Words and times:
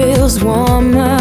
feels 0.00 0.42
warmer 0.42 1.19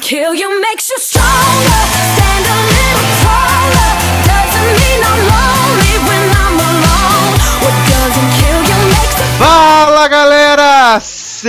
kill 0.00 0.34
you 0.34 0.60
makes 0.60 0.87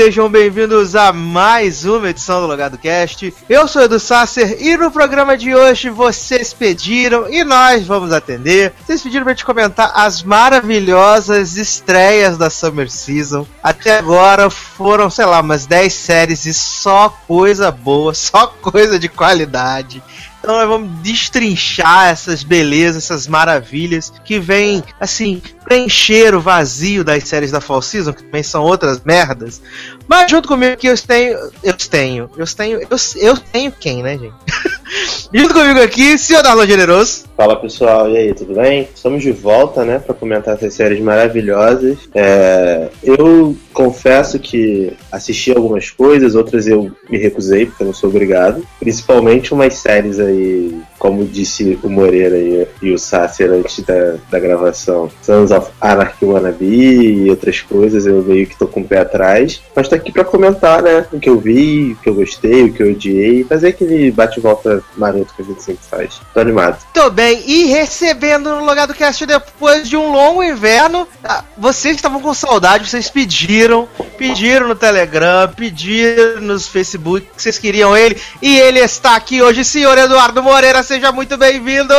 Sejam 0.01 0.29
bem-vindos 0.29 0.95
a 0.95 1.11
mais 1.11 1.83
uma 1.83 2.09
edição 2.09 2.39
do 2.39 2.47
Logado 2.47 2.77
Cast. 2.77 3.33
Eu 3.49 3.67
sou 3.67 3.81
Edu 3.81 3.99
Sasser 3.99 4.55
e 4.61 4.77
no 4.77 4.89
programa 4.89 5.37
de 5.37 5.53
hoje 5.53 5.89
vocês 5.89 6.53
pediram 6.53 7.29
e 7.29 7.43
nós 7.43 7.85
vamos 7.85 8.13
atender. 8.13 8.71
Vocês 8.79 9.01
pediram 9.01 9.25
pra 9.25 9.33
gente 9.33 9.43
comentar 9.43 9.91
as 9.93 10.23
maravilhosas 10.23 11.57
estreias 11.57 12.37
da 12.37 12.49
Summer 12.49 12.89
Season. 12.89 13.45
Até 13.61 13.97
agora 13.97 14.49
foram, 14.49 15.09
sei 15.09 15.25
lá, 15.25 15.41
umas 15.41 15.65
10 15.65 15.91
séries 15.91 16.45
e 16.45 16.53
só 16.53 17.09
coisa 17.27 17.69
boa, 17.69 18.13
só 18.13 18.47
coisa 18.47 18.97
de 18.97 19.09
qualidade. 19.09 20.01
Então 20.39 20.55
nós 20.55 20.67
vamos 20.69 20.89
destrinchar 21.01 22.07
essas 22.07 22.43
belezas, 22.43 23.03
essas 23.03 23.27
maravilhas 23.27 24.13
que 24.23 24.39
vêm, 24.39 24.81
assim, 24.97 25.41
preencher 25.69 26.33
o 26.33 26.41
vazio 26.41 27.03
das 27.03 27.23
séries 27.25 27.51
da 27.51 27.61
Fall 27.61 27.83
Season, 27.83 28.11
que 28.11 28.23
também 28.23 28.41
são 28.41 28.63
outras 28.63 28.99
merdas. 29.05 29.61
Mas 30.07 30.31
junto 30.31 30.47
comigo 30.47 30.73
aqui 30.73 30.87
eu 30.87 30.97
tenho. 30.97 31.37
Eu 31.63 31.73
tenho. 31.73 32.29
Eu 32.35 32.45
tenho. 32.47 32.81
Eu, 32.81 32.97
eu 33.17 33.37
tenho 33.37 33.71
quem, 33.71 34.01
né, 34.01 34.17
gente? 34.17 34.33
junto 35.31 35.53
comigo 35.53 35.79
aqui, 35.79 36.17
senhor 36.17 36.41
Darlan 36.41 36.65
Generoso. 36.65 37.25
Fala 37.37 37.55
pessoal, 37.55 38.09
e 38.09 38.17
aí, 38.17 38.33
tudo 38.33 38.55
bem? 38.55 38.89
Estamos 38.93 39.21
de 39.21 39.31
volta, 39.31 39.85
né, 39.85 39.99
para 39.99 40.15
comentar 40.15 40.55
essas 40.55 40.73
séries 40.73 40.99
maravilhosas. 40.99 41.97
É, 42.13 42.89
eu 43.03 43.55
confesso 43.71 44.39
que 44.39 44.91
assisti 45.11 45.51
algumas 45.51 45.91
coisas, 45.91 46.35
outras 46.35 46.67
eu 46.67 46.91
me 47.09 47.17
recusei, 47.17 47.67
porque 47.67 47.83
eu 47.83 47.87
não 47.87 47.93
sou 47.93 48.09
obrigado. 48.09 48.65
Principalmente 48.79 49.53
umas 49.53 49.75
séries 49.75 50.19
aí, 50.19 50.75
como 50.99 51.25
disse 51.25 51.79
o 51.81 51.89
Moreira 51.89 52.37
e, 52.37 52.67
e 52.81 52.91
o 52.91 52.99
Sasser 52.99 53.51
antes 53.51 53.79
da, 53.79 54.17
da 54.29 54.37
gravação, 54.37 55.09
Sons 55.21 55.49
of 55.49 55.71
Anarchy 55.79 56.25
Wannabe 56.25 56.65
e 56.65 57.29
outras 57.29 57.61
coisas, 57.61 58.05
eu 58.05 58.21
meio 58.21 58.45
que 58.45 58.57
tô 58.57 58.67
com 58.67 58.81
o 58.81 58.87
pé 58.87 58.99
atrás. 58.99 59.61
Mas 59.73 59.87
tô 59.87 59.95
aqui 59.95 60.11
para 60.11 60.25
comentar, 60.25 60.83
né, 60.83 61.07
o 61.11 61.19
que 61.19 61.29
eu 61.29 61.39
vi, 61.39 61.93
o 61.93 61.95
que 62.03 62.09
eu 62.09 62.13
gostei, 62.13 62.65
o 62.65 62.73
que 62.73 62.83
eu 62.83 62.91
odiei, 62.91 63.45
fazer 63.45 63.69
aquele 63.69 64.11
bate-volta 64.11 64.83
maroto 64.97 65.33
que 65.33 65.41
a 65.41 65.45
gente 65.45 65.63
sempre 65.63 65.85
faz. 65.89 66.19
Tô 66.33 66.41
animado. 66.41 66.77
Tô 66.93 67.09
bem, 67.09 67.41
e 67.47 67.65
recebendo 67.65 68.49
no 68.49 68.65
Logado 68.65 68.93
Cast 68.93 69.25
depois 69.25 69.87
de 69.87 69.95
um 69.95 70.11
longo 70.11 70.43
inverno, 70.43 71.07
ah, 71.23 71.45
vocês 71.57 71.95
estavam 71.95 72.21
com 72.21 72.33
saudade, 72.33 72.89
vocês 72.89 73.09
pediram, 73.09 73.87
pediram 74.17 74.67
no 74.67 74.75
Telegram, 74.75 75.47
pediram 75.55 76.41
nos 76.41 76.67
Facebook 76.67 77.25
que 77.35 77.41
vocês 77.41 77.57
queriam 77.57 77.95
ele, 77.95 78.17
e 78.41 78.57
ele 78.59 78.79
está 78.79 79.15
aqui 79.15 79.41
hoje, 79.41 79.63
senhor 79.63 79.97
Eduardo 79.97 80.43
Moreira, 80.43 80.83
seja 80.89 81.11
muito 81.11 81.37
bem-vindo! 81.37 81.93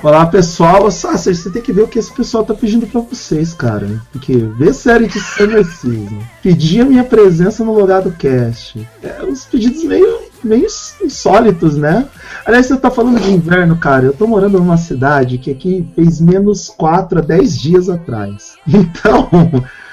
Olá 0.00 0.24
pessoal, 0.24 0.88
Sasser, 0.92 1.34
você 1.34 1.50
tem 1.50 1.60
que 1.60 1.72
ver 1.72 1.82
o 1.82 1.88
que 1.88 1.98
esse 1.98 2.12
pessoal 2.12 2.44
tá 2.44 2.54
pedindo 2.54 2.86
pra 2.86 3.00
vocês, 3.00 3.52
cara. 3.52 4.00
Porque 4.12 4.36
ver 4.36 4.72
série 4.72 5.08
de 5.08 5.18
Summer 5.18 5.64
Season, 5.64 6.22
pedir 6.40 6.82
a 6.82 6.84
minha 6.84 7.02
presença 7.02 7.64
no 7.64 7.74
Logado 7.74 8.12
Cast. 8.12 8.88
É 9.02 9.24
uns 9.24 9.44
pedidos 9.44 9.82
meio, 9.82 10.20
meio 10.44 10.68
insólitos, 11.02 11.76
né? 11.76 12.06
Aliás, 12.46 12.66
você 12.66 12.76
tá 12.76 12.92
falando 12.92 13.18
de 13.18 13.32
inverno, 13.32 13.76
cara. 13.76 14.04
Eu 14.04 14.12
tô 14.12 14.24
morando 14.28 14.58
numa 14.58 14.76
cidade 14.76 15.38
que 15.38 15.50
aqui 15.50 15.84
fez 15.96 16.20
menos 16.20 16.68
4 16.68 17.18
a 17.18 17.22
10 17.22 17.58
dias 17.58 17.88
atrás. 17.88 18.54
Então, 18.68 19.28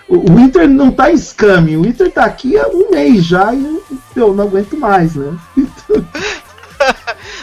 o 0.07 0.19
Winter 0.35 0.69
não 0.69 0.91
tá 0.91 1.11
em 1.11 1.17
scam, 1.17 1.63
o 1.79 1.81
Winter 1.81 2.11
tá 2.11 2.25
aqui 2.25 2.59
há 2.59 2.67
um 2.67 2.91
mês 2.91 3.25
já 3.25 3.55
e 3.55 3.66
eu, 3.66 3.84
eu 4.16 4.34
não 4.35 4.44
aguento 4.44 4.78
mais, 4.78 5.16
né? 5.16 5.35
Então, 5.57 6.05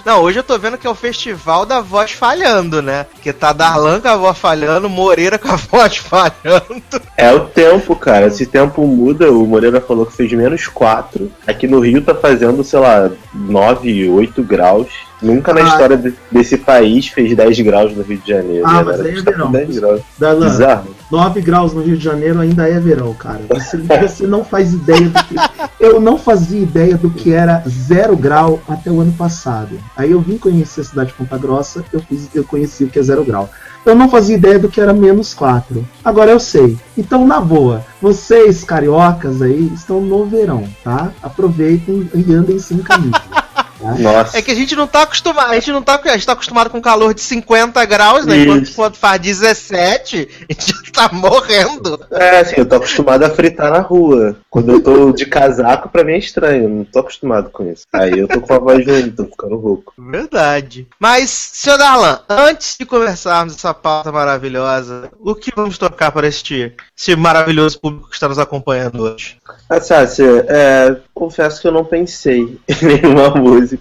Não, 0.04 0.20
hoje 0.22 0.38
eu 0.40 0.42
tô 0.42 0.58
vendo 0.58 0.76
que 0.76 0.86
é 0.86 0.90
o 0.90 0.94
festival 0.94 1.64
da 1.64 1.80
voz 1.80 2.10
falhando, 2.10 2.82
né? 2.82 3.06
Que 3.22 3.32
tá 3.32 3.52
Darlan 3.52 4.00
com 4.00 4.08
a 4.08 4.16
voz 4.16 4.36
falhando, 4.36 4.88
Moreira 4.88 5.38
com 5.38 5.48
a 5.52 5.56
voz 5.56 5.96
falhando. 6.02 6.82
É 7.16 7.32
o 7.32 7.40
tempo, 7.46 7.94
cara. 7.94 8.26
Esse 8.26 8.44
tempo 8.46 8.84
muda. 8.86 9.30
O 9.30 9.46
Moreira 9.46 9.80
falou 9.80 10.04
que 10.04 10.16
fez 10.16 10.32
menos 10.32 10.66
4. 10.66 11.30
Aqui 11.46 11.68
no 11.68 11.78
Rio 11.80 12.02
tá 12.02 12.14
fazendo, 12.14 12.64
sei 12.64 12.80
lá, 12.80 13.10
9, 13.32 14.08
8 14.08 14.42
graus. 14.42 14.88
Nunca 15.22 15.54
na 15.54 15.60
Ah. 15.60 15.68
história 15.68 15.96
de- 15.96 16.12
desse 16.32 16.56
país 16.58 17.06
fez 17.06 17.36
10 17.36 17.60
graus 17.60 17.94
no 17.96 18.02
Rio 18.02 18.18
de 18.18 18.28
Janeiro. 18.28 18.66
Ah, 18.66 18.78
né, 18.78 18.82
mas 18.84 19.00
aí 19.02 19.18
é 19.18 19.22
verão. 19.22 19.52
10 19.52 19.78
graus. 19.78 20.00
Darlan, 20.18 20.46
Bizarro. 20.50 20.96
9 21.12 21.40
graus 21.40 21.72
no 21.72 21.80
Rio 21.80 21.96
de 21.96 22.02
Janeiro 22.02 22.40
ainda 22.40 22.68
é 22.68 22.80
verão, 22.80 23.14
cara. 23.14 23.40
Você, 23.50 23.76
você 23.76 24.26
não 24.26 24.44
faz 24.44 24.72
ideia 24.72 25.08
do 25.08 25.24
que. 25.24 25.36
Eu 25.78 26.00
não 26.00 26.16
fazia 26.16 26.60
ideia 26.60 26.96
do 26.96 27.10
que 27.10 27.32
era 27.32 27.62
zero 27.68 28.16
grau 28.16 28.60
até 28.68 28.88
o 28.90 29.00
ano 29.00 29.12
passado. 29.12 29.78
Aí 29.96 30.10
eu 30.10 30.20
vim 30.20 30.38
conhecer 30.38 30.80
a 30.80 30.84
cidade 30.84 31.10
de 31.10 31.16
Ponta 31.16 31.36
Grossa, 31.36 31.84
eu, 31.92 32.00
fiz, 32.00 32.28
eu 32.34 32.44
conheci 32.44 32.84
o 32.84 32.88
que 32.88 32.98
é 32.98 33.02
zero 33.02 33.24
grau. 33.24 33.50
Eu 33.84 33.94
não 33.94 34.08
fazia 34.08 34.36
ideia 34.36 34.58
do 34.58 34.68
que 34.68 34.80
era 34.80 34.92
menos 34.92 35.34
4. 35.34 35.86
Agora 36.04 36.30
eu 36.30 36.38
sei. 36.38 36.78
Então, 36.96 37.26
na 37.26 37.40
boa, 37.40 37.84
vocês 38.00 38.62
cariocas 38.62 39.42
aí 39.42 39.72
estão 39.74 40.00
no 40.00 40.24
verão, 40.24 40.64
tá? 40.84 41.12
Aproveitem 41.22 42.08
e 42.14 42.32
andem 42.32 42.58
sem 42.58 42.78
camisa. 42.78 43.20
tá? 43.82 43.94
Nossa. 43.94 44.38
É 44.38 44.42
que 44.42 44.50
a 44.50 44.54
gente 44.54 44.76
não 44.76 44.86
tá 44.86 45.02
acostumado, 45.02 45.50
a 45.50 45.54
gente 45.54 45.72
não 45.72 45.82
tá, 45.82 46.00
a 46.02 46.12
gente 46.12 46.26
tá 46.26 46.32
acostumado 46.32 46.70
com 46.70 46.80
calor 46.80 47.12
de 47.12 47.20
50 47.20 47.84
graus, 47.84 48.24
né? 48.24 48.38
Enquanto 48.38 48.72
quando 48.74 48.96
faz 48.96 49.20
17, 49.20 50.28
a 50.48 50.52
gente 50.52 50.66
já 50.68 51.08
tá 51.08 51.14
morrendo. 51.14 51.98
É, 52.10 52.40
assim, 52.40 52.54
eu 52.58 52.66
tô 52.66 52.76
acostumado 52.76 53.24
a 53.24 53.30
fritar 53.30 53.70
na 53.70 53.80
rua. 53.80 54.36
Quando 54.48 54.72
eu 54.72 54.82
tô 54.82 55.12
de 55.12 55.26
casaco, 55.26 55.88
pra 55.88 56.04
mim 56.04 56.12
é 56.12 56.18
estranho. 56.18 56.64
Eu 56.64 56.68
não 56.68 56.84
tô 56.84 57.00
acostumado 57.00 57.50
com 57.50 57.70
isso. 57.70 57.84
Aí 57.92 58.18
eu 58.18 58.28
tô 58.28 58.40
com 58.40 58.54
a 58.54 58.58
voz 58.58 58.86
ruim, 58.86 59.10
tô 59.10 59.24
ficando 59.24 59.56
rouco. 59.56 59.92
Verdade. 59.98 60.86
Mas, 60.98 61.30
senhor 61.30 61.78
Darlan, 61.78 62.20
antes 62.28 62.76
de 62.78 62.86
conversarmos 62.86 63.54
essa 63.54 63.74
pauta 63.74 64.12
maravilhosa, 64.12 65.10
o 65.20 65.34
que 65.34 65.52
vamos 65.54 65.78
tocar 65.78 66.12
para 66.12 66.26
este, 66.26 66.74
este 66.96 67.16
maravilhoso 67.16 67.80
público 67.80 68.08
que 68.08 68.14
está 68.14 68.28
nos 68.28 68.38
acompanhando 68.38 69.02
hoje? 69.02 69.36
Ah, 69.68 69.80
Sácia, 69.80 70.44
é, 70.48 70.96
confesso 71.14 71.60
que 71.60 71.68
eu 71.68 71.72
não 71.72 71.84
pensei 71.84 72.58
em 72.68 72.86
nenhuma 72.86 73.30
música. 73.30 73.71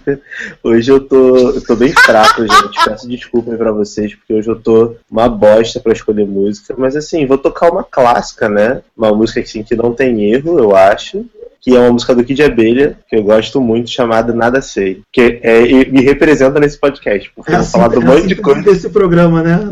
Hoje 0.62 0.90
eu 0.90 1.00
tô, 1.00 1.50
eu 1.50 1.64
tô 1.64 1.76
bem 1.76 1.92
fraco, 1.92 2.42
gente. 2.46 2.84
Peço 2.84 3.08
desculpa 3.08 3.52
aí 3.52 3.56
pra 3.56 3.72
vocês, 3.72 4.14
porque 4.14 4.34
hoje 4.34 4.48
eu 4.48 4.58
tô 4.58 4.96
uma 5.10 5.28
bosta 5.28 5.80
pra 5.80 5.92
escolher 5.92 6.26
música. 6.26 6.74
Mas 6.76 6.96
assim, 6.96 7.26
vou 7.26 7.38
tocar 7.38 7.70
uma 7.70 7.84
clássica, 7.84 8.48
né? 8.48 8.82
Uma 8.96 9.12
música 9.14 9.40
assim, 9.40 9.62
que 9.62 9.76
não 9.76 9.92
tem 9.92 10.32
erro, 10.32 10.58
eu 10.58 10.74
acho. 10.76 11.24
Que 11.60 11.76
é 11.76 11.78
uma 11.78 11.92
música 11.92 12.12
do 12.12 12.24
Kid 12.24 12.42
Abelha, 12.42 12.98
que 13.08 13.14
eu 13.14 13.22
gosto 13.22 13.60
muito, 13.60 13.88
chamada 13.88 14.32
Nada 14.32 14.60
Sei. 14.60 15.00
Que 15.12 15.38
é, 15.44 15.64
e 15.64 15.88
me 15.92 16.02
representa 16.02 16.58
nesse 16.58 16.76
podcast, 16.76 17.30
porque 17.36 17.52
eu 17.52 17.58
vou 17.58 17.66
falar 17.66 17.86
do 17.86 18.02
é 18.02 18.04
monte 18.04 18.26
de 18.26 18.34
coisa. 18.34 18.62
desse 18.62 18.88
programa, 18.90 19.44
né? 19.44 19.70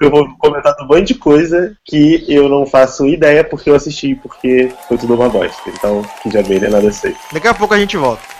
Eu 0.00 0.10
vou 0.10 0.26
comentar 0.38 0.74
um 0.80 0.86
monte 0.86 1.08
de 1.08 1.14
coisa 1.16 1.76
que 1.84 2.24
eu 2.26 2.48
não 2.48 2.64
faço 2.64 3.06
ideia 3.06 3.44
porque 3.44 3.68
eu 3.68 3.74
assisti, 3.74 4.14
porque 4.14 4.70
foi 4.88 4.96
tudo 4.96 5.14
uma 5.14 5.28
bosta. 5.28 5.68
Então, 5.68 6.02
de 6.24 6.38
abelha 6.38 6.70
nada 6.70 6.90
sei. 6.90 7.14
Daqui 7.30 7.48
a 7.48 7.54
pouco 7.54 7.74
a 7.74 7.78
gente 7.78 7.98
volta. 7.98 8.35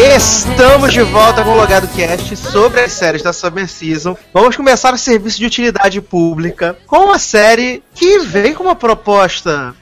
Estamos 0.00 0.92
de 0.92 1.02
volta 1.02 1.42
com 1.42 1.50
o 1.50 1.56
Logado 1.56 1.88
Cast 1.88 2.36
sobre 2.36 2.82
as 2.82 2.92
séries 2.92 3.20
da 3.20 3.32
Summer 3.32 3.68
Season. 3.68 4.16
Vamos 4.32 4.54
começar 4.54 4.94
o 4.94 4.96
serviço 4.98 5.38
de 5.38 5.46
utilidade 5.46 6.00
pública 6.00 6.78
com 6.86 6.98
uma 6.98 7.18
série 7.18 7.82
que 7.96 8.20
vem 8.20 8.54
com 8.54 8.62
uma 8.62 8.76
proposta 8.76 9.74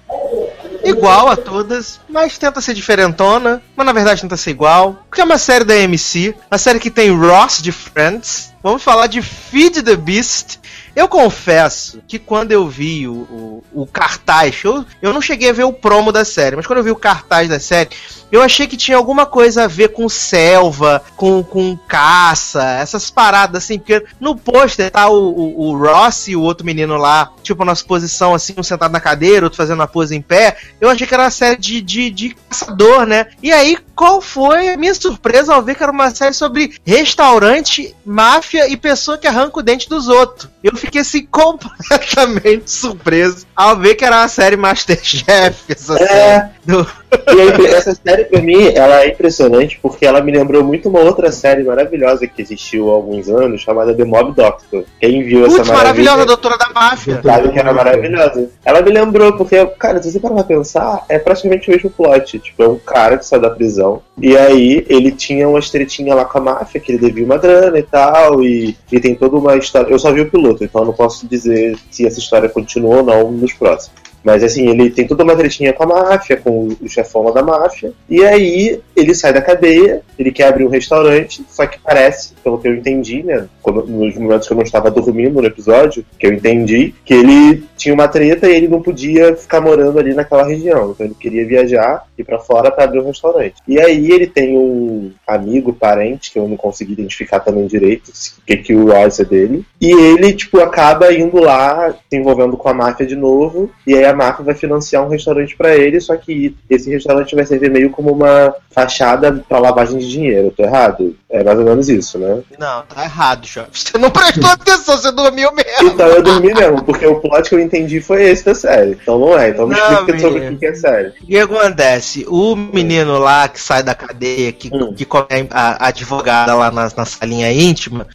igual 0.83 1.29
a 1.29 1.37
todas, 1.37 2.01
mas 2.09 2.39
tenta 2.39 2.63
ser 2.63 2.73
diferentona, 2.73 3.63
mas 3.77 3.85
na 3.85 3.93
verdade 3.93 4.23
tenta 4.23 4.39
ser 4.39 4.53
igual. 4.53 5.05
Porque 5.07 5.21
é 5.21 5.25
uma 5.25 5.37
série 5.37 5.65
da 5.65 5.75
AMC, 5.75 6.35
a 6.51 6.57
série 6.57 6.81
que 6.81 6.91
tem 6.91 7.15
Ross 7.15 7.61
de 7.61 7.71
Friends. 7.71 8.55
Vamos 8.63 8.83
falar 8.83 9.09
de 9.09 9.21
Feed 9.21 9.83
the 9.83 9.97
Beast. 9.97 10.59
Eu 10.97 11.09
confesso 11.09 12.01
que 12.09 12.19
quando 12.19 12.53
eu 12.53 12.67
vi 12.67 13.07
o, 13.07 13.13
o, 13.13 13.65
o 13.83 13.87
cartaz, 13.87 14.63
eu, 14.65 14.83
eu 15.03 15.13
não 15.13 15.21
cheguei 15.21 15.51
a 15.51 15.53
ver 15.53 15.65
o 15.65 15.73
promo 15.73 16.11
da 16.11 16.25
série, 16.25 16.57
mas 16.57 16.67
quando 16.67 16.79
eu 16.79 16.85
vi 16.85 16.91
o 16.91 16.97
cartaz 16.97 17.51
da 17.51 17.61
série, 17.61 17.91
eu 18.33 18.43
achei 18.43 18.67
que 18.67 18.77
tinha 18.77 18.97
alguma 18.97 19.25
coisa 19.25 19.65
a 19.65 19.67
ver 19.67 19.91
com 19.91 20.09
selva, 20.09 21.03
com, 21.17 21.43
com 21.43 21.77
caça, 21.77 22.63
essas 22.81 23.11
paradas 23.11 23.63
assim, 23.63 23.79
porque 23.79 24.05
no 24.19 24.35
pôster 24.35 24.91
tá 24.91 25.09
o, 25.09 25.29
o, 25.29 25.69
o, 25.69 25.79
Ross 25.79 26.29
e 26.29 26.37
o 26.37 26.41
outro 26.41 26.67
menino 26.67 26.97
lá, 26.97 27.31
tipo, 27.43 27.65
na 27.65 27.75
posição 27.77 28.35
assim, 28.35 28.55
um 28.57 28.63
sentado 28.63 28.91
na 28.91 29.01
cadeira, 29.01 29.47
outro 29.47 29.57
fazendo 29.57 29.79
uma 29.79 29.87
pose 29.87 30.17
em 30.17 30.23
pé. 30.23 30.57
Eu 30.81 30.89
achei 30.89 31.07
que 31.07 31.15
era 31.15 31.25
uma 31.25 31.31
série 31.31 31.61
de, 31.61 31.81
de, 31.81 32.11
de 32.11 32.37
caçador, 32.49 33.07
né? 33.07 33.27
E 33.43 33.53
aí, 33.53 33.77
qual 33.95 34.21
foi 34.21 34.71
a 34.71 34.77
minha 34.77 34.95
surpresa 34.95 35.55
ao 35.55 35.63
ver 35.63 35.75
que 35.75 35.83
era 35.83 35.93
uma 35.93 36.11
série 36.11 36.35
sobre 36.35 36.75
restaurante, 36.85 37.95
máfia 38.05 38.69
e 38.69 38.77
pessoa 38.77 39.19
que 39.19 39.27
arranca 39.27 39.61
o 39.61 39.63
dente 39.63 39.89
dos 39.89 40.09
outros? 40.09 40.51
Eu 40.63 40.75
assim 40.99 41.25
completamente 41.27 42.71
surpreso 42.71 43.46
ao 43.57 43.77
ver 43.77 43.95
que 43.95 44.05
era 44.05 44.17
uma 44.17 44.29
série 44.29 44.57
Masterchef, 44.57 45.65
essa 45.73 45.95
é. 45.95 46.07
série. 46.07 46.51
Do... 46.67 46.87
E 47.33 47.67
essa 47.67 47.95
série, 47.95 48.25
pra 48.25 48.43
mim, 48.43 48.73
ela 48.75 49.03
é 49.03 49.09
impressionante 49.09 49.79
porque 49.81 50.05
ela 50.05 50.21
me 50.21 50.33
lembrou 50.33 50.63
muito 50.63 50.89
uma 50.89 51.01
outra 51.01 51.33
série 51.33 51.63
maravilhosa 51.63 52.27
que 52.27 52.43
existiu 52.43 52.91
há 52.91 52.95
alguns 52.95 53.29
anos, 53.29 53.63
chamada 53.63 53.95
The 53.95 54.05
Mob 54.05 54.35
Doctor. 54.35 54.85
Quem 55.01 55.23
viu 55.23 55.45
Putz, 55.47 55.61
essa 55.61 55.73
maravilhosa, 55.73 56.23
a 56.23 56.27
doutora 56.27 56.59
da 56.59 56.69
máfia. 56.75 57.21
Sabe 57.25 57.51
que 57.51 57.59
era 57.59 57.73
maravilhosa. 57.73 58.51
Ela 58.65 58.83
me 58.83 58.91
lembrou, 58.91 59.33
porque, 59.37 59.65
cara, 59.79 60.03
se 60.03 60.11
você 60.11 60.21
parar 60.21 60.35
pra 60.35 60.45
pensar, 60.45 61.05
é 61.09 61.19
praticamente 61.19 61.69
o 61.69 61.73
mesmo 61.73 61.89
plot. 61.89 62.39
Tipo, 62.41 62.63
é 62.63 62.69
um 62.69 62.79
cara 62.79 63.17
que 63.17 63.25
sai 63.25 63.41
da 63.41 63.49
prisão, 63.49 64.03
e 64.21 64.37
aí 64.37 64.85
ele 64.89 65.13
tinha 65.13 65.49
uma 65.49 65.59
estretinha 65.59 66.15
lá 66.15 66.25
com 66.25 66.39
a 66.39 66.41
máfia, 66.41 66.81
que 66.81 66.93
ele 66.93 66.99
devia 66.99 67.25
uma 67.25 67.39
grana 67.39 67.79
e 67.79 67.83
tal, 67.83 68.43
e, 68.43 68.77
e 68.91 69.01
tem 69.01 69.15
toda 69.15 69.37
uma 69.37 69.57
história. 69.57 69.91
Eu 69.91 69.99
só 69.99 70.13
vi 70.13 70.21
o 70.21 70.31
piloto, 70.31 70.65
então 70.65 70.83
eu 70.83 70.87
não 70.87 70.93
posso 70.93 71.27
dizer 71.27 71.79
se 71.91 72.05
essa 72.05 72.19
história 72.19 72.49
continua 72.49 72.97
ou 72.97 73.05
não 73.05 73.46
nos 73.47 73.55
próximos. 73.55 74.06
Mas 74.27 74.43
assim, 74.43 74.69
ele 74.69 74.91
tem 74.91 75.07
toda 75.07 75.23
uma 75.23 75.37
tretinha 75.37 75.73
com 75.73 75.85
a 75.85 75.87
máfia, 75.87 76.37
com 76.37 76.67
o 76.83 76.89
chefão 76.89 77.33
da 77.33 77.45
máfia. 77.45 77.93
E 78.11 78.25
aí 78.25 78.81
ele 78.97 79.15
sai 79.15 79.33
da 79.33 79.41
cadeia, 79.41 80.03
ele 80.19 80.33
quer 80.33 80.49
abrir 80.49 80.65
um 80.65 80.69
restaurante, 80.69 81.45
só 81.49 81.65
que 81.65 81.79
parece, 81.79 82.35
pelo 82.43 82.59
que 82.59 82.67
eu 82.67 82.75
entendi, 82.75 83.23
né? 83.23 83.47
Quando, 83.63 83.87
nos 83.87 84.17
momentos 84.17 84.49
que 84.49 84.53
eu 84.53 84.57
não 84.57 84.65
estava 84.65 84.91
dormindo 84.91 85.41
no 85.41 85.47
episódio, 85.47 86.05
que 86.19 86.27
eu 86.27 86.33
entendi, 86.33 86.93
que 87.05 87.15
ele 87.15 87.63
tinha 87.77 87.95
uma 87.95 88.09
treta 88.09 88.49
e 88.49 88.57
ele 88.57 88.67
não 88.67 88.83
podia 88.83 89.37
ficar 89.37 89.61
morando 89.61 89.97
ali 89.97 90.13
naquela 90.13 90.45
região. 90.45 90.91
Então 90.91 91.07
ele 91.07 91.15
queria 91.15 91.47
viajar, 91.47 92.05
ir 92.19 92.25
para 92.25 92.41
fora 92.41 92.69
para 92.69 92.83
abrir 92.83 92.99
um 92.99 93.07
restaurante. 93.07 93.55
E 93.69 93.79
aí 93.79 94.11
ele 94.11 94.27
tem 94.27 94.59
um 94.59 95.13
amigo, 95.25 95.73
parente, 95.73 96.33
que 96.33 96.39
eu 96.39 96.49
não 96.49 96.57
consegui 96.57 96.95
identificar 96.95 97.39
também 97.39 97.69
direito, 97.69 98.09
o 98.09 98.45
que, 98.45 98.57
que 98.57 98.75
o 98.75 98.91
Royce 98.91 99.23
é 99.23 99.25
dele. 99.25 99.65
E 99.81 99.93
ele, 99.93 100.33
tipo, 100.33 100.59
acaba 100.59 101.13
indo 101.13 101.39
lá, 101.39 101.95
se 102.11 102.17
envolvendo 102.17 102.57
com 102.57 102.69
a 102.69 102.75
máfia 102.75 103.07
de 103.07 103.15
novo, 103.15 103.71
e 103.87 103.95
aí 103.95 104.05
a 104.05 104.16
máfia 104.17 104.45
vai 104.45 104.55
financiar 104.55 105.05
um 105.05 105.09
restaurante 105.09 105.57
para 105.57 105.77
ele, 105.77 106.01
só 106.01 106.17
que 106.17 106.57
esse 106.69 106.91
restaurante 106.91 107.35
vai 107.35 107.47
servir 107.47 107.71
meio 107.71 107.91
como 107.91 108.11
uma 108.11 108.55
fachada 108.71 109.45
para 109.49 109.59
lavagem 109.59 109.99
de 109.99 110.11
dinheiro. 110.11 110.53
Tô 110.57 110.65
errado? 110.65 111.17
É 111.31 111.45
mais 111.45 111.59
ou 111.59 111.65
menos 111.65 111.89
isso, 111.89 112.19
né? 112.19 112.41
Não, 112.59 112.83
tá 112.83 113.05
errado, 113.05 113.47
Jorge. 113.47 113.71
Você 113.73 113.99
não 113.99 114.11
prestou 114.11 114.51
atenção, 114.51 114.97
você 114.97 115.13
dormiu 115.13 115.53
mesmo. 115.53 115.89
Então 115.89 116.07
eu 116.09 116.23
dormi 116.23 116.53
mesmo, 116.53 116.83
porque 116.83 117.07
o 117.07 117.21
plot 117.21 117.49
que 117.49 117.55
eu 117.55 117.61
entendi 117.61 118.01
foi 118.01 118.25
esse 118.25 118.45
da 118.45 118.55
série. 118.55 118.93
Então 118.93 119.19
não 119.19 119.39
é. 119.39 119.51
Então 119.51 119.67
me 119.67 119.75
não, 119.77 119.93
explica 119.93 120.19
sobre 120.19 120.49
o 120.49 120.59
que 120.59 120.67
é 120.67 120.75
série. 120.75 121.09
O 121.09 121.27
que 121.27 121.39
acontece? 121.39 122.27
O 122.29 122.57
menino 122.57 123.19
lá 123.19 123.49
que 123.49 123.61
sai 123.61 123.83
da 123.83 123.95
cadeia, 123.95 124.53
que, 124.53 124.71
hum. 124.73 124.95
que 124.95 125.05
come 125.05 125.27
a, 125.51 125.85
a 125.85 125.89
advogada 125.89 126.55
lá 126.55 126.71
na, 126.71 126.91
na 126.97 127.05
salinha 127.05 127.53
íntima, 127.53 128.07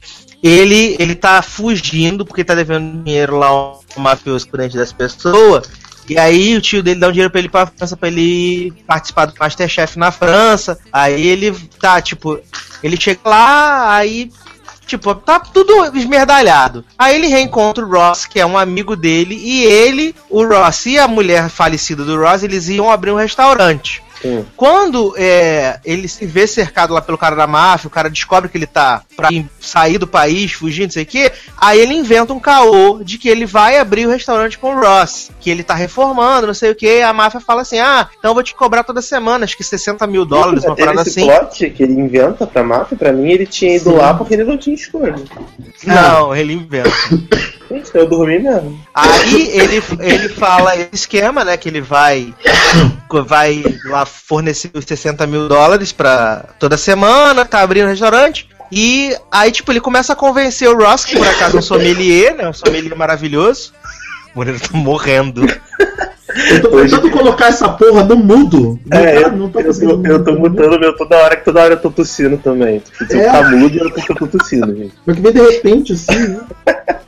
ele, 0.44 0.96
ele 1.00 1.14
tá 1.14 1.42
fugindo 1.42 2.26
porque 2.26 2.44
tá 2.44 2.56
devendo 2.56 3.04
dinheiro 3.04 3.38
lá 3.38 3.48
ao 3.48 3.82
mafioso 3.98 4.48
corrente 4.48 4.76
das 4.76 4.92
pessoas. 4.92 5.70
E 6.10 6.18
aí 6.18 6.56
o 6.56 6.62
tio 6.62 6.84
dele 6.84 7.00
dá 7.00 7.08
um 7.08 7.12
dinheiro 7.12 7.32
pra 7.32 7.40
ele 7.40 7.48
ir 7.48 7.52
pra 7.52 7.68
França 7.68 7.96
pra 7.96 8.10
ele 8.10 8.74
participar 8.86 9.26
do 9.26 9.34
Masterchef 9.40 9.98
na 9.98 10.12
França. 10.12 10.78
Aí 10.92 11.28
ele 11.28 11.52
tá, 11.80 12.02
tipo, 12.02 12.40
ele 12.84 13.00
chega 13.00 13.22
lá, 13.26 13.96
aí 13.96 14.30
Tipo, 14.92 15.16
tá 15.16 15.40
tudo 15.40 15.96
esmerdalhado. 15.98 16.84
Aí 17.00 17.16
ele 17.16 17.28
reencontra 17.28 17.86
o 17.86 17.90
Ross, 17.90 18.26
que 18.26 18.42
é 18.42 18.46
um 18.46 18.58
amigo 18.58 18.94
dele, 18.94 19.36
e 19.36 19.64
ele, 19.64 20.14
o 20.30 20.44
Ross 20.46 20.86
e 20.86 21.00
a 21.00 21.08
mulher 21.08 21.50
falecida 21.50 22.04
do 22.04 22.20
Ross, 22.20 22.44
eles 22.44 22.68
iam 22.68 22.92
abrir 22.92 23.12
um 23.12 23.16
restaurante. 23.16 24.04
Hum. 24.24 24.44
Quando 24.56 25.14
é, 25.18 25.80
ele 25.84 26.08
se 26.08 26.26
vê 26.26 26.46
cercado 26.46 26.94
lá 26.94 27.02
pelo 27.02 27.18
cara 27.18 27.36
da 27.36 27.48
máfia, 27.48 27.88
o 27.88 27.92
cara 27.92 28.10
descobre 28.10 28.50
que 28.50 28.58
ele 28.58 28.68
tá 28.68 29.02
pra 29.16 29.30
sair 29.60 29.98
do 29.98 30.08
país, 30.08 30.52
fugir, 30.52 30.84
não 30.84 30.92
sei 30.92 31.04
o 31.04 31.06
quê, 31.06 31.32
aí 31.58 31.80
ele 31.80 31.94
inventa 31.94 32.34
um 32.34 32.40
caô 32.40 33.02
de 33.04 33.18
que 33.18 33.30
ele 33.30 33.46
vai 33.46 33.78
abrir 33.78 34.06
o 34.06 34.10
restaurante 34.10 34.58
com 34.58 34.76
o 34.76 34.80
Ross, 34.80 35.32
que 35.40 35.50
ele 35.50 35.64
tá 35.64 35.74
reformando, 35.74 36.48
não 36.48 36.54
sei 36.54 36.72
o 36.72 36.76
quê, 36.76 37.02
a 37.06 37.14
máfia 37.14 37.40
fala 37.40 37.62
assim, 37.62 37.80
ah, 37.80 38.08
então 38.18 38.32
eu 38.32 38.36
vou 38.36 38.44
te 38.44 38.56
cobrar 38.56 38.84
toda 38.84 39.02
semana, 39.02 39.46
acho 39.46 39.58
que 39.58 39.64
60 39.64 40.06
mil 40.08 40.26
dólares, 40.26 40.64
uma 40.64 40.76
parada 40.76 41.02
assim. 41.02 41.26
plot 41.26 41.70
que 41.72 41.84
ele 41.84 41.94
inventa 41.94 42.46
pra 42.46 42.64
máfia, 42.64 42.98
pra 42.98 43.12
mim 43.12 43.32
ele 43.32 43.46
tinha 43.46 43.76
ido 43.76 43.92
Sim. 43.92 43.98
lá 43.98 44.14
porque 44.14 44.34
ele 44.34 44.44
não 44.44 44.58
tinha 44.58 44.76
escolha. 44.76 45.16
Não, 45.84 46.36
ele 46.36 46.54
inventa. 46.54 46.92
Gente, 47.70 47.90
eu 47.94 48.08
dormi 48.08 48.40
mesmo. 48.40 48.80
Aí 48.94 49.50
ele, 49.50 49.82
ele 50.00 50.30
fala 50.30 50.76
esse 50.76 50.90
esquema, 50.94 51.46
né? 51.46 51.56
Que 51.56 51.70
ele 51.70 51.80
vai 51.80 52.34
vai 53.26 53.64
lá 53.86 54.06
fornecer 54.12 54.72
os 54.74 54.86
60 54.86 55.26
mil 55.28 55.48
dólares 55.48 55.92
pra 55.92 56.46
toda 56.60 56.78
semana, 56.78 57.46
tá 57.46 57.62
abrindo 57.62 57.88
restaurante. 57.88 58.48
E 58.72 59.16
aí, 59.32 59.52
tipo, 59.52 59.72
ele 59.72 59.82
começa 59.82 60.14
a 60.14 60.16
convencer 60.16 60.70
o 60.70 60.78
Ross, 60.78 61.04
que 61.04 61.18
por 61.18 61.28
acaso 61.28 61.58
é 61.58 61.60
um 61.60 61.64
sommelier, 61.64 62.36
né? 62.36 62.48
Um 62.48 62.54
sommelier 62.54 62.96
maravilhoso. 62.96 63.74
O 64.34 64.38
Moreira 64.38 64.60
tá 64.60 64.78
morrendo. 64.78 65.46
Eu 66.50 66.62
tô 66.62 66.70
tentando 66.70 67.12
colocar 67.12 67.48
essa 67.48 67.68
porra 67.70 68.04
no 68.04 68.16
mudo. 68.16 68.80
É, 68.90 68.98
tá, 68.98 69.22
eu, 69.22 69.32
não 69.34 69.50
tô 69.50 69.60
eu, 69.60 69.74
tô, 69.74 70.08
eu 70.08 70.24
tô 70.24 70.34
mutando 70.36 70.80
meu 70.80 70.96
toda 70.96 71.18
hora, 71.18 71.36
que 71.36 71.44
toda 71.44 71.62
hora 71.62 71.74
eu 71.74 71.82
tô 71.82 71.92
tossindo 71.92 72.38
também. 72.38 72.82
Se 73.10 73.20
é. 73.20 73.28
eu 73.28 73.32
tá 73.32 73.50
mudo, 73.50 73.78
eu 73.78 73.92
tô, 73.92 74.02
eu 74.08 74.16
tô 74.16 74.28
tossindo, 74.28 74.74
gente. 74.76 74.94
Mas 75.06 75.16
que 75.18 75.22
vem 75.22 75.34
de 75.34 75.42
repente, 75.42 75.94
assim, 75.94 76.28
né? 76.30 76.40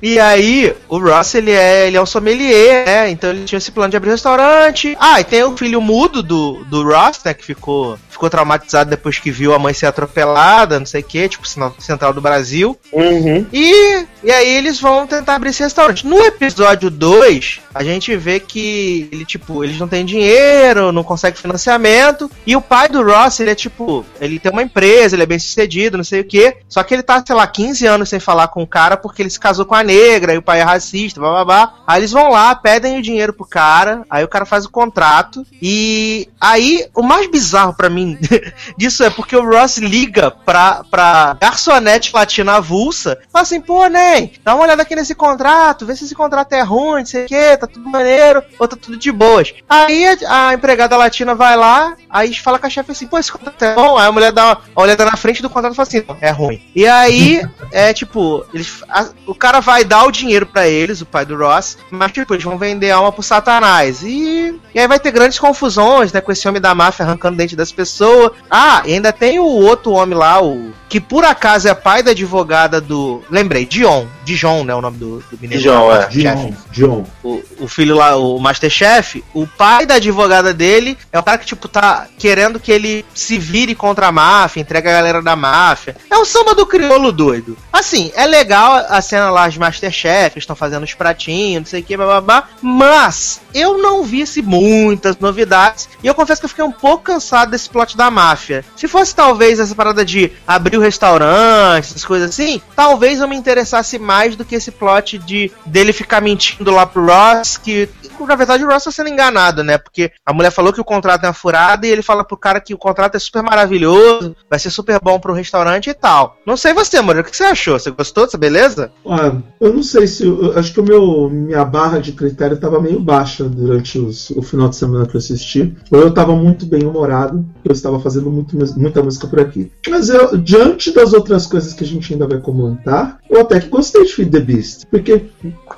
E 0.00 0.18
aí, 0.18 0.74
o 0.88 0.98
Ross, 0.98 1.34
ele 1.34 1.50
é, 1.50 1.86
ele 1.86 1.96
é 1.96 2.02
um 2.02 2.06
sommelier, 2.06 2.86
né? 2.86 3.10
Então 3.10 3.30
ele 3.30 3.44
tinha 3.44 3.58
esse 3.58 3.70
plano 3.70 3.90
de 3.90 3.96
abrir 3.96 4.10
um 4.10 4.12
restaurante. 4.12 4.96
Ah, 5.00 5.20
e 5.20 5.24
tem 5.24 5.42
o 5.42 5.56
filho 5.56 5.80
mudo 5.80 6.22
do, 6.22 6.64
do 6.64 6.82
Ross, 6.84 7.20
né? 7.24 7.34
Que 7.34 7.44
ficou 7.44 7.98
ficou 8.18 8.28
traumatizado 8.28 8.90
depois 8.90 9.20
que 9.20 9.30
viu 9.30 9.54
a 9.54 9.58
mãe 9.60 9.72
ser 9.72 9.86
atropelada, 9.86 10.80
não 10.80 10.86
sei 10.86 11.02
o 11.02 11.04
que, 11.04 11.28
tipo, 11.28 11.46
sinal 11.46 11.72
central 11.78 12.12
do 12.12 12.20
Brasil. 12.20 12.76
Uhum. 12.92 13.46
E, 13.52 14.04
e 14.24 14.32
aí 14.32 14.56
eles 14.56 14.80
vão 14.80 15.06
tentar 15.06 15.36
abrir 15.36 15.50
esse 15.50 15.62
restaurante. 15.62 16.04
No 16.04 16.18
episódio 16.18 16.90
2, 16.90 17.60
a 17.72 17.84
gente 17.84 18.16
vê 18.16 18.40
que 18.40 19.08
ele, 19.12 19.24
tipo, 19.24 19.62
eles 19.62 19.78
não 19.78 19.86
têm 19.86 20.04
dinheiro, 20.04 20.90
não 20.90 21.04
conseguem 21.04 21.40
financiamento. 21.40 22.28
E 22.44 22.56
o 22.56 22.60
pai 22.60 22.88
do 22.88 23.04
Ross, 23.04 23.38
ele 23.38 23.50
é 23.50 23.54
tipo, 23.54 24.04
ele 24.20 24.40
tem 24.40 24.50
uma 24.50 24.64
empresa, 24.64 25.14
ele 25.14 25.22
é 25.22 25.26
bem 25.26 25.38
sucedido, 25.38 25.96
não 25.96 26.04
sei 26.04 26.20
o 26.20 26.24
que. 26.24 26.56
Só 26.68 26.82
que 26.82 26.94
ele 26.94 27.04
tá, 27.04 27.22
sei 27.24 27.36
lá, 27.36 27.46
15 27.46 27.86
anos 27.86 28.08
sem 28.08 28.18
falar 28.18 28.48
com 28.48 28.64
o 28.64 28.66
cara 28.66 28.96
porque 28.96 29.22
ele 29.22 29.30
se 29.30 29.38
casou 29.38 29.64
com 29.64 29.76
a 29.76 29.84
negra 29.88 30.34
e 30.34 30.38
o 30.38 30.42
pai 30.42 30.60
é 30.60 30.62
racista, 30.62 31.20
blá 31.20 31.30
blá 31.30 31.44
blá. 31.44 31.74
Aí 31.86 32.00
eles 32.00 32.12
vão 32.12 32.30
lá, 32.30 32.54
pedem 32.54 32.98
o 32.98 33.02
dinheiro 33.02 33.32
pro 33.32 33.46
cara, 33.46 34.02
aí 34.10 34.22
o 34.22 34.28
cara 34.28 34.44
faz 34.44 34.66
o 34.66 34.70
contrato. 34.70 35.44
E 35.60 36.28
aí, 36.40 36.86
o 36.94 37.02
mais 37.02 37.30
bizarro 37.30 37.74
para 37.74 37.88
mim 37.88 38.18
disso 38.76 39.02
é 39.02 39.10
porque 39.10 39.34
o 39.34 39.48
Ross 39.48 39.78
liga 39.78 40.30
pra, 40.30 40.84
pra 40.90 41.36
garçonete 41.40 42.10
latina 42.14 42.56
avulsa, 42.56 43.18
fala 43.32 43.42
assim, 43.42 43.60
pô, 43.60 43.86
Nen, 43.86 44.32
dá 44.44 44.54
uma 44.54 44.64
olhada 44.64 44.82
aqui 44.82 44.94
nesse 44.94 45.14
contrato, 45.14 45.86
vê 45.86 45.96
se 45.96 46.04
esse 46.04 46.14
contrato 46.14 46.52
é 46.52 46.62
ruim, 46.62 47.00
não 47.00 47.06
sei 47.06 47.24
o 47.24 47.28
que, 47.28 47.56
tá 47.56 47.66
tudo 47.66 47.88
maneiro, 47.88 48.42
ou 48.58 48.68
tá 48.68 48.76
tudo 48.76 48.96
de 48.96 49.10
boas. 49.10 49.54
Aí 49.68 50.06
a, 50.06 50.48
a 50.48 50.54
empregada 50.54 50.96
latina 50.96 51.34
vai 51.34 51.56
lá, 51.56 51.96
aí 52.10 52.34
fala 52.34 52.58
com 52.58 52.66
a 52.66 52.70
chefe 52.70 52.92
assim, 52.92 53.06
pô, 53.06 53.18
esse 53.18 53.32
contrato 53.32 53.62
é 53.62 53.74
bom, 53.74 53.96
aí 53.96 54.06
a 54.06 54.12
mulher 54.12 54.32
dá 54.32 54.46
uma 54.46 54.82
olhada 54.82 55.04
na 55.04 55.16
frente 55.16 55.42
do 55.42 55.50
contrato 55.50 55.72
e 55.72 55.76
fala 55.76 55.88
assim, 55.88 56.04
é 56.20 56.30
ruim. 56.30 56.60
E 56.74 56.86
aí, 56.86 57.42
é 57.72 57.92
tipo, 57.92 58.44
eles, 58.52 58.82
a, 58.88 59.08
o 59.26 59.34
cara 59.34 59.60
vai 59.60 59.77
dar 59.84 60.04
o 60.04 60.12
dinheiro 60.12 60.46
para 60.46 60.68
eles, 60.68 61.00
o 61.00 61.06
pai 61.06 61.24
do 61.24 61.36
Ross, 61.36 61.78
mas 61.90 62.12
tipo, 62.12 62.34
eles 62.34 62.44
vão 62.44 62.58
vender 62.58 62.90
alma 62.90 63.12
pro 63.12 63.22
satanás. 63.22 64.02
E, 64.02 64.58
e 64.74 64.78
aí 64.78 64.88
vai 64.88 65.00
ter 65.00 65.10
grandes 65.10 65.38
confusões, 65.38 66.12
né, 66.12 66.20
com 66.20 66.32
esse 66.32 66.48
homem 66.48 66.60
da 66.60 66.74
máfia 66.74 67.04
arrancando 67.04 67.36
dente 67.36 67.56
das 67.56 67.72
pessoas 67.72 67.88
pessoa. 67.88 68.32
Ah, 68.50 68.82
e 68.84 68.92
ainda 68.92 69.12
tem 69.12 69.38
o 69.38 69.44
outro 69.44 69.92
homem 69.92 70.16
lá, 70.16 70.42
o 70.42 70.72
que 70.88 71.00
por 71.00 71.24
acaso 71.24 71.68
é 71.68 71.74
pai 71.74 72.02
da 72.02 72.12
advogada 72.12 72.80
do. 72.80 73.22
Lembrei, 73.30 73.66
Dion. 73.66 74.06
Dijon, 74.24 74.64
né? 74.64 74.74
O 74.74 74.80
nome 74.80 74.98
do, 74.98 75.18
do 75.18 75.38
menino. 75.40 75.60
Dijon, 75.60 75.92
é. 75.92 76.06
Dion, 76.06 76.52
Dion. 76.70 77.04
O, 77.22 77.42
o 77.60 77.68
filho 77.68 77.96
lá, 77.96 78.16
o 78.16 78.38
Masterchef, 78.38 79.24
o 79.34 79.46
pai 79.46 79.86
da 79.86 79.94
advogada 79.94 80.52
dele 80.54 80.96
é 81.12 81.18
o 81.18 81.22
cara 81.22 81.38
que, 81.38 81.46
tipo, 81.46 81.68
tá 81.68 82.06
querendo 82.18 82.58
que 82.58 82.72
ele 82.72 83.04
se 83.14 83.38
vire 83.38 83.74
contra 83.74 84.08
a 84.08 84.12
máfia, 84.12 84.60
entrega 84.60 84.90
a 84.90 84.94
galera 84.94 85.22
da 85.22 85.36
máfia. 85.36 85.96
É 86.10 86.16
um 86.16 86.24
samba 86.24 86.54
do 86.54 86.66
crioulo 86.66 87.12
doido. 87.12 87.56
Assim, 87.72 88.10
é 88.14 88.26
legal 88.26 88.86
a 88.88 89.00
cena 89.00 89.30
lá 89.30 89.48
de 89.48 89.58
Masterchef, 89.58 90.38
estão 90.38 90.56
fazendo 90.56 90.84
os 90.84 90.94
pratinhos, 90.94 91.60
não 91.62 91.66
sei 91.66 91.80
o 91.80 91.84
que, 91.84 91.96
babá, 91.96 92.44
mas 92.62 93.40
eu 93.54 93.78
não 93.78 94.02
vi 94.02 94.26
se 94.26 94.42
muitas 94.42 95.18
novidades 95.18 95.88
e 96.02 96.06
eu 96.06 96.14
confesso 96.14 96.40
que 96.40 96.46
eu 96.46 96.50
fiquei 96.50 96.64
um 96.64 96.72
pouco 96.72 97.04
cansado 97.04 97.50
desse 97.50 97.68
plot 97.68 97.96
da 97.96 98.10
máfia. 98.10 98.64
Se 98.76 98.88
fosse 98.88 99.14
talvez 99.14 99.58
essa 99.58 99.74
parada 99.74 100.04
de 100.04 100.32
abrir 100.46 100.77
restaurante, 100.78 101.84
essas 101.84 102.04
coisas 102.04 102.30
assim, 102.30 102.60
talvez 102.74 103.20
eu 103.20 103.28
me 103.28 103.36
interessasse 103.36 103.98
mais 103.98 104.36
do 104.36 104.44
que 104.44 104.54
esse 104.54 104.70
plot 104.70 105.18
de 105.18 105.50
dele 105.64 105.92
ficar 105.92 106.20
mentindo 106.20 106.70
lá 106.70 106.86
pro 106.86 107.06
Ross, 107.06 107.56
que 107.56 107.88
na 108.26 108.34
verdade 108.36 108.64
o 108.64 108.68
Ross 108.68 108.84
tá 108.84 108.90
sendo 108.90 109.08
enganado, 109.08 109.62
né? 109.64 109.78
Porque 109.78 110.10
a 110.24 110.32
mulher 110.32 110.50
falou 110.50 110.72
que 110.72 110.80
o 110.80 110.84
contrato 110.84 111.24
é 111.24 111.26
uma 111.28 111.32
furada 111.34 111.86
e 111.86 111.90
ele 111.90 112.02
fala 112.02 112.24
pro 112.24 112.36
cara 112.36 112.60
que 112.60 112.74
o 112.74 112.78
contrato 112.78 113.14
é 113.16 113.18
super 113.18 113.42
maravilhoso, 113.42 114.34
vai 114.48 114.58
ser 114.58 114.70
super 114.70 114.98
bom 115.02 115.18
pro 115.18 115.32
restaurante 115.32 115.90
e 115.90 115.94
tal. 115.94 116.36
Não 116.46 116.56
sei 116.56 116.72
você, 116.72 116.96
amor, 116.96 117.16
o 117.16 117.24
que 117.24 117.36
você 117.36 117.44
achou? 117.44 117.78
Você 117.78 117.90
gostou 117.90 118.24
dessa 118.24 118.38
beleza? 118.38 118.90
Ah, 119.06 119.34
eu 119.60 119.72
não 119.72 119.82
sei 119.82 120.06
se. 120.06 120.24
eu 120.26 120.58
acho 120.58 120.72
que 120.72 120.80
o 120.80 120.84
meu, 120.84 121.28
minha 121.30 121.64
barra 121.64 121.98
de 122.00 122.12
critério 122.12 122.54
estava 122.54 122.80
meio 122.80 123.00
baixa 123.00 123.44
durante 123.44 123.98
os- 123.98 124.30
o 124.30 124.42
final 124.42 124.68
de 124.68 124.76
semana 124.76 125.06
que 125.06 125.14
eu 125.16 125.18
assisti. 125.18 125.76
Ou 125.90 126.00
eu 126.00 126.08
estava 126.08 126.34
muito 126.34 126.66
bem 126.66 126.84
humorado, 126.84 127.44
eu 127.64 127.72
estava 127.72 128.00
fazendo 128.00 128.30
muito, 128.30 128.56
muita 128.78 129.02
música 129.02 129.26
por 129.26 129.40
aqui. 129.40 129.70
Mas 129.88 130.08
eu, 130.08 130.36
diante 130.36 130.92
das 130.92 131.12
outras 131.12 131.46
coisas 131.46 131.72
que 131.74 131.84
a 131.84 131.86
gente 131.86 132.12
ainda 132.12 132.26
vai 132.26 132.38
comentar, 132.38 133.18
eu 133.30 133.40
até 133.40 133.60
que 133.60 133.68
gostei 133.68 134.04
de 134.04 134.12
Feed 134.12 134.30
the 134.30 134.40
Beast. 134.40 134.86
Porque, 134.90 135.26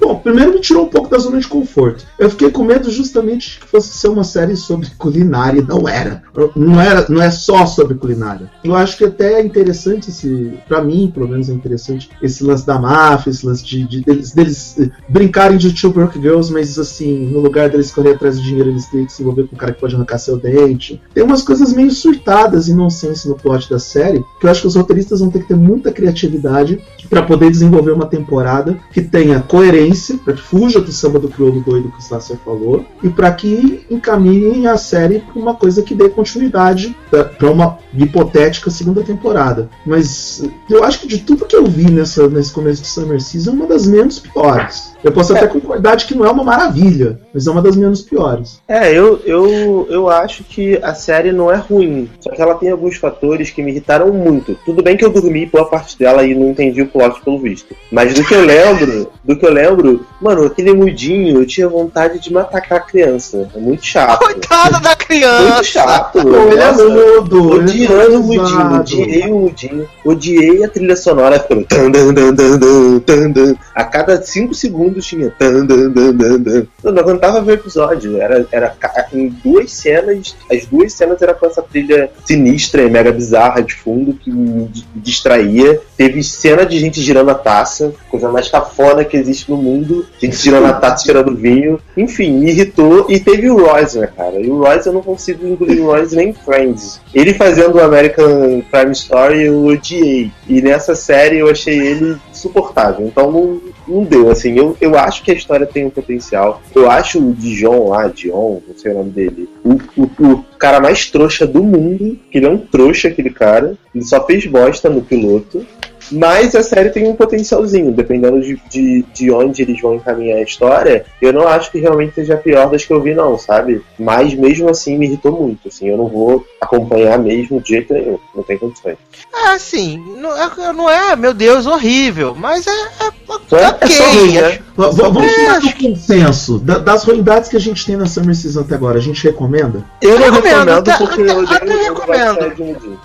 bom, 0.00 0.16
primeiro 0.18 0.52
me 0.54 0.60
tirou 0.60 0.84
um 0.84 0.88
pouco 0.88 1.08
da 1.10 1.18
zona 1.18 1.38
de 1.40 1.48
conforto. 1.48 2.04
Eu 2.18 2.29
fiquei 2.30 2.50
com 2.50 2.64
medo 2.64 2.90
justamente 2.90 3.58
que 3.60 3.66
fosse 3.66 3.96
ser 3.96 4.08
uma 4.08 4.24
série 4.24 4.56
sobre 4.56 4.88
culinária 4.98 5.60
e 5.60 5.64
não 5.66 5.88
era. 5.88 6.22
Não, 6.56 6.80
era, 6.80 7.06
não 7.08 7.22
é 7.22 7.30
só 7.30 7.66
sobre 7.66 7.94
culinária. 7.96 8.50
Eu 8.64 8.74
acho 8.74 8.96
que 8.96 9.04
até 9.04 9.34
é 9.34 9.42
interessante 9.44 10.10
esse. 10.10 10.52
Pra 10.68 10.82
mim, 10.82 11.10
pelo 11.12 11.28
menos, 11.28 11.48
é 11.48 11.52
interessante 11.52 12.10
esse 12.22 12.42
lance 12.44 12.66
da 12.66 12.78
máfia, 12.78 13.30
esse 13.30 13.44
lance 13.46 13.64
de, 13.64 13.84
de- 13.86 14.00
deles, 14.02 14.32
deles, 14.32 14.76
eh, 14.78 14.90
brincarem 15.08 15.58
de 15.58 15.72
Two 15.72 15.90
Broke 15.92 16.20
Girls, 16.20 16.52
mas 16.52 16.78
assim, 16.78 17.26
no 17.26 17.40
lugar 17.40 17.68
deles 17.70 17.90
correr 17.90 18.12
atrás 18.14 18.38
de 18.38 18.46
dinheiro, 18.46 18.70
eles 18.70 18.86
têm 18.86 19.04
que 19.06 19.12
se 19.12 19.22
envolver 19.22 19.46
com 19.48 19.54
um 19.56 19.58
cara 19.58 19.72
que 19.72 19.80
pode 19.80 19.94
arrancar 19.94 20.18
seu 20.18 20.36
dente. 20.38 21.00
Tem 21.14 21.22
umas 21.24 21.42
coisas 21.42 21.72
meio 21.72 21.90
surtadas 21.90 22.68
e 22.68 22.74
nonsense 22.74 23.28
no 23.28 23.34
plot 23.36 23.68
da 23.68 23.78
série, 23.78 24.24
que 24.40 24.46
eu 24.46 24.50
acho 24.50 24.62
que 24.62 24.66
os 24.68 24.76
roteiristas 24.76 25.20
vão 25.20 25.30
ter 25.30 25.40
que 25.40 25.48
ter 25.48 25.56
muita 25.56 25.90
criatividade 25.92 26.80
pra 27.10 27.22
poder 27.22 27.50
desenvolver 27.50 27.90
uma 27.90 28.06
temporada 28.06 28.78
que 28.92 29.02
tenha 29.02 29.40
coerência, 29.40 30.16
pra 30.24 30.32
que 30.32 30.40
fuja 30.40 30.80
do 30.80 30.92
samba 30.92 31.18
do 31.18 31.28
crioulo 31.28 31.60
doido 31.60 31.90
que 31.90 31.98
o 31.98 32.02
Sasser 32.02 32.38
falou, 32.44 32.86
e 33.02 33.08
pra 33.08 33.32
que 33.32 33.84
encaminhem 33.90 34.68
a 34.68 34.76
série 34.76 35.18
pra 35.18 35.42
uma 35.42 35.54
coisa 35.54 35.82
que 35.82 35.94
dê 35.94 36.08
continuidade 36.08 36.96
pra 37.10 37.50
uma 37.50 37.78
hipotética 37.92 38.70
segunda 38.70 39.02
temporada. 39.02 39.68
Mas 39.84 40.48
eu 40.70 40.84
acho 40.84 41.00
que 41.00 41.08
de 41.08 41.18
tudo 41.18 41.44
que 41.44 41.56
eu 41.56 41.66
vi 41.66 41.90
nessa, 41.90 42.28
nesse 42.28 42.52
começo 42.52 42.82
de 42.82 42.88
Summer 42.88 43.20
Season, 43.20 43.50
é 43.50 43.54
uma 43.54 43.66
das 43.66 43.86
menos 43.86 44.20
piores. 44.20 44.94
Eu 45.02 45.12
posso 45.12 45.34
até 45.34 45.46
concordar 45.46 45.96
de 45.96 46.04
que 46.04 46.14
não 46.14 46.26
é 46.26 46.30
uma 46.30 46.44
maravilha, 46.44 47.18
mas 47.32 47.46
é 47.46 47.50
uma 47.50 47.62
das 47.62 47.74
menos 47.74 48.02
piores. 48.02 48.60
É, 48.68 48.92
eu, 48.92 49.20
eu, 49.24 49.86
eu 49.90 50.08
acho 50.10 50.44
que 50.44 50.78
a 50.82 50.94
série 50.94 51.32
não 51.32 51.50
é 51.50 51.56
ruim. 51.56 52.08
Só 52.20 52.30
que 52.30 52.40
ela 52.40 52.54
tem 52.54 52.70
alguns 52.70 52.96
fatores 52.96 53.50
que 53.50 53.62
me 53.62 53.70
irritaram 53.70 54.12
muito. 54.12 54.56
Tudo 54.64 54.82
bem 54.82 54.96
que 54.96 55.04
eu 55.04 55.10
dormi 55.10 55.46
boa 55.46 55.64
parte 55.64 55.98
dela 55.98 56.24
e 56.24 56.34
não 56.34 56.50
entendi 56.50 56.82
o 56.82 56.88
pelo 57.08 57.38
visto. 57.38 57.74
Mas 57.90 58.12
do 58.14 58.24
que 58.24 58.34
eu 58.34 58.44
lembro, 58.44 59.10
do 59.24 59.36
que 59.36 59.46
eu 59.46 59.52
lembro, 59.52 60.04
mano, 60.20 60.44
aquele 60.44 60.72
mudinho, 60.74 61.40
eu 61.40 61.46
tinha 61.46 61.68
vontade 61.68 62.18
de 62.20 62.32
matar 62.32 62.58
aquela 62.58 62.80
criança. 62.80 63.48
É 63.54 63.58
muito 63.58 63.84
chato. 63.86 64.18
Coitada 64.18 64.78
da 64.80 64.90
Muito 64.90 65.06
criança! 65.06 65.62
chato. 65.64 66.18
Ele 66.18 66.54
é 66.60 66.66
Nossa, 66.66 66.88
mudo, 66.88 67.50
Odiando 67.52 68.20
o 68.20 68.22
Mudinho, 68.24 68.80
odiei 68.80 69.22
o 69.30 69.38
Mudinho, 69.40 69.88
odiei 70.04 70.64
a 70.64 70.68
trilha 70.68 70.96
sonora 70.96 71.38
ficando 71.40 71.64
tan, 71.64 71.90
dan, 71.90 72.12
dan, 72.12 72.34
dan, 72.34 72.58
dan, 73.06 73.30
dan. 73.30 73.54
a 73.74 73.84
cada 73.84 74.20
5 74.20 74.52
segundos 74.54 75.06
tinha 75.06 75.30
tan, 75.38 75.64
dan, 75.66 75.90
dan, 75.90 76.12
dan, 76.12 76.38
dan. 76.40 76.66
Eu 76.82 76.92
não 76.92 77.02
aguentava 77.02 77.40
ver 77.40 77.52
o 77.52 77.54
episódio, 77.54 78.20
era, 78.20 78.46
era 78.50 78.74
em 79.12 79.28
duas 79.44 79.72
cenas, 79.72 80.34
as 80.50 80.66
duas 80.66 80.92
cenas 80.92 81.20
era 81.22 81.34
com 81.34 81.46
essa 81.46 81.62
trilha 81.62 82.10
sinistra 82.24 82.82
e 82.82 82.90
mega 82.90 83.12
bizarra 83.12 83.62
de 83.62 83.74
fundo 83.74 84.14
que 84.14 84.30
me 84.30 84.66
di- 84.68 84.86
distraía. 84.96 85.80
Teve 85.96 86.22
cena 86.22 86.64
de 86.64 86.78
gente 86.78 86.89
girando 86.98 87.30
a 87.30 87.34
taça, 87.34 87.92
coisa 88.08 88.30
mais 88.30 88.48
cafona 88.48 89.04
que 89.04 89.16
existe 89.16 89.50
no 89.50 89.56
mundo, 89.56 90.06
gente 90.18 90.36
girando 90.36 90.66
a 90.66 90.72
taça, 90.72 91.04
tirando 91.04 91.36
vinho, 91.36 91.78
enfim, 91.96 92.32
me 92.32 92.50
irritou. 92.50 93.06
E 93.08 93.20
teve 93.20 93.50
o 93.50 93.66
Royce, 93.66 93.98
né, 93.98 94.08
cara? 94.16 94.40
E 94.40 94.48
o 94.48 94.58
Royce 94.58 94.86
eu 94.86 94.94
não 94.94 95.02
consigo 95.02 95.46
incluir 95.46 95.80
o 95.80 95.86
Royce 95.86 96.16
nem 96.16 96.30
em 96.30 96.32
Friends. 96.32 97.00
Ele 97.14 97.34
fazendo 97.34 97.76
o 97.76 97.80
American 97.82 98.62
Crime 98.70 98.92
Story 98.92 99.42
eu 99.44 99.66
odiei. 99.66 100.32
E 100.48 100.62
nessa 100.62 100.94
série 100.94 101.38
eu 101.38 101.50
achei 101.50 101.78
ele 101.78 102.16
insuportável. 102.30 103.06
Então 103.06 103.30
não, 103.30 103.60
não 103.86 104.04
deu, 104.04 104.30
assim. 104.30 104.56
Eu, 104.56 104.76
eu 104.80 104.96
acho 104.98 105.22
que 105.22 105.30
a 105.30 105.34
história 105.34 105.66
tem 105.66 105.86
um 105.86 105.90
potencial. 105.90 106.62
Eu 106.74 106.90
acho 106.90 107.18
o 107.18 107.32
Dijon 107.32 107.88
lá, 107.88 108.08
Dion, 108.08 108.60
não 108.66 108.76
sei 108.76 108.92
o 108.92 108.94
nome 108.98 109.10
dele, 109.10 109.48
o, 109.64 109.78
o, 109.96 110.32
o 110.32 110.44
cara 110.58 110.80
mais 110.80 111.10
trouxa 111.10 111.46
do 111.46 111.62
mundo. 111.62 112.18
Que 112.30 112.38
ele 112.38 112.46
é 112.46 112.50
um 112.50 112.58
trouxa, 112.58 113.08
aquele 113.08 113.30
cara. 113.30 113.76
Ele 113.94 114.04
só 114.04 114.24
fez 114.24 114.46
bosta 114.46 114.88
no 114.88 115.02
piloto. 115.02 115.66
Mas 116.10 116.54
a 116.54 116.62
série 116.62 116.90
tem 116.90 117.06
um 117.08 117.14
potencialzinho, 117.14 117.92
dependendo 117.92 118.40
de, 118.40 118.60
de, 118.70 119.04
de 119.14 119.30
onde 119.30 119.62
eles 119.62 119.80
vão 119.80 119.94
encaminhar 119.94 120.38
a 120.38 120.42
história. 120.42 121.04
Eu 121.20 121.32
não 121.32 121.46
acho 121.46 121.70
que 121.70 121.78
realmente 121.78 122.14
seja 122.14 122.34
a 122.34 122.38
pior 122.38 122.68
das 122.70 122.84
que 122.84 122.92
eu 122.92 123.00
vi, 123.00 123.14
não, 123.14 123.38
sabe? 123.38 123.82
Mas 123.98 124.34
mesmo 124.34 124.68
assim 124.68 124.98
me 124.98 125.06
irritou 125.06 125.32
muito. 125.32 125.68
Assim, 125.68 125.88
eu 125.88 125.96
não 125.96 126.06
vou 126.08 126.44
acompanhar 126.60 127.18
mesmo 127.18 127.60
de 127.60 127.68
jeito 127.70 127.92
nenhum. 127.94 128.18
Não 128.34 128.42
tem 128.42 128.58
condições. 128.58 128.96
É 129.34 129.48
assim, 129.50 130.02
não 130.18 130.36
é, 130.36 130.72
não 130.72 130.90
é, 130.90 131.14
meu 131.16 131.32
Deus, 131.32 131.66
horrível, 131.66 132.34
mas 132.36 132.66
é, 132.66 132.70
é 132.70 133.10
Só 133.48 133.56
é- 133.56 133.62
é 133.62 133.68
ok. 133.68 134.32
né? 134.32 134.40
acho- 134.46 134.60
V- 134.76 134.90
v- 134.96 135.02
Vamos 135.02 135.22
É, 135.24 135.46
acho 135.48 135.66
do 135.68 135.74
consenso. 135.88 136.58
Da- 136.58 136.78
das 136.78 137.04
ruindades 137.04 137.48
que 137.48 137.56
a 137.56 137.60
gente 137.60 137.84
tem 137.86 137.96
na 137.96 138.06
Summer 138.06 138.34
Season 138.34 138.60
até 138.62 138.74
agora, 138.74 138.98
a 138.98 139.00
gente 139.02 139.22
recomenda? 139.24 139.84
Eu 140.02 140.18
não 140.18 140.30
Recomendo, 140.30 140.42
recomendo 140.44 140.70
até- 140.90 140.96
porque 140.98 141.20
eu 141.20 141.40
até 141.40 141.64
eu 141.88 141.94
recomendo. 141.94 142.98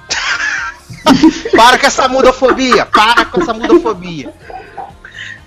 Para 1.56 1.78
com 1.78 1.86
essa 1.88 2.08
mudofobia, 2.08 2.86
para 2.86 3.26
com 3.26 3.42
essa 3.42 3.54
mudofobia. 3.54 4.34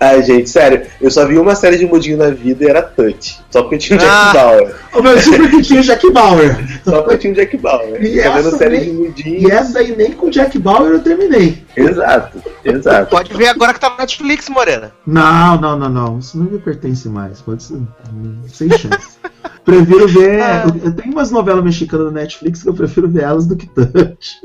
Ai, 0.00 0.22
gente, 0.22 0.48
sério, 0.48 0.86
eu 1.00 1.10
só 1.10 1.26
vi 1.26 1.36
uma 1.38 1.56
série 1.56 1.76
de 1.76 1.84
Mudinho 1.84 2.16
na 2.16 2.30
vida 2.30 2.64
e 2.64 2.68
era 2.68 2.80
Touch. 2.82 3.40
Só 3.50 3.62
porque 3.62 3.78
tinha 3.78 3.96
o 3.96 4.00
Jack 4.00 4.12
Ah. 4.14 4.32
Bauer. 4.32 4.76
O 4.94 5.02
meu 5.02 5.18
sempre 5.20 5.48
que 5.48 5.60
tinha 5.62 5.82
Jack 5.82 6.08
Bauer. 6.12 6.56
Só 6.84 7.02
porque 7.02 7.18
tinha 7.18 7.32
o 7.32 7.36
Jack 7.36 7.56
Bauer. 7.56 8.00
E 8.00 8.22
Tá 8.22 8.30
vendo 8.36 8.48
essa 8.48 8.58
série 8.58 8.78
nem- 8.78 9.10
de 9.10 9.28
E 9.28 9.50
essa 9.50 9.80
aí 9.80 9.96
nem 9.96 10.12
com 10.12 10.30
Jack 10.30 10.56
Bauer 10.56 10.92
eu 10.92 11.00
terminei. 11.02 11.64
Exato, 11.76 12.40
exato. 12.64 13.10
Pode 13.10 13.34
ver 13.34 13.48
agora 13.48 13.74
que 13.74 13.80
tá 13.80 13.90
no 13.90 13.96
Netflix, 13.96 14.48
Morena. 14.48 14.92
Não, 15.04 15.60
não, 15.60 15.76
não, 15.76 15.88
não. 15.88 16.18
Isso 16.20 16.38
não 16.38 16.44
me 16.46 16.60
pertence 16.60 17.08
mais. 17.08 17.40
Pode 17.40 17.64
ser. 17.64 17.74
hum, 17.74 18.38
Sem 18.46 18.68
chance. 18.70 19.18
prefiro 19.68 20.08
ver. 20.08 20.40
Ah. 20.40 20.64
Eu, 20.82 20.92
tenho 20.92 21.12
umas 21.12 21.30
novelas 21.30 21.62
mexicanas 21.62 22.06
no 22.06 22.12
Netflix 22.12 22.62
que 22.62 22.68
eu 22.68 22.74
prefiro 22.74 23.08
ver 23.08 23.24
elas 23.24 23.46
do 23.46 23.56
que 23.56 23.66
Touch. 23.66 24.40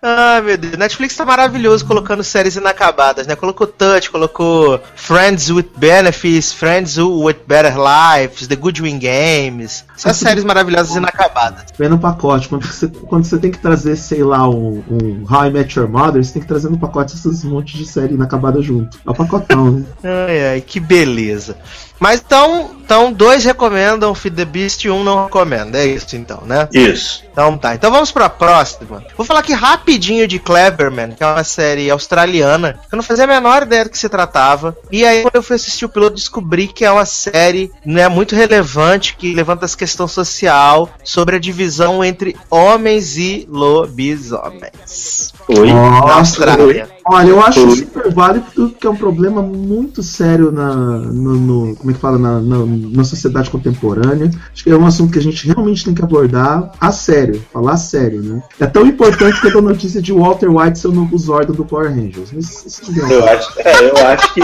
Ai, 0.00 0.42
meu 0.42 0.58
Deus. 0.58 0.76
Netflix 0.76 1.16
tá 1.16 1.24
maravilhoso 1.24 1.84
colocando 1.86 2.22
séries 2.22 2.56
inacabadas, 2.56 3.26
né? 3.26 3.34
Colocou 3.34 3.66
Touch, 3.66 4.10
colocou 4.10 4.78
Friends 4.94 5.50
with 5.50 5.70
Benefits, 5.76 6.52
Friends 6.52 6.98
with 6.98 7.38
Better 7.46 7.74
Lives, 7.74 8.46
The 8.46 8.54
Good 8.54 8.82
Wing 8.82 8.98
Games. 8.98 9.84
Só 9.96 10.12
séries 10.12 10.44
maravilhosas 10.44 10.94
inacabadas. 10.94 11.64
Vem 11.78 11.88
no 11.88 11.98
pacote. 11.98 12.48
Quando 12.48 12.66
você, 12.66 12.88
quando 12.88 13.24
você 13.24 13.38
tem 13.38 13.50
que 13.50 13.58
trazer, 13.58 13.96
sei 13.96 14.22
lá, 14.22 14.48
um, 14.48 14.82
um 14.90 15.24
How 15.28 15.46
I 15.46 15.50
Met 15.50 15.78
Your 15.78 15.88
Mother, 15.88 16.22
você 16.22 16.34
tem 16.34 16.42
que 16.42 16.48
trazer 16.48 16.68
no 16.68 16.78
pacote 16.78 17.14
esses 17.14 17.42
montes 17.42 17.78
de 17.78 17.86
série 17.86 18.14
inacabada 18.14 18.60
junto. 18.60 18.98
É 19.06 19.10
o 19.10 19.14
pacotão, 19.14 19.70
né? 19.70 19.84
Ai, 20.04 20.46
ai, 20.48 20.60
que 20.60 20.78
beleza. 20.78 21.56
Mas 21.98 22.20
então, 22.24 22.70
então 22.84 23.12
dois 23.12 23.44
recomendam 23.44 24.14
Feed 24.14 24.36
the 24.36 24.44
Beast 24.44 24.84
e 24.84 24.90
um 24.90 25.02
não 25.02 25.24
recomenda. 25.24 25.78
É 25.78 25.86
isso 25.86 26.16
então, 26.16 26.42
né? 26.44 26.68
Isso. 26.72 27.24
Então 27.32 27.56
tá, 27.56 27.74
então 27.74 27.90
vamos 27.90 28.12
pra 28.12 28.28
próxima. 28.28 29.02
Vou 29.16 29.24
falar 29.26 29.40
aqui 29.40 29.52
rapidinho 29.52 30.26
de 30.28 30.38
Cleverman, 30.38 31.12
que 31.12 31.24
é 31.24 31.26
uma 31.26 31.44
série 31.44 31.90
australiana, 31.90 32.78
eu 32.92 32.96
não 32.96 33.02
fazia 33.02 33.24
a 33.24 33.28
menor 33.28 33.62
ideia 33.62 33.84
do 33.84 33.90
que 33.90 33.98
se 33.98 34.08
tratava. 34.08 34.76
E 34.90 35.04
aí, 35.04 35.22
quando 35.22 35.36
eu 35.36 35.42
fui 35.42 35.56
assistir 35.56 35.84
o 35.84 35.88
piloto, 35.88 36.14
descobri 36.14 36.68
que 36.68 36.84
é 36.84 36.90
uma 36.90 37.06
série 37.06 37.72
né, 37.84 38.08
muito 38.08 38.36
relevante, 38.36 39.16
que 39.16 39.34
levanta 39.34 39.64
essa 39.64 39.76
questão 39.76 40.06
social 40.06 40.88
sobre 41.02 41.36
a 41.36 41.38
divisão 41.38 42.04
entre 42.04 42.36
homens 42.50 43.16
e 43.16 43.46
lobisomens. 43.50 45.32
Oi. 45.48 45.72
Na 45.72 46.14
Austrália. 46.14 46.88
Olha, 47.06 47.28
eu 47.28 47.40
acho 47.40 47.70
super 47.76 48.10
válido 48.10 48.46
porque 48.54 48.86
é 48.86 48.90
um 48.90 48.96
problema 48.96 49.42
muito 49.42 50.02
sério 50.02 50.50
na, 50.50 50.74
no, 50.74 51.34
no 51.34 51.76
como 51.76 51.90
é 51.90 51.94
que 51.94 52.00
fala, 52.00 52.18
na, 52.18 52.40
na, 52.40 52.64
na, 52.66 53.04
sociedade 53.04 53.50
contemporânea. 53.50 54.30
Acho 54.52 54.64
que 54.64 54.70
é 54.70 54.76
um 54.76 54.86
assunto 54.86 55.12
que 55.12 55.18
a 55.18 55.22
gente 55.22 55.46
realmente 55.46 55.84
tem 55.84 55.92
que 55.92 56.02
abordar 56.02 56.72
a 56.80 56.92
sério, 56.92 57.42
falar 57.52 57.72
a 57.72 57.76
sério, 57.76 58.22
né? 58.22 58.42
É 58.58 58.66
tão 58.66 58.86
importante 58.86 59.38
quanto 59.40 59.58
a 59.58 59.62
notícia 59.62 60.00
de 60.00 60.12
Walter 60.12 60.48
White 60.48 60.78
ser 60.78 60.88
o 60.88 60.92
novo 60.92 61.16
Zordon 61.18 61.52
do 61.52 61.64
Power 61.64 61.90
Rangers. 61.90 62.32
Isso, 62.32 62.66
isso 62.66 62.82
eu, 63.10 63.28
acho, 63.28 63.60
é, 63.60 63.90
eu 63.90 64.06
acho 64.06 64.34
que 64.34 64.40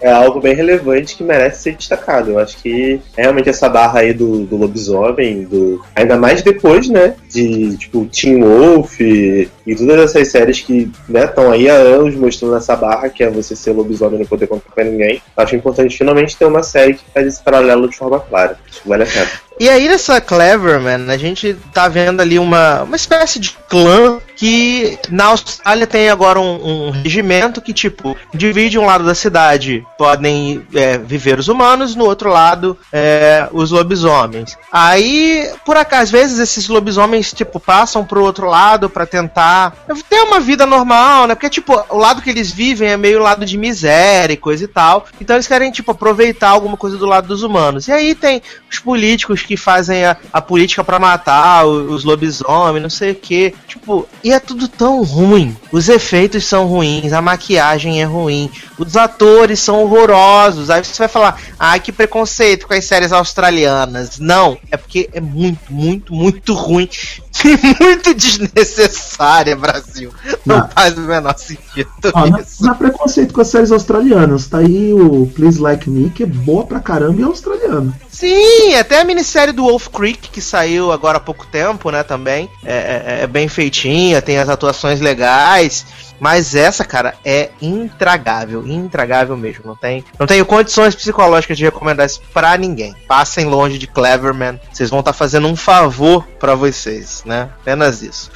é 0.00 0.12
algo 0.12 0.40
bem 0.40 0.54
relevante 0.54 1.16
que 1.16 1.24
merece 1.24 1.62
ser 1.62 1.76
destacado. 1.76 2.32
Eu 2.32 2.38
acho 2.38 2.58
que 2.58 3.00
realmente 3.16 3.48
essa 3.48 3.68
barra 3.68 4.00
aí 4.00 4.12
do, 4.12 4.44
do 4.44 4.56
lobisomem, 4.56 5.44
do, 5.44 5.82
ainda 5.96 6.18
mais 6.18 6.42
depois, 6.42 6.88
né, 6.88 7.14
de 7.30 7.76
tipo 7.78 8.04
Teen 8.06 8.42
Wolf 8.42 9.00
e, 9.00 9.48
e 9.66 9.74
todas 9.74 10.10
essas 10.14 10.28
séries 10.28 10.60
que 10.60 10.90
estão 11.08 11.48
né, 11.48 11.54
aí 11.54 11.70
há 11.70 11.93
anos 11.94 12.14
mostrando 12.14 12.56
essa 12.56 12.76
barra 12.76 13.08
que 13.08 13.22
é 13.22 13.30
você 13.30 13.54
ser 13.56 13.72
lobisomem 13.72 14.16
e 14.16 14.18
não 14.20 14.26
poder 14.26 14.46
contar 14.46 14.70
com 14.70 14.82
ninguém. 14.82 15.22
Acho 15.36 15.56
importante 15.56 15.96
finalmente 15.96 16.36
ter 16.36 16.44
uma 16.44 16.62
série 16.62 16.94
que 16.94 17.04
faz 17.12 17.26
esse 17.26 17.42
paralelo 17.42 17.88
de 17.88 17.96
forma 17.96 18.20
clara. 18.20 18.58
Que 18.66 18.88
vale 18.88 19.04
a 19.04 19.06
pena. 19.06 19.28
E 19.58 19.68
aí 19.68 19.88
nessa 19.88 20.20
Cleverman, 20.20 21.10
a 21.10 21.16
gente 21.16 21.56
tá 21.72 21.88
vendo 21.88 22.20
ali 22.20 22.38
uma, 22.38 22.82
uma 22.82 22.96
espécie 22.96 23.38
de 23.38 23.56
clã 23.68 24.20
que 24.36 24.98
na 25.10 25.26
Austrália 25.26 25.86
tem 25.86 26.10
agora 26.10 26.40
um, 26.40 26.88
um 26.88 26.90
regimento 26.90 27.60
que, 27.60 27.72
tipo, 27.72 28.16
divide 28.32 28.78
um 28.78 28.84
lado 28.84 29.04
da 29.04 29.14
cidade, 29.14 29.86
podem 29.96 30.66
é, 30.74 30.98
viver 30.98 31.38
os 31.38 31.48
humanos, 31.48 31.94
no 31.94 32.04
outro 32.04 32.30
lado 32.30 32.76
é, 32.92 33.48
os 33.52 33.70
lobisomens. 33.70 34.56
Aí, 34.72 35.48
por 35.64 35.76
acaso, 35.76 36.04
às 36.04 36.10
vezes 36.10 36.38
esses 36.38 36.68
lobisomens, 36.68 37.32
tipo, 37.32 37.60
passam 37.60 38.04
pro 38.04 38.24
outro 38.24 38.48
lado 38.48 38.90
para 38.90 39.06
tentar 39.06 39.72
ter 40.10 40.20
uma 40.20 40.40
vida 40.40 40.66
normal, 40.66 41.26
né? 41.26 41.34
Porque, 41.34 41.48
tipo, 41.48 41.72
o 41.88 41.96
lado 41.96 42.20
que 42.20 42.28
eles 42.28 42.50
vivem 42.50 42.90
é 42.90 42.96
meio 42.96 43.22
lado 43.22 43.46
de 43.46 43.56
miséria 43.56 44.34
e 44.34 44.36
coisa 44.36 44.64
e 44.64 44.68
tal. 44.68 45.06
Então 45.20 45.36
eles 45.36 45.46
querem, 45.46 45.70
tipo, 45.70 45.92
aproveitar 45.92 46.50
alguma 46.50 46.76
coisa 46.76 46.98
do 46.98 47.06
lado 47.06 47.28
dos 47.28 47.42
humanos. 47.42 47.88
E 47.88 47.92
aí 47.92 48.14
tem 48.14 48.42
os 48.70 48.78
políticos 48.78 49.43
que 49.46 49.56
fazem 49.56 50.04
a, 50.04 50.16
a 50.32 50.40
política 50.40 50.84
para 50.84 50.98
matar 50.98 51.66
os, 51.66 52.04
lobisomens, 52.04 52.82
não 52.82 52.90
sei 52.90 53.12
o 53.12 53.14
que. 53.14 53.54
Tipo, 53.66 54.08
e 54.22 54.32
é 54.32 54.40
tudo 54.40 54.68
tão 54.68 55.02
ruim. 55.02 55.56
Os 55.72 55.88
efeitos 55.88 56.44
são 56.44 56.66
ruins, 56.66 57.12
a 57.12 57.20
maquiagem 57.20 58.00
é 58.00 58.04
ruim, 58.04 58.50
os 58.78 58.96
atores 58.96 59.60
são 59.60 59.82
horrorosos. 59.82 60.70
Aí 60.70 60.84
você 60.84 60.98
vai 60.98 61.08
falar, 61.08 61.40
ai 61.58 61.80
que 61.80 61.92
preconceito 61.92 62.66
com 62.66 62.74
as 62.74 62.84
séries 62.84 63.12
australianas. 63.12 64.18
Não, 64.18 64.58
é 64.70 64.76
porque 64.76 65.08
é 65.12 65.20
muito, 65.20 65.72
muito, 65.72 66.14
muito 66.14 66.54
ruim 66.54 66.88
e 67.44 67.84
muito 67.84 68.14
desnecessária, 68.14 69.56
Brasil. 69.56 70.12
Não, 70.44 70.58
não 70.58 70.68
faz 70.68 70.96
o 70.96 71.00
menor 71.00 71.36
sentido. 71.38 71.90
Ó, 72.12 72.26
não, 72.26 72.40
não 72.60 72.72
é 72.72 72.74
preconceito 72.74 73.34
com 73.34 73.40
as 73.40 73.48
séries 73.48 73.72
australianas. 73.72 74.46
Tá 74.46 74.58
aí 74.58 74.92
o 74.92 75.26
Please 75.34 75.60
Like 75.60 75.88
Me, 75.90 76.10
que 76.10 76.22
é 76.22 76.26
boa 76.26 76.64
pra 76.64 76.80
caramba 76.80 77.20
e 77.20 77.22
é 77.22 77.26
australiano. 77.26 77.94
Sim, 78.14 78.76
até 78.76 79.00
a 79.00 79.04
minissérie 79.04 79.52
do 79.52 79.64
Wolf 79.64 79.88
Creek, 79.88 80.30
que 80.30 80.40
saiu 80.40 80.92
agora 80.92 81.18
há 81.18 81.20
pouco 81.20 81.44
tempo, 81.46 81.90
né, 81.90 82.04
também. 82.04 82.48
É, 82.64 82.74
é, 82.74 83.22
é 83.22 83.26
bem 83.26 83.48
feitinha, 83.48 84.22
tem 84.22 84.38
as 84.38 84.48
atuações 84.48 85.00
legais. 85.00 85.84
Mas 86.20 86.54
essa, 86.54 86.84
cara, 86.84 87.14
é 87.24 87.50
intragável, 87.60 88.64
intragável 88.64 89.36
mesmo. 89.36 89.64
Não 89.66 89.74
tem, 89.74 90.04
não 90.16 90.28
tenho 90.28 90.46
condições 90.46 90.94
psicológicas 90.94 91.58
de 91.58 91.64
recomendar 91.64 92.06
isso 92.06 92.22
pra 92.32 92.56
ninguém. 92.56 92.94
Passem 93.08 93.46
longe 93.46 93.78
de 93.78 93.88
Cleverman. 93.88 94.60
Vocês 94.72 94.90
vão 94.90 95.00
estar 95.00 95.12
tá 95.12 95.18
fazendo 95.18 95.48
um 95.48 95.56
favor 95.56 96.24
para 96.38 96.54
vocês, 96.54 97.24
né? 97.26 97.50
Apenas 97.60 98.00
isso. 98.00 98.30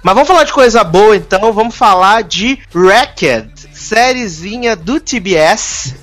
Mas 0.00 0.14
vamos 0.14 0.28
falar 0.28 0.44
de 0.44 0.52
coisa 0.52 0.84
boa, 0.84 1.16
então. 1.16 1.52
Vamos 1.52 1.74
falar 1.74 2.22
de 2.22 2.60
Wrecked 2.72 3.73
sériezinha 3.84 4.74
do 4.74 4.98
TBS, 4.98 5.94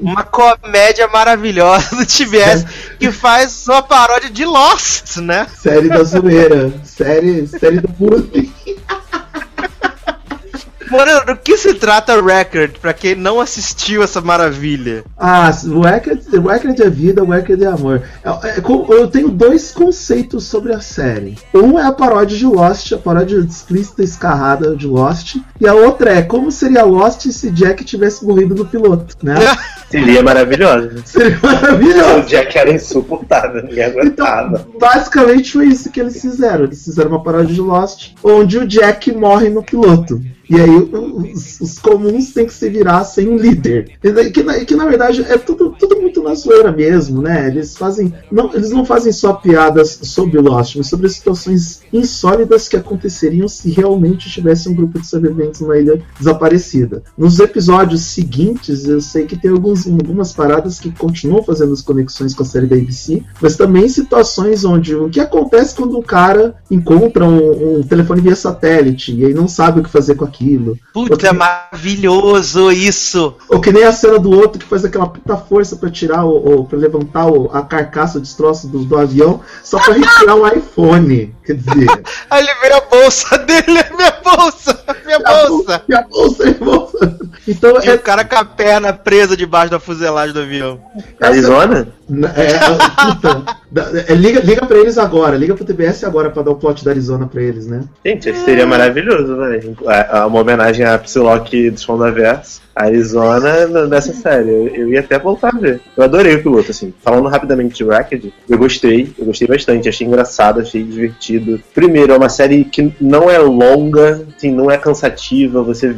uma 0.00 0.24
comédia 0.24 1.06
maravilhosa 1.06 1.94
do 1.94 2.04
TBS 2.04 2.66
que 2.98 3.12
faz 3.12 3.68
uma 3.68 3.82
paródia 3.82 4.30
de 4.30 4.44
Lost, 4.44 5.18
né? 5.18 5.46
Série 5.56 5.88
da 5.88 6.02
zoeira, 6.02 6.72
série, 6.84 7.46
série 7.46 7.80
do 7.80 7.88
bullying. 7.88 8.52
Mano, 10.90 11.24
do 11.24 11.36
que 11.36 11.56
se 11.56 11.74
trata 11.74 12.20
Record, 12.20 12.78
pra 12.80 12.92
quem 12.92 13.14
não 13.14 13.40
assistiu 13.40 14.02
essa 14.02 14.20
maravilha? 14.20 15.04
Ah, 15.16 15.50
o 15.66 15.80
Record, 15.80 16.20
o 16.32 16.48
Record 16.48 16.80
é 16.80 16.90
vida, 16.90 17.22
o 17.22 17.30
Record 17.30 17.62
é 17.62 17.66
amor. 17.66 18.02
Eu, 18.24 18.32
é, 18.42 18.58
eu 18.98 19.06
tenho 19.06 19.28
dois 19.28 19.70
conceitos 19.70 20.44
sobre 20.44 20.74
a 20.74 20.80
série. 20.80 21.38
Um 21.54 21.78
é 21.78 21.86
a 21.86 21.92
paródia 21.92 22.36
de 22.36 22.46
Lost, 22.46 22.92
a 22.92 22.98
paródia 22.98 23.38
explícita 23.38 24.02
escarrada 24.02 24.74
de 24.74 24.86
Lost. 24.86 25.36
E 25.60 25.68
a 25.68 25.74
outra 25.74 26.12
é 26.14 26.22
como 26.22 26.50
seria 26.50 26.82
Lost 26.84 27.26
se 27.30 27.50
Jack 27.50 27.84
tivesse 27.84 28.24
morrido 28.24 28.54
no 28.54 28.66
piloto, 28.66 29.16
né? 29.22 29.34
Seria 29.90 30.22
maravilhoso. 30.22 31.02
Seria 31.04 31.38
maravilhoso. 31.42 32.20
O 32.20 32.22
Jack 32.22 32.56
era 32.56 32.70
insuportável, 32.72 33.62
ninguém 33.64 33.84
aguentava. 33.84 34.64
Então, 34.68 34.78
basicamente 34.78 35.52
foi 35.52 35.66
isso 35.66 35.90
que 35.90 36.00
eles 36.00 36.20
fizeram. 36.20 36.64
Eles 36.64 36.84
fizeram 36.84 37.10
uma 37.10 37.22
paródia 37.22 37.52
de 37.52 37.60
Lost, 37.60 38.12
onde 38.22 38.58
o 38.58 38.66
Jack 38.66 39.10
morre 39.12 39.48
no 39.48 39.64
piloto. 39.64 40.22
E 40.50 40.60
aí 40.60 40.90
os, 41.32 41.60
os, 41.60 41.78
comuns 41.78 42.32
têm 42.32 42.44
que 42.44 42.52
se 42.52 42.68
virar 42.68 43.04
sem 43.04 43.28
um 43.28 43.36
líder. 43.36 43.92
Que, 44.02 44.30
que, 44.30 44.64
que 44.64 44.74
na 44.74 44.84
verdade 44.84 45.22
é 45.22 45.38
tudo, 45.38 45.76
tudo 45.78 46.00
muito 46.00 46.20
na 46.24 46.34
zoeira 46.34 46.72
mesmo, 46.72 47.22
né? 47.22 47.46
Eles 47.46 47.76
fazem. 47.76 48.12
Não, 48.32 48.52
eles 48.52 48.70
não 48.70 48.84
fazem 48.84 49.12
só 49.12 49.34
piadas 49.34 50.00
sobre 50.02 50.40
Lost, 50.40 50.74
mas 50.74 50.88
sobre 50.88 51.08
situações 51.08 51.82
insólidas 51.92 52.66
que 52.66 52.76
aconteceriam 52.76 53.46
se 53.46 53.70
realmente 53.70 54.28
tivesse 54.28 54.68
um 54.68 54.74
grupo 54.74 54.98
de 54.98 55.06
sobreviventes 55.06 55.60
numa 55.60 55.78
ilha 55.78 56.02
desaparecida. 56.18 57.04
Nos 57.16 57.38
episódios 57.38 58.00
seguintes, 58.00 58.86
eu 58.86 59.00
sei 59.00 59.26
que 59.26 59.38
tem 59.38 59.52
alguns, 59.52 59.86
algumas 59.86 60.32
paradas 60.32 60.80
que 60.80 60.90
continuam 60.90 61.44
fazendo 61.44 61.72
as 61.72 61.80
conexões 61.80 62.34
com 62.34 62.42
a 62.42 62.46
série 62.46 62.66
da 62.66 62.74
ABC, 62.74 63.22
mas 63.40 63.54
também 63.54 63.88
situações 63.88 64.64
onde 64.64 64.96
o 64.96 65.08
que 65.08 65.20
acontece 65.20 65.76
quando 65.76 65.96
um 65.96 66.02
cara 66.02 66.56
encontra 66.68 67.24
um, 67.24 67.78
um 67.78 67.82
telefone 67.84 68.20
via 68.20 68.34
satélite 68.34 69.14
e 69.14 69.26
aí 69.26 69.32
não 69.32 69.46
sabe 69.46 69.78
o 69.78 69.84
que 69.84 69.90
fazer 69.90 70.16
com 70.16 70.24
aquilo 70.24 70.39
aquilo. 70.40 70.78
Puta, 70.92 71.16
que... 71.16 71.26
é 71.26 71.32
maravilhoso 71.32 72.72
isso! 72.72 73.36
Ou 73.48 73.60
que 73.60 73.70
nem 73.70 73.84
a 73.84 73.92
cena 73.92 74.18
do 74.18 74.30
outro 74.30 74.58
que 74.58 74.66
faz 74.66 74.84
aquela 74.84 75.06
puta 75.06 75.36
força 75.36 75.76
para 75.76 75.90
tirar 75.90 76.24
o, 76.24 76.64
para 76.64 76.78
levantar 76.78 77.26
o, 77.26 77.50
a 77.52 77.62
carcaça, 77.62 78.18
o 78.18 78.20
destroço 78.20 78.66
do, 78.66 78.84
do 78.84 78.96
avião, 78.96 79.40
só 79.62 79.78
para 79.78 79.94
retirar 79.94 80.34
o 80.34 80.48
iPhone. 80.48 81.34
Quer 81.44 81.54
dizer. 81.54 82.02
Aí 82.30 82.42
ele 82.42 82.54
vê 82.60 82.72
a 82.72 82.80
bolsa 82.80 83.38
dele, 83.38 83.78
é 83.78 83.90
minha 83.94 84.12
bolsa! 84.24 84.84
Minha, 85.04 85.18
minha 85.18 85.48
bolsa! 85.48 85.82
Minha 85.86 86.02
bolsa, 86.02 86.44
minha 86.44 86.58
bolsa! 86.58 87.18
Então, 87.46 87.80
e 87.82 87.88
é... 87.88 87.94
o 87.94 87.98
cara 87.98 88.24
com 88.24 88.36
a 88.36 88.44
perna 88.44 88.92
presa 88.92 89.36
debaixo 89.36 89.70
da 89.70 89.80
fuselagem 89.80 90.32
do 90.32 90.40
avião. 90.40 90.80
Arizona? 91.20 91.88
É, 92.36 92.52
é, 92.52 92.58
puta, 93.12 93.60
é, 94.08 94.14
liga, 94.14 94.40
liga 94.40 94.66
pra 94.66 94.78
eles 94.78 94.98
agora, 94.98 95.36
liga 95.36 95.54
pro 95.54 95.64
TBS 95.64 96.02
agora 96.04 96.30
pra 96.30 96.42
dar 96.42 96.50
o 96.50 96.56
plot 96.56 96.84
da 96.84 96.90
Arizona 96.90 97.26
pra 97.26 97.40
eles, 97.40 97.66
né? 97.66 97.82
Gente, 98.04 98.34
seria 98.38 98.66
maravilhoso, 98.66 99.36
velho. 99.36 99.76
Uma 100.26 100.40
homenagem 100.40 100.84
a 100.84 100.98
Psylocke 100.98 101.70
do 101.70 102.12
Verso. 102.12 102.60
Arizona 102.74 103.66
nessa 103.86 104.12
série. 104.12 104.48
Eu, 104.48 104.68
eu, 104.68 104.88
ia 104.90 105.00
até 105.00 105.18
voltar 105.18 105.48
a 105.54 105.58
ver. 105.58 105.80
Eu 105.96 106.04
adorei 106.04 106.36
o 106.36 106.42
piloto, 106.42 106.70
assim. 106.70 106.94
Falando 107.02 107.28
rapidamente 107.28 107.76
de 107.76 107.84
Racked, 107.84 108.32
eu 108.48 108.58
gostei, 108.58 109.12
eu 109.18 109.26
gostei 109.26 109.46
bastante. 109.46 109.88
Achei 109.88 110.06
engraçado, 110.06 110.60
achei 110.60 110.82
divertido. 110.82 111.60
Primeiro, 111.74 112.12
é 112.12 112.16
uma 112.16 112.28
série 112.28 112.64
que 112.64 112.92
não 113.00 113.30
é 113.30 113.38
longa, 113.38 114.24
assim, 114.36 114.52
não 114.52 114.70
é 114.70 114.78
cansativa. 114.78 115.62
Você, 115.62 115.94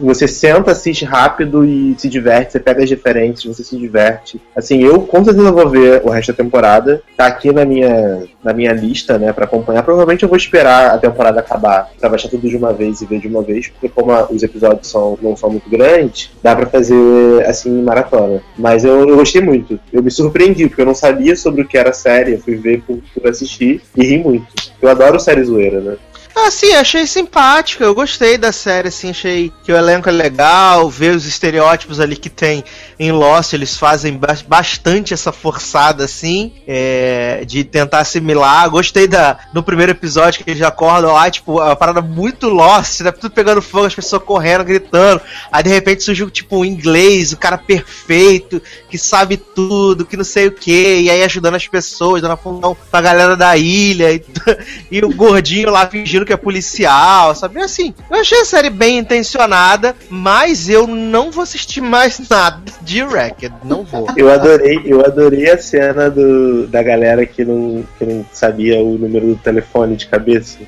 você 0.00 0.28
senta, 0.28 0.72
assiste 0.72 1.04
rápido 1.04 1.64
e 1.64 1.94
se 1.98 2.08
diverte. 2.08 2.52
Você 2.52 2.60
pega 2.60 2.82
as 2.82 2.90
referências, 2.90 3.56
você 3.56 3.64
se 3.64 3.76
diverte. 3.76 4.40
Assim, 4.54 4.82
eu 4.82 5.00
com 5.00 5.24
certeza 5.24 5.52
vou 5.52 5.68
ver 5.68 6.02
o 6.04 6.10
resto 6.10 6.32
da 6.32 6.36
temporada. 6.42 7.02
Tá 7.16 7.26
aqui 7.26 7.52
na 7.52 7.64
minha, 7.64 8.24
na 8.42 8.52
minha 8.52 8.72
lista, 8.72 9.18
né, 9.18 9.32
pra 9.32 9.44
acompanhar. 9.44 9.82
Provavelmente 9.82 10.22
eu 10.22 10.28
vou 10.28 10.36
esperar 10.36 10.94
a 10.94 10.98
temporada 10.98 11.40
acabar 11.40 11.90
pra 11.98 12.08
baixar 12.08 12.28
tudo 12.28 12.48
de 12.48 12.56
uma 12.56 12.72
vez 12.72 13.00
e 13.00 13.06
ver 13.06 13.20
de 13.20 13.28
uma 13.28 13.42
vez, 13.42 13.68
porque 13.68 13.88
como 13.88 14.12
a, 14.12 14.26
os 14.30 14.42
episódios 14.42 14.88
são, 14.88 15.18
não 15.20 15.36
são 15.36 15.50
muito 15.50 15.68
grandes, 15.68 16.30
dá 16.42 16.54
para 16.54 16.66
fazer 16.66 17.44
assim 17.46 17.82
maratona. 17.82 18.42
Mas 18.56 18.84
eu, 18.84 19.08
eu, 19.08 19.16
gostei 19.16 19.40
muito. 19.40 19.78
Eu 19.92 20.02
me 20.02 20.10
surpreendi, 20.10 20.68
porque 20.68 20.82
eu 20.82 20.86
não 20.86 20.94
sabia 20.94 21.36
sobre 21.36 21.62
o 21.62 21.68
que 21.68 21.76
era 21.76 21.90
a 21.90 21.94
série. 21.94 22.32
Eu 22.32 22.38
fui 22.38 22.56
ver 22.56 22.82
por, 22.82 22.98
por 23.14 23.28
assistir 23.28 23.82
e 23.96 24.04
ri 24.04 24.18
muito. 24.18 24.46
Eu 24.80 24.88
adoro 24.88 25.18
série 25.18 25.44
zoeira, 25.44 25.80
né? 25.80 25.96
Ah, 26.36 26.50
sim, 26.50 26.74
achei 26.74 27.06
simpática. 27.06 27.84
Eu 27.84 27.94
gostei 27.94 28.36
da 28.36 28.50
série, 28.50 28.88
assim, 28.88 29.10
achei 29.10 29.52
que 29.62 29.70
o 29.70 29.76
elenco 29.76 30.08
é 30.08 30.12
legal, 30.12 30.90
ver 30.90 31.14
os 31.14 31.26
estereótipos 31.26 32.00
ali 32.00 32.16
que 32.16 32.28
tem 32.28 32.64
em 32.98 33.12
Lost, 33.12 33.52
eles 33.52 33.76
fazem 33.76 34.20
bastante 34.46 35.14
essa 35.14 35.32
forçada, 35.32 36.04
assim, 36.04 36.52
é, 36.66 37.44
de 37.46 37.62
tentar 37.62 38.00
assimilar. 38.00 38.68
Gostei 38.68 39.06
da, 39.06 39.38
no 39.52 39.62
primeiro 39.62 39.92
episódio 39.92 40.44
que 40.44 40.50
eles 40.50 40.62
acordam 40.62 41.12
lá, 41.12 41.30
tipo, 41.30 41.60
a 41.60 41.76
parada 41.76 42.02
muito 42.02 42.48
Lost, 42.48 43.00
né? 43.00 43.12
Tudo 43.12 43.32
pegando 43.32 43.62
fogo, 43.62 43.86
as 43.86 43.94
pessoas 43.94 44.22
correndo, 44.22 44.64
gritando. 44.64 45.20
Aí 45.52 45.62
de 45.62 45.70
repente 45.70 46.02
surgiu, 46.02 46.30
tipo, 46.30 46.58
um 46.58 46.64
inglês, 46.64 47.32
o 47.32 47.36
cara 47.36 47.56
perfeito, 47.56 48.60
que 48.90 48.98
sabe 48.98 49.36
tudo, 49.36 50.04
que 50.04 50.16
não 50.16 50.24
sei 50.24 50.48
o 50.48 50.52
que, 50.52 51.00
e 51.00 51.10
aí 51.10 51.22
ajudando 51.22 51.54
as 51.54 51.68
pessoas, 51.68 52.22
dando 52.22 52.36
fundão 52.36 52.76
pra 52.90 53.00
galera 53.00 53.36
da 53.36 53.56
ilha, 53.56 54.12
e, 54.12 54.24
e 54.90 55.04
o 55.04 55.14
gordinho 55.14 55.70
lá 55.70 55.86
fingindo 55.86 56.23
vampiro 56.24 56.26
que 56.26 56.32
é 56.32 56.36
policial, 56.36 57.34
sabe? 57.34 57.60
Assim, 57.60 57.94
eu 58.10 58.16
achei 58.16 58.40
a 58.40 58.44
série 58.44 58.70
bem 58.70 58.98
intencionada, 58.98 59.94
mas 60.08 60.68
eu 60.68 60.86
não 60.86 61.30
vou 61.30 61.42
assistir 61.42 61.80
mais 61.80 62.20
nada 62.28 62.60
de 62.80 63.02
Wrecked. 63.02 63.54
Não 63.62 63.84
vou. 63.84 64.08
Eu 64.16 64.32
adorei, 64.32 64.82
eu 64.84 65.04
adorei 65.04 65.50
a 65.50 65.58
cena 65.58 66.10
do, 66.10 66.66
da 66.66 66.82
galera 66.82 67.24
que 67.26 67.44
não, 67.44 67.84
que 67.98 68.04
não 68.04 68.24
sabia 68.32 68.78
o 68.78 68.98
número 68.98 69.26
do 69.26 69.36
telefone 69.36 69.96
de 69.96 70.06
cabeça. 70.06 70.58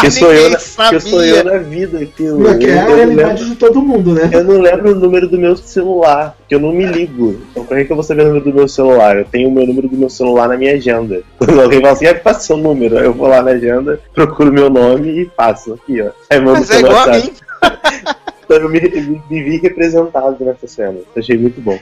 Que 0.00 0.10
sou, 0.10 0.32
eu 0.32 0.50
na, 0.50 0.56
que 0.56 1.00
sou 1.00 1.24
eu 1.24 1.44
na 1.44 1.58
vida. 1.58 2.06
Que 2.06 2.24
eu, 2.24 2.38
Porque 2.38 2.66
é 2.66 2.78
a 2.78 2.84
realidade 2.86 3.42
lembro, 3.42 3.44
de 3.44 3.56
todo 3.56 3.82
mundo, 3.82 4.14
né? 4.14 4.30
eu 4.32 4.44
não 4.44 4.60
lembro 4.60 4.92
o 4.92 4.94
número 4.94 5.28
do 5.28 5.38
meu 5.38 5.56
celular, 5.56 6.36
que 6.48 6.54
eu 6.54 6.60
não 6.60 6.72
me 6.72 6.86
ligo. 6.86 7.40
Então 7.50 7.64
por 7.64 7.76
que, 7.76 7.84
que 7.84 7.92
eu 7.92 7.96
vou 7.96 8.02
saber 8.02 8.22
o 8.22 8.26
número 8.26 8.44
do 8.44 8.54
meu 8.54 8.68
celular? 8.68 9.16
Eu 9.16 9.24
tenho 9.24 9.48
o 9.48 9.52
meu 9.52 9.66
número 9.66 9.88
do 9.88 9.96
meu 9.96 10.10
celular 10.10 10.48
na 10.48 10.56
minha 10.56 10.74
agenda. 10.74 11.22
Quando 11.38 11.60
alguém 11.60 11.80
fala 11.80 11.92
assim, 11.92 12.06
ah, 12.06 12.14
passa 12.14 12.40
seu 12.40 12.56
número. 12.56 12.98
Eu 12.98 13.12
vou 13.12 13.28
lá 13.28 13.42
na 13.42 13.52
agenda, 13.52 14.00
procuro 14.14 14.52
meu 14.52 14.70
nome 14.70 15.20
e 15.20 15.26
passo 15.26 15.74
aqui, 15.74 16.00
ó. 16.00 16.10
Aí 16.30 16.40
mando 16.40 16.60
Mas 16.60 16.70
é 16.70 16.78
igual 16.78 16.94
a 16.94 17.06
WhatsApp. 17.06 17.26
mim. 17.26 17.32
Eu 18.54 18.68
me, 18.68 18.80
me, 18.80 19.22
me 19.30 19.42
vi 19.42 19.56
representado 19.58 20.36
nessa 20.44 20.66
cena. 20.66 20.98
Achei 21.16 21.36
muito 21.38 21.60
bom. 21.60 21.78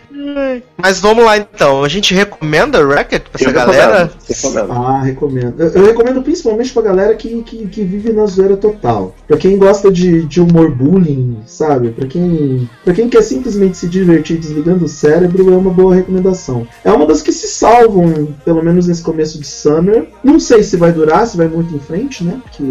Mas 0.77 1.01
vamos 1.01 1.25
lá 1.25 1.37
então. 1.37 1.83
A 1.85 1.89
gente 1.89 2.15
recomenda 2.15 2.85
Wrecked 2.85 3.23
pra 3.31 3.41
essa 3.41 3.49
Eu 3.51 3.53
galera? 3.53 4.11
recomendo, 4.29 4.69
recomendo. 4.69 4.73
Ah, 4.73 5.03
recomendo. 5.03 5.61
Eu, 5.61 5.69
eu 5.71 5.87
recomendo 5.87 6.23
principalmente 6.23 6.73
pra 6.73 6.83
galera 6.83 7.15
que, 7.15 7.43
que, 7.43 7.67
que 7.67 7.83
vive 7.83 8.13
na 8.13 8.27
zoeira 8.27 8.57
total. 8.57 9.15
Pra 9.27 9.37
quem 9.37 9.57
gosta 9.59 9.91
de, 9.91 10.23
de 10.27 10.41
humor 10.41 10.71
bullying, 10.71 11.39
sabe? 11.47 11.91
Pra 11.91 12.07
quem, 12.07 12.69
pra 12.85 12.95
quem 12.95 13.09
quer 13.09 13.23
simplesmente 13.23 13.77
se 13.77 13.89
divertir 13.89 14.39
desligando 14.39 14.85
o 14.85 14.89
cérebro, 14.89 15.53
é 15.53 15.57
uma 15.57 15.71
boa 15.71 15.95
recomendação. 15.95 16.67
É 16.85 16.91
uma 16.93 17.07
das 17.07 17.23
que 17.23 17.33
se 17.33 17.49
salvam, 17.49 18.29
pelo 18.45 18.63
menos 18.63 18.87
nesse 18.87 19.03
começo 19.03 19.39
de 19.39 19.47
Summer. 19.47 20.09
Não 20.23 20.39
sei 20.41 20.63
se 20.63 20.77
vai 20.77 20.93
durar, 20.93 21.27
se 21.27 21.37
vai 21.37 21.49
muito 21.49 21.75
em 21.75 21.79
frente, 21.81 22.25
né? 22.25 22.41
Porque, 22.43 22.63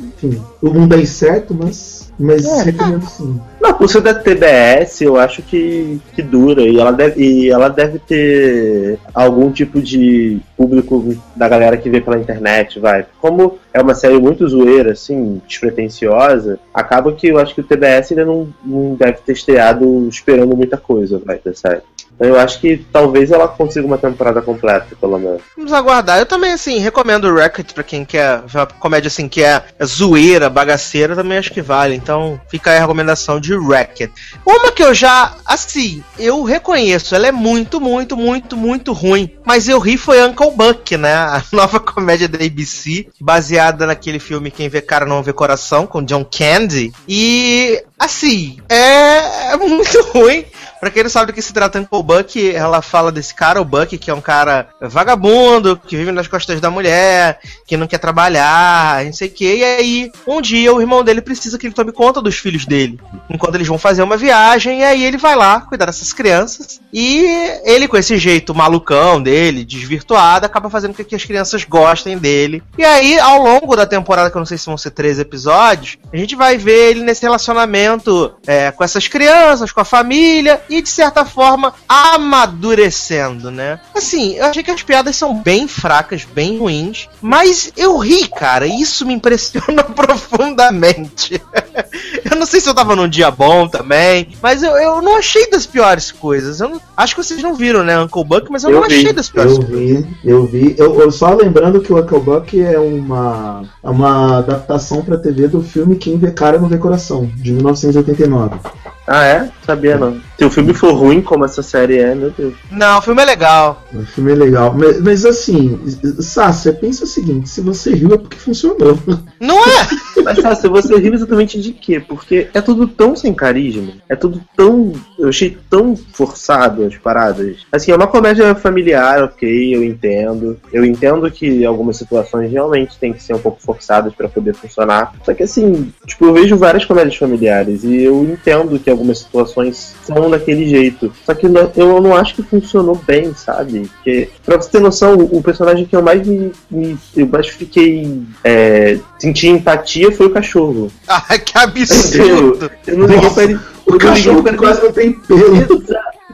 enfim, 0.00 0.42
o 0.62 0.70
mundo 0.70 0.94
é 0.94 1.00
incerto, 1.00 1.54
mas. 1.54 2.12
Mas 2.18 2.46
É. 2.46 2.62
recomendo 2.62 3.06
sim. 3.08 3.38
Na 3.60 3.72
ser 3.88 4.00
da 4.00 4.14
TBS, 4.14 5.00
eu 5.00 5.16
acho 5.16 5.42
que, 5.42 6.00
que 6.14 6.22
dura. 6.22 6.62
E 6.62 6.78
ela, 6.78 6.92
deve, 6.92 7.22
e 7.22 7.50
ela 7.50 7.68
deve 7.68 7.98
ter 7.98 8.98
algum 9.14 9.50
tipo 9.50 9.80
de 9.80 10.38
público 10.56 11.16
da 11.34 11.48
galera 11.48 11.76
que 11.76 11.90
vê 11.90 12.00
pela 12.00 12.18
internet, 12.18 12.78
vai. 12.78 13.06
Como 13.20 13.58
é 13.72 13.80
uma 13.80 13.94
série 13.94 14.18
muito 14.18 14.46
zoeira, 14.46 14.92
assim, 14.92 15.40
despretensiosa, 15.46 16.58
acaba 16.72 17.12
que 17.12 17.28
eu 17.28 17.38
acho 17.38 17.54
que 17.54 17.60
o 17.60 17.64
TBS 17.64 18.12
ainda 18.12 18.24
não, 18.24 18.48
não 18.64 18.94
deve 18.94 19.18
ter 19.24 19.32
estreado 19.32 20.06
esperando 20.08 20.56
muita 20.56 20.76
coisa, 20.76 21.20
vai, 21.24 21.40
da 21.44 21.54
série. 21.54 21.82
Eu 22.18 22.38
acho 22.38 22.60
que 22.60 22.78
talvez 22.90 23.30
ela 23.30 23.46
consiga 23.46 23.86
uma 23.86 23.98
temporada 23.98 24.40
completa, 24.40 24.96
pelo 24.98 25.18
menos. 25.18 25.42
Vamos 25.56 25.72
aguardar. 25.72 26.18
Eu 26.18 26.26
também, 26.26 26.52
assim, 26.52 26.78
recomendo 26.78 27.24
o 27.24 27.34
Wrecked 27.34 27.74
pra 27.74 27.84
quem 27.84 28.04
quer 28.04 28.42
ver 28.46 28.58
uma 28.58 28.66
comédia, 28.66 29.08
assim, 29.08 29.28
que 29.28 29.42
é 29.42 29.62
zoeira, 29.84 30.48
bagaceira, 30.48 31.14
também 31.14 31.38
acho 31.38 31.52
que 31.52 31.60
vale. 31.60 31.94
Então, 31.94 32.40
fica 32.48 32.70
aí 32.70 32.78
a 32.78 32.80
recomendação 32.80 33.38
de 33.38 33.54
Wrecked. 33.54 34.12
Uma 34.46 34.72
que 34.72 34.82
eu 34.82 34.94
já, 34.94 35.34
assim, 35.44 36.02
eu 36.18 36.42
reconheço, 36.42 37.14
ela 37.14 37.26
é 37.26 37.32
muito, 37.32 37.80
muito, 37.80 38.16
muito, 38.16 38.56
muito 38.56 38.92
ruim. 38.92 39.30
Mas 39.44 39.68
eu 39.68 39.78
ri 39.78 39.98
foi 39.98 40.22
Uncle 40.22 40.50
Buck, 40.52 40.96
né? 40.96 41.14
A 41.14 41.42
nova 41.52 41.78
comédia 41.78 42.28
da 42.28 42.44
ABC, 42.44 43.08
baseada 43.20 43.86
naquele 43.86 44.18
filme 44.18 44.50
Quem 44.50 44.68
Vê 44.68 44.80
Cara 44.80 45.04
Não 45.04 45.22
Vê 45.22 45.32
Coração, 45.32 45.86
com 45.86 46.02
John 46.02 46.24
Candy. 46.24 46.92
E, 47.06 47.82
assim, 47.98 48.58
é, 48.68 49.52
é 49.52 49.56
muito 49.56 50.02
ruim. 50.12 50.44
Pra 50.80 50.90
quem 50.90 51.02
não 51.02 51.10
sabe 51.10 51.26
do 51.26 51.34
que 51.34 51.42
se 51.42 51.52
trata 51.52 51.78
Uncle 51.78 52.02
Buck, 52.02 52.54
ela 52.54 52.82
fala 52.82 53.10
desse 53.10 53.34
cara, 53.34 53.60
o 53.60 53.64
Buck, 53.64 53.96
que 53.96 54.10
é 54.10 54.14
um 54.14 54.20
cara 54.20 54.68
vagabundo, 54.80 55.76
que 55.76 55.96
vive 55.96 56.12
nas 56.12 56.28
costas 56.28 56.60
da 56.60 56.70
mulher, 56.70 57.40
que 57.66 57.76
não 57.76 57.86
quer 57.86 57.98
trabalhar, 57.98 59.04
não 59.04 59.12
sei 59.12 59.28
o 59.28 59.30
que. 59.30 59.56
E 59.56 59.64
aí, 59.64 60.12
um 60.26 60.40
dia, 60.40 60.72
o 60.72 60.80
irmão 60.80 61.02
dele 61.02 61.20
precisa 61.20 61.58
que 61.58 61.66
ele 61.66 61.74
tome 61.74 61.92
conta 61.92 62.20
dos 62.20 62.36
filhos 62.36 62.66
dele. 62.66 63.00
Enquanto 63.30 63.54
eles 63.54 63.68
vão 63.68 63.78
fazer 63.78 64.02
uma 64.02 64.16
viagem, 64.16 64.80
e 64.80 64.84
aí 64.84 65.04
ele 65.04 65.16
vai 65.16 65.34
lá 65.34 65.60
cuidar 65.60 65.86
dessas 65.86 66.12
crianças. 66.12 66.80
E 66.92 67.24
ele, 67.64 67.88
com 67.88 67.96
esse 67.96 68.16
jeito 68.18 68.54
malucão 68.54 69.22
dele, 69.22 69.64
desvirtuado, 69.64 70.46
acaba 70.46 70.70
fazendo 70.70 70.94
com 70.94 71.04
que 71.04 71.14
as 71.14 71.24
crianças 71.24 71.64
gostem 71.64 72.18
dele. 72.18 72.62
E 72.76 72.84
aí, 72.84 73.18
ao 73.18 73.42
longo 73.42 73.76
da 73.76 73.86
temporada, 73.86 74.30
que 74.30 74.36
eu 74.36 74.40
não 74.40 74.46
sei 74.46 74.58
se 74.58 74.66
vão 74.66 74.78
ser 74.78 74.90
três 74.90 75.18
episódios, 75.18 75.98
a 76.12 76.16
gente 76.16 76.36
vai 76.36 76.56
ver 76.56 76.90
ele 76.90 77.02
nesse 77.02 77.22
relacionamento 77.22 78.34
é, 78.46 78.70
com 78.70 78.84
essas 78.84 79.08
crianças, 79.08 79.72
com 79.72 79.80
a 79.80 79.84
família, 79.84 80.60
e 80.68 80.80
de 80.82 80.88
certa 80.88 81.24
forma 81.24 81.72
amadurecendo, 81.88 83.50
né? 83.50 83.80
Assim, 83.94 84.34
eu 84.34 84.46
achei 84.46 84.62
que 84.62 84.70
as 84.70 84.82
piadas 84.82 85.16
são 85.16 85.34
bem 85.42 85.66
fracas, 85.68 86.24
bem 86.24 86.58
ruins, 86.58 87.08
mas 87.20 87.72
eu 87.76 87.96
ri, 87.98 88.28
cara, 88.28 88.66
e 88.66 88.80
isso 88.80 89.06
me 89.06 89.14
impressiona 89.14 89.82
profundamente. 89.94 91.40
eu 92.30 92.36
não 92.36 92.46
sei 92.46 92.60
se 92.60 92.68
eu 92.68 92.74
tava 92.74 92.96
num 92.96 93.08
dia 93.08 93.30
bom 93.30 93.66
também, 93.68 94.28
mas 94.42 94.62
eu, 94.62 94.72
eu 94.76 95.00
não 95.02 95.16
achei 95.16 95.48
das 95.50 95.66
piores 95.66 96.10
coisas. 96.12 96.60
Eu 96.60 96.68
não- 96.68 96.80
acho 96.96 97.14
que 97.14 97.22
vocês 97.22 97.42
não 97.42 97.54
viram, 97.54 97.82
né, 97.84 97.98
Uncle 97.98 98.24
Buck, 98.24 98.50
mas 98.50 98.64
eu, 98.64 98.70
Eu 98.70 98.80
não 98.80 98.88
vi, 98.88 98.96
achei 98.96 99.12
das 99.12 99.28
piores 99.28 99.52
Eu 99.52 99.58
coisas. 99.64 99.78
vi, 99.78 100.06
eu 100.24 100.46
vi. 100.46 100.74
Eu, 100.78 101.00
eu 101.00 101.10
só 101.10 101.34
lembrando 101.34 101.80
que 101.80 101.92
o 101.92 101.98
Hucklebuck 101.98 102.60
é 102.60 102.78
uma, 102.78 103.62
é 103.82 103.88
uma 103.90 104.38
adaptação 104.38 105.02
pra 105.02 105.16
TV 105.18 105.48
do 105.48 105.62
filme 105.62 105.96
Quem 105.96 106.18
Vê 106.18 106.30
Cara 106.30 106.58
Não 106.58 106.68
Vê 106.68 106.78
Coração, 106.78 107.30
de 107.36 107.52
1989. 107.52 108.56
Ah, 109.06 109.24
é? 109.24 109.50
Sabia 109.64 109.96
não. 109.96 110.20
Se 110.36 110.44
o 110.44 110.50
filme 110.50 110.74
for 110.74 110.92
ruim 110.92 111.22
como 111.22 111.44
essa 111.44 111.62
série 111.62 111.98
é, 111.98 112.14
meu 112.14 112.30
Deus. 112.30 112.54
Não, 112.70 112.98
o 112.98 113.02
filme 113.02 113.22
é 113.22 113.24
legal. 113.24 113.82
O 113.94 114.04
filme 114.04 114.32
é 114.32 114.34
legal. 114.34 114.74
Mas, 114.76 115.00
mas 115.00 115.24
assim, 115.24 115.78
Sácia, 116.20 116.72
pensa 116.72 117.04
o 117.04 117.06
seguinte: 117.06 117.48
se 117.48 117.60
você 117.60 117.94
riu 117.94 118.14
é 118.14 118.18
porque 118.18 118.36
funcionou. 118.36 118.98
Não 119.40 119.58
é? 119.58 119.88
Mas 120.26 120.58
se 120.58 120.68
você 120.68 120.96
riu 120.96 121.14
exatamente 121.14 121.60
de 121.60 121.72
quê? 121.72 122.00
Porque 122.00 122.48
é 122.52 122.60
tudo 122.60 122.88
tão 122.88 123.14
sem 123.14 123.32
carisma, 123.32 123.92
é 124.08 124.16
tudo 124.16 124.40
tão. 124.56 124.92
Eu 125.16 125.28
achei 125.28 125.56
tão 125.70 125.94
forçado 125.94 126.84
as 126.84 126.96
paradas. 126.96 127.58
Assim, 127.70 127.92
é 127.92 127.96
uma 127.96 128.08
comédia 128.08 128.54
familiar, 128.56 129.22
ok, 129.22 129.76
eu 129.76 129.84
entendo. 129.84 130.58
Eu 130.72 130.84
entendo 130.84 131.30
que 131.30 131.64
algumas 131.64 131.96
situações 131.96 132.50
realmente 132.50 132.98
têm 132.98 133.12
que 133.12 133.22
ser 133.22 133.34
um 133.34 133.38
pouco 133.38 133.62
forçadas 133.62 134.14
pra 134.14 134.28
poder 134.28 134.54
funcionar. 134.54 135.12
Só 135.22 135.32
que 135.32 135.44
assim, 135.44 135.92
tipo, 136.04 136.26
eu 136.26 136.32
vejo 136.32 136.56
várias 136.56 136.84
comédias 136.84 137.16
familiares 137.16 137.84
e 137.84 138.02
eu 138.02 138.24
entendo 138.24 138.78
que 138.80 138.90
algumas 138.96 139.18
situações 139.20 139.94
são 140.04 140.28
daquele 140.30 140.68
jeito. 140.68 141.12
Só 141.24 141.34
que 141.34 141.48
não- 141.48 141.70
eu 141.76 142.00
não 142.00 142.14
acho 142.16 142.34
que 142.34 142.42
funcionou 142.42 143.00
bem, 143.06 143.32
sabe? 143.34 143.88
Porque, 143.96 144.28
pra 144.44 144.56
você 144.56 144.70
ter 144.70 144.80
noção, 144.80 145.14
o, 145.14 145.38
o 145.38 145.42
personagem 145.42 145.84
que 145.86 145.94
eu 145.94 146.02
mais 146.02 146.26
me. 146.26 146.50
me- 146.70 146.98
eu 147.16 147.26
mais 147.26 147.48
fiquei. 147.48 148.22
É, 148.42 148.98
senti 149.18 149.48
empatia 149.48 150.10
foi 150.12 150.26
o 150.26 150.30
cachorro. 150.30 150.90
Ai, 151.06 151.38
que 151.44 151.56
absurdo. 151.58 152.70
Eu 152.86 152.98
não 152.98 153.06
liguei 153.06 153.30
pra 153.30 153.42
ele. 153.44 153.54
O 153.86 153.92
eu 153.94 153.98
cachorro 153.98 154.42
quase 154.56 154.82
não 154.82 154.92
tem 154.92 155.12
pelo. 155.12 155.56
eu 155.56 155.82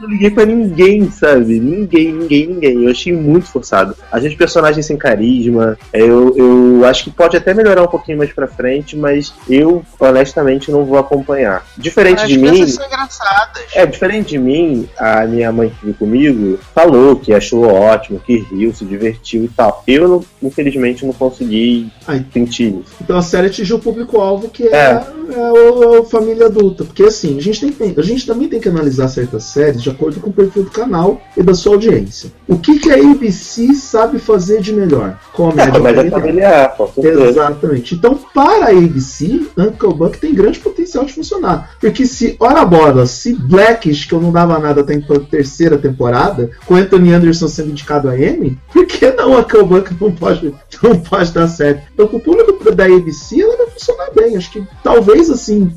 não 0.01 0.09
liguei 0.09 0.29
pra 0.31 0.45
ninguém, 0.45 1.09
sabe? 1.11 1.59
Ninguém, 1.59 2.11
ninguém, 2.13 2.47
ninguém. 2.47 2.83
Eu 2.83 2.91
achei 2.91 3.13
muito 3.13 3.45
forçado. 3.47 3.95
A 4.11 4.19
gente, 4.19 4.35
personagens 4.35 4.85
sem 4.85 4.97
carisma. 4.97 5.77
Eu, 5.93 6.35
eu 6.35 6.85
acho 6.85 7.03
que 7.03 7.11
pode 7.11 7.37
até 7.37 7.53
melhorar 7.53 7.83
um 7.83 7.87
pouquinho 7.87 8.17
mais 8.17 8.31
pra 8.33 8.47
frente, 8.47 8.97
mas 8.97 9.33
eu, 9.49 9.83
honestamente, 9.99 10.71
não 10.71 10.83
vou 10.85 10.97
acompanhar. 10.97 11.65
Diferente 11.77 12.23
As 12.23 12.27
de 12.29 12.37
mim. 12.37 12.65
são 12.67 12.85
engraçadas. 12.85 13.63
É, 13.75 13.85
diferente 13.85 14.29
de 14.29 14.39
mim, 14.39 14.89
a 14.97 15.25
minha 15.27 15.51
mãe 15.51 15.69
que 15.69 15.83
veio 15.85 15.95
comigo 15.95 16.59
falou 16.73 17.15
que 17.15 17.33
achou 17.33 17.65
ótimo, 17.65 18.19
que 18.19 18.37
riu, 18.37 18.73
se 18.73 18.83
divertiu 18.85 19.43
e 19.43 19.47
tal. 19.47 19.83
Eu, 19.87 20.07
não- 20.07 20.25
infelizmente, 20.41 21.05
não 21.05 21.13
consegui 21.13 21.91
Ai. 22.07 22.25
sentir 22.33 22.69
isso. 22.73 22.95
Então 23.01 23.17
a 23.17 23.21
série 23.21 23.47
atingiu 23.47 23.77
o 23.77 23.79
público-alvo 23.79 24.49
que 24.49 24.67
é, 24.67 24.75
É. 24.75 25.03
é 25.35 25.51
o, 25.51 25.99
a 26.01 26.05
família 26.05 26.47
adulta. 26.47 26.83
Porque 26.83 27.03
assim, 27.03 27.37
a 27.37 27.41
gente, 27.41 27.71
tem, 27.71 27.93
a 27.95 28.01
gente 28.01 28.25
também 28.25 28.47
tem 28.47 28.59
que 28.59 28.69
analisar 28.69 29.07
certas 29.07 29.43
séries 29.43 29.82
de 29.83 29.89
acordo 29.89 30.19
com 30.19 30.29
o 30.29 30.33
perfil 30.33 30.63
do 30.63 30.71
canal 30.71 31.21
e 31.35 31.43
da 31.43 31.53
sua 31.53 31.73
audiência. 31.73 32.31
O 32.47 32.57
que, 32.57 32.79
que 32.79 32.91
a 32.91 32.95
ABC 32.95 33.73
sabe 33.73 34.19
fazer 34.19 34.61
de 34.61 34.73
melhor? 34.73 35.09
É, 35.09 35.35
Comédia 35.35 35.71
comédia 35.73 36.11
familiar. 36.11 36.75
familiar. 36.77 37.27
Exatamente. 37.29 37.95
Então, 37.95 38.19
para 38.33 38.65
a 38.65 38.69
ABC, 38.69 39.47
Uncle 39.57 39.93
Buck 39.93 40.17
tem 40.17 40.33
grande 40.33 40.59
potencial 40.59 41.05
de 41.05 41.13
funcionar. 41.13 41.75
Porque 41.79 42.05
se, 42.05 42.35
ora 42.39 42.65
bola, 42.65 43.05
se 43.05 43.33
Blackish, 43.33 44.05
que 44.05 44.13
eu 44.13 44.21
não 44.21 44.31
dava 44.31 44.57
nada, 44.59 44.83
tem 44.83 45.01
pra 45.01 45.19
terceira 45.19 45.77
temporada, 45.77 46.51
com 46.65 46.75
Anthony 46.75 47.13
Anderson 47.13 47.47
sendo 47.47 47.71
indicado 47.71 48.09
a 48.09 48.17
Emmy, 48.17 48.57
por 48.71 48.85
que 48.85 49.11
não 49.11 49.37
Uncle 49.37 49.63
Buck 49.63 49.95
não 49.99 50.11
pode, 50.11 50.53
não 50.81 50.99
pode 50.99 51.31
dar 51.31 51.47
certo? 51.47 51.83
Então, 51.93 52.07
pro 52.07 52.19
público 52.19 52.53
da 52.73 52.85
ABC, 52.85 53.41
ela 53.41 53.57
vai 53.57 53.67
funcionar 53.67 54.11
bem. 54.15 54.37
Acho 54.37 54.51
que 54.51 54.63
talvez, 54.83 55.29
assim, 55.29 55.71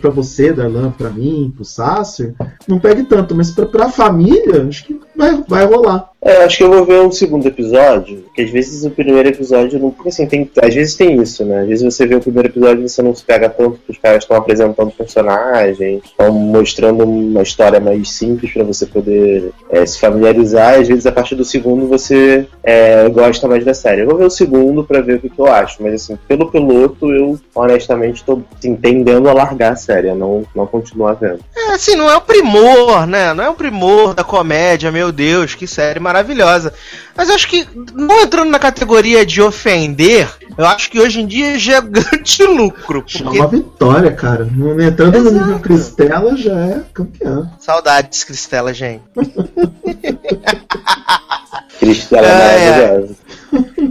pra 0.00 0.10
você, 0.10 0.52
Darlan, 0.52 0.90
pra 0.90 1.10
mim, 1.10 1.52
pro 1.54 1.64
Sasser, 1.64 2.34
não 2.66 2.78
pegue 2.78 3.04
tanto, 3.04 3.31
mas 3.34 3.50
pra, 3.50 3.66
pra 3.66 3.88
família, 3.88 4.66
acho 4.68 4.84
que 4.84 5.00
vai, 5.14 5.44
vai 5.46 5.64
rolar. 5.66 6.12
É, 6.24 6.44
acho 6.44 6.58
que 6.58 6.62
eu 6.62 6.70
vou 6.70 6.84
ver 6.84 7.00
um 7.00 7.10
segundo 7.10 7.46
episódio, 7.46 8.18
porque 8.22 8.42
às 8.42 8.50
vezes 8.50 8.84
o 8.84 8.90
primeiro 8.90 9.28
episódio 9.28 9.80
não. 9.80 9.90
Porque 9.90 10.08
assim, 10.08 10.24
tem, 10.24 10.48
às 10.62 10.72
vezes 10.72 10.94
tem 10.94 11.20
isso, 11.20 11.44
né? 11.44 11.62
Às 11.62 11.68
vezes 11.68 11.84
você 11.84 12.06
vê 12.06 12.14
o 12.14 12.20
primeiro 12.20 12.48
episódio 12.48 12.84
e 12.84 12.88
você 12.88 13.02
não 13.02 13.12
se 13.12 13.24
pega 13.24 13.48
tanto 13.48 13.80
que 13.84 13.90
os 13.90 13.98
caras 13.98 14.22
estão 14.22 14.36
apresentando 14.36 14.92
personagens, 14.92 16.04
estão 16.04 16.32
mostrando 16.32 17.02
uma 17.02 17.42
história 17.42 17.80
mais 17.80 18.12
simples 18.12 18.52
para 18.52 18.62
você 18.62 18.86
poder 18.86 19.50
é, 19.68 19.84
se 19.84 19.98
familiarizar. 19.98 20.78
Às 20.78 20.86
vezes 20.86 21.06
a 21.06 21.12
partir 21.12 21.34
do 21.34 21.44
segundo 21.44 21.88
você 21.88 22.46
é, 22.62 23.08
gosta 23.08 23.48
mais 23.48 23.64
da 23.64 23.74
série. 23.74 24.02
Eu 24.02 24.06
vou 24.06 24.18
ver 24.18 24.26
o 24.26 24.30
segundo 24.30 24.84
para 24.84 25.00
ver 25.00 25.16
o 25.16 25.20
que, 25.20 25.28
que, 25.28 25.40
eu 25.40 25.46
acho, 25.46 25.82
mas 25.82 25.94
assim, 25.94 26.16
pelo 26.28 26.52
piloto 26.52 27.12
eu 27.12 27.36
honestamente 27.52 28.22
tô 28.22 28.40
assim, 28.56 28.76
tendendo 28.76 29.28
a 29.28 29.32
largar 29.32 29.72
a 29.72 29.76
série, 29.76 30.08
a 30.08 30.14
não, 30.14 30.44
não 30.54 30.68
continuar 30.68 31.14
vendo. 31.14 31.40
É, 31.56 31.72
assim, 31.72 31.96
não 31.96 32.08
é 32.08 32.16
o 32.16 32.20
primor, 32.20 33.08
né? 33.08 33.34
Não 33.34 33.42
é 33.42 33.50
o 33.50 33.54
primor 33.54 34.14
da 34.14 34.22
comédia, 34.22 34.92
meu 35.02 35.10
Deus, 35.10 35.56
que 35.56 35.66
série 35.66 35.98
maravilhosa. 35.98 36.72
Mas 37.16 37.28
eu 37.28 37.34
acho 37.34 37.48
que, 37.48 37.66
não 37.94 38.22
entrando 38.22 38.50
na 38.50 38.58
categoria 38.58 39.24
de 39.24 39.40
ofender, 39.42 40.28
eu 40.56 40.66
acho 40.66 40.90
que 40.90 41.00
hoje 41.00 41.20
em 41.20 41.26
dia 41.26 41.58
já 41.58 41.76
é 41.76 41.80
grande 41.82 42.44
lucro. 42.44 43.02
Porque... 43.02 43.38
É 43.38 43.40
uma 43.40 43.48
vitória, 43.48 44.12
cara. 44.12 44.48
Entrando 44.80 45.16
Exato. 45.16 45.34
no 45.34 45.40
nível 45.40 45.58
Cristela 45.60 46.36
já 46.36 46.58
é 46.58 46.82
campeão. 46.92 47.50
Saudades, 47.58 48.24
Cristela, 48.24 48.72
gente. 48.74 49.02
Cristela 51.78 52.26
é, 52.26 52.80
maravilhosa. 52.80 53.16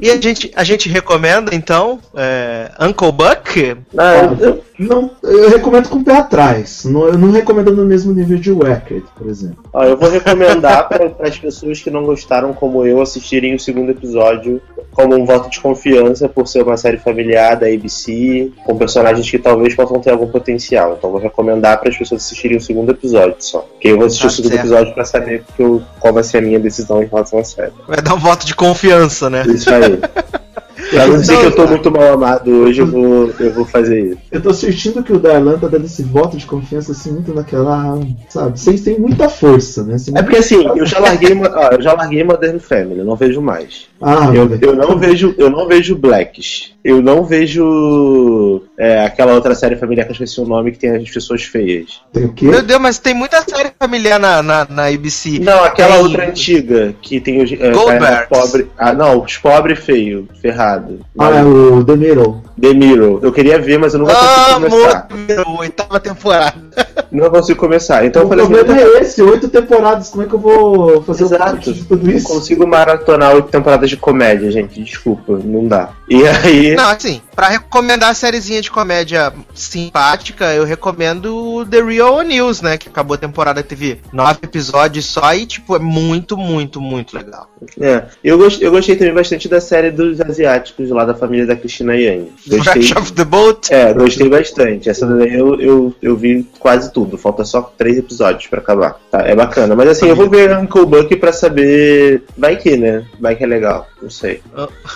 E 0.02 0.10
a 0.10 0.20
gente, 0.20 0.52
a 0.56 0.64
gente 0.64 0.90
recomenda, 0.90 1.54
então, 1.54 2.00
é, 2.16 2.72
Uncle 2.80 3.12
Buck? 3.12 3.78
Ah, 3.96 4.36
eu, 4.40 4.64
não, 4.80 5.12
eu 5.22 5.50
recomendo 5.50 5.90
com 5.90 5.98
o 5.98 6.04
pé 6.04 6.18
atrás. 6.18 6.86
Não, 6.86 7.08
eu 7.08 7.18
não 7.18 7.32
recomendo 7.32 7.72
no 7.72 7.86
mesmo 7.86 8.12
nível 8.12 8.40
de 8.40 8.52
Wackert, 8.52 9.04
por 9.16 9.28
exemplo. 9.28 9.64
Ah, 9.74 9.86
eu 9.86 9.98
vou 9.98 10.10
recomendar 10.10 10.88
para 10.90 11.14
as 11.20 11.38
pessoas 11.38 11.80
que 11.80 11.92
não 11.92 12.04
gostaram, 12.04 12.54
como 12.54 12.86
eu, 12.86 13.00
assistirem 13.12 13.56
o 13.56 13.60
segundo 13.60 13.92
episódio 13.92 14.62
como 14.92 15.16
um 15.16 15.26
voto 15.26 15.50
de 15.50 15.60
confiança 15.60 16.28
por 16.28 16.48
ser 16.48 16.64
uma 16.64 16.76
série 16.76 16.98
familiar 16.98 17.56
da 17.56 17.68
ABC, 17.68 18.52
com 18.66 18.78
personagens 18.78 19.30
que 19.30 19.40
talvez 19.40 19.74
possam 19.74 20.00
ter 20.00 20.12
algum 20.12 20.28
potencial. 20.28 20.96
Então 20.98 21.12
vou 21.12 21.20
recomendar 21.20 21.80
para 21.80 21.90
as 21.90 21.98
pessoas 21.98 22.24
assistirem 22.24 22.58
o 22.58 22.62
segundo 22.62 22.92
episódio 22.92 23.36
só. 23.40 23.60
Porque 23.60 23.88
eu 23.88 23.98
vou 23.98 24.06
assistir 24.06 24.24
tá 24.24 24.28
o 24.28 24.32
segundo 24.32 24.52
certo. 24.52 24.66
episódio 24.66 24.94
para 24.94 25.06
saber 25.06 25.44
eu, 25.58 25.82
qual 26.00 26.14
vai 26.14 26.24
ser 26.24 26.40
a 26.40 26.42
minha 26.42 26.60
decisão 26.60 27.02
em 27.02 27.06
relação 27.06 27.40
à 27.40 27.44
série. 27.44 27.72
Vai 27.88 28.02
dar 28.02 28.16
um 28.16 28.20
voto 28.20 28.46
de 28.46 28.54
confiança, 28.54 29.30
né? 29.30 29.44
Isso 29.48 29.70
aí. 29.74 30.00
Pra 30.90 31.08
não 31.08 31.20
dizer 31.20 31.38
que 31.38 31.46
eu 31.46 31.56
tô 31.56 31.68
muito 31.68 31.92
mal 31.92 32.14
amado 32.14 32.52
hoje, 32.52 32.82
eu 32.82 32.88
vou, 32.88 33.32
eu 33.40 33.54
vou 33.54 33.66
fazer 33.66 34.12
isso. 34.12 34.18
Eu 34.32 34.42
tô 34.42 34.54
sentindo 34.54 35.04
que 35.04 35.14
o 35.14 35.20
Darlan 35.20 35.58
tá 35.58 35.68
dando 35.68 35.86
esse 35.86 36.04
voto 36.04 36.38
de 36.38 36.46
confiança 36.46 36.92
assim, 36.92 37.12
muito 37.12 37.34
naquela. 37.34 38.00
Sabe? 38.30 38.60
Vocês 38.60 38.82
têm 38.82 39.00
muita 39.00 39.30
força, 39.30 39.84
né? 39.84 39.98
é 40.16 40.22
porque 40.22 40.38
assim, 40.38 40.66
eu 40.76 40.86
já 40.86 41.00
larguei, 41.00 41.32
eu 41.32 41.82
já 41.82 41.94
larguei 41.94 42.24
Modern 42.24 42.60
Family, 42.60 43.00
eu 43.00 43.06
não 43.06 43.16
vejo 43.16 43.42
mais. 43.42 43.91
Ah, 44.02 44.32
eu, 44.34 44.58
eu 44.62 44.76
não 44.76 44.98
vejo, 44.98 45.36
eu 45.38 45.50
não 45.50 45.68
vejo 45.68 45.96
Blacks. 45.96 46.72
Eu 46.84 47.02
não 47.02 47.24
vejo 47.24 48.64
é, 48.78 49.06
aquela 49.06 49.34
outra 49.34 49.54
série 49.54 49.76
familiar 49.76 50.06
que 50.06 50.12
eu 50.12 50.14
esqueci 50.14 50.42
o 50.42 50.46
nome 50.46 50.72
que 50.72 50.80
tem 50.80 50.96
as 50.96 51.10
pessoas 51.10 51.44
feias. 51.44 52.02
Tem 52.12 52.26
o 52.26 52.34
quê? 52.34 52.46
Meu 52.46 52.64
Deus, 52.64 52.82
mas 52.82 52.98
tem 52.98 53.14
muita 53.14 53.42
série 53.44 53.72
familiar 53.80 54.20
na, 54.20 54.42
na, 54.42 54.66
na 54.68 54.86
ABC. 54.88 55.40
Não, 55.40 55.64
aquela 55.64 55.96
tem... 55.96 56.04
outra 56.04 56.28
antiga 56.28 56.96
que 57.00 57.20
tem 57.20 57.44
os 57.44 57.52
é, 57.52 58.26
pobre. 58.26 58.68
Ah, 58.78 58.94
não, 58.94 59.24
os 59.24 59.38
pobres 59.38 59.80
feios, 59.80 60.26
ferrado. 60.42 61.00
Ah, 61.20 61.30
é 61.30 61.44
o 61.44 61.84
The 61.84 61.96
Middle. 61.96 62.42
The 62.62 62.76
Mirror. 62.76 63.20
Eu 63.24 63.32
queria 63.32 63.60
ver, 63.60 63.80
mas 63.80 63.94
eu 63.94 64.00
nunca 64.00 64.14
ah, 64.14 64.54
consegui 64.62 64.70
começar. 64.70 65.08
Amor, 65.10 65.60
oitava 65.60 66.00
temporada. 66.00 66.62
Não 67.12 67.30
consigo 67.30 67.60
começar. 67.60 68.06
Então 68.06 68.22
o 68.22 68.26
eu 68.26 68.30
falei 68.30 68.46
problema 68.46 68.74
assim, 68.74 68.98
é 68.98 69.02
esse, 69.02 69.22
oito 69.24 69.50
temporadas, 69.50 70.10
como 70.10 70.24
é 70.24 70.28
que 70.28 70.34
eu 70.34 70.40
vou 70.40 71.02
fazer 71.02 71.24
Exato. 71.24 71.74
de 71.74 71.84
tudo 71.84 72.10
isso? 72.10 72.30
Não 72.30 72.36
consigo 72.36 72.68
maratonar 72.68 73.34
oito 73.34 73.50
temporadas 73.50 73.91
de 73.92 73.98
comédia, 73.98 74.50
gente. 74.52 74.82
Desculpa, 74.82 75.38
não 75.38 75.68
dá. 75.68 75.94
E 76.12 76.28
aí. 76.28 76.76
Não, 76.76 76.90
assim, 76.90 77.22
pra 77.34 77.48
recomendar 77.48 78.10
a 78.10 78.14
sériezinha 78.14 78.62
de 78.62 78.70
comédia 78.70 79.32
simpática, 79.56 80.54
eu 80.54 80.66
recomendo 80.66 81.66
The 81.66 81.82
Real 81.82 82.22
News, 82.22 82.62
né? 82.62 82.78
Que 82.78 82.90
acabou 82.90 83.16
a 83.16 83.18
temporada, 83.18 83.64
teve 83.64 84.02
nove 84.12 84.40
episódios 84.44 85.06
só 85.06 85.34
e, 85.34 85.46
tipo, 85.46 85.74
é 85.74 85.80
muito, 85.80 86.36
muito, 86.36 86.82
muito 86.82 87.16
legal. 87.16 87.50
É. 87.80 88.04
Eu, 88.22 88.38
gost, 88.38 88.62
eu 88.62 88.72
gostei 88.72 88.98
também 88.98 89.14
bastante 89.14 89.48
da 89.48 89.62
série 89.62 89.90
dos 89.90 90.20
asiáticos 90.20 90.90
lá 90.90 91.06
da 91.06 91.14
família 91.14 91.46
da 91.46 91.56
Cristina 91.56 91.96
Yang. 91.96 92.30
Gostei. 92.46 92.92
Of 92.98 93.14
the 93.14 93.24
Boat? 93.24 93.74
É, 93.74 93.94
gostei 93.94 94.28
bastante. 94.28 94.90
Essa 94.90 95.06
daí 95.06 95.34
eu, 95.34 95.60
eu, 95.62 95.96
eu 96.02 96.18
vi 96.18 96.46
quase 96.60 96.92
tudo. 96.92 97.18
Falta 97.18 97.46
só 97.46 97.62
três 97.78 97.98
episódios 97.98 98.48
pra 98.48 98.60
acabar. 98.60 99.00
Tá, 99.10 99.22
é 99.22 99.34
bacana. 99.34 99.76
Mas 99.76 99.90
assim, 99.90 100.10
eu 100.10 100.16
vou 100.16 100.30
ver 100.30 100.58
Uncle 100.58 100.86
Buck 100.86 101.16
pra 101.16 101.32
saber. 101.32 102.24
Vai 102.38 102.58
que, 102.58 102.76
né? 102.76 103.06
Vai 103.20 103.36
que 103.36 103.44
é 103.46 103.48
legal. 103.48 103.88
Não 104.02 104.10
sei. 104.10 104.42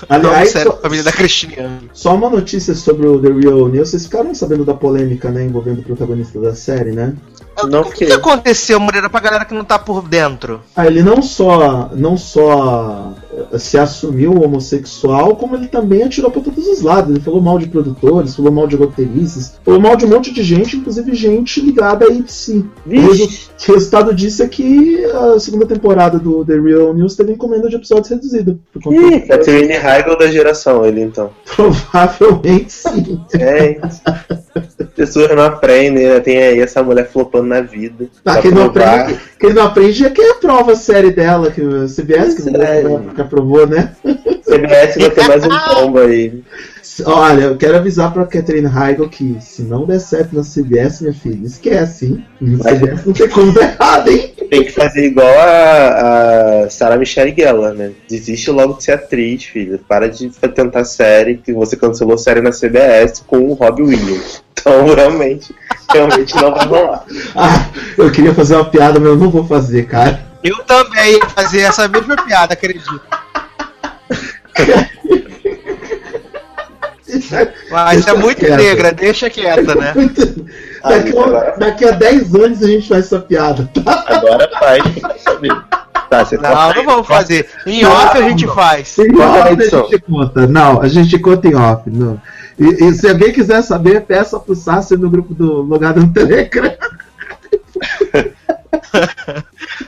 Aliás, 0.10 0.50
sério, 0.50 0.78
família 0.82 1.05
da 1.06 1.12
Cristina. 1.12 1.82
Só 1.94 2.16
uma 2.16 2.30
notícia 2.30 2.74
sobre 2.74 3.08
o 3.08 3.22
The 3.22 3.30
Real 3.30 3.68
News. 3.68 3.90
Vocês 3.90 4.06
ficaram 4.06 4.34
sabendo 4.34 4.66
da 4.66 4.74
polêmica, 4.74 5.30
né? 5.30 5.46
Envolvendo 5.46 5.80
o 5.80 5.84
protagonista 5.84 6.40
da 6.42 6.56
série, 6.56 6.92
né? 6.92 7.16
Não 7.70 7.82
o 7.82 7.92
que, 7.92 8.06
que 8.06 8.14
aconteceu, 8.14 8.80
Moreira, 8.80 9.10
pra 9.10 9.20
galera 9.20 9.46
que 9.46 9.54
não 9.54 9.64
tá 9.64 9.80
por 9.80 10.08
dentro? 10.08 10.62
Ah, 10.76 10.86
ele 10.86 11.02
não 11.02 11.22
só, 11.22 11.90
não 11.96 12.18
só 12.18 13.14
eh, 13.54 13.58
se 13.58 13.78
assumiu 13.78 14.42
homossexual, 14.42 15.36
como 15.36 15.56
ele 15.56 15.68
também 15.68 16.04
atirou 16.04 16.30
pra 16.30 16.42
todos 16.42 16.68
os 16.68 16.82
lados. 16.82 17.12
Ele 17.12 17.24
falou 17.24 17.42
mal 17.42 17.58
de 17.58 17.68
produtores, 17.68 18.36
falou 18.36 18.52
mal 18.52 18.68
de 18.68 18.76
roteiristas, 18.76 19.60
falou 19.64 19.80
mal 19.80 19.96
de 19.96 20.06
um 20.06 20.10
monte 20.10 20.34
de 20.34 20.44
gente, 20.44 20.78
inclusive 20.78 21.16
gente 21.16 21.62
ligada 21.62 22.06
a 22.06 22.10
ABC. 22.10 22.64
O 22.86 23.74
resultado 23.74 24.14
disso 24.14 24.44
é 24.44 24.48
que 24.48 25.04
a 25.06 25.40
segunda 25.40 25.66
temporada 25.66 26.20
do 26.20 26.44
The 26.46 26.60
Real 26.60 26.94
News 26.94 27.16
teve 27.16 27.32
encomenda 27.34 27.70
de 27.70 27.76
episódios 27.76 28.10
reduzida. 28.10 28.58
Ih, 28.92 29.22
Catherine 29.22 29.74
Heigl 29.74 30.18
da 30.18 30.28
geração, 30.28 30.86
ele 30.86 31.02
então. 31.02 31.30
Provavelmente 31.56 32.72
sim. 32.72 33.20
É. 33.34 33.80
Pessoas 34.96 35.36
não 35.36 35.44
aprendem, 35.44 36.08
né? 36.08 36.20
Tem 36.20 36.38
aí 36.38 36.60
essa 36.60 36.82
mulher 36.82 37.10
flopando 37.10 37.45
na 37.46 37.62
vida. 37.62 38.08
Ah, 38.26 38.42
quem, 38.42 38.52
não 38.52 38.66
aprende, 38.66 39.20
quem 39.40 39.54
não 39.54 39.64
aprende 39.64 40.06
é 40.06 40.10
quem 40.10 40.32
aprova 40.32 40.74
a 40.74 40.76
série 40.76 41.12
dela, 41.12 41.52
que 41.52 41.62
o 41.62 41.88
CBS 41.88 42.36
que, 42.36 42.50
é. 42.50 42.84
que 43.14 43.22
aprovou, 43.22 43.68
né? 43.68 43.92
CBS 44.44 44.98
vai 44.98 45.10
ter 45.12 45.28
mais 45.28 45.44
um 45.46 45.50
tombo 45.74 46.00
aí. 46.00 46.44
Olha, 47.04 47.46
eu 47.46 47.58
quero 47.58 47.78
avisar 47.78 48.14
pra 48.14 48.26
Catherine 48.26 48.68
Heigl 48.68 49.10
que 49.10 49.38
se 49.42 49.64
não 49.64 49.86
der 49.86 50.00
certo 50.00 50.36
na 50.36 50.44
CBS, 50.44 51.02
minha 51.02 51.14
filha, 51.14 51.46
esquece, 51.46 52.06
hein? 52.06 52.26
CBS 52.40 53.06
não 53.06 53.14
tem 53.14 53.30
como 53.30 53.52
dar 53.52 53.74
errado, 53.74 54.10
hein? 54.10 54.34
Tem 54.50 54.64
que 54.64 54.72
fazer 54.72 55.08
igual 55.08 55.28
a, 55.28 56.64
a 56.64 56.70
Sarah 56.70 56.98
Michelle 56.98 57.36
Gellar, 57.36 57.74
né? 57.74 57.92
Desiste 58.08 58.52
logo 58.52 58.76
de 58.76 58.84
ser 58.84 58.94
atriz, 58.94 59.44
filha. 59.44 59.80
Para 59.88 60.08
de 60.08 60.30
tentar 60.30 60.86
série, 60.86 61.38
que 61.38 61.52
você 61.52 61.76
cancelou 61.76 62.18
série 62.18 62.42
na 62.42 62.52
CBS 62.52 63.24
com 63.26 63.40
o 63.40 63.54
Robbie 63.54 63.84
Williams. 63.84 64.44
Então, 64.54 64.86
realmente, 64.96 65.54
realmente 65.92 66.36
não 66.36 66.54
vai 66.54 66.66
rolar. 66.66 67.06
Ah, 67.36 67.70
eu 67.98 68.12
queria 68.12 68.34
fazer 68.34 68.56
uma 68.56 68.66
piada, 68.66 69.00
mas 69.00 69.10
eu 69.10 69.18
não 69.18 69.30
vou 69.30 69.46
fazer, 69.46 69.86
cara. 69.88 70.26
Eu 70.44 70.58
também 70.64 71.14
ia 71.14 71.30
fazer 71.30 71.62
essa 71.62 71.88
mesma 71.88 72.16
piada, 72.16 72.54
acredito. 72.54 73.02
Mas 77.70 78.08
é 78.08 78.14
muito 78.14 78.40
quieta. 78.40 78.58
negra, 78.58 78.92
deixa 78.92 79.30
quieta, 79.30 79.76
né? 79.76 79.94
daqui, 80.84 81.18
a, 81.18 81.56
daqui 81.58 81.86
a 81.86 81.92
10 81.92 82.36
anos 82.36 82.64
a 82.64 82.68
gente 82.68 82.88
faz 82.88 83.06
essa 83.06 83.20
piada, 83.20 83.70
tá? 83.74 84.04
Agora 84.08 84.50
faz, 84.60 84.84
Tá, 86.10 86.24
você 86.24 86.36
não, 86.38 86.44
tá 86.44 86.74
não 86.76 86.86
vamos 86.86 87.08
fazer. 87.08 87.50
Em 87.66 87.84
off 87.86 88.18
a 88.18 88.22
gente 88.22 88.48
faz. 88.48 88.98
Em 89.00 89.20
off 89.20 89.40
a 89.40 89.56
gente 89.56 90.00
conta. 90.00 90.48
Não, 90.48 90.82
a 90.82 90.88
gente 90.88 91.18
conta 91.20 91.48
em 91.48 91.56
off. 91.56 91.90
Não. 91.90 92.22
E, 92.60 92.86
e 92.86 92.94
se 92.94 93.08
alguém 93.08 93.34
quiser 93.34 93.62
saber, 93.62 94.02
peça 94.02 94.40
pro 94.40 94.56
Sácio 94.56 94.98
no 94.98 95.10
grupo 95.10 95.34
do 95.34 95.62
Logado 95.62 96.00
no 96.00 96.14
Telegram. 96.14 96.72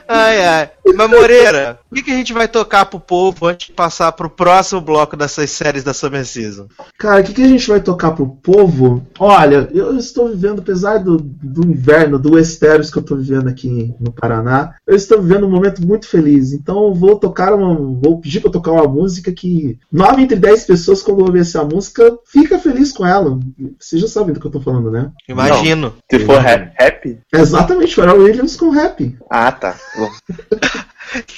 ai, 0.08 0.44
ai. 0.44 0.70
Mas 0.94 1.10
Moreira, 1.10 1.78
o 1.90 1.94
que, 1.94 2.02
que, 2.02 2.10
a 2.10 2.14
gente 2.14 2.32
vai 2.32 2.48
tocar 2.48 2.86
pro 2.86 3.00
povo 3.00 3.46
antes 3.46 3.68
de 3.68 3.72
passar 3.72 4.12
pro 4.12 4.30
próximo 4.30 4.80
bloco 4.80 5.16
dessas 5.16 5.50
séries 5.50 5.84
da 5.84 5.94
Summer 5.94 6.24
Season? 6.24 6.66
Cara, 6.98 7.20
o 7.20 7.24
que, 7.24 7.34
que, 7.34 7.42
a 7.42 7.48
gente 7.48 7.68
vai 7.68 7.80
tocar 7.80 8.12
pro 8.12 8.26
povo? 8.26 9.06
Olha, 9.18 9.68
eu 9.72 9.96
estou 9.96 10.28
vivendo, 10.28 10.60
apesar 10.60 10.98
do, 10.98 11.18
do 11.18 11.66
inverno, 11.66 12.18
do 12.18 12.34
Westeros 12.34 12.90
que 12.90 12.98
eu 12.98 13.02
estou 13.02 13.16
vivendo 13.16 13.48
aqui 13.48 13.94
no 14.00 14.12
Paraná, 14.12 14.74
eu 14.86 14.96
estou 14.96 15.20
vivendo 15.20 15.46
um 15.46 15.50
momento 15.50 15.86
muito 15.86 16.08
feliz. 16.08 16.52
Então 16.52 16.88
eu 16.88 16.94
vou 16.94 17.16
tocar 17.16 17.52
uma. 17.52 17.74
Vou 17.74 18.20
pedir 18.20 18.40
pra 18.40 18.50
tocar 18.50 18.72
uma 18.72 18.86
música 18.86 19.32
que 19.32 19.78
9 19.90 20.22
entre 20.22 20.36
10 20.36 20.64
pessoas, 20.64 21.02
quando 21.02 21.20
ouvem 21.20 21.40
essa 21.40 21.64
música, 21.64 22.18
fica 22.26 22.58
feliz 22.58 22.92
com 22.92 23.06
ela. 23.06 23.38
Vocês 23.78 24.00
já 24.00 24.08
sabem 24.08 24.34
do 24.34 24.40
que 24.40 24.46
eu 24.46 24.50
tô 24.50 24.60
falando, 24.60 24.90
né? 24.90 25.10
Imagino. 25.28 25.94
Não. 26.10 26.18
Se 26.18 26.24
for 26.24 26.38
rap? 26.38 27.18
Exatamente, 27.32 27.94
Pharrell 27.94 28.22
Williams 28.22 28.56
com 28.56 28.70
rap. 28.70 29.16
Ah, 29.30 29.52
tá. 29.52 29.76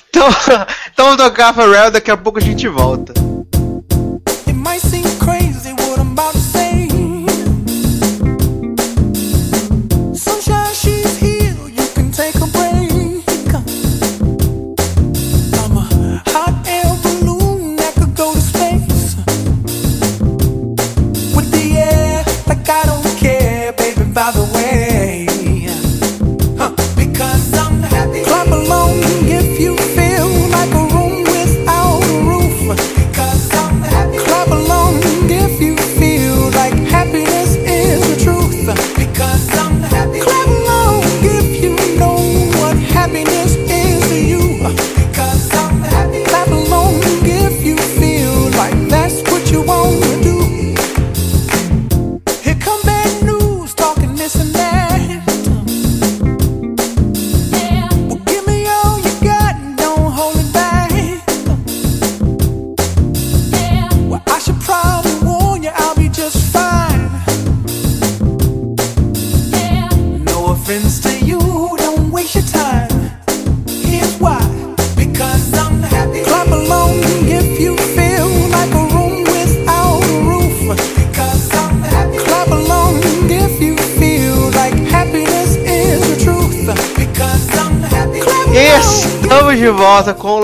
então, 0.09 0.29
então 0.93 1.17
tocar 1.17 1.55
Pharrell, 1.55 1.91
daqui 1.91 2.11
a 2.11 2.17
pouco 2.17 2.39
a 2.39 2.43
gente 2.43 2.67
volta. 2.69 3.30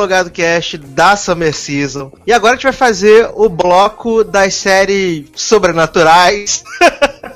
Volta 0.06 0.08
com 0.08 0.08
o 0.08 0.08
Logado 0.08 0.30
Cast 0.30 0.78
da 0.78 1.16
Summer 1.16 1.54
Season. 1.54 2.12
E 2.26 2.32
agora 2.32 2.54
a 2.54 2.56
gente 2.56 2.64
vai 2.64 2.72
fazer 2.72 3.30
o 3.34 3.48
bloco 3.48 4.22
das 4.22 4.54
séries 4.54 5.26
sobrenaturais. 5.34 6.62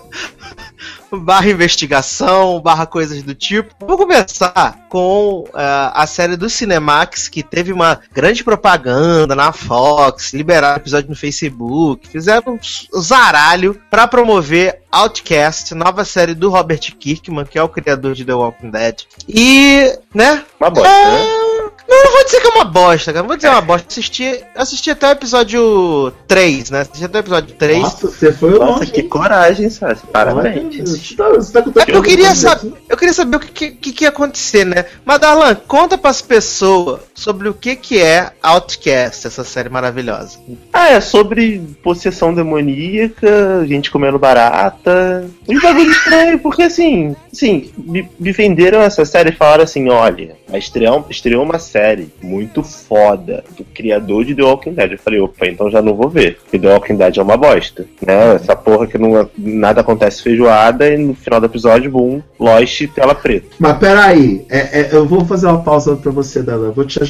barra 1.12 1.50
investigação, 1.50 2.61
barra 2.61 2.87
coisas 2.87 3.20
do 3.22 3.35
tipo. 3.35 3.74
Vou 3.80 3.96
começar 3.96 4.78
com 4.88 5.44
uh, 5.48 5.50
a 5.92 6.06
série 6.06 6.37
do 6.37 6.48
Cinemax, 6.48 7.28
que 7.28 7.42
teve 7.42 7.72
uma 7.72 8.00
grande 8.12 8.44
propaganda 8.44 9.35
na 9.35 9.52
Fox, 9.52 10.33
liberaram 10.33 10.76
episódio 10.76 11.11
no 11.11 11.16
Facebook, 11.16 12.06
fizeram 12.09 12.54
um 12.54 13.00
zaralho 13.00 13.80
para 13.90 14.06
promover 14.06 14.83
Outcast, 14.92 15.74
nova 15.74 16.04
série 16.04 16.35
do 16.35 16.48
Robert 16.48 16.94
Kirkman, 16.96 17.44
que 17.44 17.59
é 17.59 17.62
o 17.62 17.68
criador 17.68 18.14
de 18.14 18.24
The 18.24 18.35
Walking 18.35 18.70
Dead. 18.70 19.02
E, 19.28 19.98
né? 20.14 20.44
Uma 20.61 20.70
bosta, 20.70 20.88
é... 20.88 21.11
né? 21.11 21.50
Não, 21.88 22.05
não 22.05 22.12
vou 22.12 22.25
dizer 22.25 22.40
que 22.40 22.47
é 22.47 22.51
uma 22.51 22.64
bosta, 22.64 23.12
cara. 23.12 23.23
Não 23.23 23.29
vou 23.29 23.37
dizer 23.37 23.49
uma 23.49 23.61
bosta. 23.61 23.87
Assisti, 23.88 24.45
assisti 24.55 24.90
até 24.90 25.09
o 25.09 25.12
episódio 25.12 26.12
3, 26.29 26.71
né? 26.71 26.81
Assisti 26.81 27.05
até 27.05 27.19
o 27.19 27.21
episódio 27.21 27.55
3. 27.57 27.83
Nossa, 27.83 28.07
você 28.09 28.33
foi 28.33 28.51
Nossa, 28.51 28.64
longe. 28.64 28.90
que 28.93 29.01
hein? 29.01 29.09
coragem, 29.09 29.71
Sassi. 29.71 30.07
Parabéns. 30.07 30.90
Você 30.90 31.16
tá, 31.16 31.29
você 31.31 31.53
tá 31.53 31.62
com 31.62 31.71
É 31.71 31.73
porque 31.73 31.93
eu 31.93 32.03
queria 32.03 32.35
saber, 32.35 32.73
eu 32.88 32.97
queria 32.97 33.14
saber 33.14 33.37
o 33.37 33.40
que, 33.40 33.71
que, 33.73 33.93
que 33.93 34.05
ia 34.05 34.11
acontecer, 34.11 34.64
né? 34.64 34.85
Mas 35.05 35.19
Darlan, 35.19 35.55
conta 35.66 35.99
pras 35.99 36.23
pessoas 36.23 37.01
sobre 37.20 37.50
o 37.50 37.54
que, 37.54 37.76
que 37.76 38.00
é 38.00 38.30
Outcast, 38.42 39.26
essa 39.26 39.44
série 39.44 39.68
maravilhosa. 39.68 40.38
Ah, 40.72 40.92
é 40.92 41.00
sobre 41.00 41.61
possessão 41.83 42.35
demoníaca, 42.35 43.66
gente 43.66 43.90
comendo 43.90 44.18
barata. 44.18 45.28
Um 45.46 45.61
bagulho 45.61 45.90
estranho, 45.90 46.38
porque 46.38 46.62
assim, 46.62 47.14
assim, 47.30 47.70
me, 47.76 48.09
me 48.18 48.33
venderam 48.33 48.80
essa 48.80 49.04
série 49.04 49.28
e 49.28 49.37
falaram 49.37 49.64
assim: 49.64 49.90
olha, 49.90 50.35
vai 50.48 50.59
estrear, 50.59 51.04
estreou 51.11 51.44
uma 51.44 51.59
série 51.59 52.11
muito 52.22 52.62
foda 52.62 53.44
do 53.54 53.64
criador 53.64 54.24
de 54.24 54.35
The 54.35 54.42
Walking 54.42 54.72
Dead. 54.72 54.92
Eu 54.92 54.98
falei, 54.98 55.20
opa, 55.20 55.46
então 55.46 55.70
já 55.70 55.83
não 55.83 55.94
vou 55.94 56.09
ver. 56.09 56.38
Porque 56.42 56.59
The 56.59 56.72
Walking 56.72 56.96
Dead 56.96 57.18
é 57.18 57.22
uma 57.22 57.37
bosta. 57.37 57.85
Né? 58.04 58.37
Essa 58.37 58.56
porra 58.56 58.87
que 58.87 58.96
não, 58.96 59.28
nada 59.37 59.83
acontece 59.83 60.22
feijoada 60.22 60.88
e 60.88 60.96
no 60.96 61.14
final 61.14 61.38
do 61.38 61.46
episódio, 61.46 61.90
boom, 61.90 62.22
Lost, 62.38 62.88
tela 62.94 63.14
preta. 63.14 63.48
Mas 63.59 63.76
peraí, 63.76 64.46
é, 64.48 64.80
é, 64.80 64.88
eu 64.92 65.06
vou 65.06 65.26
fazer 65.26 65.46
uma 65.46 65.62
pausa 65.62 65.96
pra 65.96 66.11
você, 66.11 66.42
Dela, 66.42 66.66
eu 66.66 66.72
vou 66.72 66.87
te 66.87 67.02
ajudar. 67.02 67.10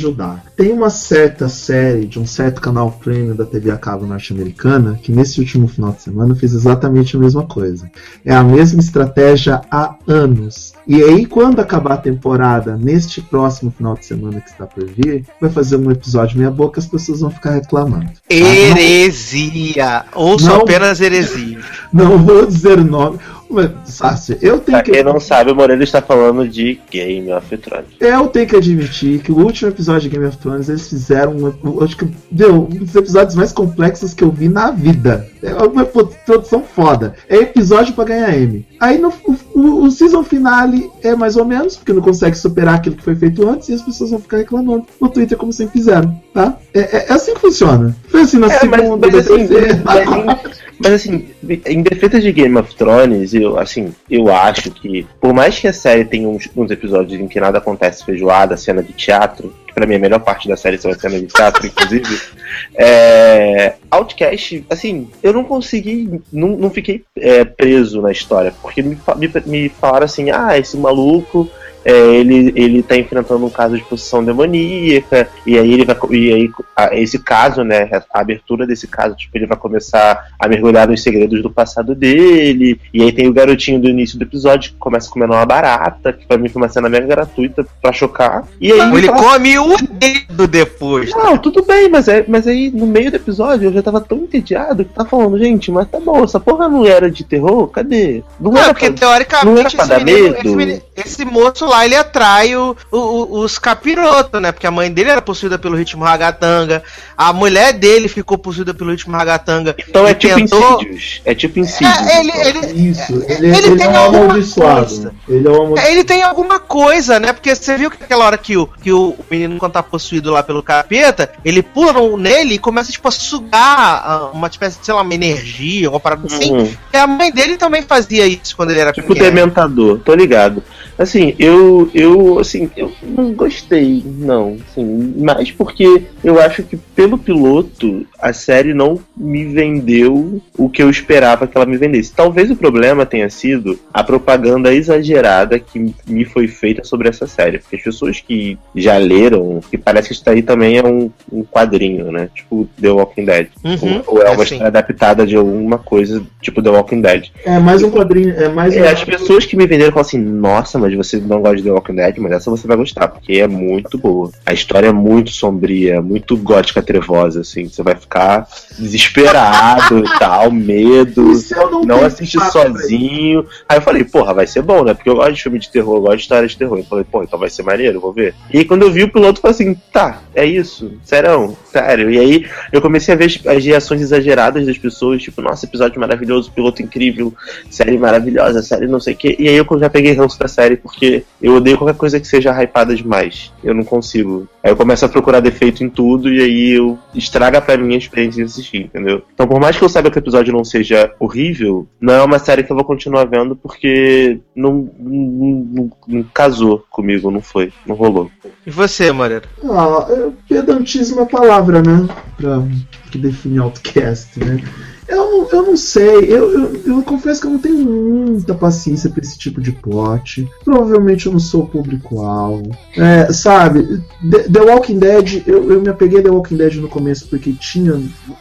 Tem 0.57 0.73
uma 0.73 0.91
certa 0.91 1.49
série 1.49 2.07
de 2.07 2.19
um 2.19 2.27
certo 2.27 2.61
canal 2.61 2.91
premium 2.93 3.35
da 3.35 3.45
TV 3.45 3.71
a 3.71 3.77
cabo 3.77 4.07
norte-americana 4.07 4.99
que 5.03 5.13
nesse 5.13 5.41
último 5.41 5.67
final 5.69 5.93
de 5.93 6.03
semana 6.03 6.35
fez 6.35 6.55
exatamente 6.55 7.17
a 7.17 7.21
mesma 7.21 7.45
coisa. 7.47 7.91
É 8.25 8.35
a 8.35 8.43
mesma 8.43 8.81
estratégia 8.81 9.61
há 9.71 9.95
anos. 10.07 10.73
E 10.87 11.03
aí, 11.03 11.27
quando 11.27 11.61
acabar 11.61 11.95
a 11.95 11.99
temporada, 11.99 12.77
neste 12.77 13.21
próximo 13.21 13.71
final 13.71 13.95
de 13.95 14.07
semana 14.07 14.41
que 14.41 14.51
está 14.51 14.67
por 14.67 14.85
vir, 14.85 15.25
vai 15.41 15.51
fazer 15.51 15.77
um 15.77 15.91
episódio 15.91 16.39
meia 16.39 16.51
boca 16.51 16.81
as 16.81 16.87
pessoas 16.87 17.21
vão 17.21 17.31
ficar 17.31 17.51
reclamando. 17.51 18.11
Heresia! 18.29 20.05
Ouçam 20.15 20.57
Não. 20.57 20.63
apenas 20.63 21.01
heresia. 21.01 21.61
Não 21.93 22.19
vou 22.19 22.47
dizer 22.47 22.79
o 22.79 22.85
nome. 22.85 23.19
Mas, 23.51 23.71
Sácia, 23.85 24.39
eu 24.41 24.59
tenho 24.61 24.79
Pra 24.79 24.83
que. 24.83 24.93
quem 24.93 25.03
não 25.03 25.19
sabe, 25.19 25.51
o 25.51 25.55
Moreira 25.57 25.83
está 25.83 26.01
falando 26.01 26.49
de 26.49 26.81
Game 26.91 27.33
of 27.33 27.57
Thrones. 27.59 27.87
Eu 27.99 28.29
tenho 28.29 28.47
que 28.47 28.57
admitir 28.57 29.21
que 29.23 29.33
o 29.33 29.39
último 29.39 29.71
episódio 29.71 30.03
de 30.03 30.09
Game 30.11 30.25
of 30.27 30.37
Thrones 30.39 30.69
eles 30.69 30.89
fizeram 30.89 31.33
um, 31.33 31.53
eu 31.65 31.83
acho 31.83 31.97
que 31.97 32.09
deu 32.31 32.63
um 32.63 32.67
dos 32.85 32.95
episódios 32.95 33.35
mais 33.35 33.53
complexos 33.53 34.15
que 34.15 34.23
eu 34.23 34.31
vi 34.31 34.49
na 34.49 34.71
vida. 34.71 35.27
É 35.43 35.53
uma 35.55 35.85
produção 35.85 36.63
foda. 36.63 37.15
É 37.29 37.37
episódio 37.39 37.93
pra 37.95 38.05
ganhar 38.05 38.37
M. 38.37 38.65
Aí 38.79 38.99
no 38.99 39.13
o, 39.55 39.85
o 39.85 39.91
season 39.91 40.23
finale 40.23 40.89
é 41.03 41.15
mais 41.17 41.37
ou 41.37 41.45
menos, 41.45 41.77
porque 41.77 41.93
não 41.93 42.03
consegue 42.03 42.37
superar 42.39 42.77
aquilo 42.77 42.97
que 42.97 43.03
foi 43.05 43.17
feito 43.17 43.49
antes 43.49 43.69
e 43.69 43.75
as 43.75 43.83
pessoas 43.83 44.11
vão 44.11 44.21
ficar 44.21 44.37
reclamando 44.39 44.87
no 45.01 45.09
Twitter 45.09 45.37
como 45.37 45.53
sempre 45.53 45.79
fizeram, 45.79 46.15
tá? 46.33 46.57
É, 46.73 46.81
é- 46.81 47.07
é 47.09 47.13
assim 47.13 47.35
que 47.35 47.41
funciona. 47.41 47.97
Foi 48.09 48.21
assim 48.21 48.39
na 48.39 48.47
É, 48.47 48.65
mas, 48.65 48.81
segunda, 48.81 49.07
mas, 49.11 49.15
assim, 49.27 49.47
terceira, 49.49 49.75
na 49.77 49.83
mas. 49.85 50.61
Mas, 50.83 50.95
assim, 50.95 51.29
em 51.67 51.83
defesa 51.83 52.19
de 52.19 52.33
Game 52.33 52.57
of 52.57 52.75
Thrones, 52.75 53.35
eu, 53.35 53.59
assim, 53.59 53.95
eu 54.11 54.33
acho 54.35 54.71
que, 54.71 55.07
por 55.21 55.35
mais 55.35 55.59
que 55.59 55.69
a 55.69 55.75
série 55.75 56.07
tenha 56.07 56.27
uns, 56.27 56.49
uns 56.57 56.71
episódios 56.71 57.21
em 57.21 57.29
que 57.29 57.39
nada 57.39 57.59
acontece 57.59 58.03
feijoada, 58.03 58.57
cena 58.57 58.83
de 58.83 58.95
teatro, 58.95 59.55
que 59.67 59.75
pra 59.75 59.87
mim 59.87 59.97
a 59.97 59.99
melhor 59.99 60.21
parte 60.21 60.49
da 60.49 60.57
série 60.57 60.79
são 60.79 60.91
as 60.91 60.99
cenas 60.99 61.21
de 61.21 61.27
teatro, 61.27 61.67
inclusive, 61.67 62.19
é, 62.75 63.75
Outcast, 63.91 64.65
assim, 64.71 65.11
eu 65.23 65.35
não 65.35 65.45
consegui, 65.45 66.23
não, 66.33 66.57
não 66.57 66.71
fiquei 66.71 67.05
é, 67.15 67.45
preso 67.45 68.01
na 68.01 68.11
história, 68.11 68.55
porque 68.63 68.81
me, 68.81 68.97
me, 69.17 69.31
me 69.45 69.69
falaram 69.69 70.07
assim, 70.07 70.31
ah, 70.31 70.57
esse 70.57 70.79
maluco 70.79 71.47
é, 71.85 71.93
ele, 71.93 72.53
ele 72.57 72.83
tá 72.83 72.97
enfrentando 72.97 73.45
um 73.45 73.51
caso 73.51 73.77
de 73.77 73.85
possessão 73.85 74.23
demoníaca, 74.25 75.29
e 75.47 75.59
aí 75.59 75.73
ele 75.73 75.85
vai. 75.85 75.97
E 76.11 76.33
aí, 76.33 76.51
a- 76.77 76.95
esse 76.97 77.19
caso, 77.19 77.63
né? 77.65 77.89
A 78.13 78.21
abertura 78.21 78.67
desse 78.67 78.87
caso, 78.87 79.15
tipo, 79.17 79.37
ele 79.37 79.47
vai 79.47 79.57
começar 79.57 80.27
a 80.39 80.49
mergulhar 80.49 80.89
nos 80.89 81.03
segredos 81.03 81.43
do 81.43 81.51
passado 81.51 81.95
dele. 81.95 82.81
E 82.93 83.03
aí 83.03 83.13
tem 83.13 83.29
o 83.29 83.33
garotinho 83.33 83.81
do 83.81 83.89
início 83.89 84.19
do 84.19 84.25
episódio 84.25 84.73
que 84.73 84.79
começa 84.79 85.11
comendo 85.11 85.33
uma 85.33 85.47
barata, 85.47 86.13
que 86.13 86.27
pra 86.27 86.39
mim 86.39 86.49
foi 86.49 86.63
uma 86.63 86.69
cena 86.69 86.89
mega 86.89 87.07
gratuita 87.07 87.67
pra 87.81 87.93
chocar. 87.93 88.45
E 88.61 88.73
aí 88.73 88.81
Ele 88.81 89.07
fala- 89.07 89.19
come 89.23 89.59
o 89.59 89.77
dedo 89.91 90.47
depois. 90.47 91.11
não, 91.15 91.37
tudo 91.39 91.63
bem, 91.65 91.89
mas, 91.89 92.09
é, 92.09 92.25
mas 92.27 92.47
aí 92.47 92.71
no 92.71 92.87
meio 92.87 93.11
do 93.11 93.17
episódio 93.17 93.69
eu 93.69 93.73
já 93.73 93.83
tava 93.83 94.01
tão 94.01 94.19
entediado 94.19 94.85
que 94.85 94.93
tá 94.95 95.05
falando, 95.05 95.39
gente, 95.39 95.71
mas 95.71 95.89
tá 95.89 95.99
bom, 96.01 96.23
essa 96.25 96.41
porra 96.41 96.69
não 96.69 96.85
era 96.87 97.11
de 97.11 97.25
terror? 97.25 97.67
Cadê? 97.69 98.23
Não, 98.41 98.51
Não, 98.53 98.61
era 98.61 98.73
porque 98.75 98.91
pra- 98.91 98.99
teoricamente 99.09 99.47
não 99.47 99.59
era 99.59 99.71
pra 99.71 99.85
esse, 99.97 100.05
menino- 100.05 100.37
esse 100.37 100.57
menino- 100.57 100.83
esse 100.97 101.25
moço 101.25 101.67
lá, 101.71 101.85
ele 101.85 101.97
atrai 101.97 102.55
o- 102.57 102.77
o- 102.91 102.97
o- 102.99 103.39
os 103.41 103.59
capirotos, 103.59 104.41
né? 104.41 104.53
Porque 104.53 104.67
a 104.67 104.71
mãe 104.71 104.91
dele 104.93 105.11
era 105.11 105.23
possuída 105.23 105.59
pelo 105.59 105.77
ritmo 105.77 106.05
ragatanga, 106.05 106.83
a 107.17 107.33
mulher 107.33 107.73
dele 107.73 108.09
ficou 108.09 108.37
possuída 108.37 108.75
pelo 108.75 108.91
ritmo 108.91 109.17
ragatanga. 109.17 109.75
Então 109.89 110.07
é 110.07 110.15
tipo 110.15 110.35
tentou- 110.37 110.75
Insídios. 110.83 111.23
É 111.25 111.35
tipo 111.35 111.59
Insídios. 111.59 112.07
É, 112.07 112.21
ele, 112.21 112.29
então. 112.31 112.43
ele, 112.63 112.91
Isso, 112.91 113.13
ele, 113.29 113.47
Ele 113.47 113.57
ele 113.57 113.77
tem 113.77 113.87
é 113.87 113.91
um 113.91 113.97
alguma 113.97 114.25
amaldiçoado. 114.25 114.87
coisa. 114.87 115.15
Ele 115.29 115.47
é 115.47 115.51
um 115.51 115.55
amaldiçoado. 115.55 115.89
É, 115.89 115.93
ele 115.93 116.05
tem 116.05 116.23
alguma 116.23 116.59
coisa, 116.61 117.19
né? 117.21 117.33
Porque 117.33 117.55
você 117.55 117.77
viu 117.77 117.91
que 117.91 118.03
aquela 118.03 118.25
hora 118.27 118.37
que 118.39 118.57
o, 118.57 118.67
que 118.67 118.93
o 118.93 119.17
menino, 119.31 119.57
quando 119.59 119.73
tá 119.73 119.83
possuído 119.83 120.31
lá 120.33 120.43
pelo 120.43 120.63
capeta, 120.63 121.31
ele 121.45 121.63
pula 121.63 121.91
nele 122.19 122.55
e 122.55 122.59
começa, 122.59 122.91
tipo, 122.93 123.07
a 123.09 123.11
sugar 123.11 124.03
ah, 124.05 124.31
uma 124.33 124.49
espécie 124.49 124.79
de, 124.79 124.85
sei 124.87 124.95
lá, 124.95 125.03
uma 125.03 125.15
energia, 125.15 125.89
uma 125.91 126.01
parada 126.01 126.27
assim. 126.27 126.51
Uhum. 126.53 126.73
E 126.93 126.97
a 126.97 127.07
mãe 127.07 127.31
dele 127.33 127.57
também 127.57 127.83
fazia 127.83 128.27
isso 128.27 128.57
quando 128.57 128.71
ele 128.71 128.81
era 128.81 128.93
Tipo 128.93 129.09
pequeno. 129.09 129.27
Dementador, 129.35 129.99
tô 130.01 130.15
ligado. 130.15 130.63
Assim, 131.01 131.35
eu, 131.39 131.91
eu, 131.95 132.39
assim, 132.39 132.71
eu 132.77 132.93
não 133.03 133.33
gostei, 133.33 134.03
não, 134.05 134.59
assim, 134.69 135.15
mais 135.17 135.51
porque 135.51 136.03
eu 136.23 136.39
acho 136.39 136.63
que 136.63 136.77
pelo 136.77 137.17
piloto 137.17 138.07
a 138.21 138.35
série 138.35 138.75
não 138.75 139.01
me 139.17 139.47
vendeu 139.47 140.43
o 140.59 140.69
que 140.69 140.83
eu 140.83 140.91
esperava 140.91 141.47
que 141.47 141.57
ela 141.57 141.65
me 141.65 141.79
vendesse. 141.79 142.13
Talvez 142.13 142.51
o 142.51 142.57
problema 142.57 143.07
tenha 143.07 143.31
sido 143.31 143.79
a 143.95 144.05
propaganda 144.05 144.75
exagerada 144.75 145.59
que 145.59 145.95
me 146.07 146.25
foi 146.27 146.47
feita 146.47 146.85
sobre 146.85 147.09
essa 147.09 147.27
série, 147.27 147.59
porque 147.59 147.77
as 147.77 147.83
pessoas 147.83 148.21
que 148.21 148.59
já 148.77 148.99
leram, 148.99 149.61
que 149.71 149.79
parece 149.79 150.09
que 150.09 150.15
isso 150.15 150.25
daí 150.25 150.43
também 150.43 150.77
é 150.77 150.85
um, 150.85 151.11
um 151.33 151.43
quadrinho, 151.43 152.13
né, 152.13 152.29
tipo 152.35 152.69
The 152.79 152.91
Walking 152.91 153.25
Dead, 153.25 153.47
Uhum, 153.65 154.03
ou, 154.07 154.17
ou 154.17 154.23
é 154.23 154.27
é 154.27 154.31
uma 154.31 154.35
assim. 154.43 154.55
história 154.55 154.67
adaptada 154.67 155.27
de 155.27 155.35
alguma 155.37 155.79
coisa 155.79 156.23
tipo 156.43 156.63
The 156.63 156.69
Walking 156.71 157.01
Dead. 157.01 157.29
É 157.45 157.59
mais 157.59 157.83
um 157.83 157.91
quadrinho, 157.91 158.35
é 158.35 158.49
mais 158.51 158.77
É, 158.77 158.83
um- 158.83 158.85
as 158.93 159.03
pessoas 159.03 159.47
que 159.47 159.57
me 159.57 159.67
venderam 159.67 159.93
falam 159.93 160.03
assim, 160.07 160.19
nossa, 160.19 160.79
mas 160.79 160.90
você 160.97 161.19
não 161.19 161.41
gosta 161.41 161.57
de 161.57 161.63
The 161.63 161.71
Walking 161.71 161.95
Dead, 161.95 162.19
mas 162.19 162.33
essa 162.33 162.51
você 162.51 162.67
vai 162.67 162.77
gostar, 162.77 163.09
porque 163.09 163.35
é 163.35 163.47
muito 163.47 163.99
boa. 163.99 164.31
A 164.45 164.53
história 164.53 164.89
é 164.89 164.93
muito 164.93 165.31
sombria, 165.31 166.01
muito 166.01 166.37
gótica 166.37 166.83
trevosa, 166.83 167.41
assim, 167.41 167.69
você 167.69 167.83
vai 167.83 167.95
ficar 167.95 168.49
desesperado 168.79 169.99
e 169.99 170.19
tal, 170.19 170.51
medo, 170.51 171.35
se 171.37 171.57
eu 171.57 171.71
não 171.71 171.83
não 171.83 171.99
pra 171.99 172.51
sozinho. 172.51 173.47
Aí 173.69 173.79
eu 173.79 173.83
falei, 173.83 174.05
porra, 174.05 174.35
vai 174.35 174.47
ser 174.47 174.63
bom, 174.63 174.85
né? 174.85 174.95
Porque 174.95 175.09
eu 175.11 175.17
gosto 175.17 175.35
de 175.35 175.43
filme 175.43 175.59
de 175.59 175.71
terror, 175.71 175.97
eu 175.97 176.03
gosto 176.03 176.17
de 176.17 176.23
história 176.23 176.49
de 176.49 176.57
terror. 176.57 176.79
Eu 176.79 176.85
falei, 176.85 177.05
pô, 177.05 177.23
então 177.23 177.39
vai 177.39 177.51
ser 177.51 177.63
maneiro, 177.63 178.01
vou 178.01 178.13
ver. 178.13 178.35
E 178.53 178.59
aí 178.59 178.65
quando 178.65 178.83
eu 178.83 178.91
vi 178.91 179.05
o 179.05 179.13
piloto, 179.13 179.39
eu 179.39 179.43
falei 179.43 179.55
assim, 179.55 179.81
tá, 179.93 180.21
é 180.35 180.45
isso, 180.45 180.93
serão, 181.05 181.57
sério. 181.71 182.11
E 182.11 182.19
aí 182.19 182.47
eu 182.73 182.81
comecei 182.81 183.15
a 183.15 183.17
ver 183.17 183.27
as, 183.27 183.47
as 183.47 183.65
reações 183.65 184.01
exageradas 184.01 184.67
das 184.67 184.79
pessoas, 184.79 185.23
tipo, 185.23 185.41
nossa, 185.43 185.67
episódio 185.67 186.01
maravilhoso, 186.01 186.53
piloto 186.53 186.83
incrível, 186.83 187.33
série 187.71 187.99
maravilhosa, 187.99 188.63
série 188.63 188.87
não 188.87 189.01
sei 189.01 189.15
o 189.15 189.17
quê. 189.17 189.37
E 189.39 189.49
aí 189.49 189.57
eu 189.57 189.67
já 189.79 189.91
peguei 189.91 190.13
ranço 190.13 190.39
da 190.39 190.49
série 190.49 190.77
porque 190.81 191.25
eu 191.41 191.55
odeio 191.55 191.79
qualquer 191.79 191.97
coisa 191.97 192.19
que 192.19 192.27
seja 192.27 192.51
hypada 192.63 192.95
demais. 192.95 193.53
Eu 193.63 193.75
não 193.75 193.85
consigo. 193.85 194.49
Aí 194.65 194.71
eu 194.71 194.77
começo 194.77 195.05
a 195.05 195.09
procurar 195.09 195.41
defeito 195.41 195.83
em 195.85 195.89
tudo 195.89 196.33
e 196.33 196.41
aí 196.41 196.71
eu 196.71 196.99
estraga 197.15 197.61
pra 197.61 197.77
mim 197.77 197.95
a 197.95 197.99
experiência 197.99 198.45
de 198.45 198.51
assistir, 198.51 198.83
entendeu? 198.83 199.23
Então 199.33 199.47
por 199.47 199.61
mais 199.61 199.77
que 199.77 199.83
eu 199.85 199.89
saiba 199.89 200.11
que 200.11 200.19
o 200.19 200.21
episódio 200.21 200.53
não 200.53 200.65
seja 200.65 201.13
horrível, 201.19 201.87
não 202.01 202.15
é 202.15 202.23
uma 202.23 202.39
série 202.39 202.63
que 202.63 202.71
eu 202.73 202.77
vou 202.77 202.85
continuar 202.85 203.25
vendo 203.25 203.55
porque 203.57 204.41
não, 204.55 204.91
não, 204.99 205.67
não- 205.73 205.91
não 206.09 206.23
casou 206.35 206.85
comigo, 206.91 207.31
não 207.31 207.41
foi, 207.41 207.73
não 207.87 207.95
rolou. 207.97 208.31
E 208.67 208.71
você, 208.71 209.11
Moreira? 209.13 209.45
Ah, 209.65 210.07
é, 210.11 210.31
pedantismo 210.49 211.21
é 211.21 211.23
a 211.23 211.27
palavra, 211.27 211.83
né? 211.83 212.09
Pra, 212.37 212.63
que 213.11 213.19
define 213.19 213.59
Outcast, 213.59 214.39
né? 214.39 214.63
Eu, 215.11 215.31
não- 215.31 215.49
eu 215.51 215.63
não 215.67 215.77
sei, 215.77 216.25
eu, 216.33 216.51
eu, 216.53 216.81
eu 216.87 217.03
confesso 217.03 217.41
que 217.41 217.47
eu 217.47 217.51
não 217.51 217.59
tenho 217.59 217.79
muita 217.79 218.55
paciência 218.55 219.11
pra 219.11 219.23
esse 219.23 219.37
tipo 219.37 219.61
de 219.61 219.73
plot. 219.73 220.49
Provavelmente 220.65 221.27
eu 221.27 221.33
não 221.33 221.41
sou 221.41 221.65
o 221.65 221.67
público-alvo. 221.69 222.71
É, 222.97 223.33
sabe, 223.33 224.01
The, 224.31 224.45
The 224.45 224.61
Walking 224.61 224.99
Dead, 224.99 225.43
eu, 225.47 225.71
eu 225.73 225.81
me 225.81 225.89
apeguei 225.89 226.21
a 226.21 226.23
The 226.23 226.31
Walking 226.31 226.57
Dead 226.57 226.75
no 226.77 226.89
começo 226.89 227.27
porque 227.29 227.53
tinha 227.53 227.95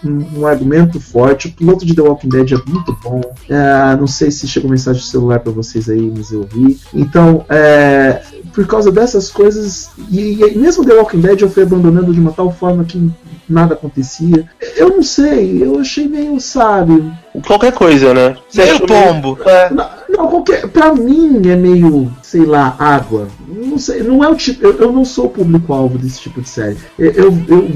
um, 0.03 0.25
um 0.37 0.45
argumento 0.45 0.99
forte. 0.99 1.47
O 1.47 1.51
piloto 1.51 1.85
de 1.85 1.95
The 1.95 2.01
Walking 2.01 2.29
Dead 2.29 2.51
é 2.51 2.69
muito 2.69 2.95
bom. 3.03 3.21
É, 3.49 3.95
não 3.97 4.07
sei 4.07 4.29
se 4.31 4.47
chegou 4.47 4.69
mensagem 4.69 5.01
de 5.01 5.07
celular 5.07 5.39
pra 5.39 5.51
vocês 5.51 5.89
aí, 5.89 6.11
mas 6.15 6.31
eu 6.31 6.43
vi. 6.51 6.79
Então, 6.93 7.45
é, 7.49 8.21
por 8.53 8.65
causa 8.67 8.91
dessas 8.91 9.29
coisas, 9.31 9.89
e, 10.09 10.35
e 10.41 10.57
mesmo 10.57 10.85
The 10.85 10.93
Walking 10.93 11.21
Dead 11.21 11.41
eu 11.41 11.49
fui 11.49 11.63
abandonando 11.63 12.13
de 12.13 12.19
uma 12.19 12.31
tal 12.31 12.51
forma 12.51 12.83
que 12.83 13.09
nada 13.49 13.73
acontecia. 13.73 14.47
Eu 14.75 14.89
não 14.89 15.03
sei, 15.03 15.63
eu 15.63 15.79
achei 15.79 16.07
meio, 16.07 16.39
sabe. 16.39 17.11
Qualquer 17.45 17.71
coisa, 17.73 18.13
né? 18.13 18.35
Você 18.49 18.63
Meio 18.63 18.87
pombo. 18.87 19.37
É, 19.45 19.73
Não, 19.73 19.89
não, 20.09 20.27
qualquer. 20.27 20.67
Pra 20.67 20.93
mim 20.93 21.41
é 21.47 21.55
meio, 21.55 22.11
sei 22.21 22.45
lá, 22.45 22.75
água. 22.79 23.27
Não 23.47 23.77
sei, 23.77 24.03
não 24.03 24.23
é 24.23 24.29
o 24.29 24.35
tipo. 24.35 24.65
Eu, 24.65 24.77
eu 24.79 24.91
não 24.91 25.05
sou 25.05 25.25
o 25.25 25.29
público-alvo 25.29 25.97
desse 25.97 26.21
tipo 26.21 26.41
de 26.41 26.49
série. 26.49 26.77
Eu, 26.97 27.11
eu, 27.11 27.37
eu 27.47 27.71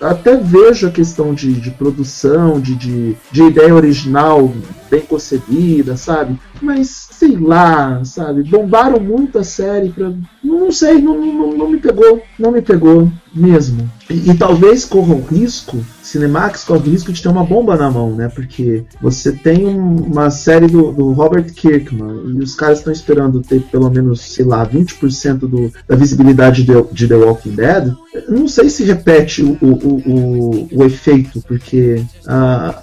até 0.00 0.36
vejo 0.36 0.86
a 0.86 0.90
questão 0.90 1.34
de, 1.34 1.52
de 1.54 1.70
produção, 1.70 2.60
de, 2.60 2.74
de, 2.74 3.16
de 3.30 3.42
ideia 3.42 3.74
original 3.74 4.52
bem 4.90 5.00
concebida, 5.00 5.96
sabe? 5.96 6.38
Mas, 6.60 7.08
sei 7.10 7.36
lá, 7.36 8.02
sabe? 8.04 8.42
Bombaram 8.44 9.00
muito 9.00 9.38
a 9.38 9.44
série 9.44 9.90
pra. 9.90 10.12
Não 10.42 10.70
sei, 10.70 11.00
não, 11.00 11.18
não, 11.20 11.52
não 11.52 11.70
me 11.70 11.78
pegou. 11.78 12.22
Não 12.38 12.52
me 12.52 12.62
pegou 12.62 13.10
mesmo. 13.34 13.90
E, 14.08 14.30
e 14.30 14.34
talvez 14.34 14.84
corra 14.84 15.14
o 15.14 15.24
risco, 15.24 15.84
Cinemax 16.06 16.64
corre 16.64 16.88
o 16.88 16.92
risco 16.92 17.12
de 17.12 17.22
ter 17.22 17.28
uma 17.28 17.44
bomba 17.44 17.76
na 17.76 17.90
mão, 17.90 18.14
né? 18.14 18.28
Porque 18.34 18.84
você 19.00 19.32
tem 19.32 19.66
um- 19.66 19.96
uma 20.04 20.30
série 20.30 20.66
do, 20.66 20.92
do 20.92 21.12
Robert 21.12 21.52
Kirkman 21.52 22.22
e 22.34 22.38
os 22.42 22.54
caras 22.54 22.78
estão 22.78 22.92
esperando 22.92 23.40
ter 23.40 23.60
pelo 23.62 23.90
menos, 23.90 24.20
sei 24.20 24.44
lá, 24.44 24.64
20% 24.64 25.38
do, 25.40 25.72
da 25.88 25.96
visibilidade 25.96 26.62
de, 26.62 26.72
de 26.92 27.08
The 27.08 27.14
Walking 27.16 27.50
Dead. 27.54 27.92
Não 28.28 28.46
sei 28.48 28.68
se 28.70 28.84
repete 28.84 29.42
o, 29.42 29.58
o, 29.60 29.66
o, 29.66 30.68
o- 30.72 30.84
efeito, 30.84 31.42
porque 31.46 32.02
ah, 32.26 32.82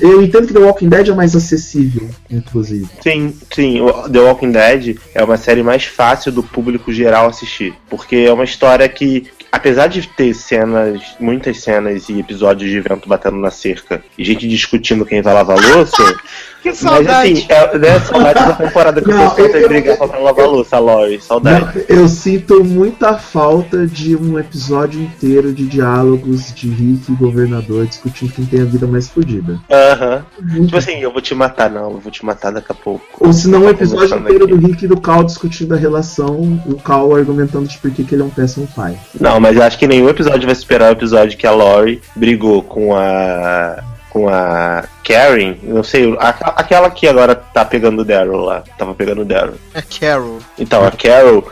eu 0.00 0.22
entendo 0.22 0.46
que 0.46 0.52
The 0.52 0.60
Walking 0.60 0.88
Dead 0.88 1.08
é 1.08 1.14
mais 1.14 1.34
acessível, 1.34 2.08
inclusive. 2.30 2.86
Sim, 3.02 3.34
sim. 3.54 3.78
The 4.12 4.20
Walking 4.20 4.52
Dead 4.52 4.96
é 5.14 5.24
uma 5.24 5.36
série 5.36 5.62
mais 5.62 5.84
fácil 5.84 6.30
do 6.30 6.42
público 6.42 6.92
geral 6.92 7.28
assistir. 7.28 7.74
Porque 7.88 8.16
é 8.16 8.32
uma 8.32 8.44
história 8.44 8.88
que, 8.88 9.26
apesar 9.52 9.86
de 9.88 10.06
ter 10.08 10.34
cenas, 10.34 11.00
muitas 11.18 11.60
cenas 11.60 12.08
e 12.08 12.18
episódios 12.20 12.70
de 12.70 12.80
vento 12.80 13.08
batendo 13.08 13.36
na 13.38 13.50
cerca 13.50 14.02
e 14.18 14.24
gente 14.24 14.46
discutindo 14.48 15.04
quem 15.04 15.22
vai 15.22 15.34
lavar 15.34 15.58
a 15.58 15.74
louça. 15.76 15.96
Que 16.60 16.68
Mas 16.68 16.82
assim, 17.08 17.46
é, 17.48 17.78
né, 17.78 18.00
saudade 18.00 18.38
da 18.38 18.52
temporada 18.52 19.00
que 19.00 19.08
Não, 19.08 19.22
eu- 19.22 19.30
tem 19.50 19.62
que 19.62 19.66
brigar 19.66 19.96
pra 19.96 20.18
lavar 20.18 20.44
a 20.44 20.48
louça, 20.48 20.78
Lori. 20.78 21.18
Saudade. 21.18 21.64
Não, 21.88 21.96
eu 21.96 22.06
sinto 22.06 22.62
muita 22.62 23.16
falta 23.16 23.86
de 23.86 24.14
um 24.14 24.38
episódio 24.38 25.00
inteiro 25.00 25.54
de 25.54 25.66
diálogos 25.66 26.52
de 26.54 26.68
Rick 26.68 27.10
e 27.10 27.14
governador 27.14 27.86
discutindo 27.86 28.34
quem 28.34 28.44
tem 28.44 28.60
a 28.60 28.64
vida 28.66 28.86
mais 28.86 29.08
fodida. 29.08 29.58
Aham. 29.70 30.22
Tipo 30.66 30.76
assim, 30.76 30.98
eu 30.98 31.10
vou 31.10 31.22
te 31.22 31.34
matar, 31.34 31.70
não, 31.70 31.92
eu 31.92 31.98
vou 31.98 32.12
te 32.12 32.22
matar 32.26 32.52
daqui 32.52 32.72
a 32.72 32.74
pouco. 32.74 33.06
Ou 33.18 33.32
se 33.32 33.48
não, 33.48 33.60
um 33.60 33.64
Tá 33.64 33.70
episódio 33.70 34.18
inteiro 34.18 34.44
aqui. 34.44 34.54
do 34.54 34.66
Rick 34.66 34.84
e 34.84 34.88
do 34.88 35.00
Cal 35.00 35.24
discutindo 35.24 35.72
a 35.72 35.78
relação, 35.78 36.62
o 36.66 36.74
Cal 36.76 37.16
argumentando 37.16 37.66
de 37.68 37.78
por 37.78 37.90
que 37.90 38.04
que 38.04 38.14
ele 38.14 38.20
é 38.20 38.24
um 38.26 38.28
péssimo 38.30 38.68
pai. 38.76 38.98
Não, 39.18 39.39
mas 39.40 39.56
eu 39.56 39.62
acho 39.62 39.78
que 39.78 39.86
nenhum 39.86 40.08
episódio 40.08 40.46
vai 40.46 40.54
superar 40.54 40.90
o 40.90 40.92
episódio 40.92 41.38
que 41.38 41.46
a 41.46 41.50
Lori 41.50 42.00
brigou 42.14 42.62
com 42.62 42.94
a. 42.94 43.82
com 44.10 44.28
a 44.28 44.84
Karen, 45.06 45.54
não 45.62 45.82
sei, 45.84 46.12
a- 46.18 46.54
aquela 46.56 46.90
que 46.90 47.06
agora 47.06 47.34
tá 47.34 47.64
pegando 47.64 48.02
o 48.02 48.04
Daryl 48.04 48.36
lá. 48.40 48.62
Tava 48.76 48.92
pegando 48.94 49.22
o 49.22 49.24
Daryl. 49.24 49.54
É 49.72 49.80
Carol. 49.82 50.38
Então, 50.58 50.84
a 50.84 50.90
Carol, 50.90 51.48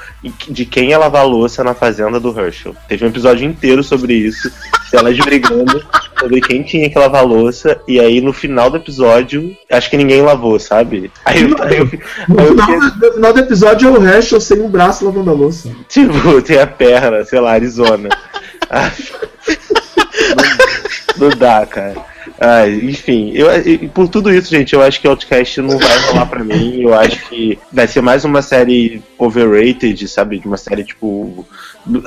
de 0.49 0.67
quem 0.67 0.93
ela 0.93 1.05
lavar 1.05 1.23
a 1.23 1.25
louça 1.25 1.63
na 1.65 1.73
fazenda 1.75 2.19
do 2.21 2.37
Herschel. 2.39 2.75
Teve 2.89 3.05
um 3.05 3.09
episódio 3.09 3.49
inteiro 3.49 3.83
sobre 3.85 4.13
isso, 4.15 4.51
elas 4.93 5.17
brigando 5.19 5.83
sobre 6.19 6.41
quem 6.41 6.63
tinha 6.65 6.91
que 6.91 6.99
lavar 6.99 7.23
a 7.23 7.25
louça, 7.25 7.81
e 7.87 8.01
aí 8.01 8.21
no 8.21 8.33
final 8.33 8.69
do 8.71 8.77
episódio, 8.77 9.57
acho 9.71 9.89
que 9.89 9.97
ninguém 9.97 10.21
lavou, 10.21 10.59
sabe? 10.59 11.11
Aí 11.25 11.43
eu, 11.43 11.57
aí 11.63 11.77
eu, 11.79 11.87
No 12.29 12.41
aí 12.41 12.47
eu 12.47 12.55
final, 12.57 12.81
no 13.01 13.13
final 13.15 13.33
do 13.33 13.39
episódio 13.41 13.89
é 13.89 13.99
o 13.99 14.05
Herschel 14.05 14.41
sem 14.41 14.61
um 14.61 14.69
braço 14.69 15.05
lavando 15.05 15.31
a 15.31 15.35
louça. 15.35 15.71
tipo, 15.89 16.43
tem 16.43 16.59
a 16.61 16.67
perna, 16.67 17.25
sei 17.25 17.39
lá, 17.39 17.53
Arizona. 17.53 18.09
Ah, 18.69 18.91
não, 21.19 21.29
não 21.29 21.37
dá, 21.39 21.65
cara. 21.65 21.95
Ai, 22.41 22.74
enfim, 22.84 23.32
eu, 23.34 23.49
e 23.66 23.89
por 23.89 24.09
tudo 24.09 24.32
isso, 24.32 24.49
gente, 24.51 24.72
eu 24.72 24.80
acho 24.82 25.01
que 25.01 25.09
Outcast 25.09 25.61
não 25.61 25.76
vai 25.76 25.99
rolar 26.07 26.26
pra 26.26 26.45
mim. 26.45 26.82
Eu 26.82 26.95
acho 26.95 27.18
que 27.28 27.59
vai 27.72 27.89
ser 27.89 28.01
mais 28.01 28.24
uma 28.24 28.43
série 28.43 29.03
overrated, 29.18 30.07
sabe? 30.07 30.41
Uma 30.45 30.57
série 30.57 30.84
tipo 30.84 31.45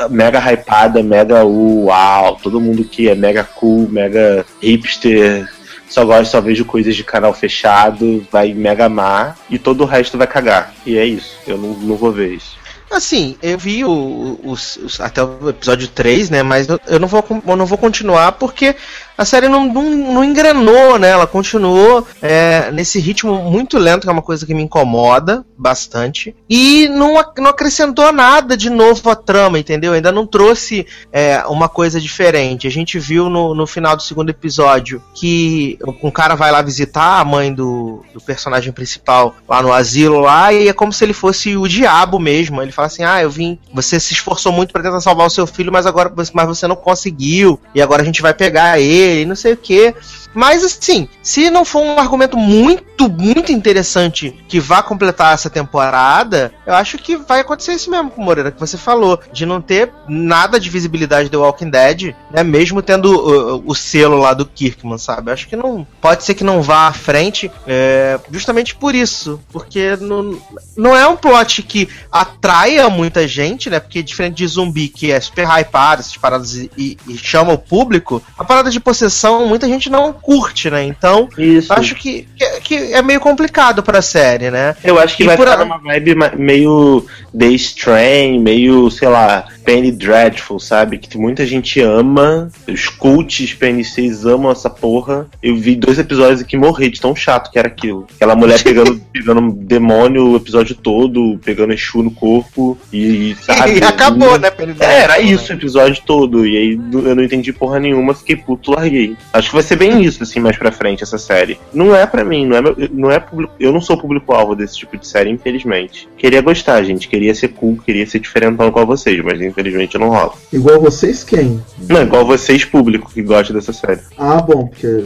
mega 0.10 0.40
hypada, 0.40 1.04
mega 1.04 1.44
uau, 1.44 2.38
todo 2.42 2.62
mundo 2.62 2.84
que 2.86 3.10
é 3.10 3.16
mega 3.16 3.44
cool, 3.44 3.90
mega 3.90 4.46
hipster, 4.62 5.50
só 5.90 6.06
gosta, 6.06 6.26
só 6.26 6.40
vejo 6.40 6.64
coisas 6.64 6.96
de 6.96 7.04
canal 7.04 7.34
fechado, 7.34 8.26
vai 8.32 8.54
mega 8.54 8.86
amar 8.86 9.38
e 9.50 9.60
todo 9.60 9.82
o 9.82 9.86
resto 9.86 10.18
vai 10.18 10.28
cagar. 10.28 10.74
E 10.86 10.98
é 10.98 11.06
isso, 11.06 11.36
eu 11.46 11.58
não, 11.58 11.70
não 11.74 11.96
vou 11.98 12.12
ver 12.12 12.36
isso. 12.36 12.62
Assim, 12.90 13.38
eu 13.42 13.58
vi 13.58 13.86
o- 13.86 14.38
os- 14.44 15.00
até 15.00 15.24
o 15.24 15.50
episódio 15.50 15.88
3, 15.88 16.30
né? 16.30 16.44
Mas 16.44 16.68
eu, 16.68 16.78
eu 16.88 17.00
não, 17.00 17.08
vou, 17.08 17.26
eu 17.48 17.56
não 17.56 17.66
vou 17.66 17.78
continuar 17.78 18.34
porque 18.34 18.76
a 19.22 19.26
série 19.26 19.48
não, 19.48 19.72
não, 19.72 19.84
não 19.84 20.24
engrenou, 20.24 20.98
né? 20.98 21.10
Ela 21.10 21.28
continuou 21.28 22.08
é, 22.22 22.72
nesse 22.72 23.00
ritmo 23.00 23.36
muito 23.52 23.78
lento, 23.78 24.02
que 24.02 24.10
é 24.10 24.12
uma 24.12 24.22
coisa 24.22 24.46
que 24.48 24.54
me 24.54 24.64
incomoda 24.64 25.46
bastante. 25.56 26.36
E 26.50 26.88
não, 26.90 27.14
não 27.38 27.52
acrescentou 27.52 28.12
nada 28.12 28.58
de 28.58 28.70
novo 28.70 29.08
à 29.12 29.16
trama, 29.16 29.60
entendeu? 29.60 29.94
Ainda 29.94 30.12
não 30.12 30.26
trouxe 30.26 30.88
é, 31.12 31.44
uma 31.46 31.70
coisa 31.70 32.02
diferente. 32.02 32.66
A 32.66 32.72
gente 32.72 32.98
viu 32.98 33.30
no, 33.30 33.54
no 33.54 33.68
final 33.68 33.96
do 33.96 34.02
segundo 34.02 34.32
episódio 34.32 35.04
que 35.14 35.78
um 36.02 36.10
cara 36.10 36.34
vai 36.34 36.52
lá 36.52 36.64
visitar 36.64 37.20
a 37.20 37.26
mãe 37.26 37.54
do, 37.54 38.04
do 38.14 38.20
personagem 38.22 38.74
principal 38.74 39.36
lá 39.48 39.62
no 39.62 39.72
asilo 39.72 40.20
lá 40.20 40.52
e 40.52 40.68
é 40.68 40.74
como 40.74 40.92
se 40.92 41.04
ele 41.04 41.14
fosse 41.14 41.56
o 41.56 41.68
diabo 41.68 42.18
mesmo. 42.18 42.60
Ele 42.60 42.72
fala 42.72 42.88
assim: 42.88 43.04
"Ah, 43.04 43.22
eu 43.22 43.30
vim, 43.30 43.60
você 43.72 44.00
se 44.00 44.14
esforçou 44.14 44.52
muito 44.52 44.74
pra 44.74 44.82
tentar 44.82 45.00
salvar 45.00 45.28
o 45.28 45.30
seu 45.30 45.46
filho, 45.46 45.72
mas 45.72 45.86
agora 45.86 46.12
mas 46.34 46.48
você 46.48 46.66
não 46.66 46.76
conseguiu 46.76 47.60
e 47.76 47.82
agora 47.82 48.02
a 48.02 48.06
gente 48.06 48.22
vai 48.22 48.34
pegar 48.34 48.80
ele, 48.80 49.11
não 49.26 49.36
sei 49.36 49.54
o 49.54 49.58
quê". 49.58 49.94
Mas 50.34 50.64
assim, 50.64 51.08
se 51.22 51.50
não 51.50 51.66
for 51.66 51.82
um 51.82 52.00
argumento 52.00 52.38
muito, 52.38 53.10
muito 53.10 53.52
interessante 53.52 54.36
que 54.48 54.60
vá 54.60 54.82
completar 54.82 55.34
essa 55.34 55.50
temporada, 55.50 56.54
eu 56.66 56.74
acho 56.74 56.98
que 56.98 57.18
vai 57.18 57.42
acontecer 57.42 57.74
isso 57.74 57.90
mesmo 57.90 58.12
com 58.12 58.22
Moreira, 58.24 58.52
que 58.52 58.60
você 58.60 58.78
falou, 58.78 59.20
de 59.32 59.46
não 59.46 59.62
ter 59.62 59.92
nada 60.08 60.60
de 60.60 60.70
visibilidade 60.70 61.30
do 61.30 61.42
Walking 61.42 61.70
Dead, 61.70 62.16
né? 62.32 62.44
Mesmo 62.44 62.82
tendo 62.82 63.62
o 63.66 63.74
selo 63.76 64.18
lá 64.18 64.34
do 64.34 64.46
Kirkman, 64.46 64.98
sabe? 64.98 65.30
Eu 65.30 65.34
acho 65.34 65.48
que 65.48 65.56
não. 65.56 65.86
Pode 66.00 66.24
ser 66.24 66.34
que 66.34 66.44
não 66.44 66.62
vá 66.62 66.88
à 66.88 66.94
frente, 66.94 67.52
é, 67.68 68.20
justamente 68.32 68.76
por 68.76 68.96
isso. 68.96 69.40
Porque 69.52 69.96
não, 70.00 70.38
não 70.78 70.96
é 70.96 71.08
um 71.08 71.16
plot 71.18 71.64
que 71.64 71.90
atraia 72.12 72.90
muita 72.90 73.28
gente, 73.28 73.70
né? 73.70 73.80
Porque 73.80 74.04
diferente 74.04 74.36
de 74.38 74.48
zumbi, 74.48 74.88
que 74.88 75.12
é 75.12 75.20
super 75.20 75.48
hypado, 75.48 76.02
essas 76.02 76.18
paradas 76.18 76.54
e- 76.56 76.98
e 77.08 77.18
chama 77.18 77.54
o 77.54 77.58
público, 77.58 78.22
a 78.38 78.44
parada 78.44 78.70
de 78.70 78.80
possessão 78.80 79.48
muita 79.48 79.68
gente 79.68 79.90
não 79.90 80.14
curte, 80.22 80.70
né? 80.70 80.84
Então, 80.84 81.28
Isso. 81.38 81.72
acho 81.74 81.96
que, 81.96 82.28
que, 82.64 82.76
é 82.94 83.02
meio 83.02 83.20
complicado 83.20 83.82
pra 83.84 84.02
série, 84.02 84.50
né? 84.52 84.76
Eu 84.84 85.00
acho 85.00 85.18
que 85.18 85.24
E 85.24 85.26
vai 85.26 85.36
ficar 85.38 85.54
a- 85.54 85.58
numa 85.58 85.78
vibe 85.78 86.16
meio 86.38 87.06
The 87.38 87.48
Strain, 87.48 88.40
meio, 88.40 88.90
sei 88.92 89.08
lá, 89.08 89.46
Penny 89.72 89.90
Dreadful, 89.90 90.60
sabe? 90.60 90.98
Que 90.98 91.18
muita 91.18 91.46
gente 91.46 91.80
ama. 91.80 92.50
Os 92.68 92.90
cults 92.90 93.54
PNCs 93.54 94.26
amam 94.26 94.52
essa 94.52 94.70
porra. 94.70 95.28
Eu 95.42 95.56
vi 95.56 95.78
dois 95.78 95.98
episódios 95.98 96.42
aqui 96.42 96.58
morrer 96.58 96.90
de 96.90 97.00
tão 97.00 97.16
chato 97.16 97.50
que 97.50 97.58
era 97.58 97.70
aquilo. 97.70 98.06
Aquela 98.16 98.36
mulher 98.36 98.60
pegando, 98.64 99.02
pegando 99.14 99.40
um 99.40 99.50
demônio 99.50 100.28
o 100.32 100.36
episódio 100.36 100.76
todo, 100.76 101.40
pegando 101.46 101.72
Exu 101.72 102.04
no 102.04 102.12
corpo 102.12 102.78
e, 102.92 103.34
sabe? 103.42 103.80
E 103.80 103.84
acabou, 103.84 104.38
né? 104.38 104.52
Penny 104.52 104.76
É, 104.82 105.04
era 105.04 105.22
isso 105.22 105.54
o 105.54 105.56
episódio 105.56 106.04
todo. 106.06 106.46
E 106.46 106.58
aí 106.58 106.74
eu 106.92 107.16
não 107.16 107.24
entendi 107.24 107.54
porra 107.54 107.80
nenhuma, 107.80 108.14
fiquei 108.14 108.36
puto, 108.36 108.72
larguei. 108.72 109.16
Acho 109.32 109.48
que 109.48 109.54
vai 109.56 109.64
ser 109.64 109.78
bem 109.78 110.04
isso, 110.04 110.22
assim, 110.22 110.42
mais 110.42 110.58
pra 110.58 110.74
frente, 110.74 111.02
essa 111.02 111.18
série. 111.18 111.58
Não 111.74 111.96
é 111.96 112.06
pra 112.06 112.26
mim, 112.26 112.46
não 112.46 112.58
é, 112.58 112.62
meu- 112.62 112.76
não 112.92 113.10
é 113.10 113.20
público. 113.22 113.54
Eu 113.58 113.72
não 113.72 113.80
sou 113.80 113.96
público-alvo 113.98 114.54
desse 114.54 114.76
tipo 114.78 114.98
de 114.98 115.08
série, 115.08 115.30
infelizmente. 115.30 116.10
Queria 116.18 116.42
gostar, 116.42 116.84
gente. 116.84 117.08
Queria 117.08 117.34
ser 117.34 117.50
cool, 117.50 117.78
queria 117.86 118.06
ser 118.06 118.20
diferentão 118.20 118.68
igual 118.68 118.86
vocês, 118.86 119.18
mas 119.24 119.40
infelizmente 119.40 119.61
não 120.00 120.10
rola. 120.10 120.34
Igual 120.52 120.82
vocês 120.82 121.24
quem? 121.24 121.62
Não, 121.88 122.02
igual 122.04 122.26
vocês, 122.26 122.66
público, 122.66 123.12
que 123.12 123.22
gosta 123.22 123.54
dessa 123.54 123.74
série. 123.74 124.02
Ah, 124.18 124.42
bom, 124.42 124.68
porque 124.68 125.06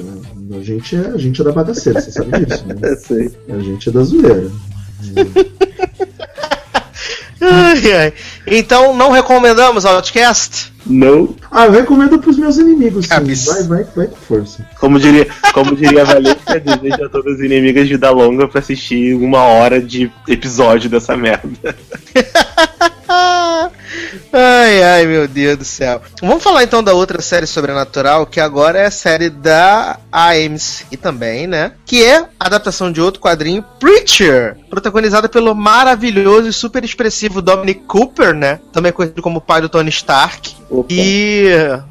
a 0.53 0.63
gente 0.63 0.95
é, 0.95 1.07
a 1.07 1.17
gente 1.17 1.41
é 1.41 1.43
da 1.43 1.51
bagaceira, 1.51 1.99
você 1.99 2.11
sabe 2.11 2.45
disso, 2.45 2.65
né? 2.67 2.75
Eu 2.81 2.97
sei. 2.97 3.31
A 3.49 3.59
gente 3.59 3.89
é 3.89 3.91
da 3.91 4.03
zoeira. 4.03 4.51
Ai, 7.41 7.91
ai. 7.93 8.13
Então 8.47 8.95
não 8.95 9.11
recomendamos 9.11 9.85
Outcast? 9.85 10.73
Não. 10.85 11.35
Ah, 11.51 11.65
eu 11.65 11.71
recomendo 11.71 12.19
pros 12.19 12.37
meus 12.37 12.57
inimigos, 12.57 13.07
sim. 13.07 13.53
Vai, 13.53 13.63
vai, 13.63 13.83
vai 13.95 14.07
com 14.07 14.15
força. 14.15 14.65
Como 14.79 14.99
diria, 14.99 15.27
como 15.53 15.75
diria 15.75 16.03
a 16.03 16.05
Valência, 16.05 16.59
desejo 16.59 17.05
a 17.05 17.09
todas 17.09 17.35
as 17.35 17.39
inimigas 17.39 17.87
vida 17.87 18.09
longa 18.11 18.47
pra 18.47 18.59
assistir 18.59 19.15
uma 19.15 19.43
hora 19.43 19.81
de 19.81 20.11
episódio 20.27 20.89
dessa 20.89 21.17
merda. 21.17 21.75
Ai, 24.31 24.83
ai, 24.83 25.05
meu 25.05 25.27
Deus 25.27 25.57
do 25.57 25.65
céu. 25.65 26.01
Vamos 26.21 26.43
falar 26.43 26.63
então 26.63 26.83
da 26.83 26.93
outra 26.93 27.21
série 27.21 27.47
sobrenatural, 27.47 28.25
que 28.25 28.39
agora 28.39 28.79
é 28.79 28.85
a 28.85 28.91
série 28.91 29.29
da 29.29 29.99
AMC 30.11 30.97
também, 30.97 31.47
né? 31.47 31.73
Que 31.85 32.03
é 32.03 32.17
a 32.17 32.27
adaptação 32.39 32.91
de 32.91 33.01
outro 33.01 33.21
quadrinho, 33.21 33.63
Preacher, 33.79 34.57
protagonizada 34.69 35.29
pelo 35.29 35.53
maravilhoso 35.55 36.49
e 36.49 36.53
super 36.53 36.83
expressivo 36.83 37.41
Dominic 37.41 37.81
Cooper, 37.81 38.33
né? 38.33 38.59
Também 38.71 38.91
conhecido 38.91 39.21
como 39.21 39.41
pai 39.41 39.61
do 39.61 39.69
Tony 39.69 39.89
Stark. 39.89 40.55
Opa. 40.69 40.87
E 40.91 41.49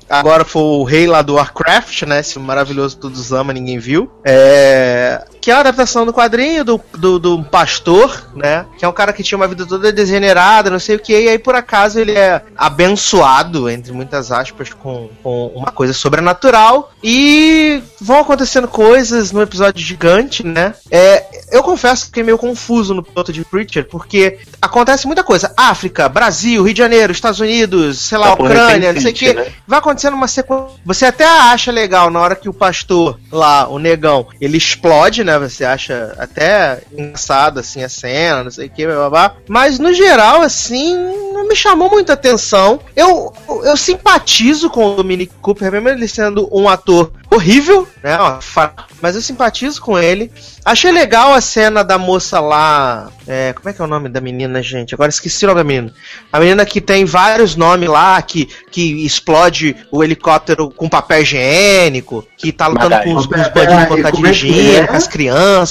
agora 0.09 0.45
foi 0.45 0.63
o 0.63 0.85
rei 0.85 1.07
lá 1.07 1.23
do 1.23 1.35
Warcraft, 1.35 2.03
né? 2.03 2.21
Esse 2.21 2.39
maravilhoso 2.39 2.97
todos 2.99 3.33
ama, 3.33 3.53
ninguém 3.53 3.79
viu. 3.79 4.11
É... 4.25 5.25
Que 5.45 5.51
é 5.51 5.55
a 5.55 5.61
adaptação 5.61 6.07
do 6.07 6.13
quadrinho 6.15 6.65
do, 6.65 6.81
do, 6.97 7.19
do 7.19 7.45
pastor, 7.45 8.31
né? 8.35 8.65
Que 8.79 8.85
é 8.87 8.89
um 8.89 8.93
cara 8.93 9.13
que 9.13 9.23
tinha 9.23 9.37
uma 9.37 9.47
vida 9.47 9.67
toda 9.67 9.93
degenerada, 9.93 10.71
não 10.71 10.79
sei 10.79 10.97
o 10.97 10.99
que, 10.99 11.13
e 11.13 11.29
aí 11.29 11.39
por 11.39 11.55
acaso 11.55 12.01
ele 12.01 12.13
é 12.13 12.41
abençoado, 12.57 13.69
entre 13.69 13.93
muitas 13.93 14.33
aspas, 14.33 14.73
com, 14.73 15.11
com 15.23 15.49
uma 15.49 15.71
coisa 15.71 15.93
sobrenatural. 15.93 16.93
E 17.03 17.83
vão 18.01 18.21
acontecendo 18.21 18.67
coisas 18.67 19.33
no 19.33 19.43
episódio 19.43 19.85
gigante, 19.85 20.43
né? 20.47 20.73
É, 20.91 21.27
eu 21.53 21.63
confesso 21.63 22.05
que 22.05 22.07
fiquei 22.07 22.23
meio 22.23 22.39
confuso 22.39 22.95
no 22.95 23.03
piloto 23.03 23.31
de 23.31 23.45
Preacher, 23.45 23.87
porque 23.87 24.39
acontece 24.63 25.07
muita 25.07 25.23
coisa. 25.23 25.53
África, 25.59 26.09
Brasil, 26.09 26.63
Rio 26.63 26.73
de 26.73 26.79
Janeiro, 26.79 27.13
Estados 27.13 27.41
Unidos, 27.41 27.99
sei 27.99 28.17
lá, 28.17 28.29
Tá 28.29 28.43
Ucrânia, 28.43 28.95
não 28.95 29.01
sei 29.03 29.13
o 29.13 29.15
que. 29.15 29.35
né? 29.35 29.53
Vai 29.67 29.79
acontecendo 29.79 30.15
uma 30.15 30.27
sequência. 30.27 30.69
Você 30.87 31.05
até 31.05 31.27
acha 31.27 31.71
legal 31.71 32.11
na 32.11 32.19
hora 32.21 32.35
que 32.35 32.49
o 32.49 32.55
pastor 32.55 33.21
lá, 33.31 33.69
o 33.69 33.79
negão, 33.79 34.27
ele 34.41 34.57
explode, 34.57 35.23
né? 35.23 35.34
Você 35.39 35.65
acha 35.65 36.15
até 36.19 36.83
engraçado 36.93 37.61
assim 37.61 37.83
a 37.83 37.89
cena, 37.89 38.45
não 38.45 38.51
sei 38.51 38.67
o 38.67 38.71
que, 38.71 38.87
blá, 38.87 38.95
blá, 38.97 39.11
blá. 39.11 39.37
Mas 39.49 39.79
no 39.79 39.93
geral, 39.93 40.43
assim, 40.43 40.95
não 41.33 41.49
me 41.49 41.57
chamou 41.57 41.91
muita 41.91 42.13
atenção. 42.13 42.81
Eu, 42.97 43.33
eu 43.65 43.77
simpatizo 43.77 44.71
com 44.71 44.93
o 44.93 44.97
Dominic 44.97 45.33
Cooper, 45.41 45.71
mesmo 45.71 45.89
ele 45.89 46.09
sendo 46.09 46.49
um 46.53 46.69
ator 46.69 47.13
horrível, 47.31 47.87
né? 48.03 48.17
ó, 48.19 48.39
Mas 49.01 49.15
eu 49.15 49.21
simpatizo 49.21 49.81
com 49.81 49.99
ele. 49.99 50.31
Achei 50.65 50.91
legal 50.91 51.35
a 51.35 51.41
cena 51.41 51.83
da 51.83 51.99
moça 51.99 52.41
lá. 52.41 53.11
é, 53.27 53.53
como 53.53 53.69
é 53.69 53.73
que 53.73 53.83
é 53.83 53.85
o 53.85 53.89
nome 53.89 54.09
da 54.09 54.21
menina, 54.21 54.63
gente? 54.63 54.95
Agora 54.95 55.11
esqueci 55.11 55.45
o 55.45 55.49
nome 55.49 55.61
da 55.61 55.65
menina. 55.65 55.93
A 56.33 56.41
menina 56.41 56.65
que 56.65 56.81
tem 56.81 57.05
vários 57.05 57.55
nomes 57.55 57.89
lá, 57.89 58.21
que, 58.23 58.49
que 58.71 59.05
explode 59.05 59.77
o 59.91 60.03
helicóptero 60.03 60.71
com 60.71 60.89
papel 60.89 61.21
higiênico, 61.21 62.27
que 62.37 62.53
tá 62.53 62.67
lutando 62.67 62.97
com 63.03 63.15
os, 63.15 63.27
com 63.27 63.35
os 63.35 63.49
bandidos 63.49 64.11
como 64.11 64.27
é 64.27 64.31
é? 64.79 64.87
com 64.87 64.97
as 64.97 65.07
crianças, 65.07 65.24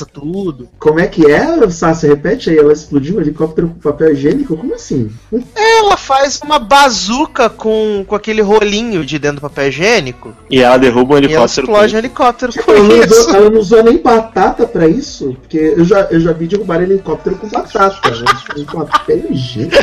tudo. 0.06 0.70
Como 0.80 1.00
é 1.00 1.08
que 1.08 1.26
é, 1.30 1.70
Sassi? 1.70 2.08
Repete 2.08 2.50
aí, 2.50 2.58
ela 2.58 2.74
explodiu 2.74 3.18
um 3.18 3.22
helicóptero 3.22 3.68
com 3.70 3.80
papel 3.80 4.12
higiênico? 4.14 4.56
Como 4.58 4.74
assim? 4.76 5.12
Ela 5.56 5.98
faz 5.98 6.40
uma 6.44 6.60
bazuca 6.60 7.50
com, 7.50 8.04
com 8.08 8.16
aquele 8.16 8.42
rolinho 8.42 9.06
de 9.06 9.18
dentro 9.20 9.38
do 9.38 9.42
papel 9.42 9.68
higiênico. 9.70 10.34
E 10.50 10.62
ela 10.62 10.78
derruba 10.78 11.16
um 11.16 11.18
E 11.18 11.20
ela 11.20 11.26
helicóptero. 11.28 11.66
explode 11.68 11.96
um 11.96 12.00
helicóptero 12.00 12.54
com 12.64 12.72
Ela 12.72 13.06
isso. 13.06 13.20
usou, 13.22 13.36
ela 13.36 13.50
não 13.50 13.60
usou 13.60 13.84
nem 13.84 13.98
batata 13.98 14.66
pra 14.68 14.88
isso? 14.88 15.36
Porque 15.42 15.58
eu 15.58 15.84
já, 15.86 16.02
eu 16.12 16.20
já 16.20 16.32
vi 16.34 16.48
derrubar 16.48 16.82
helicóptero 16.82 17.36
com 17.36 17.48
batata. 17.48 18.10
Né? 18.12 18.66
Com 18.72 18.86
papel 18.86 19.24
higiênico. 19.32 19.76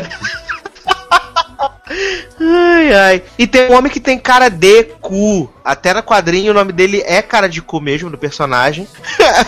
Ai, 2.41 2.93
ai. 2.93 3.23
E 3.39 3.47
tem 3.47 3.69
um 3.69 3.75
homem 3.75 3.91
que 3.91 4.01
tem 4.01 4.19
cara 4.19 4.49
de 4.49 4.85
cu. 5.01 5.53
Até 5.65 5.93
na 5.93 6.03
quadrinho 6.03 6.53
o 6.53 6.55
nome 6.55 6.73
dele 6.73 7.03
é 7.05 7.21
cara 7.21 7.49
de 7.49 7.61
cu 7.61 7.81
mesmo, 7.81 8.11
do 8.11 8.19
personagem. 8.19 8.87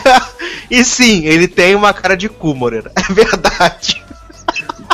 e 0.70 0.84
sim, 0.84 1.24
ele 1.26 1.48
tem 1.48 1.74
uma 1.74 1.92
cara 1.94 2.16
de 2.16 2.28
cu, 2.28 2.54
Moreira. 2.54 2.92
É 2.96 3.12
verdade. 3.12 4.02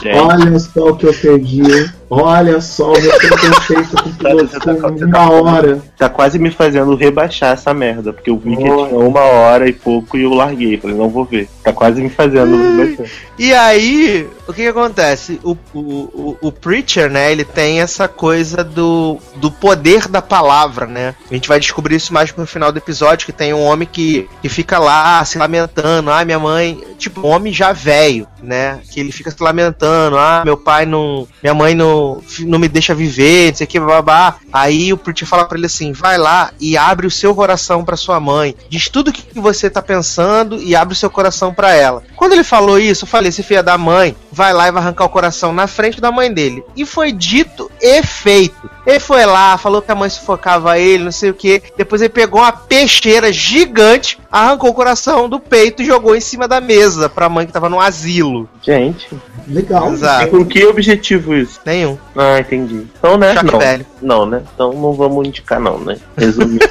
Olha 0.05 0.59
só 0.59 0.91
o 0.91 0.97
que 0.97 1.07
eu 1.07 1.15
perdi, 1.15 1.61
hein? 1.61 1.93
Olha 2.11 2.61
só 2.61 2.93
o 2.93 3.01
meu 3.01 3.19
preconceito 3.19 4.03
com 4.03 4.13
piloto 4.13 4.81
com 4.81 5.05
uma 5.05 5.31
hora. 5.31 5.83
tá 5.97 6.09
quase 6.09 6.39
me 6.39 6.51
fazendo 6.51 6.95
rebaixar 6.95 7.53
essa 7.53 7.75
merda, 7.75 8.13
porque 8.13 8.31
eu 8.31 8.39
vi 8.39 8.57
que 8.57 8.63
tinha 8.63 8.75
uma 8.75 9.21
hora 9.21 9.69
e 9.69 9.73
pouco 9.73 10.17
e 10.17 10.23
eu 10.23 10.33
larguei. 10.33 10.79
Falei, 10.79 10.97
não 10.97 11.09
vou 11.09 11.25
ver. 11.25 11.49
Tá 11.63 11.73
quase 11.73 12.01
me 12.01 12.09
fazendo 12.09 12.57
rebaixar. 12.57 13.07
E 13.39 13.55
aí, 13.55 14.29
o 14.49 14.53
que, 14.53 14.63
que 14.63 14.69
acontece? 14.69 15.39
O, 15.45 15.57
o, 15.73 15.81
o, 15.81 16.37
o 16.41 16.53
Preacher, 16.53 17.11
né, 17.11 17.31
ele 17.31 17.45
tem 17.45 17.81
essa 17.81 18.09
coisa 18.09 18.65
do, 18.65 19.19
do 19.37 19.51
poder 19.51 20.09
da 20.09 20.23
palavra, 20.23 20.87
né? 20.87 21.15
A 21.31 21.35
gente 21.35 21.49
vai 21.49 21.61
descobrir 21.61 21.97
isso 21.97 22.13
mais 22.13 22.33
pro 22.33 22.47
final 22.47 22.73
do 22.73 22.79
episódio, 22.79 23.27
que 23.27 23.33
tem 23.33 23.53
um 23.55 23.63
homem 23.63 23.87
que, 23.91 24.29
que 24.43 24.49
fica 24.49 24.79
lá 24.79 25.25
se 25.25 25.39
lamentando, 25.39 26.11
ah, 26.11 26.25
minha 26.25 26.39
mãe, 26.39 26.83
tipo, 26.99 27.21
um 27.21 27.31
homem 27.31 27.53
já 27.53 27.73
velho, 27.73 28.27
né? 28.43 28.81
Que 28.91 29.01
ele 29.01 29.13
fica 29.13 29.31
se 29.31 29.43
lamentando, 29.43 30.19
ah, 30.19 30.43
meu 30.45 30.57
pai 30.57 30.85
não. 30.87 31.29
Minha 31.43 31.55
mãe 31.55 31.75
não, 31.75 31.98
não 32.41 32.59
me 32.59 32.69
deixa 32.69 32.95
viver, 32.95 33.51
não 33.51 33.57
sei 33.57 33.65
o 33.65 33.69
que, 33.69 33.81
babá. 33.81 34.37
Aí 34.53 34.93
o 34.93 34.97
Preacher 34.97 35.27
fala 35.27 35.45
pra 35.45 35.57
ele 35.57 35.67
assim: 35.67 35.93
vai 35.93 36.19
lá 36.19 36.51
e 36.61 36.77
abre 36.77 37.07
o 37.07 37.11
seu 37.11 37.35
coração 37.35 37.85
pra 37.85 37.97
sua 37.97 38.21
mãe. 38.21 38.55
Diz 38.69 38.89
tudo 38.89 39.09
o 39.09 39.13
que 39.13 39.39
você 39.39 39.69
tá 39.71 39.83
pensando 39.83 40.61
e 40.63 40.75
abre 40.75 40.95
o 40.95 40.97
seu 40.97 41.11
coração 41.11 41.53
pra 41.53 41.75
ela. 41.75 42.03
Quando 42.17 42.33
ele 42.33 42.45
falou 42.45 42.79
isso, 42.79 43.05
eu 43.05 43.09
falei: 43.09 43.29
esse 43.29 43.43
filho 43.43 43.63
da 43.63 43.79
mãe 43.79 44.17
vai 44.31 44.53
lá 44.53 44.69
e 44.69 44.73
vai 44.73 44.83
arrancar 44.83 45.05
o 45.05 45.11
coração 45.11 45.53
na 45.53 45.67
frente 45.67 46.01
da 46.01 46.13
mãe 46.13 46.33
dele. 46.33 46.63
E 46.77 46.85
foi 46.85 47.13
dito 47.13 47.71
e 47.81 48.03
feito. 48.03 48.69
Ele 48.87 49.01
foi 49.01 49.27
lá, 49.27 49.59
falou 49.59 49.83
que 49.83 49.93
a 49.93 49.95
mãe 49.95 50.09
sufocava 50.09 50.79
ele, 50.79 51.05
não 51.05 51.13
sei 51.13 51.31
o 51.31 51.35
que. 51.35 51.63
Depois 51.77 52.01
ele 52.01 52.09
pegou 52.09 52.41
uma 52.41 52.53
peixeira 52.53 53.31
gigante, 53.31 54.19
arrancou 54.31 54.71
o 54.71 54.75
coração 54.75 55.29
do 55.29 55.41
peito 55.41 55.83
e 55.83 55.87
jogou 55.87 56.15
em 56.15 56.21
cima 56.21 56.47
da 56.47 56.61
mesa 56.61 57.09
pra 57.09 57.29
mãe 57.29 57.47
que 57.47 57.53
tava 57.53 57.69
no 57.69 57.81
asilo. 57.81 58.49
Gente, 58.63 59.09
Legal. 59.47 59.91
e 59.91 59.93
Exato. 59.95 60.29
com 60.29 60.45
que 60.45 60.65
objetivo 60.67 61.35
isso? 61.35 61.61
Nenhum. 61.65 61.99
Ah, 62.17 62.39
entendi. 62.41 62.87
Então, 62.99 63.17
né? 63.17 63.35
Choque 63.35 63.53
não. 63.53 63.59
velho. 63.59 63.87
Não, 64.03 64.27
né? 64.27 64.43
Então 64.55 64.73
não 64.73 64.93
vamos 64.93 65.27
indicar, 65.27 65.61
não, 65.61 65.79
né? 65.79 65.97
Resumindo. 66.17 66.67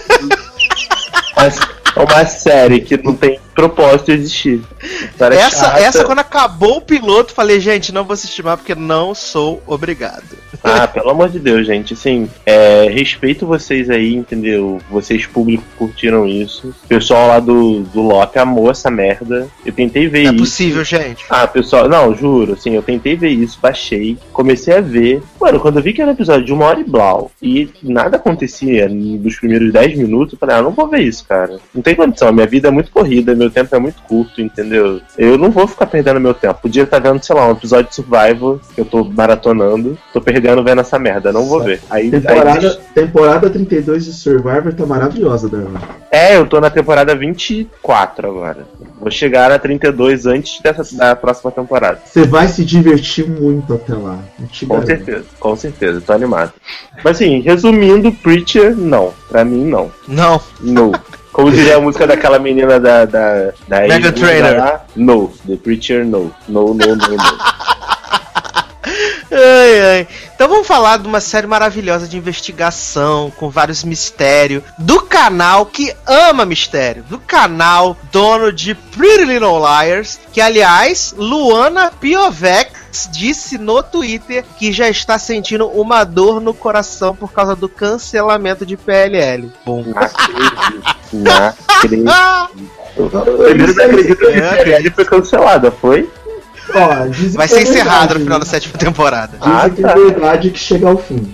Mas 1.36 1.60
é 1.96 2.00
uma 2.00 2.26
série 2.26 2.82
que 2.82 2.98
não 2.98 3.16
tem 3.16 3.40
propósito 3.58 4.06
de 4.06 4.12
existir. 4.12 4.62
Essa, 5.20 5.66
chata. 5.66 5.80
essa, 5.80 6.06
quando 6.06 6.20
acabou 6.20 6.78
o 6.78 6.82
piloto, 6.82 7.34
falei, 7.34 7.60
gente, 7.60 7.92
não 7.92 8.04
vou 8.04 8.14
assistir 8.14 8.44
mais 8.44 8.60
porque 8.60 8.76
não 8.76 9.16
sou 9.16 9.64
obrigado. 9.66 10.38
Ah, 10.64 10.86
pelo 10.88 11.10
amor 11.10 11.30
de 11.30 11.40
Deus, 11.40 11.66
gente. 11.66 11.96
Assim, 11.96 12.30
é, 12.46 12.88
respeito 12.88 13.48
vocês 13.48 13.90
aí, 13.90 14.14
entendeu? 14.14 14.80
Vocês 14.92 15.26
público 15.26 15.64
curtiram 15.76 16.28
isso. 16.28 16.68
O 16.84 16.88
pessoal 16.88 17.28
lá 17.28 17.40
do, 17.40 17.82
do 17.82 18.02
Loki 18.04 18.38
amou 18.38 18.70
essa 18.70 18.92
merda. 18.92 19.48
Eu 19.66 19.74
tentei 19.74 20.08
ver 20.08 20.26
Não 20.26 20.32
é 20.32 20.36
isso. 20.36 20.44
possível, 20.44 20.84
gente. 20.84 21.26
Ah, 21.28 21.48
pessoal, 21.48 21.90
não, 21.90 22.16
juro, 22.16 22.54
assim, 22.54 22.76
eu 22.76 22.84
tentei 22.84 23.16
ver 23.16 23.30
isso, 23.30 23.58
baixei, 23.60 24.20
comecei 24.32 24.76
a 24.76 24.82
ver. 24.82 25.24
Mano, 25.42 25.60
quando 25.60 25.78
eu 25.78 25.84
vi 25.84 25.94
que 25.94 26.02
era 26.02 26.12
um 26.12 26.14
episódio 26.14 26.46
de 26.46 26.54
uma 26.54 26.66
hora 26.66 26.80
e 26.80 26.84
blau 26.84 27.32
e 27.42 27.70
nada 27.82 28.18
acontecia 28.18 28.88
nos 28.88 29.38
primeiros 29.38 29.74
10 29.74 29.98
minutos, 29.98 30.34
eu 30.34 30.40
falei, 30.40 30.58
ah, 30.58 30.62
não 30.62 30.72
vou 30.72 30.88
ver 30.88 31.02
isso, 31.02 31.26
cara. 31.26 31.60
Não 31.74 31.82
tem 31.82 31.96
condição, 31.96 32.32
minha 32.32 32.46
vida 32.46 32.68
é 32.68 32.72
muito 32.72 32.92
corrida, 32.92 33.34
meu 33.34 33.47
meu 33.48 33.52
tempo 33.52 33.76
é 33.76 33.80
muito 33.80 34.02
curto, 34.04 34.42
entendeu? 34.42 35.00
Eu 35.18 35.38
não 35.38 35.50
vou 35.50 35.66
ficar 35.68 35.86
perdendo 35.86 36.20
meu 36.20 36.34
tempo. 36.34 36.60
Podia 36.62 36.84
estar 36.84 37.00
vendo, 37.00 37.24
sei 37.24 37.36
lá, 37.36 37.48
um 37.48 37.52
episódio 37.52 37.90
de 37.90 37.96
Survival 37.96 38.60
que 38.76 38.82
eu 38.82 38.86
tô 38.86 39.04
maratonando. 39.06 39.98
Tô 40.14 40.20
perdendo 40.22 40.64
vendo 40.64 40.82
essa 40.82 41.00
merda, 41.00 41.32
não 41.32 41.46
vou 41.46 41.64
ver. 41.64 41.80
Aí, 41.90 42.04
aí 42.04 42.12
Temporada, 42.12 42.60
deixa- 42.60 42.80
temporada 42.94 43.50
32 43.50 44.06
de 44.06 44.14
Survivor 44.14 44.74
tá 44.74 44.86
maravilhosa, 44.86 45.48
Darlan. 45.50 45.80
É, 46.12 46.36
eu 46.38 46.46
tô 46.46 46.60
na 46.60 46.70
temporada 46.70 47.16
24 47.16 48.28
agora. 48.28 48.68
Vou 49.00 49.12
chegar 49.12 49.50
na 49.50 49.60
32 49.60 50.26
antes 50.26 50.60
dessa, 50.62 50.96
da 50.96 51.16
próxima 51.16 51.52
temporada. 51.52 52.00
Você 52.06 52.26
vai 52.26 52.48
se 52.48 52.66
divertir 52.66 53.30
muito 53.30 53.74
até 53.74 53.94
lá. 53.94 54.20
Com 54.60 54.68
garanto. 54.68 54.88
certeza, 54.88 55.26
com 55.40 55.56
certeza, 55.56 56.02
tô 56.02 56.14
animado. 56.14 56.54
Mas 57.04 57.16
assim, 57.18 57.40
resumindo, 57.42 58.12
Preacher, 58.12 58.76
não. 58.76 59.14
Pra 59.30 59.46
mim, 59.46 59.66
não. 59.66 59.92
Não. 60.08 60.42
No. 60.60 60.92
Como 61.38 61.52
diria 61.52 61.78
a 61.78 61.80
música 61.80 62.08
daquela 62.08 62.40
menina 62.40 62.80
da. 62.80 63.06
da, 63.06 63.54
da 63.68 63.82
Mega 63.88 64.12
Trainer. 64.12 64.58
lá, 64.58 64.84
No. 64.96 65.32
The 65.46 65.56
Preacher, 65.56 66.04
no. 66.04 66.34
No, 66.50 66.74
no, 66.74 66.74
no, 66.74 66.96
no. 66.96 67.18
Ai, 69.32 69.82
ai. 69.82 70.08
Então 70.36 70.48
vamos 70.48 70.68
falar 70.68 70.98
de 70.98 71.08
uma 71.08 71.20
série 71.20 71.48
maravilhosa 71.48 72.08
de 72.08 72.18
investigação, 72.18 73.32
com 73.32 73.50
vários 73.50 73.84
mistérios, 73.84 74.64
do 74.78 75.02
canal 75.02 75.66
que 75.66 75.94
ama 76.06 76.46
mistério, 76.46 77.04
do 77.04 77.20
canal 77.20 77.98
dono 78.12 78.54
de 78.54 78.74
Pretty 78.76 79.26
Little 79.26 79.60
Liars, 79.60 80.20
que 80.32 80.40
aliás, 80.40 81.14
Luana 81.18 81.92
Piovex 81.92 83.10
disse 83.12 83.58
no 83.58 83.84
Twitter 83.84 84.44
que 84.58 84.72
já 84.72 84.90
está 84.90 85.20
sentindo 85.20 85.68
uma 85.68 86.04
dor 86.04 86.40
no 86.40 86.54
coração 86.54 87.16
por 87.16 87.32
causa 87.32 87.56
do 87.56 87.68
cancelamento 87.68 88.66
de 88.66 88.78
PLL. 88.78 89.52
Bom. 89.66 89.84
Não 89.84 89.98
acredito. 90.02 90.84
Não 91.14 91.54
acredito. 91.68 92.12
Eu 92.96 93.10
Primeiro 93.10 93.76
não 93.76 93.84
acredito 93.86 94.18
que 94.18 94.26
É, 94.26 94.50
a 94.50 94.64
série 94.66 94.90
foi 94.90 95.06
cancelada, 95.06 95.70
foi? 95.72 96.10
Ó, 96.74 97.08
dizem 97.08 97.32
vai 97.38 97.48
que 97.48 97.54
ser 97.54 97.60
é 97.60 97.64
encerrado 97.64 98.14
no 98.16 98.20
final 98.22 98.40
da 98.40 98.46
sétima 98.46 98.78
temporada. 98.78 99.38
Dizem 99.38 99.54
Ah, 99.54 99.70
que 99.70 99.82
tá. 99.82 99.92
é 99.92 99.96
verdade 99.96 100.50
que 100.52 100.60
chega 100.60 100.88
ao 100.90 100.98
fim. 100.98 101.34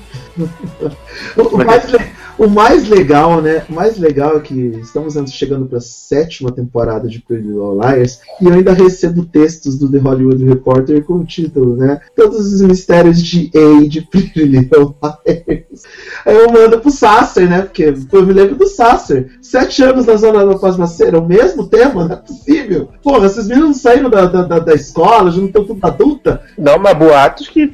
o, 1.37 1.57
mais, 1.65 1.89
le- 1.91 2.11
o 2.37 2.47
mais 2.47 2.87
legal, 2.87 3.41
né? 3.41 3.63
O 3.69 3.73
mais 3.73 3.97
legal 3.97 4.37
é 4.37 4.39
que 4.39 4.53
estamos 4.81 5.15
chegando 5.31 5.65
para 5.65 5.77
a 5.77 5.81
sétima 5.81 6.51
temporada 6.51 7.07
de 7.07 7.19
Pretty 7.19 7.47
Little 7.47 7.79
Liars 7.79 8.19
e 8.41 8.45
eu 8.45 8.53
ainda 8.53 8.73
recebo 8.73 9.25
textos 9.25 9.77
do 9.77 9.89
The 9.89 9.99
Hollywood 9.99 10.43
Reporter 10.43 11.03
com 11.03 11.15
o 11.15 11.25
título, 11.25 11.75
né? 11.75 12.01
Todos 12.15 12.53
os 12.53 12.61
mistérios 12.61 13.21
de 13.21 13.51
A 13.55 13.87
de 13.87 14.01
Pretty 14.01 14.43
Little 14.43 14.95
Liars. 15.01 15.83
Aí 16.25 16.35
eu 16.35 16.51
mando 16.51 16.79
pro 16.79 16.91
Sasser, 16.91 17.49
né? 17.49 17.61
Porque 17.61 17.93
eu 18.11 18.25
me 18.25 18.33
lembro 18.33 18.55
do 18.55 18.67
Sasser. 18.67 19.29
Sete 19.41 19.83
anos 19.83 20.05
na 20.05 20.15
zona 20.15 20.45
da 20.45 20.57
Pasmaceira, 20.57 21.19
o 21.19 21.27
mesmo 21.27 21.67
tema, 21.67 22.05
não 22.05 22.13
é 22.13 22.17
possível. 22.17 22.89
Porra, 23.01 23.27
esses 23.27 23.47
meninos 23.47 23.69
não 23.69 23.73
saíram 23.73 24.09
da, 24.09 24.25
da, 24.25 24.59
da, 24.59 24.73
escola, 24.73 25.31
já 25.31 25.37
não 25.37 25.47
estão 25.47 25.65
tudo 25.65 25.85
adulta. 25.85 26.41
Não, 26.57 26.79
mas 26.79 26.97
boatos 26.97 27.47
que 27.47 27.69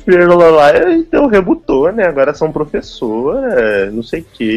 lá 0.51 0.93
então 0.93 1.27
rebutou, 1.27 1.91
né? 1.91 2.05
Agora 2.05 2.33
são 2.33 2.51
professora, 2.51 3.89
não 3.91 4.03
sei 4.03 4.21
o 4.21 4.25
que. 4.33 4.48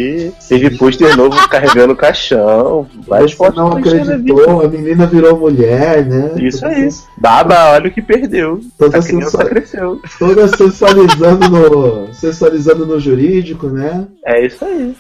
Teve 0.49 0.71
pôster 0.77 1.17
novo 1.17 1.37
carregando 1.49 1.93
o 1.93 1.97
caixão. 1.97 2.87
Várias 3.07 3.33
Você 3.33 3.37
fotos 3.37 3.57
não 3.57 3.81
que 3.81 3.89
acreditou, 3.89 4.63
a 4.65 4.69
menina 4.69 5.07
virou 5.07 5.39
mulher, 5.39 6.05
né? 6.07 6.31
Isso 6.37 6.65
aí. 6.67 6.75
sens- 6.75 7.05
Baba, 7.19 7.71
olha 7.73 7.89
o 7.89 7.91
que 7.93 8.03
perdeu. 8.03 8.61
Toda 8.79 8.99
A 8.99 9.03
criança 9.03 9.25
sensual- 9.31 9.47
cresceu. 9.47 10.01
Toda 10.19 10.49
sensualizando 10.49 11.49
no, 11.49 12.15
sensualizando 12.15 12.87
no 12.87 12.99
jurídico, 13.01 13.69
né? 13.69 14.07
É 14.25 14.45
isso 14.47 14.65
aí. 14.65 14.95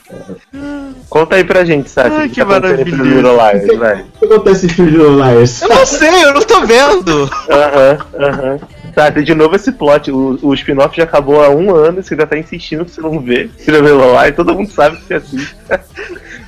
Conta 1.09 1.36
aí 1.36 1.45
pra 1.45 1.64
gente, 1.64 1.90
sabe? 1.90 2.14
Ai, 2.14 2.28
que 2.28 2.40
acontecendo 2.40 2.80
em 3.07 3.22
maravilhoso. 3.22 3.36
Liars, 3.36 3.78
vai. 3.78 4.01
O 4.03 4.18
que 4.18 4.24
acontece 4.24 4.66
em 4.66 4.84
Liars? 4.86 5.62
Eu 5.62 5.68
não 5.68 5.86
sei, 5.86 6.24
eu 6.24 6.32
não 6.34 6.43
tô 6.43 6.61
vendo. 6.66 7.30
Aham, 7.51 7.99
aham. 8.18 8.59
Sabe, 8.95 9.22
de 9.22 9.34
novo 9.34 9.57
esse 9.57 9.72
plot. 9.72 10.11
O, 10.11 10.38
o 10.43 10.55
spin-off 10.55 10.97
já 10.97 11.05
acabou 11.05 11.43
há 11.43 11.49
um 11.49 11.74
ano 11.74 12.01
e 12.01 12.03
você 12.03 12.14
ainda 12.14 12.26
tá 12.26 12.38
insistindo 12.38 12.84
que 12.84 12.90
você 12.90 13.01
não 13.01 13.20
vê. 13.20 13.51
Little 13.66 14.12
Liars, 14.12 14.36
todo 14.36 14.55
mundo 14.55 14.70
sabe 14.70 14.97
que 14.99 15.05
você 15.05 15.14
assiste. 15.14 15.57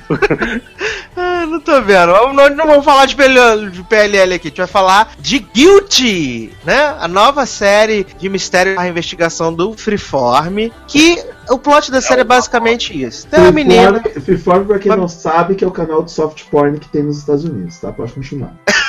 Ah, 1.17 1.45
não 1.45 1.59
tô 1.61 1.81
vendo. 1.81 2.11
Nós 2.33 2.55
não 2.55 2.67
vamos 2.67 2.83
falar 2.83 3.05
de 3.05 3.15
PLL, 3.15 3.69
de 3.69 3.81
PLL 3.83 4.33
aqui, 4.33 4.47
a 4.47 4.49
gente 4.49 4.57
vai 4.57 4.67
falar 4.67 5.13
de 5.17 5.39
Guilty, 5.39 6.51
né? 6.65 6.95
A 6.99 7.07
nova 7.07 7.45
série 7.45 8.05
de 8.19 8.27
mistério 8.27 8.75
na 8.75 8.87
investigação 8.87 9.53
do 9.53 9.73
Freeform. 9.73 10.69
Que 10.87 11.23
o 11.49 11.57
plot 11.57 11.89
da 11.89 12.01
série 12.01 12.21
é 12.21 12.25
basicamente 12.25 13.01
isso. 13.01 13.27
Tem 13.27 13.39
uma 13.39 13.51
menina. 13.51 14.01
Freeform, 14.01 14.23
Freeform, 14.25 14.65
pra 14.65 14.79
quem 14.79 14.95
não 14.95 15.07
sabe, 15.07 15.55
que 15.55 15.63
é 15.63 15.67
o 15.67 15.71
canal 15.71 16.03
de 16.03 16.11
soft 16.11 16.43
porn 16.51 16.77
que 16.79 16.89
tem 16.89 17.01
nos 17.01 17.19
Estados 17.19 17.45
Unidos, 17.45 17.77
tá? 17.79 17.91
Pode 17.91 18.11
continuar. 18.11 18.53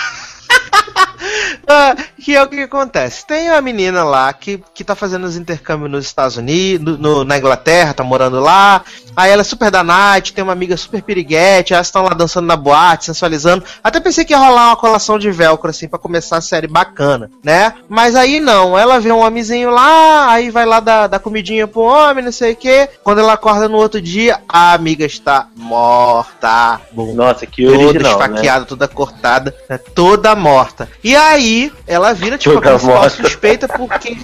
Ah, 1.69 1.97
que 2.27 2.35
é 2.35 2.43
o 2.43 2.49
que 2.49 2.61
acontece. 2.61 3.25
Tem 3.25 3.49
uma 3.51 3.61
menina 3.61 4.03
lá 4.03 4.33
que, 4.33 4.61
que 4.75 4.83
tá 4.83 4.97
fazendo 4.97 5.23
os 5.29 5.37
intercâmbios 5.37 5.89
nos 5.89 6.05
Estados 6.07 6.37
Unidos, 6.37 6.99
no- 6.99 7.23
na 7.23 7.39
Inglaterra, 7.39 7.95
tá 7.95 8.03
morando 8.03 8.41
lá. 8.41 8.83
Aí 9.15 9.31
ela 9.31 9.43
é 9.43 9.45
super 9.45 9.71
da 9.71 9.85
night, 9.85 10.33
tem 10.33 10.43
uma 10.43 10.53
amiga 10.53 10.77
super 10.77 11.01
piriguete, 11.03 11.73
elas 11.73 11.87
estão 11.87 12.03
lá 12.03 12.11
dançando 12.11 12.47
na 12.49 12.57
boate, 12.57 13.05
sensualizando. 13.05 13.63
Até 13.83 14.01
pensei 14.01 14.25
que 14.25 14.33
ia 14.33 14.39
rolar 14.41 14.71
uma 14.71 14.77
colação 14.77 15.21
de 15.21 15.31
velcro, 15.31 15.71
assim, 15.71 15.87
pra 15.87 16.01
começar 16.01 16.39
a 16.39 16.41
série 16.41 16.67
bacana, 16.67 17.31
né? 17.45 17.75
Mas 17.89 18.17
aí 18.17 18.41
não, 18.41 18.77
ela 18.77 18.99
vê 18.99 19.13
um 19.13 19.25
homenzinho 19.25 19.71
lá, 19.71 20.29
aí 20.33 20.51
vai 20.51 20.67
lá 20.67 20.81
dar, 20.81 21.07
dar 21.07 21.21
comidinha 21.21 21.69
pro 21.69 21.83
homem, 21.83 22.25
não 22.25 22.33
sei 22.33 22.55
o 22.55 22.57
que. 22.57 22.89
Quando 23.05 23.21
ela 23.21 23.35
acorda 23.35 23.69
no 23.69 23.77
outro 23.77 24.03
dia, 24.03 24.41
a 24.49 24.73
amiga 24.73 25.05
está 25.07 25.47
morta. 25.55 26.81
Bum 26.91 27.15
Nossa, 27.15 27.47
que 27.47 27.65
toda 27.65 27.79
original, 27.79 28.19
né? 28.19 28.25
esfaqueada, 28.27 28.65
toda 28.65 28.89
cortada, 28.89 29.55
né, 29.71 29.79
toda 29.79 30.35
morta. 30.35 30.89
E 31.05 31.15
aí, 31.15 31.73
ela 31.87 32.16
vira, 32.17 32.37
tipo, 32.39 32.55
Toda 32.57 32.69
a 32.69 32.73
principal 32.73 32.97
morta. 33.01 33.11
suspeita 33.23 33.69
porque. 33.69 34.17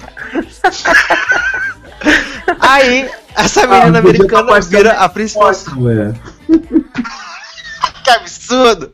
aí, 2.59 3.09
essa 3.35 3.67
menina 3.67 3.99
Ah, 3.99 4.01
podia 4.01 4.27
tá 4.27 4.39
americana 4.39 4.61
vira 4.61 4.91
a 4.93 5.09
principal. 5.09 5.51
Que 8.03 8.09
absurdo! 8.09 8.91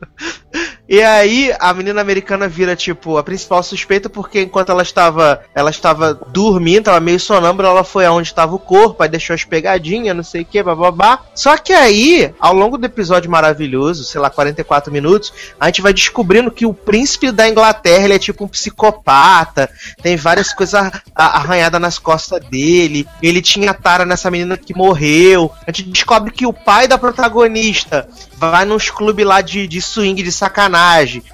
E 0.90 1.00
aí, 1.04 1.54
a 1.60 1.72
menina 1.72 2.00
americana 2.00 2.48
vira, 2.48 2.74
tipo, 2.74 3.16
a 3.16 3.22
principal 3.22 3.62
suspeita, 3.62 4.10
porque 4.10 4.42
enquanto 4.42 4.70
ela 4.72 4.82
estava 4.82 5.40
ela 5.54 5.70
estava 5.70 6.14
dormindo, 6.14 6.86
tava 6.86 6.98
meio 6.98 7.20
sonâmbula, 7.20 7.68
ela 7.68 7.84
foi 7.84 8.04
aonde 8.04 8.26
estava 8.26 8.56
o 8.56 8.58
corpo, 8.58 9.00
aí 9.00 9.08
deixou 9.08 9.32
as 9.32 9.44
pegadinhas, 9.44 10.16
não 10.16 10.24
sei 10.24 10.42
o 10.42 10.44
que, 10.44 10.60
bababá. 10.60 11.20
Só 11.32 11.56
que 11.56 11.72
aí, 11.72 12.34
ao 12.40 12.52
longo 12.52 12.76
do 12.76 12.86
episódio 12.86 13.30
maravilhoso, 13.30 14.02
sei 14.02 14.20
lá, 14.20 14.28
44 14.28 14.92
minutos, 14.92 15.32
a 15.60 15.66
gente 15.66 15.80
vai 15.80 15.92
descobrindo 15.92 16.50
que 16.50 16.66
o 16.66 16.74
príncipe 16.74 17.30
da 17.30 17.48
Inglaterra, 17.48 18.06
ele 18.06 18.14
é 18.14 18.18
tipo 18.18 18.44
um 18.44 18.48
psicopata, 18.48 19.70
tem 20.02 20.16
várias 20.16 20.52
coisas 20.52 20.90
arranhadas 21.14 21.80
nas 21.80 22.00
costas 22.00 22.44
dele, 22.46 23.06
ele 23.22 23.40
tinha 23.40 23.72
tara 23.72 24.04
nessa 24.04 24.28
menina 24.28 24.56
que 24.56 24.76
morreu. 24.76 25.52
A 25.64 25.70
gente 25.70 25.84
descobre 25.88 26.32
que 26.32 26.46
o 26.46 26.52
pai 26.52 26.88
da 26.88 26.98
protagonista 26.98 28.08
vai 28.36 28.64
nos 28.64 28.90
clubes 28.90 29.24
lá 29.24 29.40
de, 29.40 29.68
de 29.68 29.80
swing, 29.82 30.20
de 30.22 30.32
sacanagem, 30.32 30.79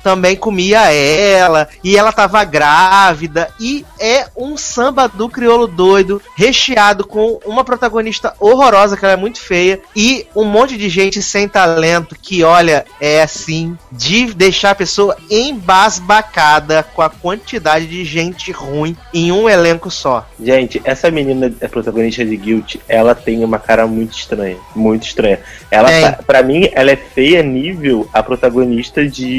também 0.02 0.36
comia 0.36 0.92
ela, 0.92 1.68
e 1.82 1.96
ela 1.96 2.12
tava 2.12 2.42
grávida, 2.44 3.48
e 3.60 3.84
é 4.00 4.26
um 4.36 4.56
samba 4.56 5.08
do 5.08 5.28
crioulo 5.28 5.66
doido, 5.66 6.20
recheado 6.34 7.06
com 7.06 7.38
uma 7.44 7.64
protagonista 7.64 8.34
horrorosa, 8.38 8.96
que 8.96 9.04
ela 9.04 9.14
é 9.14 9.16
muito 9.16 9.40
feia, 9.40 9.80
e 9.94 10.26
um 10.34 10.44
monte 10.44 10.76
de 10.76 10.88
gente 10.88 11.22
sem 11.22 11.48
talento, 11.48 12.16
que 12.20 12.42
olha, 12.42 12.84
é 13.00 13.22
assim, 13.22 13.76
de 13.90 14.32
deixar 14.34 14.70
a 14.70 14.74
pessoa 14.74 15.16
embasbacada 15.30 16.82
com 16.82 17.02
a 17.02 17.10
quantidade 17.10 17.86
de 17.86 18.04
gente 18.04 18.52
ruim 18.52 18.96
em 19.12 19.32
um 19.32 19.48
elenco 19.48 19.90
só. 19.90 20.26
Gente, 20.40 20.80
essa 20.84 21.10
menina 21.10 21.52
é 21.60 21.68
protagonista 21.68 22.24
de 22.24 22.36
Guilt, 22.36 22.76
ela 22.88 23.14
tem 23.14 23.44
uma 23.44 23.58
cara 23.58 23.86
muito 23.86 24.16
estranha. 24.16 24.56
Muito 24.74 25.06
estranha. 25.06 25.40
Ela, 25.70 25.88
Tem. 25.88 26.02
tá, 26.02 26.12
pra 26.26 26.42
mim, 26.42 26.68
ela 26.72 26.90
é 26.90 26.96
feia 26.96 27.42
nível 27.42 28.08
a 28.12 28.22
protagonista 28.22 29.06
de. 29.06 29.35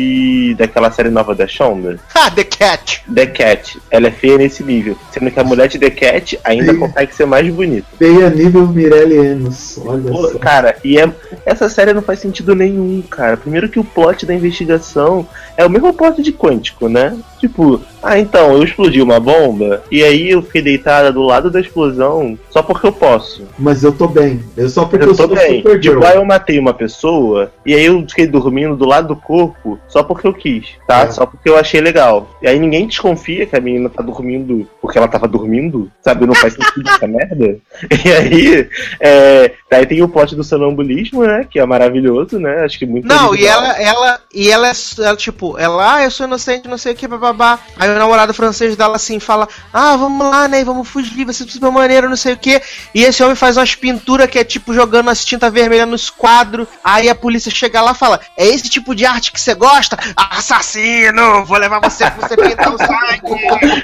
Daquela 0.57 0.91
série 0.91 1.09
nova 1.09 1.33
da 1.35 1.47
Shonda. 1.47 1.99
Ha, 2.13 2.31
The 2.31 2.43
Cat! 2.43 3.03
The 3.13 3.25
Cat. 3.27 3.79
Ela 3.89 4.07
é 4.07 4.11
feia 4.11 4.37
nesse 4.37 4.63
nível. 4.63 4.97
Sendo 5.11 5.31
que 5.31 5.39
a 5.39 5.43
mulher 5.43 5.67
de 5.67 5.79
The 5.79 5.89
Cat 5.89 6.39
ainda 6.43 6.73
Sim. 6.73 6.79
consegue 6.79 7.15
ser 7.15 7.25
mais 7.25 7.47
bonita. 7.53 7.87
Feia 7.97 8.29
nível 8.29 8.67
Mirelle 8.67 9.17
Enos. 9.17 9.79
Olha 9.85 10.11
Pô, 10.11 10.27
só. 10.27 10.39
Cara, 10.39 10.75
e 10.83 10.97
é, 10.99 11.09
essa 11.45 11.69
série 11.69 11.93
não 11.93 12.01
faz 12.01 12.19
sentido 12.19 12.55
nenhum, 12.55 13.01
cara. 13.01 13.37
Primeiro 13.37 13.69
que 13.69 13.79
o 13.79 13.83
plot 13.83 14.25
da 14.25 14.33
investigação 14.33 15.27
é 15.55 15.65
o 15.65 15.69
mesmo 15.69 15.93
plot 15.93 16.21
de 16.21 16.31
Quântico, 16.31 16.87
né? 16.87 17.17
Tipo, 17.39 17.81
ah, 18.01 18.17
então, 18.19 18.53
eu 18.53 18.63
explodi 18.63 19.01
uma 19.01 19.19
bomba 19.19 19.83
e 19.91 20.03
aí 20.03 20.31
eu 20.31 20.41
fiquei 20.41 20.61
deitada 20.61 21.11
do 21.11 21.21
lado 21.21 21.51
da 21.51 21.59
explosão 21.59 22.37
só 22.49 22.61
porque 22.61 22.87
eu 22.87 22.91
posso. 22.91 23.43
Mas 23.57 23.83
eu 23.83 23.91
tô 23.91 24.07
bem. 24.07 24.41
Eu 24.55 24.69
só 24.69 24.85
porque 24.85 25.05
eu, 25.05 25.09
Eu 25.09 25.15
tô 25.15 25.27
sou 25.27 25.35
bem. 25.35 25.57
Supergirl. 25.57 25.95
Tipo, 25.95 26.05
aí 26.05 26.15
eu 26.15 26.25
matei 26.25 26.59
uma 26.59 26.73
pessoa 26.73 27.51
e 27.65 27.73
aí 27.73 27.85
eu 27.85 28.01
fiquei 28.07 28.27
dormindo 28.27 28.75
do 28.75 28.85
lado 28.85 29.09
do 29.09 29.15
corpo 29.15 29.79
só 29.87 30.03
porque 30.03 30.27
eu 30.27 30.33
quis, 30.33 30.67
tá? 30.87 31.01
É. 31.01 31.11
Só 31.11 31.25
porque 31.25 31.49
eu 31.49 31.57
achei 31.57 31.79
legal. 31.79 32.29
E 32.41 32.47
aí 32.47 32.59
ninguém 32.59 32.87
desconfia 32.87 33.45
que 33.45 33.55
a 33.55 33.61
menina 33.61 33.89
tá 33.89 34.03
dormindo 34.03 34.67
porque 34.81 34.97
ela 34.97 35.07
tava 35.07 35.27
dormindo, 35.27 35.91
sabe? 36.01 36.25
Não 36.25 36.35
faz 36.35 36.53
sentido 36.53 36.89
essa 36.89 37.07
merda. 37.07 37.57
E 38.05 38.11
aí, 38.11 38.69
é, 38.99 39.51
daí 39.69 39.85
tem 39.85 40.01
o 40.01 40.07
plot 40.07 40.35
do 40.35 40.43
sonambulismo, 40.43 41.23
né? 41.25 41.45
Que 41.49 41.59
é 41.59 41.65
maravilhoso, 41.65 42.39
né? 42.39 42.63
Acho 42.63 42.77
que 42.79 42.85
muito 42.85 43.07
Não, 43.07 43.35
e 43.35 43.45
ela, 43.45 43.79
ela, 43.79 44.21
e 44.33 44.49
ela, 44.49 44.67
é, 44.69 44.71
ela, 44.99 45.15
tipo, 45.15 45.57
ela, 45.57 45.95
ah, 45.95 46.03
eu 46.03 46.11
sou 46.11 46.25
inocente, 46.25 46.67
não 46.67 46.77
sei 46.77 46.93
o 46.93 46.95
que, 46.95 47.07
bababá. 47.07 47.59
Aí 47.77 47.89
o 47.89 47.97
namorado 47.97 48.33
francês 48.33 48.75
dela 48.75 48.95
assim 48.95 49.19
fala, 49.19 49.47
ah, 49.73 49.95
vamos 49.95 50.27
lá, 50.27 50.47
né, 50.47 50.63
vamos 50.63 50.87
fugir, 50.87 51.25
vai 51.25 51.33
ser 51.33 51.45
super 51.45 51.71
maneiro, 51.71 52.09
não 52.09 52.15
sei 52.15 52.33
o 52.33 52.37
que. 52.37 52.61
E 52.93 53.03
esse 53.03 53.23
homem 53.23 53.35
faz 53.35 53.57
umas 53.57 53.75
pinturas 53.75 54.29
que 54.29 54.39
é 54.39 54.43
tipo 54.43 54.73
jogando 54.73 55.09
as 55.09 55.25
tinta 55.25 55.49
vermelha 55.49 55.85
nos 55.85 56.09
quadros. 56.09 56.67
Aí 56.83 57.09
a 57.09 57.15
polícia 57.15 57.51
chega 57.51 57.81
lá 57.81 57.91
e 57.91 57.95
fala, 57.95 58.19
é 58.37 58.45
esse 58.45 58.69
tipo 58.69 58.95
de 58.95 59.05
arte 59.05 59.31
que 59.31 59.39
você 59.39 59.53
gosta? 59.53 59.76
Assassino, 60.15 61.45
vou 61.45 61.57
levar 61.57 61.79
você 61.79 62.09
pra 62.09 62.27
você 62.27 62.35
pintar 62.35 62.73
o 62.73 62.77
sangue. 62.77 63.83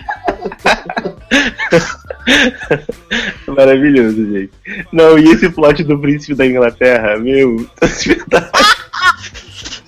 Maravilhoso, 3.47 4.31
gente. 4.31 4.51
Não, 4.91 5.17
e 5.19 5.25
esse 5.25 5.49
plot 5.49 5.83
do 5.83 5.99
príncipe 5.99 6.35
da 6.35 6.45
Inglaterra, 6.45 7.17
meu, 7.17 7.69
tá 7.79 7.85
espetacular. 7.85 8.75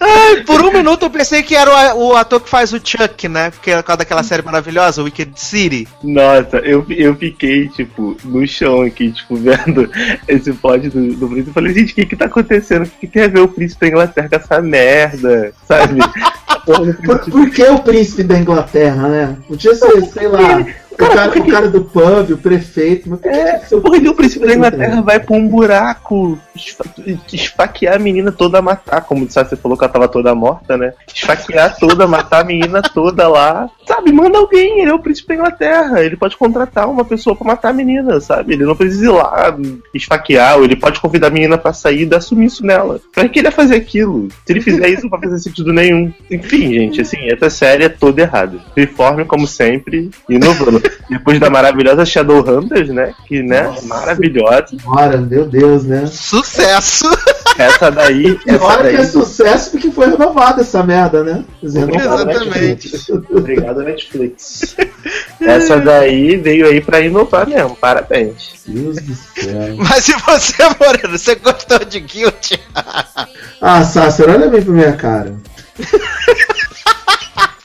Ai, 0.06 0.44
por 0.44 0.62
um 0.62 0.72
minuto 0.72 1.04
eu 1.04 1.10
pensei 1.10 1.42
que 1.42 1.56
era 1.56 1.96
o, 1.96 2.10
o 2.10 2.16
ator 2.16 2.40
que 2.40 2.50
faz 2.50 2.72
o 2.74 2.80
Chuck, 2.84 3.28
né? 3.28 3.50
Porque 3.50 3.72
é 3.72 3.78
por 3.78 3.84
causa 3.84 3.98
daquela 4.00 4.24
série 4.24 4.44
maravilhosa, 4.44 5.02
Wicked 5.02 5.32
City. 5.36 5.88
Nossa, 6.04 6.58
eu, 6.58 6.86
eu 6.90 7.16
fiquei, 7.16 7.68
tipo, 7.70 8.16
no 8.24 8.46
chão 8.48 8.82
aqui, 8.82 9.12
tipo, 9.12 9.36
vendo 9.36 9.90
esse 10.28 10.54
plot 10.54 10.90
do, 10.90 11.16
do 11.16 11.28
príncipe. 11.28 11.50
Eu 11.50 11.54
falei, 11.54 11.74
gente, 11.74 11.92
o 11.92 11.96
que 11.96 12.06
que 12.06 12.16
tá 12.16 12.26
acontecendo? 12.26 12.84
O 12.84 12.90
que, 12.90 13.00
que 13.02 13.08
tem 13.08 13.24
a 13.24 13.28
ver 13.28 13.40
o 13.40 13.48
príncipe 13.48 13.82
da 13.82 13.88
Inglaterra 13.88 14.30
com 14.30 14.36
essa 14.36 14.62
merda? 14.62 15.54
Sabe? 15.68 16.00
Por, 16.66 17.30
por 17.30 17.50
que 17.52 17.64
o 17.64 17.78
príncipe 17.78 18.24
da 18.24 18.40
Inglaterra, 18.40 19.08
né? 19.08 19.38
Podia 19.48 19.76
ser, 19.76 20.02
sei 20.06 20.28
lá, 20.28 20.66
o 21.04 21.08
cara, 21.16 21.40
o 21.40 21.48
cara 21.48 21.70
do 21.70 21.82
pub, 21.82 22.32
o 22.32 22.38
prefeito. 22.38 23.10
Mas 23.10 23.24
É, 23.24 23.44
tinha 23.44 23.60
que 23.60 23.76
o 23.76 23.82
Porque 23.82 24.14
príncipe 24.14 24.46
da 24.48 24.54
Inglaterra 24.56 25.02
vai 25.02 25.20
pra 25.20 25.36
um 25.36 25.48
buraco, 25.48 26.38
esfa- 26.56 26.86
esfaquear 27.32 27.96
a 27.96 28.00
menina 28.00 28.32
toda, 28.32 28.62
matar, 28.62 29.02
como 29.02 29.30
você 29.30 29.56
falou 29.56 29.78
que 29.78 29.84
ela 29.84 29.94
tava 29.94 30.08
toda 30.08 30.34
morta, 30.36 30.78
né? 30.78 30.94
Esfaquear 31.14 31.78
toda, 31.78 32.08
matar 32.08 32.42
a 32.42 32.44
menina 32.44 32.82
toda 32.82 33.28
lá. 33.28 33.70
Sabe, 33.88 34.12
manda 34.12 34.38
alguém, 34.38 34.82
ele 34.82 34.90
é 34.90 34.94
o 34.94 35.00
príncipe 35.00 35.30
da 35.30 35.36
Inglaterra. 35.36 36.04
Ele 36.04 36.16
pode 36.16 36.38
contratar 36.38 36.90
uma 36.90 37.06
pessoa 37.06 37.36
pra 37.36 37.48
matar 37.48 37.70
a 37.70 37.74
menina, 37.74 38.20
sabe? 38.20 38.54
Ele 38.54 38.66
não 38.66 38.76
precisa 38.76 39.06
ir 39.06 39.10
lá 39.10 39.56
esfaquear, 39.94 40.58
ou 40.58 40.64
ele 40.64 40.76
pode 40.76 41.00
convidar 41.00 41.28
a 41.28 41.32
menina 41.32 41.58
pra 41.58 41.74
sair 41.74 42.02
e 42.02 42.06
dar 42.06 42.22
sumiço 42.22 42.66
nela. 42.66 43.00
Pra 43.14 43.28
que 43.30 43.40
ele 43.40 43.48
ia 43.48 43.52
fazer 43.52 43.76
aquilo? 43.76 44.28
Se 44.46 44.54
ele 44.54 44.62
fizer 44.62 44.88
isso, 44.90 45.04
não 45.04 45.10
vai 45.10 45.20
fazer 45.22 45.40
sentido 45.40 45.72
nenhum. 45.74 46.12
Enfim, 46.32 46.74
gente, 46.74 47.02
assim, 47.02 47.18
essa 47.30 47.50
série 47.50 47.84
é 47.86 47.90
toda 47.90 48.22
errada. 48.22 48.58
Reforme, 48.76 49.26
como 49.26 49.46
sempre, 49.48 50.10
inovando. 50.30 50.82
Depois 51.10 51.40
da 51.40 51.50
maravilhosa 51.50 52.06
Shadowhunters, 52.06 52.90
né? 52.90 53.14
Que, 53.28 53.44
né, 53.44 53.64
Nossa. 53.64 53.86
maravilhosa. 53.88 54.66
Senhora, 54.70 55.18
meu 55.18 55.46
Deus, 55.46 55.84
né? 55.86 56.06
Sucesso! 56.08 57.06
Essa 57.58 57.90
daí, 57.90 58.38
essa 58.46 58.58
Pior 58.60 58.78
que 58.78 58.84
daí. 58.84 58.96
é 58.98 59.06
sucesso 59.06 59.72
porque 59.72 59.90
foi 59.90 60.10
renovada 60.10 60.62
essa 60.62 60.84
merda, 60.84 61.24
né? 61.24 61.46
Eles 61.64 61.76
renovaram 61.76 62.30
Exatamente. 62.30 62.92
Netflix. 62.92 63.10
Obrigado, 63.32 63.82
Netflix. 63.84 64.76
Essa 65.40 65.80
daí 65.80 66.36
veio 66.36 66.68
aí 66.68 66.82
pra 66.82 67.00
inovar 67.00 67.48
mesmo, 67.48 67.76
parabéns. 67.78 68.56
Deus 68.68 68.98
do 68.98 69.16
céu. 69.16 69.76
Mas 69.78 70.10
e 70.10 70.14
você, 70.26 70.64
Moreno, 70.80 71.18
você 71.18 71.36
gostou 71.36 71.80
de 71.80 72.00
Guilty? 72.02 72.60
Ah, 73.62 73.84
Sasser, 73.86 74.30
olha 74.30 74.50
bem 74.50 74.62
pra 74.62 74.74
minha 74.74 74.94
cara. 74.94 75.34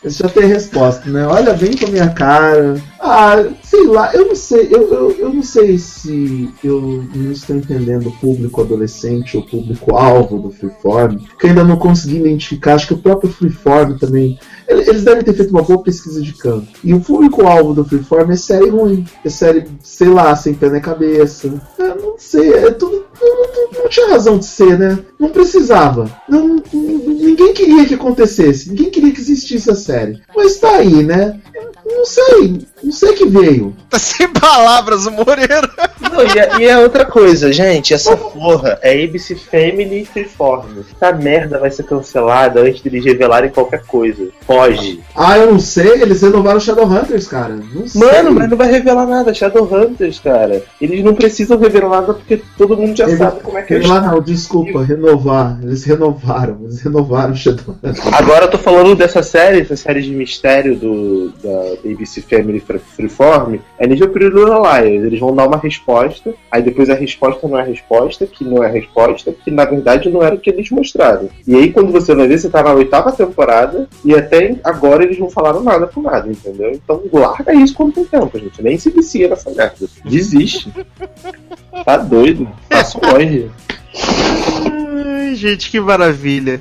Você 0.03 0.23
já 0.23 0.29
tem 0.31 0.47
resposta, 0.47 1.11
né? 1.11 1.27
Olha 1.27 1.53
bem 1.53 1.77
pra 1.77 1.89
minha 1.89 2.09
cara. 2.11 2.77
Ah, 3.13 3.45
sei 3.65 3.87
lá, 3.89 4.15
eu 4.15 4.29
não 4.29 4.37
sei, 4.37 4.69
eu, 4.71 4.83
eu, 4.93 5.11
eu 5.19 5.35
não 5.35 5.43
sei 5.43 5.77
se 5.79 6.49
eu 6.63 6.81
não 7.13 7.33
estou 7.33 7.57
entendendo 7.57 8.09
o 8.09 8.13
público 8.19 8.61
adolescente 8.61 9.37
ou 9.37 9.43
público-alvo 9.45 10.39
do 10.39 10.51
Freeform, 10.53 11.17
que 11.39 11.49
ainda 11.49 11.65
não 11.65 11.77
consegui 11.77 12.19
identificar, 12.19 12.75
acho 12.75 12.87
que 12.87 12.95
o 12.95 12.99
próprio 12.99 13.29
Freeform 13.33 13.97
também. 13.99 14.39
ele- 14.69 14.89
Eles 14.89 15.03
devem 15.03 15.25
ter 15.25 15.33
feito 15.35 15.51
uma 15.51 15.63
boa 15.63 15.83
pesquisa 15.83 16.23
de 16.23 16.33
campo. 16.35 16.69
E 16.85 16.95
o 16.95 17.01
público-alvo 17.01 17.75
do 17.75 17.85
Freeform 17.85 18.31
é 18.31 18.37
série 18.37 18.69
ruim. 18.71 19.05
É 19.25 19.29
série, 19.29 19.65
sei 19.83 20.07
lá, 20.09 20.35
sem 20.37 20.55
pé 20.55 20.71
na 20.71 20.81
cabeça. 20.81 21.49
Eu 21.79 21.97
não 21.97 22.15
sei, 22.17 22.53
é 22.53 22.71
tudo. 22.71 23.10
Não, 23.21 23.37
não- 23.83 23.89
tinha 23.89 24.09
razão 24.09 24.39
de 24.39 24.45
ser, 24.47 24.79
né? 24.79 24.99
Não 25.18 25.29
precisava. 25.31 26.09
Não- 26.29 26.62
ninguém 26.73 27.53
queria 27.53 27.85
que 27.85 27.95
acontecesse. 27.95 28.68
Ninguém 28.71 28.91
queria 28.91 29.12
que 29.12 29.21
existisse 29.21 29.71
a 29.71 29.75
série. 29.75 30.21
Mas 30.35 30.57
tá 30.59 30.77
aí, 30.77 31.03
né? 31.03 31.39
Não 31.85 32.05
sei. 32.05 32.61
Não 32.83 32.93
sei 32.93 33.12
que 33.14 33.27
veio. 33.27 33.75
Tá 33.89 33.99
sem 33.99 34.29
palavras, 34.29 35.07
o 35.07 35.11
Moreno. 35.11 35.68
Não, 36.01 36.23
e, 36.25 36.39
é, 36.39 36.61
e 36.61 36.64
é 36.68 36.79
outra 36.79 37.05
coisa, 37.05 37.53
gente, 37.53 37.93
essa 37.93 38.16
porra 38.16 38.79
é 38.83 39.05
ABC 39.05 39.35
Family 39.35 40.03
e 40.03 40.05
Freeform. 40.05 40.66
Essa 40.95 41.12
merda 41.12 41.59
vai 41.59 41.71
ser 41.71 41.83
cancelada 41.85 42.61
antes 42.61 42.83
de 42.83 42.89
eles 42.89 43.05
revelarem 43.05 43.51
qualquer 43.51 43.83
coisa. 43.85 44.29
Foge. 44.47 45.01
Ah, 45.14 45.37
eu 45.39 45.53
não 45.53 45.59
sei. 45.61 46.01
Eles 46.03 46.23
renovaram 46.23 46.61
Shadowhunters, 46.61 47.27
cara. 47.29 47.59
Não 47.75 47.87
sei. 47.87 48.01
Mano, 48.01 48.33
mas 48.33 48.49
não 48.49 48.57
vai 48.57 48.71
revelar 48.71 49.07
nada, 49.07 49.35
Shadowhunters, 49.35 50.21
cara. 50.21 50.62
Eles 50.81 51.05
não 51.05 51.14
precisam 51.14 51.59
revelar 51.59 51.89
nada 51.91 52.14
porque 52.14 52.41
todo 52.57 52.77
mundo 52.77 52.97
já 52.97 53.07
Eles- 53.11 53.19
sabe 53.19 53.41
como 53.41 53.59
é 53.59 53.63
que. 53.63 53.75
Revelar 53.75 54.03
não, 54.13 54.21
desculpa, 54.21 54.83
renovar. 54.83 55.59
Eles 55.63 55.85
renovaram. 55.85 56.59
Eles 56.63 56.81
renovaram 56.83 57.35
Shadowhunters. 57.35 58.01
Agora 58.13 58.45
eu 58.47 58.51
tô 58.51 58.59
falando 58.59 58.95
dessa 58.97 59.23
série, 59.23 59.61
essa 59.61 59.77
série 59.77 60.03
de 60.03 60.11
mistério 60.11 60.77
do, 60.77 61.31
da 61.43 61.91
ABC 61.91 62.23
Family 62.23 62.61
Fre- 62.61 62.79
Freeform, 62.79 63.57
é 63.79 63.87
nível 63.87 64.09
Pretty 64.11 64.35
Liars. 64.35 65.05
Eles 65.05 65.21
vão 65.21 65.35
dar 65.35 65.47
uma 65.47 65.57
resposta, 65.59 66.33
aí 66.51 66.63
depois 66.63 66.89
a 66.91 66.95
resposta 66.95 67.47
não 67.47 67.59
é 67.59 67.63
a 67.63 67.65
resposta, 67.65 68.27
que 68.27 68.45
não 68.45 68.63
é 68.63 68.67
a 68.67 68.71
resposta, 68.73 69.33
que 69.33 69.51
na 69.51 69.65
verdade 69.65 70.09
não 70.11 70.23
era 70.23 70.35
o 70.35 70.39
que 70.39 70.51
eles 70.51 70.71
mostraram. 70.71 71.29
E 71.47 71.55
aí 71.55 71.73
quando 71.73 71.93
você 71.93 72.15
vai 72.15 72.27
ver, 72.29 72.39
você 72.39 72.49
tá 72.49 72.63
na 72.63 72.73
oitava 72.73 73.13
temporada, 73.13 73.89
e 74.05 74.15
até 74.15 74.57
agora 74.65 75.03
eles 75.05 75.19
não 75.19 75.31
falaram 75.31 75.63
nada 75.63 75.87
com 75.87 76.01
nada, 76.03 76.29
entendeu? 76.31 76.71
Então 76.73 77.03
larga 77.13 77.53
isso 77.55 77.75
quando 77.75 77.93
tem 77.95 78.05
tempo, 78.05 78.39
gente. 78.39 78.63
Nem 78.63 78.79
se 78.79 78.91
vicia 78.91 79.29
nessa 79.29 79.51
merda. 79.51 79.87
Desiste. 80.05 80.73
Tá 81.85 81.97
doido. 81.97 82.49
Passo 82.68 82.99
longe. 83.03 83.51
Ai, 83.95 85.35
gente, 85.35 85.71
que 85.71 85.81
maravilha. 85.81 86.61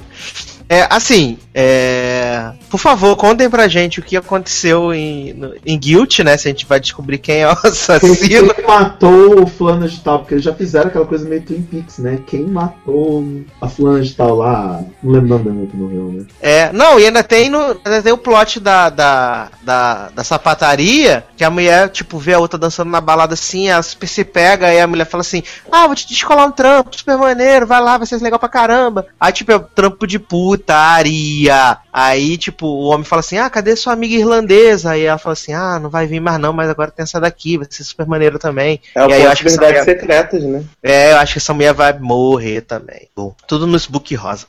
É, 0.68 0.88
assim, 0.90 1.38
é, 1.54 2.52
por 2.70 2.78
favor, 2.80 3.16
contem 3.16 3.50
pra 3.50 3.68
gente 3.68 4.00
o 4.00 4.04
que 4.04 4.16
aconteceu 4.16 4.94
em, 4.94 5.34
no- 5.34 5.54
em 5.66 5.78
Guilt, 5.78 6.20
né? 6.20 6.38
Se 6.38 6.48
a 6.48 6.52
gente 6.52 6.66
vai 6.66 6.80
descobrir 6.80 7.18
quem 7.18 7.38
é 7.42 7.48
o 7.48 7.52
assassino. 7.64 8.54
quem 8.54 8.66
matou 8.66 9.44
o 9.44 9.48
fulano 9.48 9.88
de 9.88 10.00
tal? 10.00 10.20
Porque 10.20 10.36
eles 10.36 10.44
já 10.44 10.54
fizeram 10.54 10.88
aquela 10.90 11.06
coisa 11.06 11.28
meio 11.28 11.42
Twin 11.42 11.62
Peaks, 11.64 11.98
né? 12.00 12.20
Quem 12.28 12.46
matou 12.46 13.24
a 13.62 13.68
fulana 13.68 14.02
de 14.02 14.14
tal 14.14 14.36
lá? 14.36 14.82
Não 15.04 15.12
lembro 15.12 15.26
o 15.28 15.30
nome 15.30 15.44
da 15.46 15.52
mulher 15.52 15.68
que 15.70 15.78
morreu, 15.78 16.12
né? 16.12 16.26
É, 16.42 16.72
não, 16.74 17.00
e 17.00 17.06
ainda 17.06 17.24
tem, 17.24 17.50
no, 17.50 17.60
ainda 17.84 18.02
tem 18.04 18.12
o 18.14 18.18
plot 18.18 18.60
da, 18.60 18.90
da, 18.90 19.48
da, 19.64 20.10
da 20.10 20.24
sapataria, 20.24 21.24
que 21.36 21.44
a 21.44 21.50
mulher, 21.50 21.90
tipo, 21.90 22.18
vê 22.18 22.34
a 22.34 22.40
outra 22.40 22.58
dançando 22.60 22.92
na 22.92 23.02
balada 23.02 23.34
assim, 23.34 23.68
ela 23.70 23.82
super 23.84 24.08
se 24.08 24.24
pega, 24.24 24.74
e 24.74 24.80
a 24.80 24.88
mulher 24.88 25.06
fala 25.06 25.22
assim, 25.22 25.44
ah, 25.72 25.88
vou 25.88 25.96
te 25.96 26.08
descolar 26.08 26.46
um 26.48 26.52
trampo, 26.52 26.96
super 26.96 27.18
maneiro, 27.18 27.66
vai 27.68 27.82
lá, 27.82 27.98
vai 27.98 28.06
ser 28.08 28.22
legal 28.22 28.40
pra 28.40 28.50
caramba. 28.50 29.08
Aí, 29.20 29.32
tipo, 29.34 29.52
é 29.52 29.56
o 29.56 29.60
trampo 29.60 30.06
de 30.06 30.20
putaria. 30.20 31.78
Aí, 31.92 32.38
tipo, 32.38 32.59
o 32.68 32.88
homem 32.90 33.04
fala 33.06 33.20
assim, 33.22 33.38
ah, 33.38 33.50
cadê 33.50 33.76
sua 33.76 33.94
amiga 33.94 34.16
irlandesa? 34.16 34.92
Aí 34.92 35.04
ela 35.04 35.18
fala 35.18 35.34
assim, 35.34 35.54
ah, 35.54 35.80
não 35.80 35.90
vai 35.90 36.06
vir 36.08 36.20
mais 36.20 36.40
não, 36.40 36.54
mas 36.54 36.70
agora 36.70 36.92
tem 36.92 37.04
essa 37.04 37.20
daqui, 37.20 37.58
vai 37.58 37.68
ser 37.70 37.84
super 37.84 38.06
maneiro 38.08 38.40
também. 38.40 38.80
É 38.96 39.06
o 39.06 39.10
E 39.10 39.14
aí 39.14 39.24
eu 39.24 39.32
acho 39.32 39.44
que 39.44 39.56
mulher- 39.56 39.84
secretas, 39.84 40.44
né? 40.44 40.64
É, 40.84 41.12
eu 41.14 41.18
acho 41.18 41.34
que 41.34 41.40
essa 41.40 41.54
mulher 41.54 41.74
vai 41.74 41.98
morrer 42.00 42.62
também. 42.62 43.08
Bom, 43.16 43.34
tudo 43.48 43.68
no 43.68 43.78
book 43.90 44.14
rosa. 44.16 44.46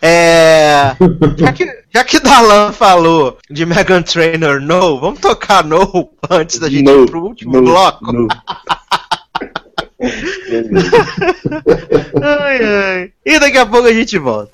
É. 0.00 0.94
Já 1.36 1.52
que, 1.52 1.80
já 1.92 2.04
que 2.04 2.20
Dalan 2.20 2.72
falou 2.72 3.38
de 3.50 3.66
Megan 3.66 4.02
Trainor 4.02 4.60
No, 4.60 5.00
vamos 5.00 5.20
tocar 5.20 5.64
No 5.64 6.08
antes 6.30 6.58
da 6.58 6.68
gente 6.68 6.84
No, 6.84 7.02
ir 7.04 7.10
pro 7.10 7.22
último 7.24 7.52
no, 7.52 7.62
bloco? 7.62 8.12
no. 8.12 8.28
Ai, 12.22 12.64
ai. 12.64 13.12
E 13.24 13.38
daqui 13.38 13.58
a 13.58 13.66
pouco 13.66 13.86
a 13.86 13.92
gente 13.92 14.18
volta. 14.18 14.50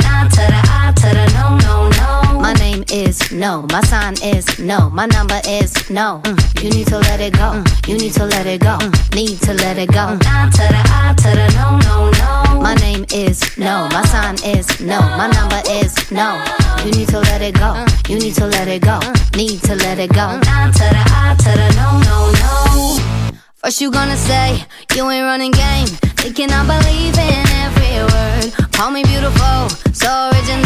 Name 2.77 2.85
is 2.93 3.33
no. 3.33 3.67
My 3.71 3.81
sign 3.83 4.15
is 4.23 4.59
no. 4.59 4.91
My 4.91 5.07
number 5.07 5.41
is 5.49 5.73
no. 5.91 6.21
Mm, 6.25 6.63
You 6.63 6.71
need 6.71 6.87
to 6.89 6.99
let 6.99 7.21
it 7.21 7.33
go. 7.33 7.53
Mm, 7.63 7.89
You 7.89 7.97
need 7.99 8.13
to 8.15 8.25
let 8.25 8.47
it 8.47 8.61
go. 8.61 8.77
Mm, 8.79 9.15
Need 9.15 9.41
to 9.43 9.55
let 9.55 9.79
it 9.79 9.91
go. 9.93 10.19
I 10.23 10.51
to 10.51 10.65
the 10.75 10.83
I 10.85 11.15
to 11.17 11.31
the 11.37 11.47
no, 11.57 11.79
no, 11.79 12.11
no. 12.55 12.61
My 12.61 12.75
name 12.75 13.07
is 13.15 13.41
no. 13.57 13.89
My 13.93 14.05
sign 14.07 14.35
is 14.45 14.81
no. 14.81 15.01
My 15.01 15.29
number 15.29 15.63
is 15.71 15.95
no. 16.11 16.43
You 16.85 16.91
need 16.93 17.09
to 17.09 17.21
let 17.21 17.41
it 17.43 17.55
go. 17.55 17.73
Mm, 17.75 18.09
You 18.11 18.19
need 18.19 18.35
to 18.35 18.47
let 18.47 18.69
it 18.69 18.83
go. 18.83 18.99
Mm, 19.01 19.37
Need 19.37 19.63
to 19.63 19.75
let 19.77 19.99
it 19.99 20.13
go. 20.13 20.27
I 20.43 20.71
to 20.71 20.87
the 20.95 21.03
I 21.07 21.35
to 21.39 21.51
the 21.61 21.69
no, 21.81 21.89
no, 22.09 22.33
no. 22.33 23.39
First 23.57 23.81
you 23.81 23.91
gonna 23.91 24.17
say 24.17 24.65
you 24.95 25.09
ain't 25.11 25.25
running 25.25 25.51
game, 25.53 25.87
thinking 26.21 26.51
I 26.53 26.63
believe 26.67 27.17
in 27.19 27.47
every 27.65 27.95
word. 28.13 28.71
Call 28.73 28.91
me 28.91 29.03
beautiful, 29.03 29.69
so 29.93 30.31
original, 30.31 30.66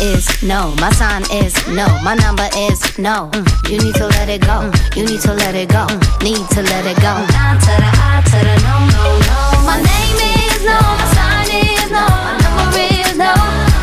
is 0.00 0.42
no. 0.42 0.74
My 0.80 0.90
sign 0.92 1.22
is 1.32 1.54
no. 1.68 1.86
My 2.02 2.14
number 2.14 2.48
is 2.56 2.80
no. 2.98 3.30
Mm, 3.32 3.70
You 3.70 3.78
need 3.82 3.94
to 3.96 4.06
let 4.06 4.28
it 4.28 4.40
go. 4.42 4.66
Mm, 4.70 4.96
You 4.96 5.04
need 5.06 5.20
to 5.22 5.32
let 5.34 5.54
it 5.54 5.68
go. 5.68 5.86
Mm, 5.86 6.22
Need 6.22 6.48
to 6.54 6.62
let 6.62 6.84
it 6.86 6.96
go. 7.00 7.14
Nah 7.34 7.54
to 7.58 7.72
the 7.82 7.90
I 8.10 8.22
to 8.30 8.38
the 8.46 8.56
no, 8.66 8.74
no, 8.94 9.04
no. 9.28 9.38
My 9.66 9.76
name 9.82 10.18
is 10.34 10.60
no. 10.64 10.78
My 10.78 11.06
sign 11.14 11.50
is 11.50 11.90
no. 11.90 12.04
My 12.06 12.34
number 12.44 12.84
is 12.98 13.16
no. 13.16 13.32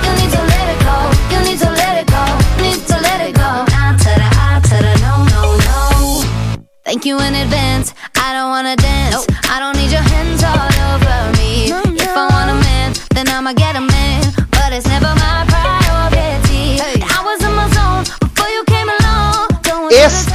You 0.05 0.11
need 0.19 0.31
to 0.35 0.41
let 0.51 0.67
it 0.73 0.79
go. 0.87 0.95
You 1.33 1.39
need 1.47 1.59
to 1.59 1.69
let 1.71 1.95
it 2.01 2.07
go. 2.07 2.23
Need 2.63 2.81
to 2.87 2.97
let 3.07 3.19
it 3.27 3.35
go. 3.35 3.49
Nah 3.73 3.91
to 3.97 4.11
the 4.21 4.27
I 4.39 4.59
to 4.69 4.77
the 4.85 4.93
no, 5.05 5.13
no, 5.33 5.41
no. 5.67 5.77
Thank 6.85 7.05
you 7.05 7.19
in 7.19 7.35
advance. 7.35 7.93
I 8.15 8.33
don't 8.33 8.49
wanna 8.49 8.75
dance. 8.75 9.25
I 9.49 9.59
don't 9.59 9.75
need 9.77 9.91
your 9.91 10.01
hands 10.13 10.43
all 10.43 10.71
over 10.91 11.17
me. 11.37 11.71
If 11.99 12.15
I 12.15 12.25
want 12.33 12.49
a 12.51 12.55
man, 12.67 12.93
then 13.13 13.27
I'ma 13.29 13.53
get 13.53 13.75
a 13.75 13.81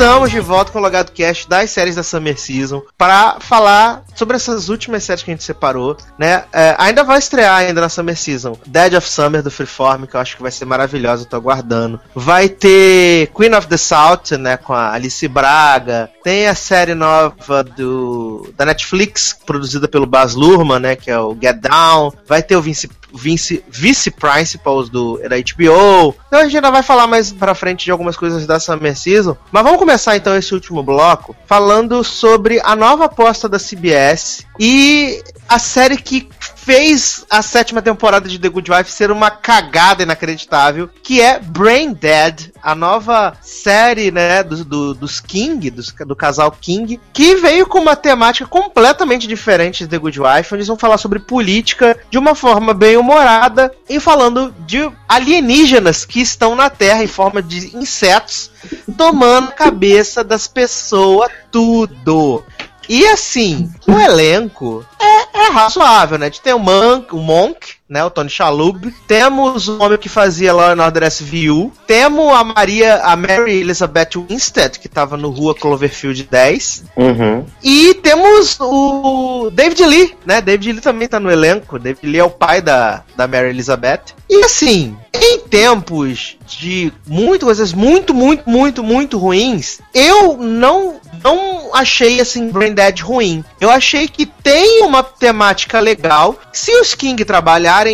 Estamos 0.01 0.31
de 0.31 0.41
volta 0.41 0.73
com 0.73 0.79
o 0.79 0.83
Logado 0.83 1.13
Cast 1.13 1.47
das 1.47 1.69
séries 1.69 1.95
da 1.95 2.03
Summer 2.03 2.41
Season 2.41 2.81
para 2.97 3.37
falar 3.39 4.03
sobre 4.15 4.35
essas 4.35 4.71
últimas 4.71 5.05
séries 5.05 5.23
que 5.23 5.31
a 5.31 5.35
gente 5.35 5.45
separou, 5.45 5.95
né? 6.19 6.45
É, 6.55 6.75
ainda 6.79 7.05
vai 7.05 7.19
estrear 7.19 7.57
ainda 7.57 7.83
na 7.83 7.91
Summer 7.91 8.17
Season 8.17 8.57
Dead 8.67 8.95
of 8.95 9.07
Summer 9.07 9.43
do 9.43 9.51
Freeform, 9.51 10.07
que 10.07 10.17
eu 10.17 10.21
acho 10.21 10.37
que 10.37 10.43
vai 10.43 10.51
ser 10.51 10.65
maravilhosa, 10.65 11.25
eu 11.25 11.27
tô 11.27 11.37
aguardando. 11.37 12.01
Vai 12.15 12.49
ter 12.49 13.31
Queen 13.37 13.55
of 13.55 13.67
the 13.67 13.77
South, 13.77 14.39
né, 14.39 14.57
com 14.57 14.73
a 14.73 14.91
Alice 14.91 15.29
Braga. 15.29 16.11
Tem 16.25 16.49
a 16.49 16.55
série 16.55 16.95
nova 16.95 17.63
do 17.63 18.51
da 18.57 18.65
Netflix, 18.65 19.37
produzida 19.45 19.87
pelo 19.87 20.07
Baz 20.07 20.35
Luhrmann, 20.35 20.81
né, 20.81 20.97
que 20.97 21.11
é 21.11 21.19
o 21.19 21.37
Get 21.39 21.57
Down. 21.57 22.11
Vai 22.27 22.43
ter 22.43 22.57
o 22.57 22.63
Vince 22.63 22.89
vice, 23.13 23.65
vice 23.69 24.11
principals 24.11 24.89
do 24.89 25.19
da 25.29 25.37
HBO. 25.37 26.15
Então 26.27 26.41
a 26.41 26.45
gente 26.45 26.57
ainda 26.57 26.71
vai 26.71 26.83
falar 26.83 27.07
mais 27.07 27.33
pra 27.33 27.55
frente 27.55 27.85
de 27.85 27.91
algumas 27.91 28.17
coisas 28.17 28.47
da 28.47 28.59
Summer 28.59 28.97
Season. 28.97 29.37
Mas 29.51 29.63
vamos 29.63 29.79
começar 29.79 30.17
então 30.17 30.37
esse 30.37 30.53
último 30.55 30.83
bloco 30.83 31.35
falando 31.47 32.03
sobre 32.05 32.61
a 32.65 32.75
nova 32.75 33.07
aposta 33.07 33.49
da 33.49 33.59
CBS 33.59 34.47
e 34.59 35.23
a 35.49 35.59
série 35.59 35.97
que 35.97 36.29
fez 36.71 37.27
a 37.29 37.43
sétima 37.43 37.83
temporada 37.83 38.29
de 38.29 38.39
The 38.39 38.49
Good 38.49 38.71
Wife 38.71 38.93
ser 38.93 39.11
uma 39.11 39.29
cagada 39.29 40.05
inacreditável, 40.05 40.89
que 41.03 41.21
é 41.21 41.41
Brain 41.41 41.93
Dead, 41.93 42.53
a 42.63 42.77
nova 42.77 43.37
série, 43.43 44.13
né, 44.13 44.45
do, 44.45 44.65
do- 44.65 44.95
dos 44.95 45.19
King, 45.19 45.69
do 45.69 46.15
casal 46.15 46.53
King, 46.53 47.01
que 47.13 47.35
veio 47.35 47.67
com 47.67 47.81
uma 47.81 47.97
temática 47.97 48.47
completamente 48.47 49.27
diferente 49.27 49.83
de 49.83 49.91
The 49.91 49.99
Good 49.99 50.21
Wife, 50.21 50.55
onde 50.55 50.59
eles 50.59 50.69
vão 50.69 50.79
falar 50.79 50.99
sobre 50.99 51.19
política 51.19 51.99
de 52.09 52.17
uma 52.19 52.37
forma 52.37 52.73
bem 52.73 52.97
humorada 52.97 53.73
e 53.89 53.99
falando 53.99 54.55
de 54.65 54.89
alienígenas 55.09 56.05
que 56.05 56.21
estão 56.21 56.55
na 56.55 56.71
Terra 56.71 57.03
em 57.03 57.09
forma 57.09 57.43
de 57.43 57.77
insetos, 57.77 58.49
tomando 58.97 59.49
a 59.49 59.53
cabeça 59.53 60.23
das 60.23 60.47
pessoas 60.47 61.33
tudo. 61.51 62.45
E 62.93 63.07
assim, 63.07 63.73
o 63.87 63.93
elenco 63.93 64.85
é, 64.99 65.45
é 65.45 65.51
razoável, 65.51 66.19
né? 66.19 66.27
A 66.27 66.29
gente 66.29 66.41
tem 66.41 66.53
o 66.53 66.59
Monk, 66.59 67.15
o 67.15 67.19
Monk, 67.19 67.75
né? 67.91 68.05
O 68.05 68.11
Tony 68.11 68.31
Shalhoub. 68.31 68.95
Temos 69.09 69.69
o 69.69 69.83
homem 69.83 69.99
que 69.99 70.09
fazia 70.09 70.55
lá 70.55 70.77
no 70.77 70.83
Order 70.85 71.11
SVU. 71.11 71.73
Temos 71.89 72.33
a 72.33 72.45
Maria, 72.45 73.01
a 73.03 73.17
Mary 73.17 73.59
Elizabeth 73.59 74.11
Winstead, 74.17 74.79
que 74.79 74.89
tava 74.89 75.17
no 75.17 75.31
Rua 75.31 75.55
Cloverfield 75.57 76.29
10. 76.31 76.85
Uhum. 76.97 77.45
E 77.63 77.95
temos 77.95 78.57
o 78.61 79.51
David 79.53 79.85
Lee, 79.85 80.15
né? 80.25 80.41
David 80.41 80.73
Lee 80.73 80.81
também 80.81 81.09
tá 81.09 81.19
no 81.19 81.31
elenco. 81.31 81.79
David 81.79 82.07
Lee 82.07 82.21
é 82.21 82.25
o 82.25 82.31
pai 82.31 82.63
da, 82.63 83.03
da 83.17 83.27
Mary 83.27 83.49
Elizabeth. 83.49 84.15
E 84.29 84.45
assim, 84.45 84.97
em 85.13 85.41
tempos 85.41 86.37
de 86.47 86.93
muito 87.05 87.47
coisas 87.47 87.73
muito, 87.73 88.15
muito, 88.15 88.49
muito, 88.49 88.83
muito 88.83 89.19
ruins, 89.19 89.81
eu 89.93 90.37
não 90.37 91.01
não 91.23 91.75
achei 91.75 92.21
assim 92.21 92.49
Brain 92.49 92.73
Dead 92.73 93.01
ruim. 93.01 93.45
Eu 93.61 93.71
achei 93.71 94.09
que 94.09 94.25
tem 94.25 94.83
uma 94.85 95.03
temática 95.03 95.81
legal. 95.81 96.39
Se 96.53 96.73
os 96.81 96.95
King 96.95 97.25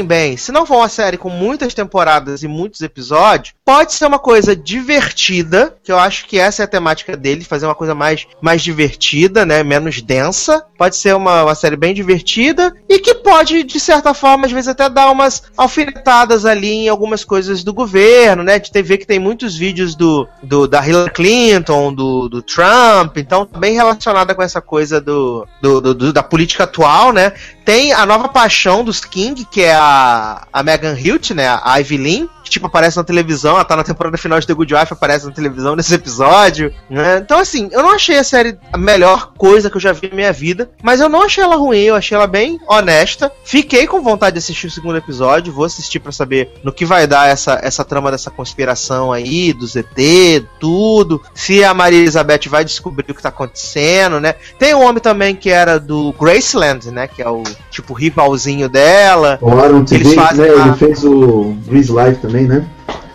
bem, 0.04 0.36
se 0.36 0.50
não 0.52 0.66
for 0.66 0.76
uma 0.76 0.88
série 0.88 1.16
com 1.16 1.30
muitas 1.30 1.72
temporadas 1.74 2.42
e 2.42 2.48
muitos 2.48 2.80
episódios, 2.80 3.54
pode 3.64 3.92
ser 3.94 4.06
uma 4.06 4.18
coisa 4.18 4.54
divertida, 4.56 5.76
que 5.82 5.90
eu 5.92 5.98
acho 5.98 6.26
que 6.26 6.38
essa 6.38 6.62
é 6.62 6.64
a 6.64 6.68
temática 6.68 7.16
dele, 7.16 7.44
fazer 7.44 7.66
uma 7.66 7.74
coisa 7.74 7.94
mais, 7.94 8.26
mais 8.40 8.62
divertida, 8.62 9.46
né, 9.46 9.62
menos 9.62 10.02
densa. 10.02 10.64
Pode 10.76 10.96
ser 10.96 11.14
uma, 11.14 11.44
uma 11.44 11.54
série 11.54 11.76
bem 11.76 11.94
divertida 11.94 12.74
e 12.88 12.98
que 12.98 13.14
pode, 13.14 13.62
de 13.62 13.80
certa 13.80 14.12
forma, 14.12 14.44
às 14.46 14.52
vezes 14.52 14.68
até 14.68 14.88
dar 14.90 15.10
umas 15.10 15.42
alfinetadas 15.56 16.44
ali 16.44 16.70
em 16.70 16.88
algumas 16.88 17.24
coisas 17.24 17.64
do 17.64 17.72
governo, 17.72 18.42
né? 18.42 18.58
De 18.58 18.70
TV 18.70 18.98
que 18.98 19.06
tem 19.06 19.18
muitos 19.18 19.56
vídeos 19.56 19.94
do, 19.94 20.28
do 20.42 20.66
da 20.68 20.86
Hillary 20.86 21.10
Clinton, 21.12 21.94
do, 21.94 22.28
do 22.28 22.42
Trump, 22.42 23.16
então 23.16 23.46
tá 23.46 23.58
bem 23.58 23.74
relacionada 23.74 24.34
com 24.34 24.42
essa 24.42 24.60
coisa 24.60 25.00
do, 25.00 25.46
do- 25.62 25.94
do- 25.94 26.12
da 26.12 26.22
política 26.22 26.64
atual, 26.64 27.12
né? 27.12 27.32
Tem 27.64 27.92
a 27.92 28.04
nova 28.04 28.28
paixão 28.28 28.84
dos 28.84 29.00
King, 29.04 29.44
que 29.50 29.62
é 29.62 29.74
a, 29.76 30.46
a 30.52 30.62
Megan 30.62 30.96
Hilt, 30.96 31.30
né? 31.30 31.48
A 31.48 31.80
Ivy 31.80 31.96
Lynn, 31.96 32.28
que 32.46 32.50
tipo 32.50 32.66
aparece 32.68 32.96
na 32.96 33.02
televisão, 33.02 33.56
ela 33.56 33.64
tá 33.64 33.74
na 33.74 33.82
temporada 33.82 34.16
final 34.16 34.38
de 34.38 34.46
The 34.46 34.54
Good 34.54 34.72
Wife, 34.72 34.92
aparece 34.92 35.26
na 35.26 35.32
televisão 35.32 35.74
nesse 35.74 35.92
episódio, 35.92 36.72
né? 36.88 37.18
Então 37.18 37.40
assim, 37.40 37.68
eu 37.72 37.82
não 37.82 37.90
achei 37.90 38.16
a 38.16 38.24
série 38.24 38.56
a 38.72 38.78
melhor 38.78 39.32
coisa 39.36 39.68
que 39.68 39.76
eu 39.76 39.80
já 39.80 39.92
vi 39.92 40.08
na 40.08 40.14
minha 40.14 40.32
vida, 40.32 40.70
mas 40.80 41.00
eu 41.00 41.08
não 41.08 41.22
achei 41.22 41.42
ela 41.42 41.56
ruim, 41.56 41.80
eu 41.80 41.96
achei 41.96 42.16
ela 42.16 42.28
bem 42.28 42.60
honesta. 42.68 43.32
Fiquei 43.44 43.86
com 43.88 44.00
vontade 44.00 44.34
de 44.34 44.38
assistir 44.38 44.68
o 44.68 44.70
segundo 44.70 44.96
episódio, 44.96 45.52
vou 45.52 45.64
assistir 45.64 45.98
pra 45.98 46.12
saber 46.12 46.52
no 46.62 46.72
que 46.72 46.84
vai 46.84 47.06
dar 47.06 47.28
essa, 47.28 47.58
essa 47.62 47.84
trama 47.84 48.12
dessa 48.12 48.30
conspiração 48.30 49.10
aí, 49.10 49.52
do 49.52 49.66
ZT, 49.66 50.46
tudo. 50.60 51.20
Se 51.34 51.64
a 51.64 51.74
Maria 51.74 51.98
Elizabeth 51.98 52.48
vai 52.48 52.64
descobrir 52.64 53.10
o 53.10 53.14
que 53.14 53.22
tá 53.22 53.30
acontecendo, 53.30 54.20
né? 54.20 54.36
Tem 54.56 54.72
um 54.72 54.84
homem 54.84 55.02
também 55.02 55.34
que 55.34 55.50
era 55.50 55.80
do 55.80 56.12
Graceland, 56.12 56.92
né? 56.92 57.08
Que 57.08 57.22
é 57.22 57.28
o 57.28 57.42
tipo 57.70 57.92
rivalzinho 57.92 58.68
dela. 58.68 59.38
O 59.42 59.50
Aaron 59.50 59.84
TV, 59.84 60.14
né? 60.14 60.48
Ele 60.48 60.74
fez 60.74 61.04
o 61.04 61.56
Grease 61.66 61.92
Live 61.92 62.18
também, 62.18 62.35
né? 62.44 62.66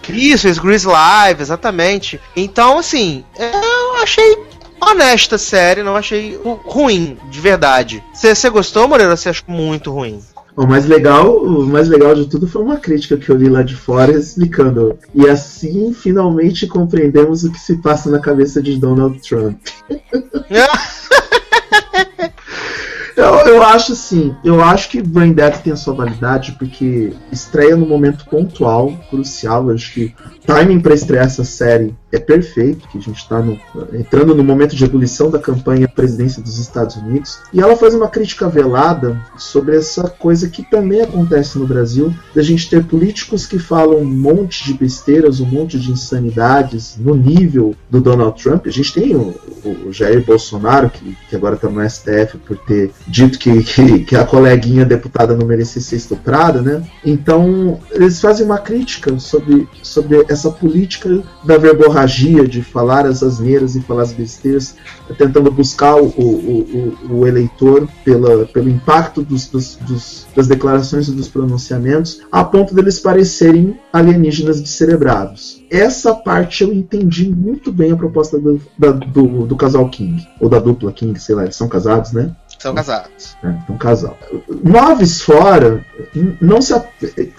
Isso, 0.10 0.44
fez 0.44 0.58
Grease 0.58 0.88
Live, 0.88 1.42
exatamente. 1.42 2.20
Então, 2.36 2.80
assim, 2.80 3.24
eu 3.38 4.02
achei 4.02 4.38
honesta 4.82 5.36
a 5.36 5.40
série, 5.40 5.84
não 5.84 5.96
achei 5.96 6.36
ru- 6.44 6.60
ruim, 6.66 7.18
de 7.30 7.40
verdade. 7.40 8.04
Você 8.14 8.50
gostou, 8.50 8.88
Moreira, 8.88 9.16
você 9.16 9.30
achou 9.30 9.46
muito 9.48 9.92
ruim? 9.92 10.20
O 10.58 10.66
mais 10.68 10.86
legal, 10.86 11.38
o 11.38 11.66
mais 11.66 11.88
legal 11.88 12.14
de 12.14 12.26
tudo 12.26 12.46
foi 12.46 12.62
uma 12.62 12.76
crítica 12.78 13.16
que 13.16 13.30
eu 13.30 13.38
li 13.38 13.48
lá 13.48 13.62
de 13.62 13.74
fora 13.76 14.12
explicando. 14.12 14.98
E 15.16 15.30
assim 15.30 15.94
finalmente 15.94 16.68
compreendemos 16.68 17.46
o 17.46 17.52
que 17.52 17.60
se 17.60 17.78
passa 17.78 18.10
na 18.10 18.20
cabeça 18.20 18.62
de 18.62 18.78
Donald 18.78 19.18
Trump. 19.22 19.58
Eu, 23.16 23.36
eu 23.48 23.64
acho 23.64 23.94
assim, 23.94 24.36
eu 24.44 24.64
acho 24.64 24.90
que 24.90 25.02
Brain 25.02 25.34
Dead 25.34 25.62
tem 25.62 25.76
sua 25.76 25.94
validade 25.94 26.54
porque 26.54 27.14
estreia 27.32 27.76
num 27.76 27.88
momento 27.88 28.26
pontual, 28.26 28.94
crucial. 29.10 29.70
Eu 29.70 29.76
acho 29.76 29.94
que 29.94 30.16
timing 30.46 30.80
para 30.80 30.94
estrear 30.94 31.26
essa 31.26 31.44
série 31.44 31.94
é 32.12 32.20
perfeito, 32.20 32.88
que 32.90 32.98
a 32.98 33.02
gente 33.02 33.18
está 33.18 33.42
entrando 33.94 34.36
no 34.36 34.44
momento 34.44 34.76
de 34.76 34.84
ebulição 34.84 35.30
da 35.30 35.40
campanha 35.40 35.86
à 35.86 35.90
presidência 35.90 36.42
dos 36.42 36.58
Estados 36.58 36.98
Unidos. 36.98 37.40
E 37.54 37.62
ela 37.62 37.78
faz 37.78 37.94
uma 37.94 38.10
crítica 38.10 38.50
velada 38.50 39.18
sobre 39.38 39.78
essa 39.78 40.10
coisa 40.10 40.50
que 40.50 40.62
também 40.70 41.02
acontece 41.02 41.58
no 41.58 41.66
Brasil, 41.66 42.14
da 42.36 42.42
gente 42.42 42.70
ter 42.70 42.84
políticos 42.84 43.46
que 43.46 43.58
falam 43.58 44.00
um 44.00 44.06
monte 44.06 44.66
de 44.66 44.74
besteiras, 44.74 45.40
um 45.40 45.46
monte 45.46 45.80
de 45.80 45.92
insanidades 45.92 46.98
no 46.98 47.16
nível 47.16 47.74
do 47.90 48.02
Donald 48.02 48.42
Trump. 48.42 48.68
A 48.68 48.72
gente 48.72 48.94
tem 48.94 49.16
o, 49.16 49.34
o 49.86 49.94
Jair 49.94 50.24
Bolsonaro, 50.26 50.90
que, 50.90 51.16
que 51.30 51.36
agora 51.36 51.56
está 51.56 51.70
no 51.70 51.90
STF 51.90 52.38
por 52.40 52.58
ter 52.58 52.92
dito 53.08 53.40
que, 53.40 53.64
que, 53.64 54.00
que 54.00 54.16
a 54.16 54.26
coleguinha 54.26 54.84
deputada 54.84 55.36
não 55.36 55.46
merecia 55.46 55.82
ser 55.82 55.96
estuprada, 55.96 56.62
né? 56.62 56.84
Então, 57.06 57.80
eles 57.92 58.20
fazem 58.20 58.46
uma 58.46 58.58
crítica 58.58 59.18
sobre, 59.18 59.68
sobre 59.82 60.26
essa 60.32 60.50
política 60.50 61.22
da 61.44 61.58
verborragia, 61.58 62.48
de 62.48 62.62
falar 62.62 63.06
as 63.06 63.22
asneiras 63.22 63.76
e 63.76 63.82
falar 63.82 64.04
as 64.04 64.14
besteiras, 64.14 64.76
tentando 65.18 65.52
buscar 65.52 65.96
o, 65.96 66.06
o, 66.08 66.96
o, 67.10 67.16
o 67.20 67.28
eleitor 67.28 67.88
pela, 68.04 68.46
pelo 68.46 68.70
impacto 68.70 69.22
dos, 69.22 69.48
dos, 69.48 69.76
dos, 69.76 70.28
das 70.36 70.48
declarações 70.48 71.08
e 71.08 71.12
dos 71.12 71.28
pronunciamentos, 71.28 72.22
a 72.32 72.44
ponto 72.44 72.74
deles 72.74 73.00
parecerem 73.00 73.80
alienígenas 73.92 74.62
descerebrados. 74.62 75.62
Essa 75.70 76.14
parte 76.14 76.64
eu 76.64 76.74
entendi 76.74 77.30
muito 77.30 77.72
bem 77.72 77.92
a 77.92 77.96
proposta 77.96 78.40
do, 78.40 78.62
da- 78.78 78.92
do, 78.92 79.46
do 79.46 79.56
casal 79.56 79.88
King, 79.90 80.26
ou 80.40 80.50
da 80.50 80.60
dupla 80.60 80.92
King, 80.92 81.20
sei 81.20 81.36
lá, 81.36 81.44
eles 81.44 81.56
são 81.56 81.68
casados, 81.68 82.12
né? 82.12 82.36
São 82.60 82.76
casados. 82.76 83.36
É, 83.44 83.72
um 83.72 83.78
casal. 83.78 84.16
Noves 84.64 85.22
fora, 85.22 85.84
não 86.40 86.62
se. 86.62 86.74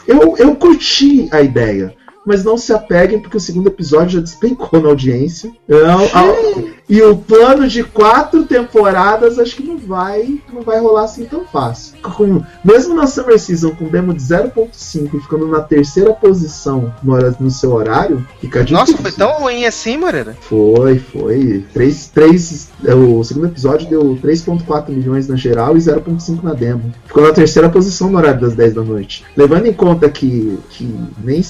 Eu, 0.06 0.36
eu 0.36 0.56
curti 0.56 1.28
a 1.30 1.40
ideia. 1.40 1.94
Mas 2.26 2.44
não 2.44 2.56
se 2.56 2.72
apeguem 2.72 3.20
porque 3.20 3.36
o 3.36 3.40
segundo 3.40 3.66
episódio 3.68 4.10
já 4.18 4.20
despencou 4.20 4.80
na 4.80 4.88
audiência. 4.88 5.50
Então, 5.68 6.00
a- 6.14 6.72
e 6.88 7.00
o 7.00 7.16
plano 7.16 7.66
de 7.66 7.82
quatro 7.84 8.42
temporadas 8.44 9.38
acho 9.38 9.56
que 9.56 9.62
não 9.62 9.78
vai, 9.78 10.38
não 10.52 10.62
vai 10.62 10.78
rolar 10.78 11.04
assim 11.04 11.24
tão 11.24 11.44
fácil. 11.46 11.94
Com- 12.02 12.42
mesmo 12.64 12.94
na 12.94 13.06
Summer 13.06 13.38
Season 13.38 13.70
com 13.70 13.86
demo 13.86 14.12
de 14.12 14.20
0.5 14.22 15.16
e 15.16 15.20
ficando 15.20 15.46
na 15.46 15.60
terceira 15.60 16.12
posição 16.12 16.92
no, 17.02 17.16
no 17.40 17.50
seu 17.50 17.72
horário, 17.72 18.26
fica 18.40 18.62
difícil. 18.62 18.92
Nossa, 18.94 18.96
foi 19.02 19.12
tão 19.12 19.32
ruim 19.40 19.64
assim, 19.64 19.96
Moreira? 19.96 20.36
Foi, 20.40 20.98
foi. 20.98 21.64
Três, 21.72 22.08
três, 22.08 22.68
é, 22.84 22.94
o 22.94 23.22
segundo 23.24 23.46
episódio 23.46 23.88
deu 23.88 24.18
3.4 24.22 24.90
milhões 24.90 25.28
na 25.28 25.36
geral 25.36 25.76
e 25.76 25.80
0.5 25.80 26.42
na 26.42 26.52
demo. 26.52 26.92
Ficou 27.06 27.22
na 27.22 27.32
terceira 27.32 27.68
posição 27.70 28.10
no 28.10 28.18
horário 28.18 28.40
das 28.40 28.54
10 28.54 28.74
da 28.74 28.82
noite. 28.82 29.24
Levando 29.36 29.66
em 29.66 29.72
conta 29.72 30.08
que, 30.10 30.58
que 30.70 30.94
nem 31.22 31.42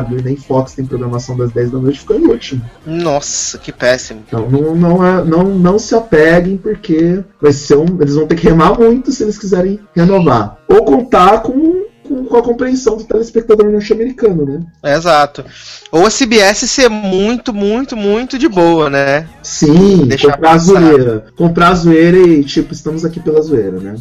CW 0.00 0.22
nem 0.22 0.36
Fox 0.36 0.74
tem 0.74 0.84
programação 0.84 1.36
das 1.36 1.50
10 1.52 1.70
da 1.70 1.78
noite, 1.78 2.00
ficou 2.00 2.16
em 2.18 2.26
último. 2.26 2.62
Nossa, 2.86 3.58
que 3.58 3.72
péssimo. 3.72 4.22
Então 4.26 4.48
não, 4.50 4.74
não, 4.74 5.06
é- 5.06 5.24
não, 5.24 5.44
não 5.44 5.78
se 5.78 5.94
apeguem, 5.94 6.56
porque 6.56 7.22
vai 7.40 7.52
ser 7.52 7.76
um, 7.76 8.00
eles 8.00 8.14
vão 8.14 8.26
ter 8.26 8.36
que 8.36 8.46
remar 8.48 8.78
muito 8.78 9.10
se 9.12 9.22
eles 9.22 9.38
quiserem 9.38 9.80
renovar. 9.94 10.58
Ou 10.68 10.84
contar 10.84 11.42
com, 11.42 11.84
com, 12.06 12.36
a 12.36 12.42
compreensão 12.42 12.96
do 12.96 13.04
telespectador 13.04 13.70
norte-americano, 13.70 14.44
né? 14.44 14.94
Exato. 14.94 15.44
Ou 15.90 16.06
a 16.06 16.10
CBS 16.10 16.68
ser 16.70 16.88
muito, 16.88 17.52
muito, 17.52 17.96
muito 17.96 18.38
de 18.38 18.48
boa, 18.48 18.88
né? 18.90 19.28
Sim, 19.42 20.06
Deixar 20.06 20.32
comprar 20.32 20.50
a 20.50 20.52
passar. 20.54 20.64
zoeira. 20.80 21.26
Comprar 21.36 21.68
a 21.70 21.74
zoeira 21.74 22.16
e, 22.18 22.44
tipo, 22.44 22.72
estamos 22.72 23.04
aqui 23.04 23.20
pela 23.20 23.40
zoeira, 23.42 23.78
né? 23.80 23.94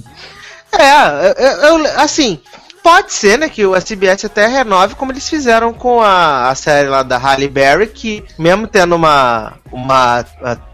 É, 0.78 1.34
eu, 1.64 1.78
eu- 1.80 1.86
assim, 2.00 2.40
pode 2.86 3.14
ser, 3.14 3.40
né, 3.40 3.50
que 3.50 3.66
o 3.66 3.76
SBS 3.76 4.26
até 4.26 4.46
renove 4.46 4.94
como 4.94 5.12
eles 5.12 5.28
fizeram 5.28 5.74
com 5.74 6.04
a, 6.04 6.50
a 6.50 6.54
série 6.54 6.88
lá 6.88 7.02
da 7.02 7.18
Halle 7.18 7.48
Berry, 7.48 7.88
que 7.88 8.24
mesmo 8.38 8.68
tendo 8.68 8.94
uma, 8.96 9.54
uma 9.72 10.24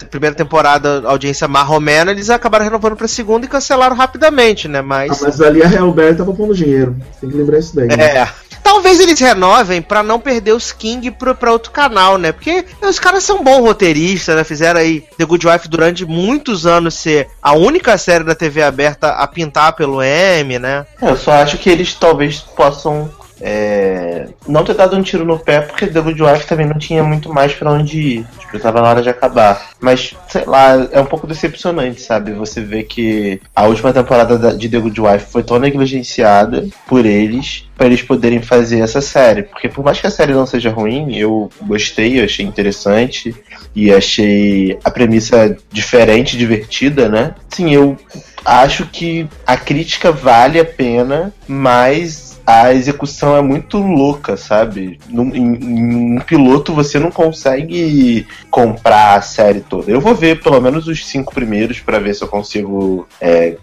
primeira 0.10 0.36
temporada 0.36 1.04
audiência 1.06 1.48
marromena, 1.48 2.12
eles 2.12 2.30
acabaram 2.30 2.66
renovando 2.66 2.98
pra 2.98 3.08
segunda 3.08 3.46
e 3.46 3.50
cancelaram 3.50 3.96
rapidamente, 3.96 4.68
né, 4.68 4.80
Ah, 4.80 4.84
mas... 4.84 5.22
mas 5.22 5.40
ali 5.40 5.64
a 5.64 5.72
Helber 5.72 6.18
tava 6.18 6.34
pondo 6.34 6.54
dinheiro. 6.54 6.98
Tem 7.22 7.30
que 7.30 7.38
lembrar 7.38 7.60
isso 7.60 7.74
daí. 7.74 7.88
né? 7.88 8.28
Talvez 8.64 9.00
eles 9.00 9.20
renovem 9.20 9.82
pra 9.82 10.04
não 10.04 10.20
perder 10.20 10.54
os 10.54 10.72
King 10.72 11.12
pro, 11.12 11.36
pra 11.36 11.52
outro 11.52 11.72
canal, 11.72 12.18
né? 12.18 12.32
Porque 12.32 12.66
os 12.82 13.00
caras 13.00 13.24
são 13.24 13.44
bons 13.44 13.60
roteiristas, 13.60 14.36
né? 14.36 14.44
Fizeram 14.44 14.80
aí 14.80 15.04
The 15.18 15.26
Good 15.26 15.48
Wife 15.48 15.68
durante 15.68 16.06
muitos 16.06 16.66
anos 16.66 16.94
ser 16.96 17.30
a 17.42 17.54
única 17.54 17.98
série 17.98 18.24
da 18.24 18.36
TV 18.36 18.62
aberta 18.62 19.10
a 19.10 19.28
pintar 19.28 19.74
pelo 19.74 20.02
M, 20.02 20.60
né? 20.60 20.86
É, 21.02 21.10
Eu 21.10 21.18
só 21.18 21.32
acho 21.34 21.58
que 21.58 21.70
eles 21.70 21.94
talvez 21.94 22.40
possam 22.40 23.10
é, 23.42 24.28
não 24.48 24.64
ter 24.64 24.76
dado 24.76 24.96
um 24.96 25.02
tiro 25.02 25.26
no 25.26 25.40
pé, 25.40 25.62
porque 25.62 25.88
The 25.88 26.00
Good 26.00 26.22
Wife 26.22 26.46
também 26.48 26.68
não 26.68 26.78
tinha 26.78 27.04
muito 27.04 27.34
mais 27.34 27.54
pra 27.54 27.72
onde 27.72 28.00
ir. 28.00 28.26
Tipo, 28.40 28.60
tava 28.60 28.82
na 28.82 28.90
hora 28.90 29.02
de 29.02 29.10
acabar. 29.10 29.72
Mas, 29.80 30.14
sei 30.30 30.46
lá, 30.46 30.88
é 30.92 31.02
um 31.02 31.06
pouco 31.06 31.26
decepcionante, 31.26 32.02
sabe? 32.02 32.32
Você 32.34 32.62
vê 32.62 32.84
que 32.84 33.42
a 33.56 33.66
última 33.66 33.92
temporada 33.92 34.38
da- 34.38 34.54
de 34.54 34.70
The 34.70 34.80
Good 34.80 35.02
Wife 35.02 35.26
foi 35.32 35.44
tão 35.44 35.58
negligenciada 35.60 36.68
por 36.88 37.06
eles, 37.06 37.66
pra 37.76 37.88
eles 37.88 38.02
poderem 38.04 38.42
fazer 38.42 38.80
essa 38.80 39.02
série. 39.02 39.44
Porque 39.44 39.68
por 39.68 39.84
mais 39.84 40.00
que 40.00 40.08
a 40.08 40.12
série 40.12 40.34
não 40.34 40.46
seja 40.46 40.70
ruim, 40.70 41.16
eu 41.18 41.50
gostei, 41.64 42.20
eu 42.20 42.26
achei 42.26 42.46
interessante 42.46 43.34
e 43.76 43.92
achei 43.92 44.78
a 44.84 44.92
premissa 44.92 45.58
diferente, 45.72 46.38
divertida, 46.38 47.10
né? 47.10 47.34
Sim, 47.50 47.74
eu 47.74 47.98
acho 48.46 48.86
que 48.86 49.28
a 49.46 49.58
crítica 49.58 50.12
vale 50.12 50.60
a 50.60 50.66
pena, 50.66 51.34
mas 51.48 52.31
a 52.52 52.74
execução 52.74 53.36
é 53.36 53.42
muito 53.42 53.78
louca, 53.78 54.36
sabe? 54.36 55.00
Num, 55.10 55.34
em, 55.36 55.56
em 55.56 56.18
um 56.18 56.20
piloto 56.20 56.74
você 56.74 57.00
não 57.00 57.12
consegue 57.12 58.28
comprar 58.50 59.16
a 59.16 59.22
série 59.22 59.62
toda. 59.62 59.92
Eu 59.92 60.02
vou 60.02 60.14
ver 60.14 60.42
pelo 60.42 60.60
menos 60.60 60.88
os 60.88 61.06
cinco 61.06 61.34
primeiros 61.34 61.80
pra 61.80 62.00
ver 62.00 62.14
se 62.14 62.24
eu 62.24 62.28
consigo. 62.28 63.08
É, 63.20 63.56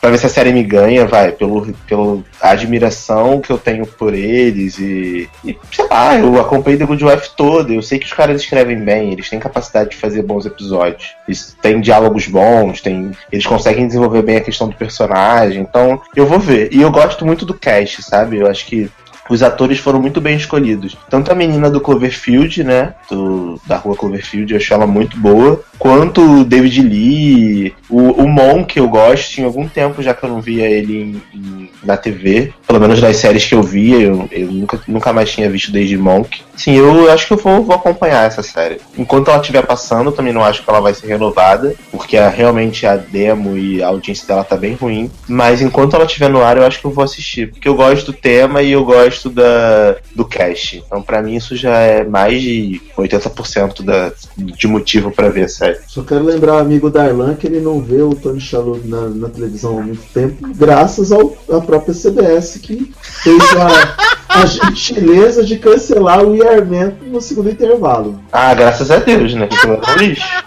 pra 0.00 0.10
ver 0.10 0.18
se 0.18 0.26
a 0.26 0.28
série 0.28 0.52
me 0.52 0.62
ganha, 0.62 1.06
vai, 1.06 1.32
pelo, 1.32 1.72
pela 1.86 2.22
admiração 2.40 3.40
que 3.40 3.50
eu 3.50 3.58
tenho 3.58 3.86
por 3.86 4.14
eles 4.14 4.78
e, 4.78 5.28
e, 5.44 5.56
sei 5.72 5.86
lá, 5.88 6.18
eu 6.18 6.40
acompanhei 6.40 6.78
The 6.78 6.84
Good 6.84 7.04
Wife 7.04 7.30
toda, 7.36 7.72
eu 7.72 7.82
sei 7.82 7.98
que 7.98 8.06
os 8.06 8.12
caras 8.12 8.40
escrevem 8.40 8.78
bem, 8.78 9.12
eles 9.12 9.28
têm 9.28 9.38
capacidade 9.38 9.90
de 9.90 9.96
fazer 9.96 10.22
bons 10.22 10.44
episódios, 10.44 11.14
eles 11.26 11.56
têm 11.60 11.80
diálogos 11.80 12.26
bons, 12.26 12.80
tem, 12.80 13.12
eles 13.32 13.46
conseguem 13.46 13.86
desenvolver 13.86 14.22
bem 14.22 14.36
a 14.36 14.42
questão 14.42 14.68
do 14.68 14.76
personagem, 14.76 15.62
então 15.62 16.00
eu 16.14 16.26
vou 16.26 16.38
ver. 16.38 16.68
E 16.72 16.82
eu 16.82 16.90
gosto 16.90 17.24
muito 17.24 17.46
do 17.46 17.54
cast, 17.54 18.02
sabe? 18.04 18.38
Eu 18.38 18.46
acho 18.46 18.66
que 18.66 18.90
os 19.30 19.42
atores 19.42 19.78
foram 19.78 20.00
muito 20.00 20.20
bem 20.20 20.36
escolhidos. 20.36 20.96
Tanto 21.08 21.30
a 21.32 21.34
menina 21.34 21.70
do 21.70 21.80
Cloverfield, 21.80 22.62
né? 22.64 22.94
Do, 23.10 23.60
da 23.66 23.76
rua 23.76 23.96
Cloverfield, 23.96 24.52
eu 24.52 24.58
achei 24.58 24.74
ela 24.76 24.86
muito 24.86 25.16
boa. 25.18 25.62
Quanto 25.78 26.20
o 26.40 26.44
David 26.44 26.80
Lee, 26.82 27.74
o, 27.88 27.98
o 28.22 28.28
Mon, 28.28 28.64
que 28.64 28.78
eu 28.80 28.88
gosto, 28.88 29.30
tinha 29.30 29.46
algum 29.46 29.66
tempo 29.68 30.02
já 30.02 30.14
que 30.14 30.24
eu 30.24 30.28
não 30.30 30.40
via 30.40 30.66
ele 30.68 30.96
em- 31.02 31.22
em- 31.38 31.70
na 31.82 31.96
TV. 31.96 32.52
Pelo 32.66 32.80
menos 32.80 33.00
das 33.00 33.16
séries 33.16 33.44
que 33.44 33.54
eu 33.54 33.62
via, 33.62 33.98
eu, 33.98 34.28
eu 34.30 34.46
nunca, 34.50 34.80
nunca 34.88 35.12
mais 35.12 35.30
tinha 35.32 35.48
visto 35.50 35.70
desde 35.72 35.96
Monk. 35.98 36.40
Sim, 36.56 36.74
eu 36.76 37.10
acho 37.10 37.26
que 37.26 37.32
eu 37.32 37.36
vou, 37.36 37.64
vou 37.64 37.74
acompanhar 37.74 38.26
essa 38.26 38.42
série. 38.42 38.78
Enquanto 38.96 39.28
ela 39.30 39.40
estiver 39.40 39.66
passando, 39.66 40.08
eu 40.08 40.12
também 40.12 40.32
não 40.32 40.44
acho 40.44 40.62
que 40.62 40.70
ela 40.70 40.80
vai 40.80 40.94
ser 40.94 41.06
renovada, 41.08 41.74
porque 41.90 42.16
a- 42.16 42.28
realmente 42.28 42.86
a 42.86 42.96
demo 42.96 43.56
e 43.58 43.82
a 43.82 43.88
audiência 43.88 44.26
dela 44.26 44.44
tá 44.44 44.56
bem 44.56 44.74
ruim. 44.74 45.10
Mas 45.28 45.60
enquanto 45.60 45.94
ela 45.96 46.04
estiver 46.04 46.30
no 46.30 46.42
ar, 46.42 46.56
eu 46.56 46.64
acho 46.64 46.80
que 46.80 46.84
eu 46.86 46.90
vou 46.92 47.04
assistir. 47.04 47.50
Porque 47.50 47.68
eu 47.68 47.74
gosto 47.74 48.06
do 48.06 48.12
tema 48.12 48.62
e 48.62 48.72
eu 48.72 48.84
gosto 48.84 49.13
da, 49.22 49.96
do 50.14 50.24
cast. 50.24 50.82
Então, 50.86 51.02
pra 51.02 51.22
mim, 51.22 51.34
isso 51.34 51.56
já 51.56 51.78
é 51.78 52.04
mais 52.04 52.40
de 52.40 52.80
80% 52.96 53.82
da, 53.82 54.12
de 54.36 54.66
motivo 54.66 55.10
pra 55.10 55.28
ver 55.28 55.44
a 55.44 55.48
série. 55.48 55.78
Só 55.86 56.02
quero 56.02 56.24
lembrar 56.24 56.54
o 56.54 56.58
amigo 56.58 56.90
Darlan 56.90 57.34
que 57.34 57.46
ele 57.46 57.60
não 57.60 57.80
vê 57.80 58.02
o 58.02 58.14
Tony 58.14 58.40
Shalhoub 58.40 58.86
na, 58.88 59.08
na 59.08 59.28
televisão 59.28 59.78
há 59.78 59.82
muito 59.82 60.02
tempo, 60.12 60.48
graças 60.54 61.12
ao, 61.12 61.36
à 61.50 61.60
própria 61.60 61.94
CBS 61.94 62.58
que 62.58 62.92
fez 63.00 63.42
a, 63.56 64.40
a 64.40 64.46
gentileza 64.46 65.44
de 65.44 65.58
cancelar 65.58 66.24
o 66.24 66.34
IRMento 66.34 67.04
no 67.04 67.20
segundo 67.20 67.50
intervalo. 67.50 68.20
Ah, 68.32 68.54
graças 68.54 68.90
a 68.90 68.96
Deus, 68.96 69.34
né? 69.34 69.48
Que 69.48 69.98
lixo. 69.98 70.44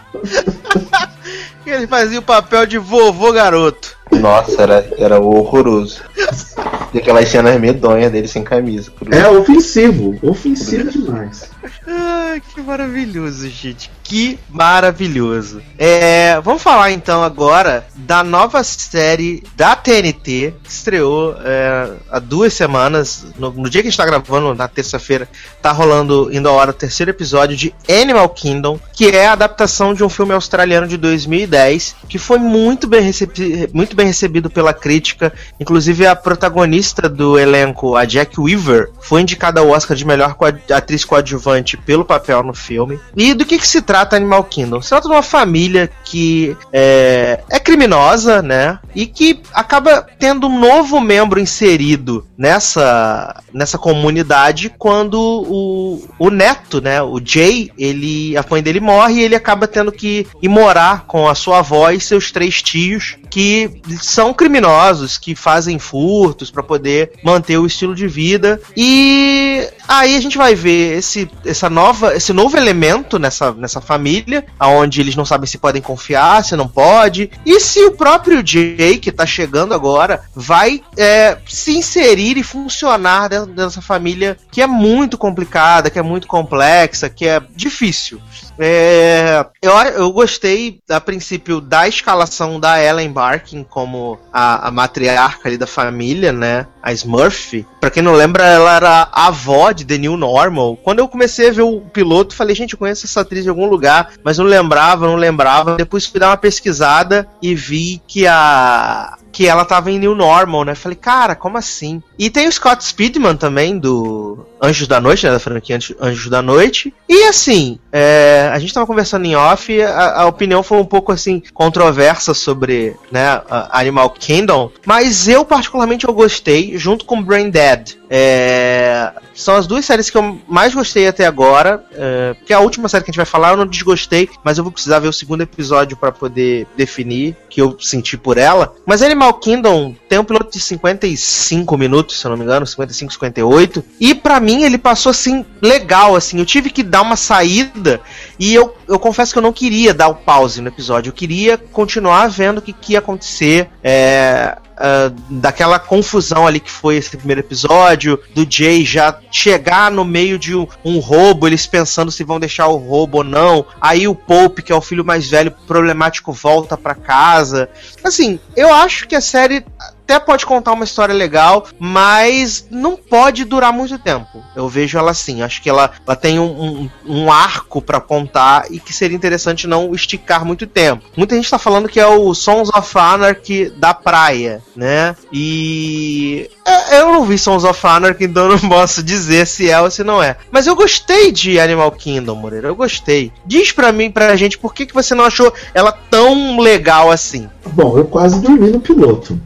Ele 1.65 1.85
fazia 1.85 2.19
o 2.19 2.23
papel 2.23 2.65
de 2.65 2.77
vovô 2.77 3.31
garoto. 3.33 3.95
Nossa, 4.11 4.61
era, 4.61 4.89
era 4.97 5.19
horroroso. 5.19 6.01
E 6.93 6.99
aquelas 6.99 7.27
cenas 7.29 7.59
medonhas 7.59 8.11
dele 8.11 8.27
sem 8.27 8.43
camisa. 8.43 8.91
É 9.11 9.27
ofensivo, 9.29 10.17
ofensivo 10.21 10.89
demais. 10.89 11.49
Ai, 11.85 12.41
que 12.41 12.61
maravilhoso, 12.61 13.47
gente. 13.49 13.91
Que 14.07 14.39
maravilhoso. 14.49 15.61
É, 15.77 16.39
vamos 16.39 16.63
falar 16.63 16.91
então 16.93 17.21
agora 17.21 17.85
da 17.93 18.23
nova 18.23 18.63
série 18.63 19.43
da 19.57 19.75
TNT, 19.75 20.53
que 20.63 20.71
estreou 20.71 21.35
é, 21.43 21.89
há 22.09 22.17
duas 22.17 22.53
semanas. 22.53 23.25
No, 23.37 23.51
no 23.51 23.69
dia 23.69 23.81
que 23.81 23.89
a 23.89 23.91
gente 23.91 23.97
tá 23.97 24.05
gravando, 24.05 24.55
na 24.55 24.65
terça-feira, 24.69 25.27
tá 25.61 25.73
rolando 25.73 26.29
indo 26.31 26.47
a 26.47 26.53
hora 26.53 26.71
o 26.71 26.73
terceiro 26.73 27.11
episódio 27.11 27.57
de 27.57 27.75
Animal 28.01 28.29
Kingdom, 28.29 28.79
que 28.93 29.09
é 29.09 29.27
a 29.27 29.33
adaptação 29.33 29.93
de 29.93 30.05
um 30.05 30.09
filme 30.09 30.31
australiano 30.33 30.87
de 30.87 30.95
2010, 30.95 31.97
que 32.07 32.17
foi 32.17 32.39
muito 32.39 32.87
bem, 32.87 33.01
recebi 33.01 33.69
muito 33.73 33.93
bem 33.93 34.07
recebido 34.07 34.49
pela 34.49 34.73
crítica. 34.73 35.33
Inclusive, 35.59 36.07
a 36.07 36.15
protagonista 36.15 37.09
do 37.09 37.37
elenco, 37.37 37.93
a 37.97 38.05
Jack 38.05 38.39
Weaver, 38.39 38.89
foi 39.01 39.19
indicada 39.21 39.59
ao 39.59 39.67
Oscar 39.67 39.97
de 39.97 40.05
melhor 40.05 40.35
coad- 40.35 40.71
atriz 40.71 41.03
coadjuvante 41.03 41.75
pelo 41.75 42.05
papel 42.05 42.41
no 42.41 42.53
filme. 42.53 42.97
E 43.13 43.33
do 43.33 43.45
que, 43.45 43.57
que 43.59 43.67
se 43.67 43.81
trata 43.81 43.96
Animal 44.01 44.43
Kingdom? 44.43 44.81
Se 44.81 44.89
trata 44.89 45.07
de 45.07 45.13
uma 45.13 45.23
família 45.23 45.89
que 46.03 46.55
é, 46.71 47.41
é 47.49 47.59
criminosa, 47.59 48.41
né? 48.41 48.79
E 48.95 49.05
que 49.05 49.41
acaba 49.53 50.05
tendo 50.19 50.47
um 50.47 50.59
novo 50.59 50.99
membro 50.99 51.39
inserido 51.39 52.25
nessa, 52.37 53.41
nessa 53.53 53.77
comunidade 53.77 54.73
quando 54.77 55.19
o, 55.19 56.07
o 56.19 56.29
neto, 56.29 56.81
né? 56.81 57.01
O 57.01 57.19
Jay, 57.23 57.71
ele, 57.77 58.37
a 58.37 58.45
mãe 58.49 58.61
dele 58.61 58.79
morre 58.79 59.15
e 59.15 59.23
ele 59.23 59.35
acaba 59.35 59.67
tendo 59.67 59.91
que 59.91 60.27
ir 60.41 60.47
morar 60.47 61.05
com 61.05 61.27
a 61.27 61.35
sua 61.35 61.59
avó 61.59 61.89
e 61.89 61.99
seus 61.99 62.31
três 62.31 62.61
tios 62.61 63.17
que 63.29 63.81
são 64.01 64.33
criminosos, 64.33 65.17
que 65.17 65.35
fazem 65.35 65.77
furtos 65.77 66.49
para 66.49 66.63
poder 66.63 67.11
manter 67.23 67.57
o 67.57 67.65
estilo 67.65 67.93
de 67.93 68.07
vida. 68.07 68.59
E 68.75 69.67
aí 69.87 70.15
a 70.15 70.21
gente 70.21 70.37
vai 70.37 70.55
ver 70.55 70.97
esse, 70.97 71.29
essa 71.45 71.69
nova, 71.69 72.15
esse 72.15 72.33
novo 72.33 72.57
elemento 72.57 73.19
nessa, 73.19 73.51
nessa 73.51 73.81
família, 73.87 74.45
aonde 74.59 74.99
eles 74.99 75.15
não 75.15 75.25
sabem 75.25 75.47
se 75.47 75.57
podem 75.57 75.81
confiar, 75.81 76.43
se 76.43 76.55
não 76.55 76.67
pode, 76.67 77.31
e 77.45 77.59
se 77.59 77.83
o 77.85 77.91
próprio 77.91 78.45
Jay, 78.45 78.97
que 78.97 79.11
tá 79.11 79.25
chegando 79.25 79.73
agora, 79.73 80.21
vai 80.35 80.81
é, 80.97 81.37
se 81.47 81.77
inserir 81.77 82.37
e 82.37 82.43
funcionar 82.43 83.29
dentro 83.29 83.53
dessa 83.53 83.81
família 83.81 84.37
que 84.51 84.61
é 84.61 84.67
muito 84.67 85.17
complicada, 85.17 85.89
que 85.89 85.97
é 85.97 86.01
muito 86.01 86.27
complexa, 86.27 87.09
que 87.09 87.25
é 87.25 87.41
difícil. 87.55 88.21
É, 88.59 89.45
eu, 89.61 89.71
eu 89.71 90.11
gostei, 90.11 90.79
a 90.89 90.99
princípio, 90.99 91.61
da 91.61 91.87
escalação 91.87 92.59
da 92.59 92.83
Ellen 92.83 93.11
Barkin 93.11 93.63
como 93.63 94.19
a, 94.33 94.67
a 94.67 94.71
matriarca 94.71 95.47
ali 95.47 95.57
da 95.57 95.67
família, 95.67 96.33
né? 96.33 96.67
A 96.87 96.93
Smurf. 96.93 97.65
Pra 97.81 97.91
quem 97.91 98.01
não 98.01 98.13
lembra, 98.13 98.45
ela 98.45 98.75
era 98.75 99.09
a 99.11 99.27
avó 99.27 99.73
de 99.73 99.83
The 99.83 99.97
New 99.97 100.15
Normal. 100.15 100.77
Quando 100.77 100.99
eu 100.99 101.07
comecei 101.07 101.49
a 101.49 101.51
ver 101.51 101.63
o 101.63 101.81
piloto, 101.81 102.33
falei, 102.33 102.55
gente, 102.55 102.73
eu 102.73 102.79
conheço 102.79 103.05
essa 103.05 103.21
atriz 103.21 103.43
de 103.43 103.49
algum 103.49 103.65
lugar, 103.65 104.13
mas 104.23 104.37
não 104.37 104.45
lembrava, 104.45 105.05
não 105.05 105.17
lembrava. 105.17 105.75
Depois 105.75 106.05
fui 106.05 106.19
dar 106.19 106.29
uma 106.29 106.37
pesquisada 106.37 107.27
e 107.41 107.53
vi 107.53 108.01
que 108.07 108.25
a 108.25 109.17
que 109.29 109.45
ela 109.45 109.65
tava 109.65 109.91
em 109.91 109.99
New 109.99 110.15
Normal, 110.15 110.63
né? 110.63 110.73
Falei, 110.73 110.95
cara, 110.95 111.35
como 111.35 111.59
assim? 111.59 112.01
E 112.17 112.27
tem 112.27 112.47
o 112.47 112.51
Scott 112.51 112.83
Speedman 112.83 113.35
também, 113.35 113.77
do 113.77 114.46
Anjos 114.61 114.87
da 114.87 114.99
Noite, 114.99 115.25
né? 115.25 115.31
Da 115.31 115.39
franquia 115.39 115.79
Anjos 115.99 116.29
da 116.29 116.41
Noite. 116.41 116.93
E 117.07 117.23
assim, 117.23 117.79
é, 117.91 118.49
a 118.51 118.59
gente 118.59 118.73
tava 118.73 118.85
conversando 118.85 119.25
em 119.25 119.35
off, 119.35 119.81
a, 119.81 120.21
a, 120.21 120.25
opinião 120.27 120.63
foi 120.63 120.77
um 120.77 120.85
pouco 120.85 121.11
assim, 121.11 121.41
controversa 121.53 122.33
sobre 122.33 122.95
né, 123.11 123.41
Animal 123.71 124.09
Kingdom, 124.11 124.71
mas 124.85 125.27
eu 125.27 125.45
particularmente 125.45 126.07
eu 126.07 126.13
gostei, 126.13 126.77
junto 126.77 127.05
com 127.05 127.21
Brain 127.21 127.49
Dead. 127.49 127.95
É, 128.09 129.11
são 129.33 129.55
as 129.55 129.67
duas 129.67 129.85
séries 129.85 130.09
que 130.09 130.17
eu 130.17 130.39
mais 130.47 130.73
gostei 130.73 131.07
até 131.07 131.25
agora. 131.25 131.83
É, 131.93 132.33
porque 132.33 132.53
a 132.53 132.59
última 132.59 132.87
série 132.87 133.03
que 133.03 133.11
a 133.11 133.11
gente 133.11 133.17
vai 133.17 133.25
falar 133.25 133.51
eu 133.51 133.57
não 133.57 133.67
desgostei, 133.67 134.29
mas 134.43 134.57
eu 134.57 134.63
vou 134.63 134.71
precisar 134.71 134.99
ver 134.99 135.07
o 135.07 135.13
segundo 135.13 135.41
episódio 135.41 135.97
para 135.97 136.11
poder 136.11 136.65
definir 136.75 137.35
que 137.49 137.61
eu 137.61 137.77
senti 137.79 138.17
por 138.17 138.37
ela. 138.37 138.73
Mas 138.85 139.01
Animal 139.01 139.33
Kingdom 139.35 139.95
tem 140.07 140.19
um 140.19 140.23
piloto 140.23 140.51
de 140.51 140.59
55 140.59 141.77
minutos, 141.77 142.19
se 142.19 142.25
eu 142.25 142.29
não 142.29 142.37
me 142.37 142.43
engano, 142.43 142.65
55, 142.65 143.13
58. 143.13 143.83
E 143.99 144.15
para 144.15 144.39
mim 144.47 144.63
ele 144.63 144.77
passou 144.77 145.09
assim 145.09 145.45
legal, 145.61 146.15
assim. 146.15 146.39
Eu 146.39 146.45
tive 146.45 146.69
que 146.69 146.81
dar 146.81 147.01
uma 147.01 147.17
saída 147.17 147.99
e 148.39 148.55
eu, 148.55 148.73
eu 148.87 148.97
confesso 148.97 149.33
que 149.33 149.39
eu 149.39 149.43
não 149.43 149.51
queria 149.51 149.93
dar 149.93 150.07
o 150.07 150.15
pause 150.15 150.61
no 150.61 150.69
episódio. 150.69 151.09
Eu 151.09 151.13
queria 151.13 151.57
continuar 151.57 152.29
vendo 152.29 152.59
o 152.59 152.61
que, 152.61 152.71
que 152.71 152.93
ia 152.93 152.99
acontecer. 152.99 153.69
É, 153.83 154.57
Uh, 154.77 155.09
daquela 155.31 155.79
confusão 155.79 156.45
ali 156.45 156.59
que 156.59 156.69
foi 156.69 156.97
esse 156.97 157.17
primeiro 157.17 157.41
episódio, 157.41 158.19
do 158.35 158.45
Jay 158.47 158.85
já 158.85 159.19
chegar 159.31 159.89
no 159.89 160.05
meio 160.05 160.37
de 160.37 160.53
um, 160.53 160.67
um, 160.85 160.99
roubo, 160.99 161.47
eles 161.47 161.65
pensando 161.65 162.11
se 162.11 162.23
vão 162.23 162.39
deixar 162.39 162.67
o 162.67 162.77
roubo 162.77 163.17
ou 163.17 163.23
não. 163.23 163.65
Aí 163.81 164.07
o 164.07 164.13
Pope, 164.13 164.61
que 164.61 164.71
é 164.71 164.75
o 164.75 164.81
filho 164.81 165.03
mais 165.03 165.27
velho, 165.27 165.49
problemático, 165.65 166.31
volta 166.31 166.77
para 166.77 166.93
casa. 166.93 167.67
Assim, 168.03 168.39
eu 168.55 168.71
acho 168.71 169.07
que 169.07 169.15
a 169.15 169.21
série 169.21 169.65
até 170.07 170.17
pode 170.19 170.45
contar 170.45 170.71
uma 170.71 170.85
história 170.85 171.13
legal, 171.13 171.67
mas 171.77 172.65
não 172.71 172.95
pode 172.95 173.43
durar 173.43 173.73
muito 173.73 173.99
tempo. 173.99 174.41
Eu 174.55 174.69
vejo 174.69 174.97
ela 174.97 175.11
assim. 175.11 175.41
Acho 175.41 175.61
que 175.61 175.69
ela, 175.69 175.91
ela 176.05 176.15
tem 176.15 176.39
um, 176.39 176.45
um, 176.45 176.89
um 177.05 177.31
arco 177.31 177.81
para 177.81 177.99
contar 177.99 178.71
e 178.71 178.79
que 178.79 178.93
seria 178.93 179.17
interessante 179.17 179.67
não 179.67 179.93
esticar 179.93 180.45
muito 180.45 180.65
tempo. 180.65 181.03
Muita 181.17 181.35
gente 181.35 181.49
tá 181.49 181.59
falando 181.59 181.89
que 181.89 181.99
é 181.99 182.07
o 182.07 182.33
Sons 182.33 182.69
of 182.69 182.97
Anarchy 182.97 183.69
da 183.69 183.93
praia, 183.93 184.63
né? 184.73 185.13
E 185.31 186.49
é, 186.65 187.01
eu 187.01 187.11
não 187.11 187.25
vi 187.25 187.37
Sons 187.37 187.65
of 187.65 187.85
Anarchy, 187.85 188.23
então 188.23 188.47
não 188.47 188.59
posso 188.69 189.03
dizer 189.03 189.45
se 189.45 189.69
é 189.69 189.81
ou 189.81 189.91
se 189.91 190.05
não 190.05 190.23
é. 190.23 190.37
Mas 190.49 190.67
eu 190.67 190.75
gostei 190.75 191.33
de 191.33 191.59
Animal 191.59 191.91
Kingdom, 191.91 192.35
Moreira. 192.35 192.69
Eu 192.69 192.75
gostei. 192.75 193.33
Diz 193.45 193.73
pra 193.73 193.91
mim, 193.91 194.09
pra 194.09 194.37
gente, 194.37 194.57
por 194.57 194.73
que, 194.73 194.85
que 194.85 194.93
você 194.93 195.13
não 195.13 195.25
achou 195.25 195.53
ela 195.73 195.91
tão 195.91 196.59
legal 196.59 197.11
assim? 197.11 197.49
Bom, 197.73 197.97
eu 197.97 198.05
quase 198.05 198.39
dormi 198.39 198.71
no 198.71 198.79
piloto. 198.79 199.37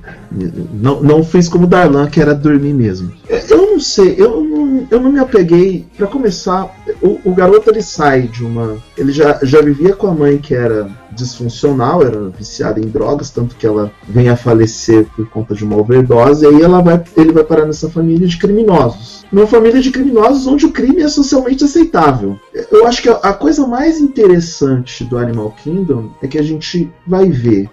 Não, 0.73 1.01
não 1.01 1.23
fez 1.23 1.49
como 1.49 1.67
Darlan, 1.67 2.07
que 2.07 2.21
era 2.21 2.34
dormir 2.34 2.73
mesmo. 2.73 3.11
Eu 3.49 3.71
não 3.71 3.79
sei, 3.79 4.15
eu 4.17 4.41
não, 4.41 4.61
eu 4.89 4.99
não 4.99 5.11
me 5.11 5.19
apeguei. 5.19 5.86
para 5.97 6.07
começar, 6.07 6.73
o, 7.01 7.19
o, 7.25 7.34
garoto 7.34 7.69
ele 7.69 7.82
sai 7.82 8.23
de 8.23 8.43
uma. 8.45 8.77
Ele 8.97 9.11
já, 9.11 9.39
já 9.43 9.61
vivia 9.61 9.93
com 9.93 10.07
a 10.07 10.13
mãe 10.13 10.38
que 10.38 10.53
era 10.53 10.89
disfuncional, 11.11 12.01
era 12.01 12.29
viciada 12.29 12.79
em 12.79 12.88
drogas, 12.88 13.29
tanto 13.29 13.55
que 13.55 13.67
ela 13.67 13.91
vem 14.07 14.29
a 14.29 14.38
falecer 14.38 15.05
por 15.15 15.29
conta 15.29 15.53
de 15.53 15.63
uma 15.63 15.77
overdose, 15.77 16.45
e 16.45 16.47
aí 16.47 16.61
ela 16.61 16.82
vai, 16.82 17.03
ele 17.17 17.34
vai 17.34 17.43
parar 17.43 17.65
nessa 17.65 17.89
família 17.89 18.27
de 18.27 18.38
criminosos. 18.38 19.25
Numa 19.32 19.47
família 19.47 19.82
de 19.82 19.91
criminosos 19.91 20.45
onde 20.47 20.65
o 20.65 20.71
crime 20.71 21.01
é 21.01 21.07
socialmente 21.07 21.63
aceitável. 21.63 22.38
Eu 22.71 22.86
acho 22.86 23.01
que 23.01 23.09
a, 23.09 23.13
a 23.13 23.34
coisa 23.34 23.65
mais 23.65 23.99
interessante 23.99 25.05
do 25.05 25.17
Animal 25.17 25.55
Kingdom 25.63 26.11
é 26.21 26.27
que 26.27 26.38
a 26.38 26.43
gente 26.43 26.91
vai 27.07 27.29
ver. 27.29 27.69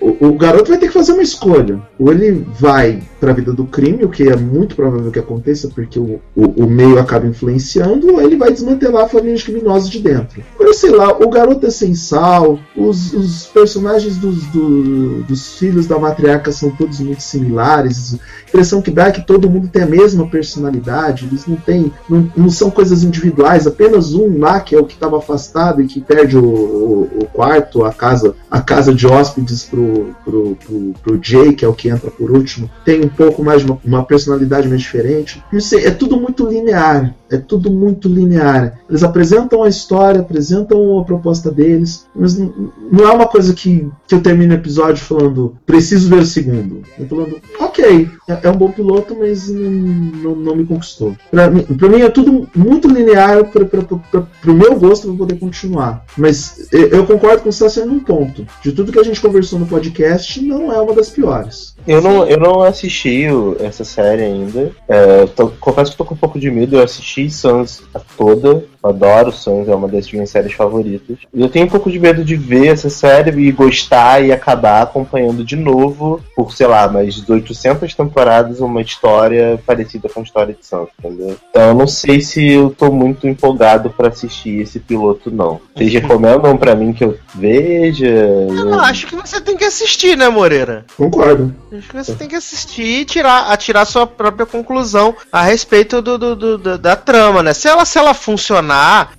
O, 0.00 0.28
o 0.28 0.38
garoto 0.38 0.68
vai 0.68 0.78
ter 0.78 0.86
que 0.86 0.92
fazer 0.92 1.12
uma 1.12 1.22
escolha. 1.22 1.80
Ou 1.98 2.12
ele 2.12 2.46
vai 2.58 3.02
para 3.18 3.32
a 3.32 3.34
vida 3.34 3.52
do 3.52 3.66
crime, 3.66 4.04
o 4.04 4.08
que 4.08 4.28
é 4.28 4.36
muito 4.36 4.76
provável 4.76 5.10
que 5.10 5.18
aconteça, 5.18 5.68
porque 5.68 5.98
o, 5.98 6.20
o, 6.34 6.49
o, 6.56 6.68
meio 6.68 6.98
acaba 6.98 7.26
influenciando, 7.26 8.12
ou 8.12 8.20
ele 8.20 8.36
vai 8.36 8.52
desmantelar 8.52 9.04
a 9.04 9.08
família 9.08 9.36
de 9.36 9.44
criminosos 9.44 9.90
de 9.90 10.00
dentro. 10.00 10.42
Agora, 10.54 10.72
sei 10.72 10.90
lá, 10.90 11.10
o 11.10 11.28
garoto 11.28 11.66
é 11.66 11.70
sem 11.70 11.94
sal, 11.94 12.58
os, 12.76 13.12
os 13.12 13.46
personagens 13.46 14.16
dos, 14.16 14.44
do, 14.46 15.22
dos 15.24 15.58
filhos 15.58 15.86
da 15.86 15.98
matriarca 15.98 16.52
são 16.52 16.70
todos 16.70 17.00
muito 17.00 17.22
similares. 17.22 18.14
A 18.14 18.48
impressão 18.48 18.82
que 18.82 18.90
dá 18.90 19.08
é 19.08 19.12
que 19.12 19.26
todo 19.26 19.50
mundo 19.50 19.68
tem 19.68 19.82
a 19.82 19.86
mesma 19.86 20.26
personalidade, 20.26 21.26
eles 21.26 21.46
não 21.46 21.56
têm. 21.56 21.92
Não, 22.08 22.30
não 22.36 22.50
são 22.50 22.70
coisas 22.70 23.02
individuais, 23.02 23.66
apenas 23.66 24.14
um 24.14 24.38
lá 24.38 24.60
que 24.60 24.74
é 24.74 24.78
o 24.78 24.84
que 24.84 24.94
estava 24.94 25.18
afastado 25.18 25.80
e 25.80 25.86
que 25.86 26.00
perde 26.00 26.36
o, 26.36 26.44
o, 26.44 27.02
o, 27.22 27.26
quarto, 27.26 27.84
a 27.84 27.92
casa, 27.92 28.34
a 28.50 28.60
casa 28.60 28.94
de 28.94 29.06
hóspedes 29.06 29.64
pro, 29.64 30.14
pro, 30.24 30.56
pro, 30.56 30.94
pro 31.02 31.20
Jay, 31.22 31.52
que 31.52 31.64
é 31.64 31.68
o 31.68 31.74
que 31.74 31.88
entra 31.88 32.10
por 32.10 32.30
último, 32.30 32.70
tem 32.84 33.04
um 33.04 33.08
pouco 33.08 33.42
mais 33.42 33.64
uma, 33.64 33.78
uma 33.84 34.04
personalidade 34.04 34.68
mais 34.68 34.80
diferente. 34.80 35.42
Não 35.52 35.60
sei, 35.60 35.86
é 35.86 35.90
tudo 35.90 36.16
muito 36.20 36.39
linear. 36.48 37.14
É 37.30 37.36
tudo 37.36 37.70
muito 37.70 38.08
linear. 38.08 38.80
Eles 38.88 39.04
apresentam 39.04 39.62
a 39.62 39.68
história, 39.68 40.20
apresentam 40.20 40.98
a 40.98 41.04
proposta 41.04 41.50
deles, 41.50 42.06
mas 42.14 42.36
não, 42.36 43.04
é 43.04 43.12
uma 43.12 43.26
coisa 43.26 43.54
que, 43.54 43.88
que 44.08 44.14
eu 44.16 44.20
termino 44.20 44.52
o 44.52 44.56
episódio 44.56 45.04
falando, 45.04 45.56
preciso 45.64 46.08
ver 46.08 46.22
o 46.22 46.26
segundo. 46.26 46.82
Eu 46.98 47.06
falando, 47.06 47.40
ok, 47.60 48.08
é, 48.28 48.40
é 48.42 48.50
um 48.50 48.56
bom 48.56 48.72
piloto, 48.72 49.16
mas 49.16 49.48
não, 49.48 49.70
não, 49.70 50.34
não 50.34 50.56
me 50.56 50.66
conquistou. 50.66 51.16
Pra 51.30 51.48
mim, 51.48 51.62
pra 51.62 51.88
mim 51.88 52.00
é 52.00 52.10
tudo 52.10 52.48
muito 52.54 52.88
linear 52.88 53.44
pra, 53.44 53.64
pra, 53.64 53.82
pra, 53.82 54.22
pro 54.42 54.54
meu 54.54 54.76
gosto 54.76 55.06
pra 55.06 55.16
poder 55.16 55.38
continuar. 55.38 56.04
Mas 56.16 56.68
eu 56.72 57.06
concordo 57.06 57.42
com 57.42 57.48
o 57.48 57.52
César 57.52 57.86
num 57.86 58.00
ponto. 58.00 58.44
De 58.60 58.72
tudo 58.72 58.90
que 58.90 58.98
a 58.98 59.04
gente 59.04 59.20
conversou 59.20 59.58
no 59.58 59.66
podcast, 59.66 60.42
não 60.42 60.72
é 60.72 60.80
uma 60.80 60.94
das 60.94 61.10
piores. 61.10 61.74
Eu 61.86 62.00
não, 62.00 62.26
eu 62.26 62.38
não 62.38 62.62
assisti 62.62 63.24
essa 63.60 63.84
série 63.84 64.22
ainda. 64.22 64.72
É, 64.88 65.26
tô, 65.26 65.48
confesso 65.48 65.92
que 65.92 65.98
tô 65.98 66.04
com 66.04 66.14
um 66.14 66.18
pouco 66.18 66.38
de 66.38 66.50
medo. 66.50 66.76
Eu 66.76 66.82
assisti 66.82 67.30
Sans 67.30 67.82
toda. 68.16 68.64
Adoro 68.82 69.30
Sans, 69.32 69.68
é 69.68 69.74
uma 69.74 69.88
das 69.88 70.10
minhas 70.10 70.30
séries 70.30 70.54
favoritas. 70.54 71.18
E 71.32 71.40
eu 71.40 71.48
tenho 71.48 71.66
um 71.66 71.68
pouco 71.68 71.90
de 71.90 71.98
medo 71.98 72.24
de 72.24 72.34
ver 72.34 72.68
essa 72.68 72.88
série 72.88 73.30
e 73.30 73.52
gostar 73.52 74.24
e 74.24 74.32
acabar 74.32 74.82
acompanhando 74.82 75.44
de 75.44 75.56
novo, 75.56 76.20
por 76.34 76.52
sei 76.52 76.66
lá, 76.66 76.88
mais 76.88 77.28
800 77.28 77.94
temporadas, 77.94 78.60
uma 78.60 78.80
história 78.80 79.60
parecida 79.66 80.08
com 80.08 80.20
a 80.20 80.22
história 80.22 80.54
de 80.54 80.64
Sans, 80.64 80.88
entendeu? 80.98 81.36
Então 81.50 81.68
eu 81.68 81.74
não 81.74 81.86
sei 81.86 82.20
se 82.20 82.52
eu 82.52 82.70
tô 82.70 82.90
muito 82.90 83.28
empolgado 83.28 83.90
para 83.90 84.08
assistir 84.08 84.60
esse 84.60 84.80
piloto, 84.80 85.30
não. 85.30 85.60
Vocês 85.76 85.92
recomendam 85.92 86.56
para 86.56 86.74
mim 86.74 86.92
que 86.92 87.04
eu 87.04 87.18
veja? 87.34 88.06
Eu 88.06 88.80
acho 88.80 89.06
que 89.06 89.16
você 89.16 89.40
tem 89.40 89.56
que 89.56 89.64
assistir, 89.64 90.16
né, 90.16 90.28
Moreira? 90.28 90.86
Concordo. 90.96 91.54
Acho 91.72 91.88
que 91.88 91.96
você 91.96 92.14
tem 92.14 92.28
que 92.28 92.36
assistir 92.36 93.00
e 93.00 93.04
tirar, 93.04 93.50
a 93.50 93.56
tirar 93.56 93.84
sua 93.84 94.06
própria 94.06 94.46
conclusão 94.46 95.14
a 95.30 95.42
respeito 95.42 96.00
do, 96.00 96.16
do, 96.16 96.36
do, 96.36 96.58
do 96.58 96.78
da 96.78 96.96
trama, 96.96 97.42
né? 97.42 97.52
Se 97.52 97.68
ela, 97.68 97.84
se 97.84 97.98
ela 97.98 98.14
funcionar 98.14 98.69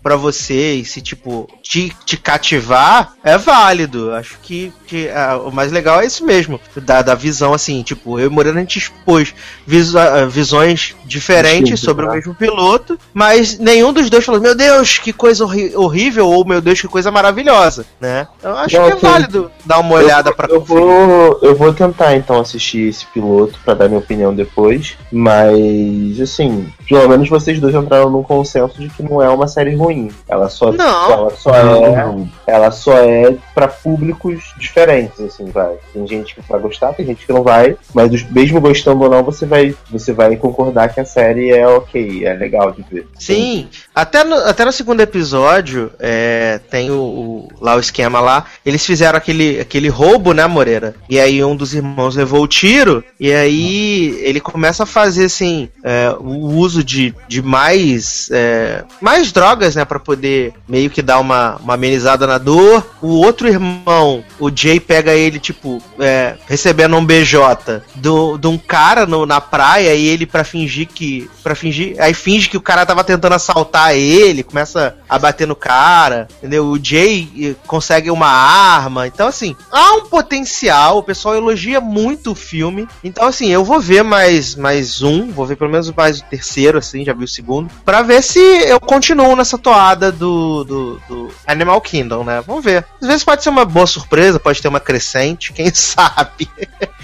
para 0.01 0.15
você 0.15 0.75
e 0.75 0.85
se, 0.85 1.01
tipo, 1.01 1.47
te, 1.61 1.95
te 2.05 2.17
cativar, 2.17 3.13
é 3.23 3.37
válido. 3.37 4.13
Acho 4.13 4.37
que, 4.41 4.73
que 4.85 5.07
uh, 5.07 5.47
o 5.47 5.51
mais 5.51 5.71
legal 5.71 6.01
é 6.01 6.05
isso 6.05 6.25
mesmo. 6.25 6.59
Da, 6.75 7.01
da 7.01 7.15
visão, 7.15 7.53
assim, 7.53 7.81
tipo, 7.81 8.19
eu 8.19 8.27
e 8.27 8.29
Moreno 8.29 8.57
a 8.57 8.61
gente 8.61 8.77
expôs 8.77 9.29
uh, 9.29 10.29
visões 10.29 10.95
diferentes 11.05 11.79
Sim, 11.79 11.85
sobre 11.85 12.05
o 12.05 12.11
mesmo 12.11 12.35
piloto, 12.35 12.97
mas 13.13 13.57
nenhum 13.57 13.93
dos 13.93 14.09
dois 14.09 14.25
falou, 14.25 14.41
meu 14.41 14.55
Deus, 14.55 14.97
que 14.97 15.13
coisa 15.13 15.45
horrível, 15.45 16.27
ou 16.27 16.45
meu 16.45 16.61
Deus, 16.61 16.81
que 16.81 16.87
coisa 16.87 17.11
maravilhosa, 17.11 17.85
né? 17.99 18.27
Eu 18.41 18.55
acho 18.57 18.77
Não, 18.77 18.85
que 18.85 19.05
é 19.05 19.09
válido 19.09 19.51
dar 19.65 19.79
uma 19.79 19.95
olhada 19.95 20.33
para 20.33 20.51
eu 20.51 20.61
vou 20.61 21.39
Eu 21.41 21.55
vou 21.55 21.73
tentar, 21.73 22.15
então, 22.15 22.39
assistir 22.39 22.89
esse 22.89 23.05
piloto 23.07 23.59
para 23.63 23.73
dar 23.73 23.87
minha 23.87 23.99
opinião 23.99 24.33
depois, 24.33 24.97
mas, 25.11 26.19
assim, 26.19 26.67
pelo 26.87 27.07
menos 27.07 27.29
vocês 27.29 27.59
dois 27.59 27.75
entraram 27.75 28.09
num 28.09 28.23
consenso 28.23 28.79
de 28.79 28.89
que 28.89 29.03
não 29.03 29.21
é 29.21 29.29
uma 29.29 29.40
série 29.47 29.75
ruim. 29.75 30.09
Ela 30.27 30.49
só, 30.49 30.71
não. 30.71 31.11
Ela 31.11 31.29
só 31.31 31.55
é, 31.55 32.27
ela 32.47 32.71
só 32.71 32.97
é 32.97 33.35
para 33.53 33.67
públicos 33.67 34.53
diferentes, 34.57 35.19
assim, 35.19 35.45
vai. 35.45 35.75
Tem 35.93 36.05
gente 36.07 36.35
que 36.35 36.41
vai 36.49 36.59
gostar, 36.59 36.93
tem 36.93 37.05
gente 37.05 37.25
que 37.25 37.31
não 37.31 37.43
vai, 37.43 37.77
mas 37.93 38.11
mesmo 38.31 38.59
gostando 38.59 39.03
ou 39.03 39.09
não, 39.09 39.23
você 39.23 39.45
vai, 39.45 39.75
você 39.89 40.11
vai 40.11 40.35
concordar 40.35 40.93
que 40.93 40.99
a 40.99 41.05
série 41.05 41.51
é 41.51 41.67
ok, 41.67 42.25
é 42.25 42.33
legal 42.33 42.71
de 42.71 42.83
ver. 42.89 43.07
Sim, 43.19 43.67
até 43.93 44.23
no, 44.23 44.35
até 44.35 44.65
no 44.65 44.71
segundo 44.71 45.01
episódio 45.01 45.91
é, 45.99 46.59
tem 46.69 46.89
o, 46.89 46.95
o, 46.95 47.47
lá 47.59 47.75
o 47.75 47.79
esquema 47.79 48.19
lá, 48.19 48.45
eles 48.65 48.85
fizeram 48.85 49.17
aquele, 49.17 49.59
aquele 49.59 49.89
roubo, 49.89 50.33
né, 50.33 50.47
Moreira? 50.47 50.95
E 51.09 51.19
aí 51.19 51.43
um 51.43 51.55
dos 51.55 51.73
irmãos 51.73 52.15
levou 52.15 52.31
levou 52.31 52.43
o 52.43 52.47
tiro, 52.47 53.03
e 53.19 53.31
aí 53.31 54.17
ele 54.21 54.39
começa 54.39 54.83
a 54.83 54.85
fazer 54.85 55.25
assim 55.25 55.67
é, 55.83 56.15
o 56.17 56.55
uso 56.55 56.83
de, 56.83 57.13
de 57.27 57.41
mais 57.41 58.29
é, 58.31 58.85
mais 59.01 59.30
drogas, 59.31 59.75
né, 59.75 59.85
para 59.85 59.99
poder 59.99 60.53
meio 60.67 60.89
que 60.89 61.01
dar 61.01 61.19
uma, 61.19 61.57
uma 61.57 61.73
amenizada 61.73 62.27
na 62.27 62.37
dor. 62.37 62.85
O 63.01 63.17
outro 63.17 63.47
irmão, 63.47 64.23
o 64.39 64.49
Jay 64.53 64.79
pega 64.79 65.13
ele 65.13 65.39
tipo 65.39 65.81
é, 65.99 66.35
recebendo 66.47 66.95
um 66.95 67.05
BJ 67.05 67.81
do, 67.95 68.37
de 68.37 68.47
um 68.47 68.57
cara 68.57 69.05
no, 69.05 69.25
na 69.25 69.41
praia 69.41 69.93
e 69.93 70.07
ele 70.07 70.25
para 70.25 70.43
fingir 70.43 70.87
que 70.87 71.29
para 71.43 71.55
fingir, 71.55 71.95
aí 71.99 72.13
finge 72.13 72.49
que 72.49 72.57
o 72.57 72.61
cara 72.61 72.85
tava 72.85 73.03
tentando 73.03 73.33
assaltar 73.33 73.95
ele, 73.95 74.43
começa 74.43 74.95
a 75.09 75.17
bater 75.17 75.47
no 75.47 75.55
cara, 75.55 76.27
entendeu? 76.37 76.65
O 76.65 76.83
Jay 76.83 77.29
eh, 77.39 77.55
consegue 77.65 78.11
uma 78.11 78.27
arma. 78.27 79.07
Então 79.07 79.27
assim, 79.27 79.55
há 79.71 79.93
um 79.95 80.01
potencial, 80.01 80.99
o 80.99 81.03
pessoal 81.03 81.35
elogia 81.35 81.81
muito 81.81 82.31
o 82.31 82.35
filme. 82.35 82.87
Então 83.03 83.27
assim, 83.27 83.47
eu 83.49 83.63
vou 83.63 83.79
ver 83.79 84.03
mais 84.03 84.55
mais 84.55 85.01
um, 85.01 85.31
vou 85.31 85.45
ver 85.45 85.55
pelo 85.55 85.71
menos 85.71 85.91
mais 85.91 86.19
o 86.19 86.23
terceiro 86.23 86.77
assim, 86.77 87.03
já 87.03 87.13
vi 87.13 87.23
o 87.23 87.27
segundo, 87.27 87.69
para 87.83 88.01
ver 88.01 88.21
se 88.21 88.39
eu 88.39 88.79
continuo 88.79 89.20
nessa 89.35 89.57
toada 89.57 90.11
do, 90.11 90.63
do, 90.63 91.01
do 91.07 91.33
Animal 91.45 91.79
Kingdom, 91.81 92.23
né? 92.23 92.43
Vamos 92.45 92.63
ver. 92.63 92.85
Às 93.01 93.07
vezes 93.07 93.23
pode 93.23 93.43
ser 93.43 93.49
uma 93.49 93.65
boa 93.65 93.87
surpresa, 93.87 94.39
pode 94.39 94.61
ter 94.61 94.67
uma 94.67 94.79
crescente, 94.79 95.53
quem 95.53 95.73
sabe. 95.73 96.49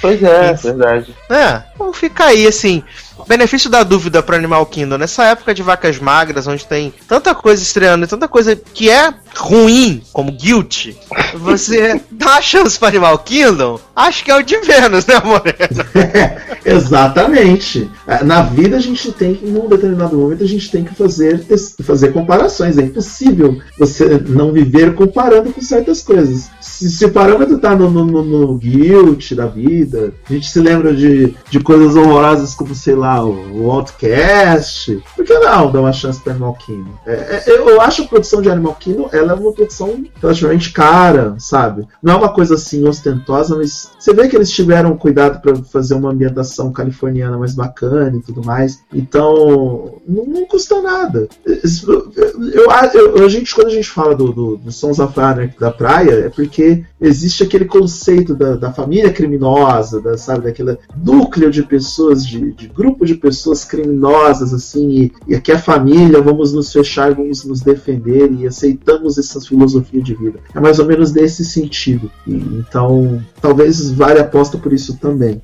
Pois 0.01 0.21
é, 0.21 0.49
é 0.49 0.53
verdade. 0.53 1.15
É, 1.29 1.63
então 1.73 1.93
fica 1.93 2.25
aí, 2.25 2.47
assim, 2.47 2.83
benefício 3.27 3.69
da 3.69 3.83
dúvida 3.83 4.21
para 4.21 4.37
Animal 4.37 4.65
Kingdom. 4.65 4.97
Nessa 4.97 5.25
época 5.25 5.53
de 5.53 5.63
vacas 5.63 5.99
magras, 5.99 6.47
onde 6.47 6.65
tem 6.65 6.93
tanta 7.07 7.33
coisa 7.33 7.61
estreando 7.61 8.05
e 8.05 8.07
tanta 8.07 8.27
coisa 8.27 8.55
que 8.55 8.89
é 8.89 9.13
ruim, 9.35 10.01
como 10.11 10.31
Guilt, 10.31 10.89
você 11.35 12.01
dá 12.11 12.33
uma 12.33 12.41
chance 12.41 12.77
para 12.77 12.89
Animal 12.89 13.19
Kingdom? 13.19 13.79
Acho 13.95 14.23
que 14.23 14.31
é 14.31 14.35
o 14.35 14.43
de 14.43 14.57
menos, 14.59 15.05
né, 15.05 15.15
Moreno? 15.23 15.85
Exatamente. 16.65 17.89
É, 18.07 18.23
Na 18.23 18.41
vida 18.41 18.77
a 18.77 18.79
gente 18.79 19.11
tem 19.11 19.35
que, 19.35 19.45
num 19.45 19.67
determinado 19.67 20.15
momento, 20.15 20.43
a 20.43 20.47
gente 20.47 20.69
tem 20.69 20.83
que 20.83 20.93
fazer, 20.95 21.43
fazer 21.83 22.11
comparações. 22.11 22.77
É 22.77 22.81
impossível 22.81 23.59
você 23.77 24.21
não 24.27 24.51
viver 24.51 24.93
comparando 24.95 25.51
com 25.51 25.61
certas 25.61 26.01
coisas. 26.01 26.49
Se, 26.77 26.91
se 26.91 27.05
o 27.05 27.11
parâmetro 27.11 27.57
tá 27.57 27.75
no, 27.75 27.89
no, 27.89 28.05
no, 28.05 28.23
no 28.23 28.55
guilt 28.55 29.33
da 29.33 29.47
vida, 29.47 30.13
a 30.29 30.33
gente 30.33 30.47
se 30.47 30.59
lembra 30.59 30.93
de, 30.95 31.33
de 31.49 31.59
coisas 31.59 31.95
horrorosas 31.95 32.53
como, 32.53 32.75
sei 32.75 32.93
lá, 32.93 33.23
o, 33.25 33.63
o 33.63 33.71
Outcast. 33.71 35.01
Por 35.15 35.25
que 35.25 35.33
não 35.39 35.71
dar 35.71 35.79
uma 35.81 35.91
chance 35.91 36.21
para 36.21 36.33
Animal 36.33 36.53
Kingdom? 36.63 36.91
É, 37.07 37.43
é, 37.47 37.49
eu 37.49 37.81
acho 37.81 38.03
a 38.03 38.07
produção 38.07 38.41
de 38.43 38.49
Animal 38.49 38.75
Kingdom 38.79 39.09
ela 39.11 39.31
é 39.31 39.35
uma 39.35 39.51
produção 39.51 40.03
relativamente 40.21 40.71
cara, 40.71 41.35
sabe? 41.39 41.87
Não 42.01 42.13
é 42.13 42.17
uma 42.17 42.29
coisa 42.29 42.53
assim 42.53 42.87
ostentosa, 42.87 43.55
mas 43.55 43.89
você 43.97 44.13
vê 44.13 44.27
que 44.27 44.35
eles 44.35 44.51
tiveram 44.51 44.95
cuidado 44.95 45.41
para 45.41 45.55
fazer 45.55 45.95
uma 45.95 46.11
ambientação 46.11 46.71
californiana 46.71 47.37
mais 47.39 47.55
bacana 47.55 48.15
e 48.17 48.21
tudo 48.21 48.45
mais. 48.45 48.81
Então, 48.93 49.95
não, 50.07 50.25
não 50.25 50.45
custa 50.45 50.79
nada. 50.81 51.27
Eu, 51.45 52.11
eu, 52.15 53.15
eu- 53.15 53.25
a 53.25 53.27
gente, 53.29 53.53
quando 53.55 53.67
a 53.67 53.71
gente 53.71 53.89
fala 53.89 54.13
do, 54.15 54.31
do, 54.31 54.57
do 54.57 54.71
Sons 54.71 54.99
of 54.99 55.19
Anarchy 55.19 55.59
da 55.59 55.71
praia, 55.71 56.25
é 56.25 56.29
porque 56.29 56.66
existe 56.99 57.43
aquele 57.43 57.65
conceito 57.65 58.35
da, 58.35 58.55
da 58.55 58.73
família 58.73 59.11
criminosa, 59.11 60.01
da, 60.01 60.17
sabe, 60.17 60.45
daquele 60.45 60.77
núcleo 61.03 61.51
de 61.51 61.63
pessoas, 61.63 62.25
de, 62.25 62.51
de 62.51 62.67
grupo 62.67 63.05
de 63.05 63.15
pessoas 63.15 63.63
criminosas, 63.63 64.53
assim, 64.53 64.89
e, 64.89 65.11
e 65.27 65.35
aqui 65.35 65.51
é 65.51 65.55
a 65.55 65.59
família, 65.59 66.21
vamos 66.21 66.53
nos 66.53 66.71
fechar, 66.71 67.13
vamos 67.13 67.43
nos 67.45 67.61
defender 67.61 68.31
e 68.31 68.47
aceitamos 68.47 69.17
essa 69.17 69.39
filosofia 69.41 70.01
de 70.01 70.15
vida. 70.15 70.39
É 70.53 70.59
mais 70.59 70.79
ou 70.79 70.85
menos 70.85 71.11
nesse 71.13 71.45
sentido. 71.45 72.11
E, 72.25 72.33
então, 72.33 73.21
talvez 73.41 73.91
valha 73.91 74.21
aposta 74.21 74.57
por 74.57 74.73
isso 74.73 74.97
também. 74.97 75.41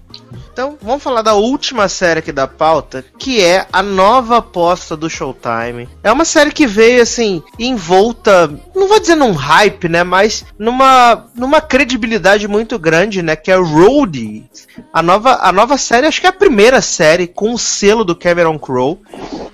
Então, 0.53 0.77
vamos 0.79 1.01
falar 1.01 1.23
da 1.23 1.33
última 1.33 1.89
série 1.89 2.19
aqui 2.19 2.31
da 2.31 2.47
pauta, 2.47 3.03
que 3.17 3.41
é 3.41 3.65
a 3.73 3.81
nova 3.81 4.37
aposta 4.37 4.95
do 4.95 5.09
Showtime. 5.09 5.89
É 6.03 6.11
uma 6.11 6.23
série 6.23 6.51
que 6.51 6.67
veio, 6.67 7.01
assim, 7.01 7.41
envolta, 7.57 8.47
não 8.75 8.87
vou 8.87 8.99
dizer 8.99 9.15
num 9.15 9.31
hype, 9.31 9.89
né, 9.89 10.03
mas 10.03 10.45
numa, 10.59 11.25
numa 11.35 11.59
credibilidade 11.59 12.47
muito 12.47 12.77
grande, 12.77 13.23
né, 13.23 13.35
que 13.35 13.51
é 13.51 13.55
Roadie. 13.55 14.47
A 14.93 15.01
nova, 15.01 15.39
a 15.41 15.51
nova 15.51 15.75
série, 15.75 16.05
acho 16.05 16.21
que 16.21 16.27
é 16.27 16.29
a 16.29 16.33
primeira 16.33 16.81
série 16.81 17.25
com 17.25 17.51
o 17.51 17.57
selo 17.57 18.03
do 18.03 18.15
Cameron 18.15 18.59
Crowe. 18.59 18.99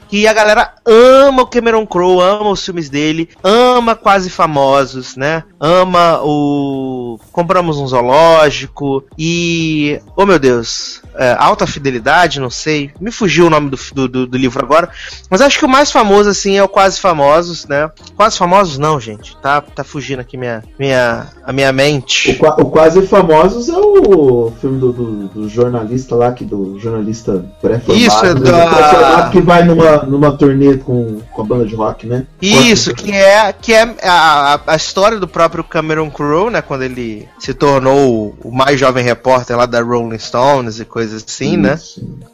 Que 0.09 0.27
a 0.27 0.33
galera 0.33 0.73
ama 0.85 1.43
o 1.43 1.47
Cameron 1.47 1.85
Crowe, 1.85 2.19
ama 2.21 2.49
os 2.49 2.65
filmes 2.65 2.89
dele, 2.89 3.29
ama 3.43 3.95
Quase 3.95 4.29
Famosos, 4.29 5.15
né? 5.15 5.43
Ama 5.59 6.19
o 6.23 7.19
Compramos 7.31 7.77
um 7.77 7.87
Zoológico 7.87 9.03
e. 9.17 9.99
Oh 10.15 10.25
meu 10.25 10.39
Deus! 10.39 11.01
é, 11.15 11.35
Alta 11.37 11.67
Fidelidade, 11.67 12.39
não 12.39 12.49
sei. 12.49 12.91
Me 12.99 13.11
fugiu 13.11 13.47
o 13.47 13.49
nome 13.49 13.69
do, 13.69 13.77
do, 13.93 14.07
do- 14.07 14.27
do 14.27 14.37
livro 14.37 14.63
agora. 14.63 14.89
Mas 15.29 15.41
acho 15.41 15.59
que 15.59 15.65
o 15.65 15.69
mais 15.69 15.91
famoso, 15.91 16.29
assim, 16.29 16.57
é 16.57 16.63
o 16.63 16.67
Quase 16.69 16.99
Famosos, 16.99 17.65
né? 17.67 17.89
Quase 18.15 18.37
Famosos 18.37 18.77
não, 18.77 18.99
gente. 18.99 19.35
Tá, 19.41 19.59
tá 19.61 19.83
fugindo 19.83 20.19
aqui 20.21 20.37
minha, 20.37 20.63
minha, 20.79 21.27
a 21.43 21.51
minha 21.51 21.71
O, 21.71 21.73
mente. 21.73 22.33
Qua- 22.35 22.55
o 22.59 22.65
Quase 22.69 23.05
Famosos 23.05 23.67
é 23.67 23.77
o 23.77 24.51
filme 24.61 24.79
do, 24.79 24.93
do- 24.93 25.27
do 25.27 25.49
jornalista 25.49 26.15
lá, 26.15 26.31
que 26.31 26.45
do 26.45 26.79
jornalista 26.79 27.45
pré-formado. 27.61 27.99
Isso, 28.05 28.25
é 28.25 28.33
né? 28.33 28.39
da- 28.39 28.67
Pré-formado 28.67 29.31
que 29.31 29.41
vai 29.41 29.63
numa, 29.63 29.97
numa 30.05 30.31
turnê 30.31 30.77
com, 30.77 31.19
com 31.31 31.41
a 31.41 31.45
banda 31.45 31.65
de 31.65 31.75
rock, 31.75 32.05
né? 32.07 32.25
Isso, 32.41 32.93
que 32.93 33.11
é, 33.11 33.53
que 33.53 33.73
é 33.73 33.95
a, 34.03 34.59
a- 34.67 34.75
história 34.75 35.19
do 35.19 35.27
próprio 35.27 35.63
Cameron 35.63 36.09
Crowe, 36.09 36.49
né? 36.51 36.61
Quando 36.61 36.83
ele 36.83 37.27
se 37.39 37.53
tornou 37.53 38.35
o 38.43 38.51
mais 38.51 38.79
jovem 38.79 39.03
repórter 39.03 39.57
lá 39.57 39.65
da 39.65 39.81
Rolling 39.81 40.17
Stones 40.19 40.79
e 40.79 40.85
coisas 40.85 41.23
assim, 41.27 41.57
né? 41.57 41.79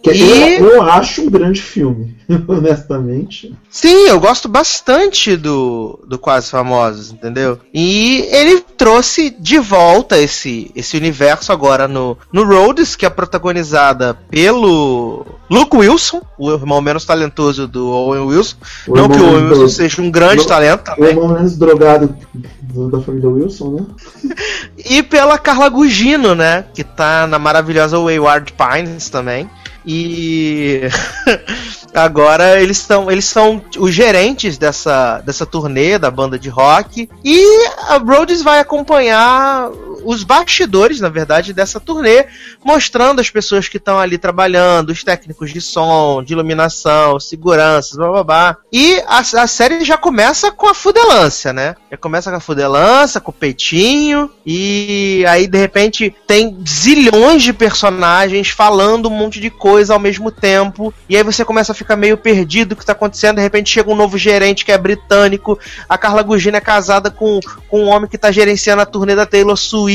Que 0.04 0.12
E- 0.12 0.58
eu, 0.60 0.66
eu 0.76 0.82
acho 0.84 1.22
um 1.22 1.30
grande 1.30 1.62
filme, 1.62 2.16
honestamente. 2.48 3.56
Sim, 3.70 4.08
eu 4.08 4.20
gosto 4.20 4.48
bastante 4.48 5.36
do, 5.36 6.00
do 6.08 6.18
Quase 6.18 6.50
Famosos, 6.50 7.12
entendeu? 7.12 7.60
E 7.74 8.26
ele 8.32 8.62
trouxe 8.78 9.30
de 9.40 9.60
volta 9.60 10.18
esse, 10.18 10.72
esse 10.76 10.98
universo 10.98 11.52
agora 11.52 11.88
no, 11.88 12.18
no 12.32 12.44
Rhodes, 12.46 12.96
que 12.96 13.06
é 13.06 13.10
protagonizada 13.10 14.14
pelo 14.30 15.26
Luke 15.50 15.76
Wilson, 15.76 16.22
o 16.38 16.52
irmão 16.52 16.82
menos 16.82 17.06
talentoso 17.06 17.55
do 17.56 17.88
Owen 17.90 18.24
Wilson. 18.24 18.56
O 18.88 18.96
Não 18.96 19.08
que 19.10 19.18
o 19.18 19.26
Owen 19.26 19.46
Wilson 19.50 19.68
seja 19.70 20.02
um 20.02 20.12
grande 20.12 20.38
do- 20.44 20.48
talento 20.48 20.82
O 20.82 20.96
também. 20.96 21.10
irmão 21.10 21.28
menos 21.30 21.58
drogado 21.58 22.16
do- 22.62 22.90
da 22.90 23.00
família 23.02 23.30
Wilson, 23.30 23.72
né? 23.72 24.36
E 24.88 25.02
pela 25.02 25.38
Carla 25.40 25.68
Gugino, 25.70 26.36
né? 26.36 26.66
Que 26.74 26.84
tá 26.84 27.26
na 27.26 27.40
maravilhosa 27.40 27.98
Wayward 27.98 28.54
Pines 28.54 29.10
também. 29.10 29.50
E 29.86 30.82
agora 31.94 32.60
eles 32.62 32.78
estão 32.78 33.10
eles 33.10 33.26
são 33.26 33.62
os 33.78 33.94
gerentes 33.94 34.58
dessa, 34.58 35.22
dessa 35.26 35.46
turnê 35.46 35.98
da 35.98 36.10
banda 36.12 36.38
de 36.38 36.50
rock 36.50 37.08
e 37.24 37.44
a 37.88 37.98
Rhodes 37.98 38.42
vai 38.42 38.60
acompanhar 38.60 39.70
os 40.06 40.24
bastidores, 40.24 41.00
na 41.00 41.10
verdade, 41.10 41.54
dessa 41.54 41.80
turnê, 41.80 42.26
mostrando 42.64 43.20
as 43.20 43.30
pessoas 43.30 43.68
que 43.68 43.78
estão 43.78 44.00
ali 44.00 44.18
trabalhando, 44.18 44.92
os 44.92 45.04
técnicos 45.04 45.52
de 45.52 45.60
som, 45.60 46.24
de 46.24 46.34
iluminação, 46.34 47.20
seguranças, 47.20 47.98
blá 47.98 48.10
blá 48.10 48.24
blá. 48.24 48.58
E 48.72 49.00
a, 49.08 49.20
a 49.20 49.48
série 49.48 49.84
já 49.84 49.98
começa 49.98 50.52
com 50.52 50.68
a 50.68 50.74
fudelância, 50.74 51.52
né? 51.52 51.76
Já 51.90 51.98
começa 51.98 52.30
com 52.30 52.38
a 52.38 52.42
fudelância, 52.42 53.20
com 53.20 53.32
o 53.32 53.34
peitinho, 53.34 54.30
e 54.46 55.26
aí 55.28 55.48
de 55.48 55.58
repente 55.58 56.16
tem 56.28 56.58
zilhões 56.68 57.44
de 57.44 57.54
personagens 57.54 58.50
falando 58.50 59.08
um 59.08 59.18
monte 59.18 59.40
de 59.40 59.50
coisa 59.50 59.94
ao 59.94 60.00
mesmo 60.00 60.32
tempo, 60.32 60.94
e 61.10 61.18
aí 61.18 61.24
você 61.24 61.44
começa 61.44 61.72
a 61.72 61.76
ficar 61.76 61.96
meio 61.96 62.18
perdido 62.18 62.74
o 62.74 62.76
que 62.76 62.86
tá 62.86 62.92
acontecendo, 62.92 63.38
de 63.38 63.42
repente 63.42 63.70
chega 63.72 63.90
um 63.90 63.96
novo 63.96 64.18
gerente 64.18 64.64
que 64.64 64.72
é 64.72 64.78
britânico, 64.78 65.60
a 65.90 65.98
Carla 65.98 66.22
Gugino 66.22 66.58
é 66.58 66.62
casada 66.62 67.10
com, 67.10 67.40
com 67.68 67.86
um 67.86 67.90
homem 67.90 68.10
que 68.10 68.18
tá 68.18 68.32
gerenciando 68.32 68.82
a 68.82 68.86
turnê 68.86 69.16
da 69.16 69.26
Taylor 69.26 69.58
Swift, 69.58 69.95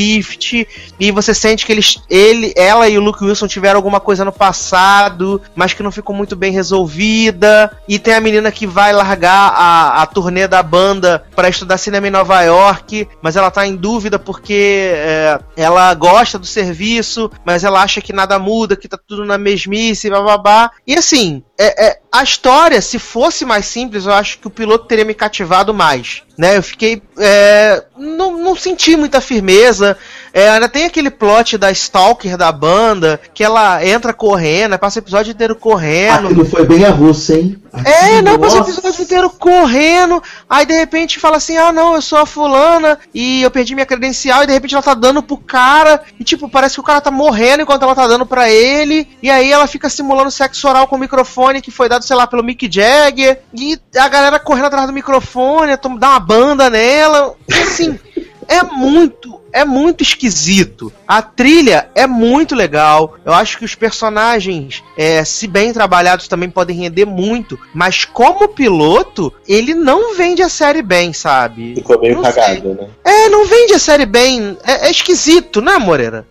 e 0.99 1.11
você 1.11 1.33
sente 1.33 1.65
que 1.65 1.71
eles, 1.71 1.97
ele, 2.09 2.53
ela 2.55 2.87
e 2.87 2.97
o 2.97 3.01
Luke 3.01 3.23
Wilson 3.23 3.47
tiveram 3.47 3.77
alguma 3.77 3.99
coisa 3.99 4.25
no 4.25 4.31
passado, 4.31 5.41
mas 5.55 5.73
que 5.73 5.83
não 5.83 5.91
ficou 5.91 6.15
muito 6.15 6.35
bem 6.35 6.51
resolvida, 6.51 7.71
e 7.87 7.99
tem 7.99 8.13
a 8.13 8.21
menina 8.21 8.51
que 8.51 8.65
vai 8.65 8.93
largar 8.93 9.53
a, 9.55 10.01
a 10.01 10.05
turnê 10.05 10.47
da 10.47 10.61
banda 10.63 11.23
para 11.35 11.49
estudar 11.49 11.77
cinema 11.77 12.07
em 12.07 12.11
Nova 12.11 12.41
York, 12.41 13.07
mas 13.21 13.35
ela 13.35 13.51
tá 13.51 13.65
em 13.65 13.75
dúvida 13.75 14.17
porque 14.17 14.91
é, 14.93 15.39
ela 15.55 15.93
gosta 15.93 16.37
do 16.37 16.45
serviço, 16.45 17.29
mas 17.45 17.63
ela 17.63 17.81
acha 17.81 18.01
que 18.01 18.13
nada 18.13 18.39
muda, 18.39 18.75
que 18.75 18.87
tá 18.87 18.97
tudo 18.97 19.25
na 19.25 19.37
mesmice, 19.37 20.09
bababá. 20.09 20.71
E 20.85 20.95
assim, 20.95 21.43
é, 21.63 21.85
é, 21.87 21.99
a 22.11 22.23
história, 22.23 22.81
se 22.81 22.97
fosse 22.97 23.45
mais 23.45 23.67
simples, 23.67 24.05
eu 24.05 24.13
acho 24.13 24.39
que 24.39 24.47
o 24.47 24.49
piloto 24.49 24.87
teria 24.87 25.05
me 25.05 25.13
cativado 25.13 25.73
mais. 25.73 26.23
Né? 26.35 26.57
Eu 26.57 26.63
fiquei. 26.63 27.01
é, 27.19 27.83
não, 27.95 28.37
não 28.37 28.55
senti 28.55 28.95
muita 28.97 29.21
firmeza. 29.21 29.95
É, 30.33 30.49
ainda 30.49 30.69
tem 30.69 30.85
aquele 30.85 31.09
plot 31.09 31.57
da 31.57 31.71
Stalker 31.71 32.37
da 32.37 32.51
banda, 32.51 33.19
que 33.33 33.43
ela 33.43 33.85
entra 33.85 34.13
correndo, 34.13 34.77
passa 34.79 34.99
o 34.99 35.03
episódio 35.03 35.31
inteiro 35.31 35.55
correndo. 35.55 36.27
Aquilo 36.27 36.45
foi 36.45 36.65
bem 36.65 36.85
a 36.85 36.89
russa, 36.89 37.35
hein? 37.35 37.61
É, 37.85 38.21
não, 38.21 38.39
passa 38.39 38.57
o 38.57 38.61
episódio 38.61 39.01
inteiro 39.01 39.29
correndo. 39.29 40.21
Aí 40.49 40.65
de 40.65 40.73
repente 40.73 41.19
fala 41.19 41.37
assim: 41.37 41.57
ah, 41.57 41.71
não, 41.71 41.95
eu 41.95 42.01
sou 42.01 42.19
a 42.19 42.25
fulana 42.25 42.97
e 43.13 43.41
eu 43.41 43.51
perdi 43.51 43.73
minha 43.73 43.85
credencial. 43.85 44.43
E 44.43 44.47
de 44.47 44.53
repente 44.53 44.73
ela 44.73 44.83
tá 44.83 44.93
dando 44.93 45.21
pro 45.21 45.37
cara. 45.37 46.01
E 46.19 46.23
tipo, 46.23 46.49
parece 46.49 46.75
que 46.75 46.81
o 46.81 46.83
cara 46.83 47.01
tá 47.01 47.11
morrendo 47.11 47.63
enquanto 47.63 47.83
ela 47.83 47.95
tá 47.95 48.07
dando 48.07 48.25
pra 48.25 48.49
ele. 48.49 49.07
E 49.21 49.29
aí 49.29 49.51
ela 49.51 49.67
fica 49.67 49.89
simulando 49.89 50.31
sexo 50.31 50.67
oral 50.67 50.87
com 50.87 50.95
o 50.95 50.99
microfone 50.99 51.61
que 51.61 51.71
foi 51.71 51.89
dado, 51.89 52.03
sei 52.03 52.15
lá, 52.15 52.25
pelo 52.27 52.43
Mick 52.43 52.69
Jagger. 52.71 53.41
E 53.53 53.77
a 53.97 54.07
galera 54.07 54.39
correndo 54.39 54.65
atrás 54.65 54.87
do 54.87 54.93
microfone, 54.93 55.77
dá 55.99 56.09
uma 56.09 56.19
banda 56.19 56.69
nela. 56.69 57.35
Assim, 57.51 57.99
é 58.47 58.63
muito. 58.63 59.40
É 59.53 59.65
muito 59.65 60.01
esquisito. 60.01 60.91
A 61.07 61.21
trilha 61.21 61.89
é 61.95 62.07
muito 62.07 62.55
legal. 62.55 63.15
Eu 63.25 63.33
acho 63.33 63.57
que 63.57 63.65
os 63.65 63.75
personagens, 63.75 64.83
é, 64.97 65.23
se 65.23 65.47
bem 65.47 65.73
trabalhados, 65.73 66.27
também 66.27 66.49
podem 66.49 66.77
render 66.77 67.05
muito. 67.05 67.59
Mas 67.73 68.05
como 68.05 68.47
piloto, 68.47 69.33
ele 69.47 69.73
não 69.73 70.15
vende 70.15 70.41
a 70.41 70.49
série 70.49 70.81
bem, 70.81 71.13
sabe? 71.13 71.75
Ficou 71.75 71.99
meio 71.99 72.15
Não 72.15 72.23
sei. 72.23 72.33
cagado, 72.33 72.73
né? 72.73 72.87
É, 73.03 73.29
não 73.29 73.45
vende 73.45 73.73
a 73.73 73.79
série 73.79 74.05
bem. 74.05 74.57
É, 74.63 74.87
é 74.87 74.91
esquisito, 74.91 75.61
né, 75.61 75.77
Moreira? 75.77 76.25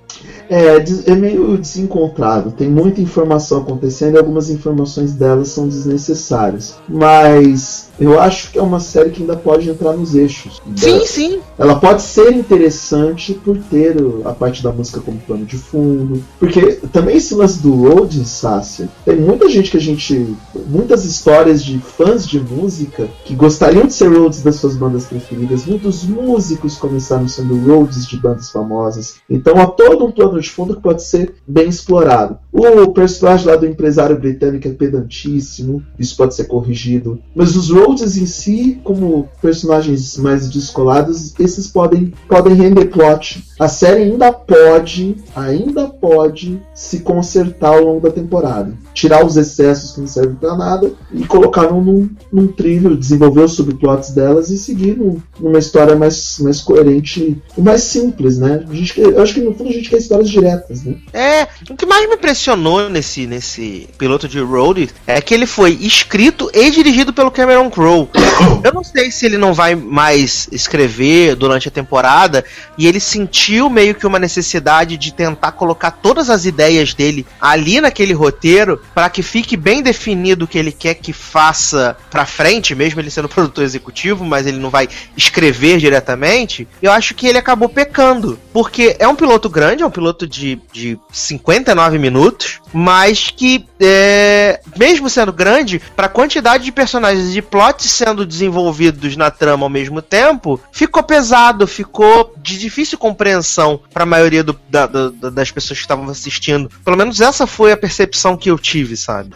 É, 0.51 0.85
é 1.07 1.15
meio 1.15 1.57
desencontrado. 1.57 2.51
Tem 2.51 2.69
muita 2.69 3.01
informação 3.01 3.59
acontecendo 3.61 4.17
e 4.17 4.19
algumas 4.19 4.51
informações 4.51 5.15
delas 5.15 5.49
são 5.49 5.69
desnecessárias. 5.69 6.75
Mas 6.89 7.89
eu 8.01 8.19
acho 8.19 8.51
que 8.51 8.59
é 8.59 8.63
uma 8.63 8.81
série 8.81 9.11
que 9.11 9.21
ainda 9.21 9.37
pode 9.37 9.71
entrar 9.71 9.93
nos 9.93 10.15
eixos. 10.15 10.61
Sim, 10.75 11.07
sim. 11.07 11.41
Ela 11.57 11.77
pode 11.77 12.03
ser 12.03 12.33
interessante 12.33 13.33
por 13.35 13.57
ter 13.59 13.95
a 14.25 14.33
parte 14.33 14.63
da 14.63 14.73
música 14.73 15.01
como 15.01 15.19
plano 15.19 15.45
de 15.45 15.57
fundo. 15.57 16.25
Porque 16.39 16.81
também 16.93 17.19
esse 17.19 17.35
lance 17.35 17.63
do 17.63 17.73
Road, 17.75 18.25
Sácia, 18.27 18.89
tem 19.05 19.17
muita 19.17 19.49
gente 19.49 19.71
que 19.71 19.77
a 19.77 19.81
gente. 19.81 20.35
Muitas 20.67 21.05
histórias 21.05 21.63
de 21.63 21.79
fãs 21.79 22.27
de 22.27 22.41
música 22.41 23.09
que 23.25 23.35
gostariam 23.35 23.87
de 23.87 23.93
ser 23.93 24.09
Roads 24.09 24.43
das 24.43 24.57
suas 24.57 24.77
bandas 24.77 25.05
preferidas. 25.05 25.65
Muitos 25.65 26.05
músicos 26.05 26.77
começaram 26.77 27.29
sendo 27.29 27.57
Roads 27.57 28.07
de 28.07 28.17
bandas 28.17 28.51
famosas. 28.51 29.17
Então 29.29 29.61
há 29.61 29.67
todo 29.67 30.07
um 30.07 30.11
plano 30.11 30.40
de 30.41 30.51
fundo 30.51 30.77
que 30.77 30.83
pode 30.83 31.03
ser 31.03 31.35
bem 31.47 31.69
explorado. 31.69 32.39
O 32.53 32.89
personagem 32.89 33.47
lá 33.47 33.57
do 33.57 33.67
empresário 33.67 34.19
britânico 34.19 34.67
é 34.67 34.73
pedantíssimo, 34.73 35.83
isso 35.99 36.17
pode 36.17 36.35
ser 36.35 36.45
corrigido. 36.45 37.19
Mas 37.35 37.55
os 37.57 37.71
Rhodes 37.71 38.17
em 38.17 38.27
si, 38.27 38.81
como 38.83 39.29
personagens 39.41 40.17
mais 40.17 40.49
descolados, 40.49 41.35
esses 41.39 41.69
podem, 41.69 42.13
podem 42.29 42.55
render 42.55 42.87
plot. 42.87 43.45
A 43.59 43.69
série 43.69 44.05
ainda 44.05 44.33
pode, 44.33 45.17
ainda 45.37 45.87
pode 45.87 46.61
se 46.75 47.01
consertar 47.01 47.75
ao 47.75 47.85
longo 47.85 48.01
da 48.01 48.11
temporada. 48.11 48.73
Tirar 48.95 49.25
os 49.25 49.37
excessos 49.37 49.93
que 49.93 50.01
não 50.01 50.07
servem 50.07 50.35
pra 50.37 50.57
nada 50.57 50.91
e 51.13 51.25
colocar 51.27 51.71
num, 51.71 52.09
num, 52.33 52.47
trilho, 52.47 52.97
desenvolver 52.97 53.43
os 53.45 53.53
subplots 53.53 54.11
delas 54.13 54.51
e 54.51 54.57
seguir 54.59 54.97
num- 54.97 55.19
numa 55.39 55.59
história 55.59 55.95
mais, 55.95 56.39
mais 56.41 56.61
coerente 56.63 57.41
e 57.57 57.61
mais 57.61 57.83
simples, 57.83 58.39
né? 58.39 58.65
Gente, 58.73 58.99
eu 59.01 59.21
acho 59.23 59.35
que 59.35 59.41
no 59.41 59.55
fundo 59.55 59.69
a 59.69 59.73
gente 59.73 59.91
quer 59.91 59.99
histórias 59.99 60.30
diretas, 60.31 60.85
né? 60.85 60.95
É, 61.13 61.49
o 61.69 61.77
que 61.77 61.87
mais 61.87 62.09
me 62.09 62.15
impressionou 62.15 62.89
nesse, 62.89 63.27
nesse 63.27 63.89
piloto 63.99 64.29
de 64.29 64.41
Road 64.41 64.91
é 65.07 65.21
que 65.21 65.35
ele 65.35 65.47
foi 65.47 65.73
escrito 65.81 66.51
e 66.53 66.71
dirigido 66.71 67.13
pelo 67.13 67.31
Cameron 67.31 67.71
Crowe. 67.71 68.09
Eu 68.65 68.73
não 68.73 68.85
sei 68.85 69.11
se 69.11 69.27
ele 69.27 69.39
não 69.39 69.53
vai 69.53 69.75
mais 69.75 70.49
escrever 70.53 71.35
durante 71.35 71.69
a 71.69 71.71
temporada 71.71 72.45
e 72.77 72.87
ele 72.87 73.01
sentiu 73.01 73.69
meio 73.69 73.95
que 73.95 74.07
uma 74.07 74.19
necessidade 74.19 74.97
de 74.97 75.13
tentar 75.13 75.53
colocar 75.53 75.91
todas 75.91 76.31
as 76.31 76.45
ideias 76.45 76.95
dele 76.95 77.27
ali 77.41 77.81
naquele 77.81 78.13
roteiro 78.13 78.81
para 78.95 79.11
que 79.11 79.23
fique 79.23 79.57
bem 79.57 79.83
definido 79.83 80.45
o 80.45 80.49
que 80.49 80.59
ele 80.59 80.73
quer 80.73 80.95
que 80.95 81.13
faça 81.13 81.97
pra 82.11 82.27
frente, 82.27 82.75
mesmo 82.75 83.01
ele 83.01 83.11
sendo 83.11 83.29
produtor 83.31 83.65
executivo, 83.65 84.25
mas 84.25 84.47
ele 84.47 84.59
não 84.59 84.71
vai 84.71 84.89
escrever 85.17 85.79
diretamente. 85.79 86.67
Eu 86.83 86.93
acho 86.93 87.15
que 87.15 87.27
ele 87.27 87.39
acabou 87.39 87.69
pecando, 87.69 88.39
porque 88.53 88.97
é 88.99 89.07
um 89.07 89.15
piloto 89.15 89.49
grande, 89.49 89.83
é 89.83 89.87
um 89.87 89.91
piloto 89.91 90.10
de, 90.27 90.59
de 90.73 90.99
59 91.13 91.99
minutos, 91.99 92.61
mas 92.73 93.31
que, 93.31 93.65
é, 93.81 94.61
mesmo 94.77 95.09
sendo 95.09 95.33
grande, 95.33 95.81
para 95.97 96.07
a 96.07 96.11
quantidade 96.11 96.65
de 96.65 96.73
personagens 96.73 97.35
e 97.37 97.43
plots 97.43 97.91
sendo 97.91 98.25
desenvolvidos 98.27 99.17
na 99.17 99.31
trama 99.31 99.65
ao 99.67 99.71
mesmo 99.71 100.01
tempo, 100.03 100.61
ficou 100.73 101.03
pesado, 101.03 101.67
ficou 101.67 102.35
de 102.43 102.59
difícil 102.59 102.99
compreensão 102.99 103.81
para 103.93 104.05
a 104.05 104.07
maioria 104.07 104.43
do- 104.45 104.57
da- 104.69 104.87
da- 104.87 105.31
das 105.31 105.51
pessoas 105.51 105.79
que 105.79 105.85
estavam 105.85 106.09
assistindo. 106.09 106.71
Pelo 106.85 106.97
menos 106.97 107.21
essa 107.21 107.47
foi 107.47 107.73
a 107.73 107.77
percepção 107.77 108.37
que 108.37 108.51
eu 108.51 108.59
tive, 108.59 108.97
sabe? 108.97 109.31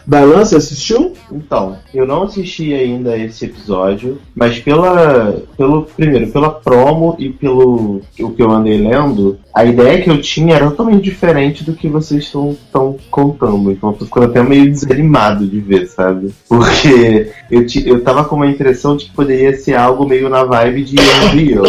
Você 0.45 0.55
assistiu? 0.55 1.15
Então, 1.31 1.77
eu 1.93 2.05
não 2.05 2.23
assisti 2.23 2.73
ainda 2.73 3.17
esse 3.17 3.45
episódio, 3.45 4.21
mas 4.35 4.59
pela, 4.59 5.41
pelo 5.57 5.83
primeiro, 5.83 6.31
pela 6.31 6.49
promo 6.51 7.15
e 7.19 7.29
pelo 7.29 8.01
o 8.19 8.31
que 8.31 8.41
eu 8.41 8.51
andei 8.51 8.77
lendo, 8.77 9.39
a 9.55 9.63
ideia 9.63 10.01
que 10.01 10.09
eu 10.09 10.21
tinha 10.21 10.55
era 10.55 10.69
totalmente 10.69 11.01
diferente 11.01 11.63
do 11.63 11.73
que 11.73 11.87
vocês 11.87 12.25
estão 12.25 12.97
contando. 13.09 13.71
Então, 13.71 13.91
eu 13.91 13.95
tô 13.95 14.05
ficando 14.05 14.25
até 14.25 14.43
meio 14.43 14.69
desanimado 14.69 15.47
de 15.47 15.61
ver, 15.61 15.87
sabe? 15.87 16.35
Porque 16.49 17.31
eu, 17.49 17.65
eu 17.85 18.03
tava 18.03 18.25
com 18.25 18.35
uma 18.35 18.47
impressão 18.47 18.97
de 18.97 19.05
que 19.05 19.11
poderia 19.11 19.55
ser 19.55 19.75
algo 19.75 20.05
meio 20.05 20.27
na 20.27 20.43
vibe 20.43 20.83
de 20.83 20.95
Unreal. 20.99 21.63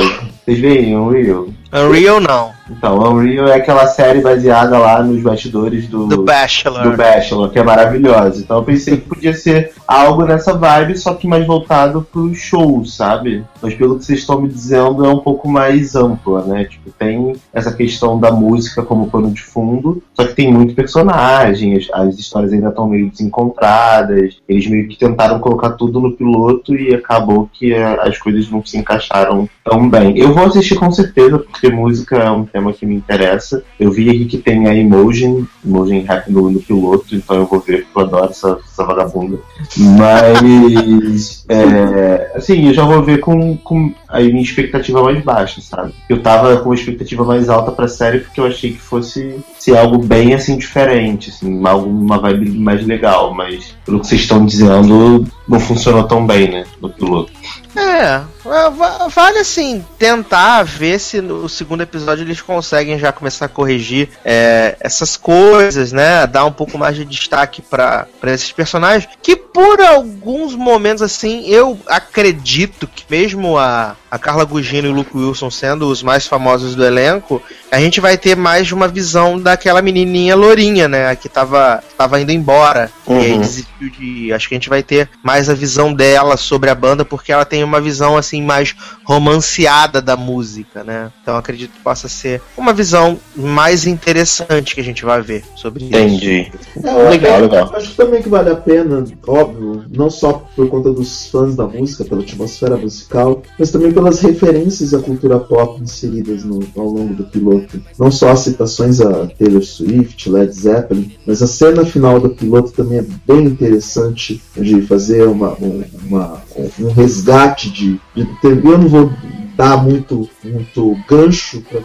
Vocês 0.44 0.58
veem 0.58 0.96
Unreal? 0.96 1.46
Unreal 1.72 2.20
não, 2.20 2.50
Então, 2.70 2.98
Unreal 2.98 3.48
é 3.48 3.54
aquela 3.54 3.86
série 3.86 4.20
baseada 4.20 4.78
lá 4.78 5.02
nos 5.02 5.22
bastidores 5.22 5.86
do, 5.86 6.06
do 6.06 6.22
Bachelor. 6.22 6.82
do 6.82 6.96
Bachelor, 6.96 7.50
que 7.50 7.58
é 7.58 7.62
maravilhosa. 7.62 8.40
Então 8.40 8.58
eu 8.58 8.64
pensei 8.64 8.96
que 8.96 9.08
podia 9.08 9.34
ser 9.34 9.72
algo 9.86 10.24
nessa 10.24 10.54
vibe, 10.54 10.98
só 10.98 11.14
que 11.14 11.28
mais 11.28 11.46
voltado 11.46 12.06
pro 12.10 12.34
show, 12.34 12.84
sabe? 12.84 13.44
Mas 13.62 13.74
pelo 13.74 13.98
que 13.98 14.04
vocês 14.04 14.20
estão 14.20 14.40
me 14.40 14.48
dizendo, 14.48 15.04
é 15.04 15.08
um 15.08 15.18
pouco 15.18 15.48
mais 15.48 15.94
ampla, 15.94 16.42
né? 16.42 16.64
Tipo, 16.64 16.90
tem 16.90 17.36
essa 17.52 17.72
questão 17.72 18.18
da 18.18 18.30
música 18.30 18.82
como 18.82 19.10
pano 19.10 19.30
de 19.30 19.42
fundo, 19.42 20.02
só 20.14 20.24
que 20.24 20.34
tem 20.34 20.52
muito 20.52 20.74
personagem, 20.74 21.76
as, 21.76 21.88
as 21.92 22.18
histórias 22.18 22.52
ainda 22.52 22.68
estão 22.68 22.88
meio 22.88 23.10
desencontradas, 23.10 24.36
eles 24.48 24.66
meio 24.66 24.88
que 24.88 24.98
tentaram 24.98 25.38
colocar 25.38 25.70
tudo 25.70 26.00
no 26.00 26.12
piloto 26.12 26.74
e 26.74 26.94
acabou 26.94 27.48
que 27.52 27.72
eh, 27.72 27.98
as 28.00 28.18
coisas 28.18 28.50
não 28.50 28.64
se 28.64 28.76
encaixaram 28.76 29.48
tão 29.64 29.88
bem. 29.88 30.18
Eu 30.18 30.32
vou 30.32 30.46
assistir 30.46 30.74
com 30.74 30.90
certeza, 30.90 31.38
porque 31.38 31.70
música 31.70 32.16
é 32.16 32.30
um 32.30 32.44
tema 32.56 32.72
que 32.72 32.86
me 32.86 32.94
interessa. 32.94 33.62
Eu 33.78 33.90
vi 33.90 34.08
aqui 34.08 34.24
que 34.24 34.38
tem 34.38 34.66
a 34.66 34.74
Emotion, 34.74 35.44
Emotion 35.64 36.02
Rap 36.02 36.30
no, 36.30 36.50
no 36.50 36.60
piloto, 36.60 37.14
então 37.14 37.36
eu 37.36 37.46
vou 37.46 37.60
ver, 37.60 37.84
porque 37.84 37.98
eu 37.98 38.02
adoro 38.02 38.30
essa, 38.30 38.58
essa 38.64 38.84
vagabunda. 38.84 39.38
Mas, 39.76 41.44
é, 41.48 42.32
assim, 42.34 42.66
eu 42.66 42.74
já 42.74 42.84
vou 42.84 43.02
ver 43.02 43.18
com, 43.18 43.56
com 43.58 43.92
a 44.08 44.20
minha 44.20 44.42
expectativa 44.42 45.02
mais 45.02 45.22
baixa, 45.22 45.60
sabe? 45.60 45.92
Eu 46.08 46.22
tava 46.22 46.56
com 46.58 46.70
uma 46.70 46.74
expectativa 46.74 47.24
mais 47.24 47.48
alta 47.48 47.72
pra 47.72 47.88
série 47.88 48.20
porque 48.20 48.40
eu 48.40 48.46
achei 48.46 48.72
que 48.72 48.78
fosse 48.78 49.38
ser 49.58 49.76
algo 49.76 49.98
bem, 49.98 50.34
assim, 50.34 50.56
diferente, 50.56 51.30
assim, 51.30 51.66
algo, 51.66 51.88
uma 51.88 52.18
vibe 52.18 52.50
mais 52.50 52.86
legal, 52.86 53.34
mas 53.34 53.74
pelo 53.84 54.00
que 54.00 54.06
vocês 54.06 54.20
estão 54.22 54.44
dizendo, 54.44 55.26
não 55.48 55.58
funcionou 55.60 56.04
tão 56.04 56.26
bem, 56.26 56.48
né, 56.50 56.64
no 56.80 56.88
piloto. 56.88 57.32
É, 57.78 58.22
va- 58.42 59.06
vale 59.08 59.38
assim 59.38 59.84
tentar 59.98 60.62
ver 60.62 60.98
se 60.98 61.20
no 61.20 61.46
segundo 61.46 61.82
episódio 61.82 62.24
eles 62.24 62.40
conseguem 62.40 62.98
já 62.98 63.12
começar 63.12 63.44
a 63.44 63.48
corrigir 63.50 64.08
é, 64.24 64.76
essas 64.80 65.14
coisas, 65.14 65.92
né? 65.92 66.26
Dar 66.26 66.46
um 66.46 66.52
pouco 66.52 66.78
mais 66.78 66.96
de 66.96 67.04
destaque 67.04 67.60
pra 67.60 68.06
esses 68.24 68.50
personagens. 68.50 69.06
Que 69.22 69.36
por 69.36 69.78
alguns 69.82 70.54
momentos 70.54 71.02
assim, 71.02 71.46
eu 71.48 71.78
acredito 71.86 72.86
que 72.86 73.04
mesmo 73.10 73.58
a, 73.58 73.94
a 74.10 74.18
Carla 74.18 74.44
Gugino 74.44 74.86
e 74.88 74.90
o 74.90 74.94
Luke 74.94 75.16
Wilson 75.16 75.50
sendo 75.50 75.88
os 75.88 76.02
mais 76.02 76.26
famosos 76.26 76.74
do 76.74 76.84
elenco, 76.84 77.42
a 77.70 77.80
gente 77.80 78.00
vai 78.00 78.16
ter 78.16 78.36
mais 78.36 78.66
de 78.66 78.74
uma 78.74 78.86
visão 78.88 79.38
daquela 79.38 79.82
menininha 79.82 80.36
lourinha, 80.36 80.86
né? 80.88 81.14
Que 81.16 81.28
tava, 81.28 81.82
tava 81.98 82.20
indo 82.20 82.30
embora. 82.32 82.90
E 83.08 83.12
aí 83.12 83.32
Uhum. 83.32 83.40
desistiu 83.40 83.90
de. 83.90 84.32
Acho 84.32 84.48
que 84.48 84.54
a 84.54 84.56
gente 84.58 84.68
vai 84.68 84.82
ter 84.82 85.08
mais 85.22 85.48
a 85.50 85.54
visão 85.54 85.92
dela 85.92 86.36
sobre 86.36 86.70
a 86.70 86.74
banda, 86.74 87.04
porque 87.04 87.32
ela 87.32 87.44
tem 87.44 87.62
uma 87.64 87.80
visão 87.80 88.16
assim 88.16 88.42
mais 88.42 88.74
romanceada 89.04 90.00
da 90.00 90.16
música, 90.16 90.84
né? 90.84 91.10
Então 91.22 91.36
acredito 91.36 91.72
que 91.72 91.80
possa 91.80 92.08
ser 92.08 92.40
uma 92.56 92.72
visão 92.72 93.18
mais 93.34 93.86
interessante 93.86 94.74
que 94.74 94.80
a 94.80 94.84
gente 94.84 95.04
vai 95.04 95.20
ver 95.22 95.42
sobre 95.56 95.84
isso. 95.84 95.94
Entendi. 95.96 96.52
É, 96.84 97.08
Legal, 97.08 97.32
acho- 97.34 97.42
legal. 97.42 97.72
Acho 97.74 97.94
também 97.94 98.22
que 98.22 98.28
vale 98.28 98.50
a 98.50 98.56
pena, 98.56 99.04
óbvio, 99.26 99.84
não 99.90 100.10
só 100.10 100.44
por 100.54 100.68
conta 100.68 100.92
dos 100.92 101.28
fãs 101.28 101.56
da 101.56 101.66
música, 101.66 102.04
pela 102.04 102.22
atmosfera 102.22 102.76
musical, 102.76 103.42
mas 103.58 103.70
também 103.70 103.90
pelas 103.96 104.20
referências 104.20 104.92
à 104.92 104.98
cultura 104.98 105.38
pop 105.38 105.82
inseridas 105.82 106.44
no- 106.44 106.62
ao 106.76 106.84
longo 106.84 107.14
do 107.14 107.24
piloto. 107.24 107.80
Não 107.98 108.10
só 108.10 108.28
as 108.30 108.40
citações 108.40 109.00
a 109.00 109.26
Taylor 109.26 109.62
Swift, 109.62 110.28
Led 110.28 110.52
Zeppelin, 110.52 111.12
mas 111.26 111.42
a 111.42 111.46
cena 111.46 111.82
final 111.82 112.20
do 112.20 112.28
piloto 112.28 112.72
também 112.72 112.98
é 112.98 113.04
bem 113.26 113.44
interessante 113.46 114.42
de 114.54 114.82
fazer 114.82 115.26
uma, 115.26 115.54
um- 115.54 115.82
uma- 116.06 116.42
um 116.78 116.90
resgate 116.92 117.70
de, 117.70 117.98
de 118.14 118.28
eu 118.42 118.78
não 118.78 118.86
vou 118.86 119.10
dar 119.56 119.82
muito, 119.82 120.28
muito 120.44 120.94
gancho 121.08 121.62
para 121.62 121.80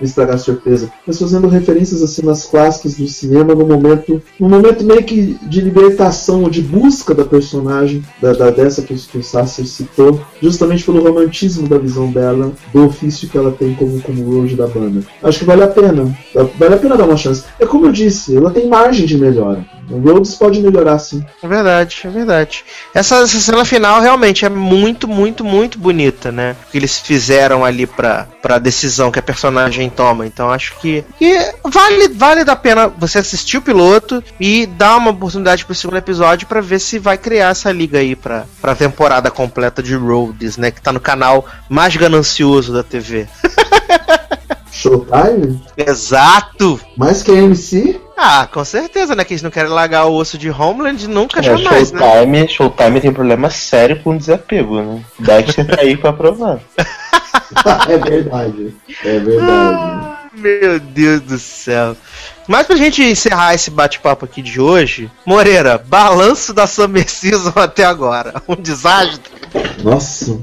me 0.00 0.06
estragar 0.06 0.36
a 0.36 0.38
surpresa, 0.38 0.90
mas 1.06 1.18
fazendo 1.18 1.48
referências 1.48 2.02
a 2.02 2.06
cenas 2.06 2.44
clássicas 2.44 2.94
do 2.94 3.06
cinema 3.06 3.54
no 3.54 3.66
momento, 3.66 4.22
no 4.38 4.48
momento 4.48 4.84
meio 4.84 5.02
que 5.04 5.38
de 5.42 5.60
libertação, 5.60 6.48
de 6.48 6.62
busca 6.62 7.14
da 7.14 7.24
personagem, 7.24 8.04
da, 8.20 8.32
da 8.32 8.50
dessa 8.50 8.82
que, 8.82 8.94
o 8.94 9.22
Sasser 9.22 9.66
citou, 9.66 10.20
justamente 10.40 10.84
pelo 10.84 11.02
romantismo 11.02 11.68
da 11.68 11.78
visão 11.78 12.10
dela, 12.10 12.52
do 12.72 12.86
ofício 12.86 13.28
que 13.28 13.38
ela 13.38 13.52
tem 13.52 13.74
como, 13.74 14.00
como 14.02 14.40
Roge 14.40 14.56
da 14.56 14.66
banda. 14.66 15.02
Acho 15.22 15.40
que 15.40 15.44
vale 15.44 15.62
a 15.62 15.68
pena, 15.68 16.16
vale 16.58 16.74
a 16.74 16.78
pena 16.78 16.96
dar 16.96 17.04
uma 17.04 17.16
chance. 17.16 17.44
É 17.58 17.66
como 17.66 17.86
eu 17.86 17.92
disse, 17.92 18.36
ela 18.36 18.50
tem 18.50 18.68
margem 18.68 19.06
de 19.06 19.16
melhora. 19.16 19.64
O 19.90 19.98
Rhodes 19.98 20.34
pode 20.34 20.60
melhorar 20.60 20.98
sim. 20.98 21.24
É 21.42 21.46
verdade, 21.46 22.02
é 22.04 22.08
verdade. 22.08 22.64
Essa, 22.92 23.16
essa 23.18 23.38
cena 23.38 23.64
final 23.64 24.00
realmente 24.00 24.44
é 24.44 24.48
muito, 24.48 25.06
muito, 25.06 25.44
muito 25.44 25.78
bonita, 25.78 26.32
né? 26.32 26.56
O 26.66 26.72
que 26.72 26.78
eles 26.78 26.98
fizeram 26.98 27.64
ali 27.64 27.86
pra, 27.86 28.26
pra 28.42 28.58
decisão 28.58 29.12
que 29.12 29.18
a 29.18 29.22
personagem 29.22 29.85
toma. 29.88 30.26
Então 30.26 30.50
acho 30.50 30.78
que, 30.80 31.04
que 31.18 31.54
vale, 31.64 32.08
vale 32.08 32.44
da 32.44 32.56
pena 32.56 32.88
você 32.88 33.18
assistir 33.18 33.58
o 33.58 33.62
piloto 33.62 34.22
e 34.38 34.66
dar 34.66 34.96
uma 34.96 35.10
oportunidade 35.10 35.64
pro 35.64 35.74
segundo 35.74 35.98
episódio 35.98 36.46
para 36.46 36.60
ver 36.60 36.80
se 36.80 36.98
vai 36.98 37.18
criar 37.18 37.50
essa 37.50 37.72
liga 37.72 37.98
aí 37.98 38.14
pra, 38.14 38.44
pra 38.60 38.74
temporada 38.74 39.30
completa 39.30 39.82
de 39.82 39.94
Rhodes, 39.94 40.56
né? 40.56 40.70
Que 40.70 40.80
tá 40.80 40.92
no 40.92 41.00
canal 41.00 41.46
mais 41.68 41.94
ganancioso 41.96 42.72
da 42.72 42.82
TV. 42.82 43.26
Showtime? 44.70 45.62
Exato! 45.76 46.80
Mais 46.96 47.22
que 47.22 47.30
a 47.30 47.34
MC? 47.34 48.00
Ah, 48.16 48.48
com 48.50 48.64
certeza, 48.64 49.14
né? 49.14 49.24
Que 49.24 49.34
eles 49.34 49.42
não 49.42 49.50
querem 49.50 49.70
largar 49.70 50.06
o 50.06 50.14
osso 50.14 50.38
de 50.38 50.50
Homeland 50.50 51.06
nunca 51.06 51.40
É, 51.40 51.42
jamais, 51.42 51.92
né? 51.92 52.00
Showtime, 52.00 52.48
Showtime 52.48 53.00
tem 53.00 53.12
problema 53.12 53.50
sério 53.50 54.00
com 54.02 54.16
desapego, 54.16 54.80
né? 54.80 55.02
Dexter 55.18 55.66
tá 55.66 55.82
aí 55.82 55.96
pra 55.96 56.12
provar. 56.12 56.58
é 57.88 57.98
verdade. 57.98 58.74
É 59.04 59.18
verdade. 59.18 60.16
Meu 60.32 60.80
Deus 60.80 61.20
do 61.20 61.38
céu. 61.38 61.96
Mas 62.46 62.66
pra 62.66 62.76
gente 62.76 63.02
encerrar 63.02 63.54
esse 63.54 63.70
bate-papo 63.70 64.24
aqui 64.24 64.40
de 64.40 64.60
hoje, 64.60 65.10
Moreira, 65.24 65.78
balanço 65.78 66.54
da 66.54 66.66
Summer 66.66 67.08
Season 67.10 67.52
até 67.56 67.84
agora. 67.84 68.42
Um 68.48 68.56
desastre. 68.56 69.32
Nossa. 69.82 70.38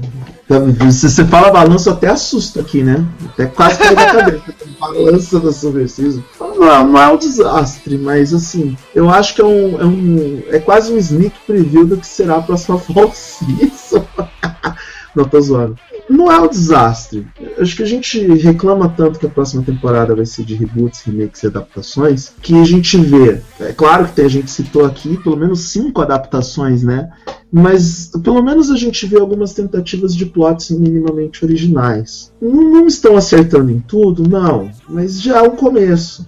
Se 0.92 1.08
você 1.08 1.24
fala 1.24 1.50
balanço, 1.50 1.88
até 1.88 2.08
assusto 2.08 2.60
aqui, 2.60 2.82
né? 2.82 3.04
Até 3.32 3.46
quase 3.46 3.78
cai 3.78 3.94
da 3.94 4.06
cabeça. 4.06 4.54
Balança 4.78 5.40
da 5.40 5.52
Summer 5.52 5.88
Season. 5.88 6.22
Não, 6.38 6.88
não 6.88 6.98
é 7.00 7.08
um 7.08 7.16
desastre, 7.16 7.96
mas 7.96 8.34
assim, 8.34 8.76
eu 8.94 9.08
acho 9.08 9.34
que 9.34 9.40
é 9.40 9.44
um. 9.44 9.80
É, 9.80 9.84
um, 9.84 10.42
é 10.48 10.58
quase 10.58 10.92
um 10.92 10.98
sneak 10.98 11.34
preview 11.46 11.86
do 11.86 11.96
que 11.96 12.06
será 12.06 12.36
a 12.36 12.42
próxima 12.42 12.76
Fall 12.78 13.10
Season. 13.14 14.06
não, 15.16 15.24
tô 15.24 15.40
zoando. 15.40 15.78
Não 16.10 16.30
é 16.30 16.38
um 16.38 16.48
desastre. 16.48 17.26
Acho 17.58 17.76
que 17.76 17.82
a 17.82 17.86
gente 17.86 18.20
reclama 18.34 18.90
tanto 18.90 19.18
que 19.18 19.26
a 19.26 19.30
próxima 19.30 19.62
temporada 19.62 20.14
vai 20.14 20.26
ser 20.26 20.44
de 20.44 20.54
reboots, 20.54 21.00
remakes 21.02 21.42
e 21.42 21.46
adaptações, 21.46 22.32
que 22.42 22.60
a 22.60 22.64
gente 22.64 22.98
vê. 22.98 23.40
É 23.58 23.72
claro 23.72 24.04
que 24.06 24.12
tem, 24.12 24.26
a 24.26 24.28
gente 24.28 24.50
citou 24.50 24.84
aqui 24.84 25.16
pelo 25.22 25.36
menos 25.36 25.60
cinco 25.60 26.02
adaptações, 26.02 26.82
né? 26.82 27.08
Mas 27.56 28.10
pelo 28.24 28.42
menos 28.42 28.68
a 28.68 28.76
gente 28.76 29.06
vê 29.06 29.16
algumas 29.16 29.52
tentativas 29.52 30.12
de 30.12 30.26
plots 30.26 30.70
minimamente 30.70 31.44
originais. 31.44 32.32
Não, 32.42 32.72
não 32.72 32.86
estão 32.88 33.16
acertando 33.16 33.70
em 33.70 33.78
tudo, 33.78 34.28
não, 34.28 34.72
mas 34.88 35.22
já 35.22 35.38
é 35.38 35.42
um 35.42 35.54
começo. 35.54 36.26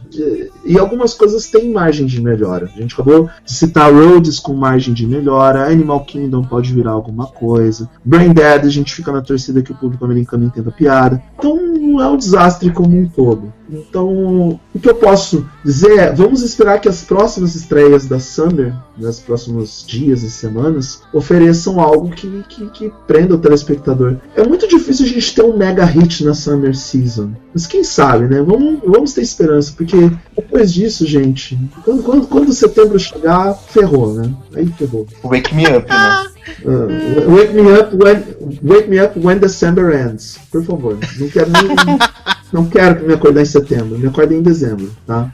E, 0.64 0.78
algumas 0.78 1.14
coisas 1.14 1.48
têm 1.48 1.72
margem 1.72 2.06
de 2.06 2.22
melhora. 2.22 2.70
A 2.72 2.80
gente 2.80 2.94
acabou 2.94 3.28
de 3.44 3.52
citar 3.52 3.92
Rhodes 3.92 4.38
com 4.38 4.54
margem 4.54 4.94
de 4.94 5.04
melhora, 5.04 5.66
Animal 5.66 6.04
Kingdom 6.04 6.44
pode 6.44 6.72
virar 6.72 6.92
alguma 6.92 7.26
coisa, 7.26 7.90
Brain 8.04 8.32
Dead 8.32 8.64
a 8.64 8.70
gente 8.70 8.94
fica 8.94 9.10
na 9.10 9.20
torcida 9.20 9.62
que 9.62 9.72
o 9.72 9.76
público 9.76 10.04
americano 10.04 10.44
entenda 10.44 10.70
piada. 10.70 11.20
Então 11.36 11.56
não 11.56 12.00
é 12.00 12.08
um 12.08 12.16
desastre 12.16 12.70
como 12.70 12.96
um 12.96 13.08
todo. 13.08 13.52
Então, 13.70 14.60
o 14.74 14.78
que 14.80 14.88
eu 14.88 14.94
posso 14.94 15.46
dizer 15.64 15.98
é: 15.98 16.12
vamos 16.12 16.42
esperar 16.42 16.80
que 16.80 16.88
as 16.88 17.02
próximas 17.02 17.54
estreias 17.54 18.06
da 18.06 18.18
Summer, 18.18 18.74
nos 18.96 19.20
próximos 19.20 19.84
dias 19.86 20.22
e 20.22 20.30
semanas, 20.30 21.02
ofereçam 21.12 21.80
algo 21.80 22.10
que, 22.10 22.44
que, 22.48 22.66
que, 22.70 22.92
prenda 23.06 23.34
o 23.34 23.38
telespectador. 23.38 24.16
É 24.34 24.46
muito 24.46 24.68
difícil 24.68 25.06
a 25.06 25.08
gente 25.08 25.34
ter 25.34 25.42
um 25.42 25.56
mega 25.56 25.84
hit 25.84 26.24
na 26.24 26.34
Summer 26.34 26.76
Season. 26.76 27.32
Mas 27.52 27.66
quem 27.66 27.82
sabe, 27.82 28.26
né? 28.26 28.42
Vamos, 28.42 28.80
vamos 28.84 29.12
ter 29.12 29.22
esperança, 29.22 29.72
porque 29.76 30.10
depois 30.36 30.72
disso, 30.72 31.06
gente, 31.06 31.58
quando, 31.84 32.02
quando, 32.02 32.26
quando 32.26 32.52
setembro 32.52 32.98
chegar, 32.98 33.54
ferrou, 33.54 34.14
né? 34.14 34.32
Aí 34.54 34.66
ferrou. 34.66 35.06
Wake 35.24 35.54
me 35.54 35.64
up, 35.66 35.88
né? 35.88 36.35
Uh, 36.64 37.28
wake 37.28 37.52
me 37.52 37.72
up 37.72 37.92
when 37.92 38.22
wake 38.62 38.88
me 38.88 38.98
up 38.98 39.18
when 39.18 39.38
December 39.38 39.92
ends. 39.92 40.38
Por 40.50 40.64
favor. 40.64 40.96
Não 41.18 41.28
quero 41.28 41.50
nem, 41.50 41.98
não 42.52 42.66
quero 42.66 43.06
me 43.06 43.14
acordar 43.14 43.42
em 43.42 43.46
setembro, 43.46 43.98
me 43.98 44.06
acordem 44.06 44.38
em 44.38 44.42
dezembro, 44.42 44.90
tá? 45.06 45.32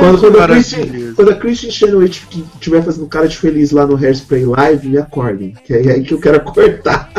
Quando, 0.00 0.20
quando, 0.20 0.40
a 0.40 0.48
Christian, 0.48 1.14
quando 1.14 1.30
a 1.30 1.34
Christian 1.36 1.70
Chenoweth 1.70 2.22
estiver 2.54 2.82
fazendo 2.82 3.06
cara 3.06 3.26
de 3.26 3.36
feliz 3.36 3.70
lá 3.70 3.86
no 3.86 3.96
Hairspray 3.96 4.44
Live, 4.44 4.88
me 4.88 4.98
acordem. 4.98 5.54
Que 5.64 5.74
é 5.74 5.92
aí 5.92 6.02
que 6.02 6.12
eu 6.12 6.20
quero 6.20 6.36
acordar. 6.36 7.10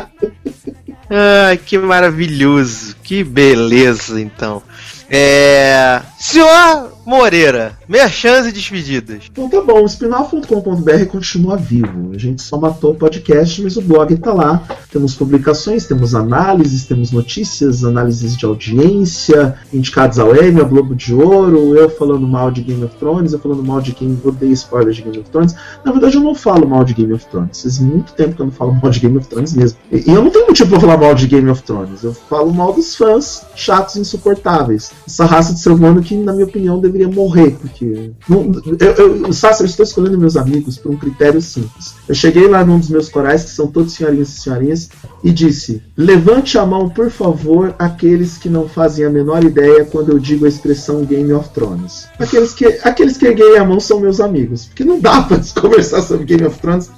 Ai, 1.10 1.58
que 1.58 1.78
maravilhoso. 1.78 2.96
Que 3.02 3.24
beleza, 3.24 4.20
então. 4.20 4.62
É. 5.10 6.02
Senhor 6.20 6.95
Moreira, 7.06 7.78
merchans 7.88 8.48
e 8.48 8.52
despedidas. 8.52 9.26
Então 9.32 9.48
tá 9.48 9.62
bom, 9.62 9.84
o 9.84 9.86
spinoff.com.br 9.86 11.06
continua 11.08 11.56
vivo. 11.56 12.12
A 12.16 12.18
gente 12.18 12.42
só 12.42 12.58
matou 12.58 12.94
o 12.94 12.96
podcast, 12.96 13.62
mas 13.62 13.78
o 13.78 13.82
blog 13.82 14.18
tá 14.18 14.34
lá. 14.34 14.64
Temos 14.92 15.14
publicações, 15.14 15.86
temos 15.86 16.16
análises, 16.16 16.86
temos 16.86 17.12
notícias, 17.12 17.84
análises 17.84 18.36
de 18.36 18.44
audiência, 18.46 19.56
indicados 19.72 20.18
ao 20.18 20.36
Emmy, 20.36 20.62
ao 20.62 20.68
Globo 20.68 20.96
de 20.96 21.14
Ouro, 21.14 21.76
eu 21.76 21.90
falando 21.92 22.28
mal 22.28 22.50
de 22.50 22.62
Game 22.62 22.84
of 22.84 22.96
Thrones, 22.96 23.34
eu 23.34 23.40
falando 23.40 23.64
mal 23.64 23.80
de 23.82 23.92
quem 23.92 24.20
odeia 24.24 24.54
spoilers 24.54 24.96
de 24.96 25.04
Game 25.04 25.20
of 25.20 25.30
Thrones. 25.30 25.56
Na 25.84 25.92
verdade, 25.92 26.16
eu 26.16 26.22
não 26.22 26.34
falo 26.34 26.68
mal 26.68 26.84
de 26.84 26.96
Game 26.96 27.14
of 27.14 27.24
Thrones. 27.28 27.62
Faz 27.62 27.78
muito 27.78 28.14
tempo 28.14 28.36
que 28.36 28.42
eu 28.42 28.48
não 28.48 28.54
falo 28.54 28.74
mal 28.74 28.90
de 28.90 29.00
Game 29.00 29.18
of 29.18 29.28
Thrones 29.28 29.54
mesmo. 29.54 29.78
E 29.92 30.10
eu 30.12 30.24
não 30.24 30.32
tenho 30.32 30.48
motivo 30.48 30.72
pra 30.72 30.80
falar 30.80 30.98
mal 30.98 31.14
de 31.14 31.28
Game 31.28 31.50
of 31.52 31.62
Thrones. 31.62 32.04
Eu 32.04 32.14
falo 32.14 32.52
mal 32.52 32.74
dos 32.74 32.96
fãs 32.96 33.46
chatos 33.56 33.96
e 33.96 34.00
insuportáveis. 34.00 34.92
Essa 35.06 35.26
raça 35.26 35.54
de 35.54 35.60
ser 35.60 35.70
humano 35.70 36.02
que, 36.02 36.16
na 36.16 36.34
minha 36.34 36.46
opinião, 36.46 36.80
deveria 36.96 37.14
morrer, 37.14 37.52
porque. 37.60 38.12
Não, 38.28 38.52
eu, 38.80 39.26
eu, 39.26 39.34
Sassi, 39.34 39.62
eu 39.62 39.66
estou 39.66 39.84
escolhendo 39.84 40.18
meus 40.18 40.38
amigos 40.38 40.78
por 40.78 40.92
um 40.92 40.98
critério 40.98 41.42
simples. 41.42 41.94
Eu 42.08 42.16
cheguei 42.16 42.48
lá 42.48 42.64
num 42.64 42.80
dos 42.80 42.90
meus 42.90 43.10
corais, 43.10 43.44
que 43.44 43.50
são 43.52 43.68
todos 43.68 43.94
senhorinhas 43.94 44.30
e 44.30 44.42
senhorinhas, 44.42 44.90
e 45.24 45.32
disse: 45.32 45.84
Levante 45.98 46.58
a 46.58 46.66
mão, 46.66 46.90
por 46.90 47.10
favor, 47.12 47.76
aqueles 47.78 48.38
que 48.38 48.50
não 48.50 48.68
fazem 48.68 49.06
a 49.06 49.10
menor 49.10 49.44
ideia 49.44 49.86
quando 49.86 50.12
eu 50.12 50.20
digo 50.20 50.46
a 50.46 50.50
expressão 50.50 51.04
Game 51.04 51.32
of 51.34 51.50
Thrones. 51.50 52.08
Aqueles 52.18 52.54
que, 52.54 52.66
aqueles 52.84 53.18
que 53.18 53.26
erguei 53.26 53.58
a 53.58 53.66
mão 53.66 53.80
são 53.80 54.00
meus 54.00 54.20
amigos, 54.20 54.66
porque 54.66 54.86
não 54.86 55.00
dá 55.00 55.22
pra 55.22 55.40
conversar 55.60 56.02
sobre 56.02 56.26
Game 56.26 56.46
of 56.46 56.60
Thrones. 56.60 56.90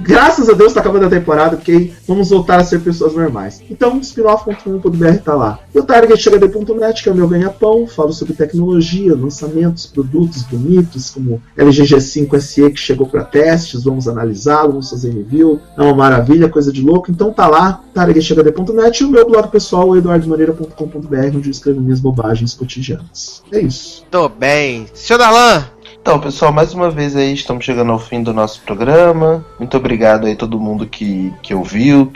Graças 0.00 0.48
a 0.48 0.52
Deus 0.52 0.72
tá 0.72 0.80
acabando 0.80 1.06
a 1.06 1.10
temporada, 1.10 1.56
porque 1.56 1.92
vamos 2.06 2.30
voltar 2.30 2.60
a 2.60 2.64
ser 2.64 2.80
pessoas 2.80 3.14
normais. 3.14 3.60
Então, 3.70 4.00
spinoff.com.br 4.00 5.18
tá 5.24 5.34
lá. 5.34 5.60
E 5.74 5.78
o 5.78 5.82
targetchd.net, 5.82 7.02
que 7.02 7.08
é 7.08 7.12
o 7.12 7.14
meu 7.14 7.28
ganha-pão, 7.28 7.86
falo 7.86 8.12
sobre 8.12 8.34
tecnologia, 8.34 9.09
lançamentos, 9.14 9.86
produtos 9.86 10.42
bonitos, 10.42 11.10
como 11.10 11.42
LG 11.56 11.82
G5 11.84 12.40
SE 12.40 12.70
que 12.70 12.80
chegou 12.80 13.06
para 13.06 13.24
testes, 13.24 13.84
vamos 13.84 14.08
analisá-lo, 14.08 14.72
vamos 14.72 14.90
fazer 14.90 15.12
review, 15.12 15.60
é 15.76 15.82
uma 15.82 15.94
maravilha, 15.94 16.48
coisa 16.48 16.72
de 16.72 16.82
louco. 16.82 17.10
Então 17.10 17.32
tá 17.32 17.46
lá, 17.46 17.82
targetchd.net 17.94 19.02
e 19.02 19.06
o 19.06 19.10
meu 19.10 19.26
blog 19.26 19.48
pessoal, 19.48 19.96
eduardomoreira.com.br, 19.96 21.36
onde 21.36 21.48
eu 21.48 21.52
escrevo 21.52 21.80
minhas 21.80 22.00
bobagens 22.00 22.54
cotidianas. 22.54 23.42
É 23.52 23.60
isso. 23.60 24.04
Tô 24.10 24.28
bem. 24.28 24.86
Senhor 24.94 25.18
Darlan, 25.18 25.64
Então, 26.00 26.18
pessoal, 26.18 26.52
mais 26.52 26.72
uma 26.72 26.90
vez 26.90 27.14
aí 27.14 27.34
estamos 27.34 27.64
chegando 27.64 27.92
ao 27.92 27.98
fim 27.98 28.22
do 28.22 28.32
nosso 28.32 28.62
programa. 28.62 29.44
Muito 29.58 29.76
obrigado 29.76 30.26
aí 30.26 30.32
a 30.32 30.36
todo 30.36 30.58
mundo 30.58 30.86
que, 30.86 31.32
que 31.42 31.54
ouviu, 31.54 32.10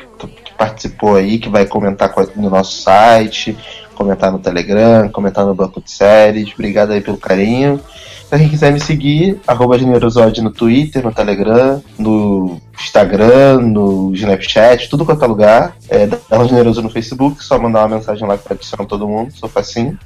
participou 0.57 1.17
aí, 1.17 1.39
que 1.39 1.49
vai 1.49 1.67
comentar 1.67 2.13
no 2.37 2.51
nosso 2.51 2.83
site, 2.83 3.57
comentar 3.95 4.33
no 4.33 4.39
Telegram, 4.39 5.09
comentar 5.09 5.45
no 5.45 5.55
banco 5.55 5.81
de 5.81 5.91
séries. 5.91 6.53
Obrigado 6.53 6.93
aí 6.93 7.01
pelo 7.01 7.17
carinho. 7.17 7.81
Pra 8.29 8.39
quem 8.39 8.49
quiser 8.49 8.73
me 8.73 8.81
seguir, 8.81 9.41
arroba 9.47 9.79
Generosode 9.79 10.43
no 10.43 10.51
Twitter, 10.51 11.05
no 11.05 11.13
Telegram, 11.13 11.83
no 11.99 12.61
Instagram, 12.81 13.59
no 13.59 14.13
Snapchat, 14.15 14.89
tudo 14.89 15.05
quanto 15.05 15.25
é 15.25 15.29
lugar. 15.29 15.77
É, 15.89 16.07
Darlan 16.07 16.49
Generoso 16.49 16.83
no 16.83 16.91
Facebook, 16.91 17.45
só 17.45 17.59
mandar 17.59 17.81
uma 17.81 17.97
mensagem 17.97 18.27
lá 18.27 18.37
que 18.37 18.53
adiciona 18.53 18.87
todo 18.87 19.07
mundo, 19.07 19.33
sou 19.35 19.49
facinho. 19.49 19.97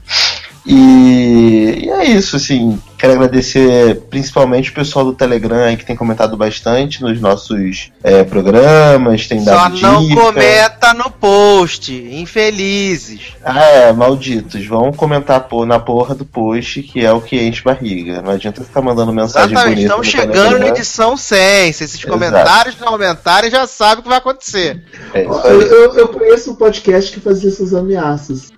E, 0.67 1.85
e 1.85 1.91
é 1.91 2.05
isso, 2.05 2.37
assim. 2.37 2.79
Quero 2.99 3.13
agradecer 3.13 3.95
principalmente 4.11 4.71
o 4.71 4.75
pessoal 4.75 5.05
do 5.05 5.13
Telegram 5.13 5.59
aí 5.65 5.77
que 5.77 5.85
tem 5.87 5.95
comentado 5.95 6.37
bastante 6.37 7.01
nos 7.01 7.21
nossos 7.21 7.93
é, 8.03 8.25
programas, 8.25 9.27
tem 9.29 9.41
Só 9.45 9.53
dado 9.53 9.81
não 9.81 10.05
dica. 10.05 10.21
cometa 10.21 10.93
no 10.95 11.09
post, 11.11 11.93
infelizes. 11.93 13.35
Ah, 13.45 13.63
é, 13.65 13.93
malditos. 13.93 14.67
Vão 14.67 14.93
comentar 14.93 15.41
pô, 15.43 15.65
na 15.65 15.79
porra 15.79 16.15
do 16.15 16.25
post, 16.25 16.83
que 16.83 17.05
é 17.05 17.13
o 17.13 17.21
que 17.21 17.41
enche 17.41 17.63
barriga. 17.63 18.21
Não 18.21 18.33
adianta 18.33 18.65
ficar 18.65 18.81
mandando 18.83 19.13
mensagem 19.13 19.53
Exatamente, 19.53 19.75
bonita. 19.77 19.87
estamos 19.89 20.07
chegando 20.09 20.35
na 20.37 20.43
Telegram. 20.51 20.69
edição 20.69 21.17
100. 21.17 21.73
Se 21.73 21.85
esses 21.85 21.99
Exato. 21.99 22.13
comentários 22.13 22.77
não 22.81 22.89
aumentarem, 22.89 23.51
já 23.51 23.67
sabe 23.67 24.01
o 24.01 24.03
que 24.03 24.09
vai 24.09 24.19
acontecer. 24.19 24.83
É 25.15 25.23
isso 25.23 25.33
Eu, 25.47 25.61
aí. 25.61 25.69
eu, 25.69 25.95
eu 25.95 26.09
conheço 26.09 26.51
um 26.51 26.55
podcast 26.57 27.13
que 27.13 27.21
fazia 27.21 27.49
essas 27.49 27.73
ameaças. 27.73 28.51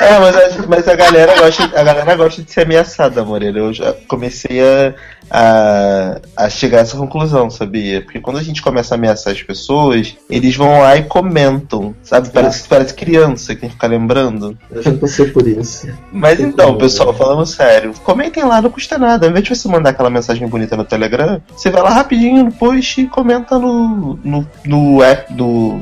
É, 0.00 0.18
mas 0.18 0.36
a, 0.36 0.66
mas 0.68 0.88
a 0.88 0.94
galera 0.94 1.38
gosta, 1.38 1.64
a 1.64 1.82
galera 1.82 2.14
gosta 2.16 2.42
de 2.42 2.52
ser 2.52 2.62
ameaçada, 2.62 3.24
Moreira. 3.24 3.58
Eu 3.58 3.69
já 3.72 3.92
comecei 4.08 4.60
a, 4.60 4.94
a, 5.30 6.20
a 6.36 6.50
chegar 6.50 6.78
a 6.78 6.80
essa 6.80 6.96
conclusão, 6.96 7.50
sabia? 7.50 8.02
Porque 8.02 8.20
quando 8.20 8.38
a 8.38 8.42
gente 8.42 8.62
começa 8.62 8.94
a 8.94 8.96
ameaçar 8.96 9.32
as 9.32 9.42
pessoas, 9.42 10.16
eles 10.28 10.56
vão 10.56 10.80
lá 10.80 10.96
e 10.96 11.04
comentam, 11.04 11.94
sabe? 12.02 12.30
Parece, 12.30 12.68
parece 12.68 12.94
criança 12.94 13.54
que 13.54 13.62
tem 13.62 13.68
que 13.68 13.74
ficar 13.74 13.86
lembrando. 13.86 14.56
Eu 14.70 14.82
já 14.82 14.92
passei 14.92 15.26
por 15.30 15.46
isso. 15.46 15.88
Mas 16.12 16.40
então, 16.40 16.76
pessoal, 16.76 17.14
falando 17.14 17.46
sério, 17.46 17.94
comentem 18.02 18.44
lá, 18.44 18.60
não 18.60 18.70
custa 18.70 18.98
nada. 18.98 19.26
Ao 19.26 19.30
invés 19.30 19.44
de 19.44 19.54
você 19.54 19.68
mandar 19.68 19.90
aquela 19.90 20.10
mensagem 20.10 20.46
bonita 20.48 20.76
no 20.76 20.84
Telegram, 20.84 21.40
você 21.54 21.70
vai 21.70 21.82
lá 21.82 21.90
rapidinho 21.90 22.44
no 22.44 22.52
post 22.52 23.00
e 23.00 23.06
comenta 23.06 23.58
no, 23.58 24.18
no, 24.24 24.46
no 24.64 25.02
app 25.02 25.32
do. 25.32 25.80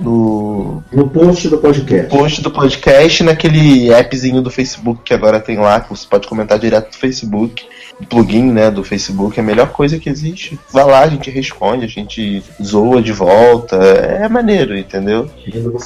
No 0.00 0.82
No 0.92 1.08
post 1.08 1.48
do 1.48 1.58
podcast. 1.58 2.08
post 2.16 2.42
do 2.42 2.50
podcast, 2.50 3.22
naquele 3.22 3.92
appzinho 3.94 4.40
do 4.40 4.50
Facebook 4.50 5.02
que 5.04 5.14
agora 5.14 5.38
tem 5.38 5.58
lá, 5.58 5.80
que 5.80 5.90
você 5.90 6.06
pode 6.08 6.26
comentar 6.26 6.58
direto 6.58 6.90
do 6.90 6.96
Facebook. 6.96 7.64
O 8.00 8.06
plugin, 8.06 8.50
né, 8.50 8.70
do 8.70 8.82
Facebook 8.82 9.38
é 9.38 9.42
a 9.42 9.44
melhor 9.44 9.68
coisa 9.68 9.98
que 9.98 10.08
existe. 10.08 10.58
Vai 10.72 10.84
lá, 10.84 11.00
a 11.00 11.08
gente 11.08 11.30
responde, 11.30 11.84
a 11.84 11.88
gente 11.88 12.42
zoa 12.62 13.02
de 13.02 13.12
volta. 13.12 13.76
É 13.76 14.26
maneiro, 14.26 14.76
entendeu? 14.76 15.28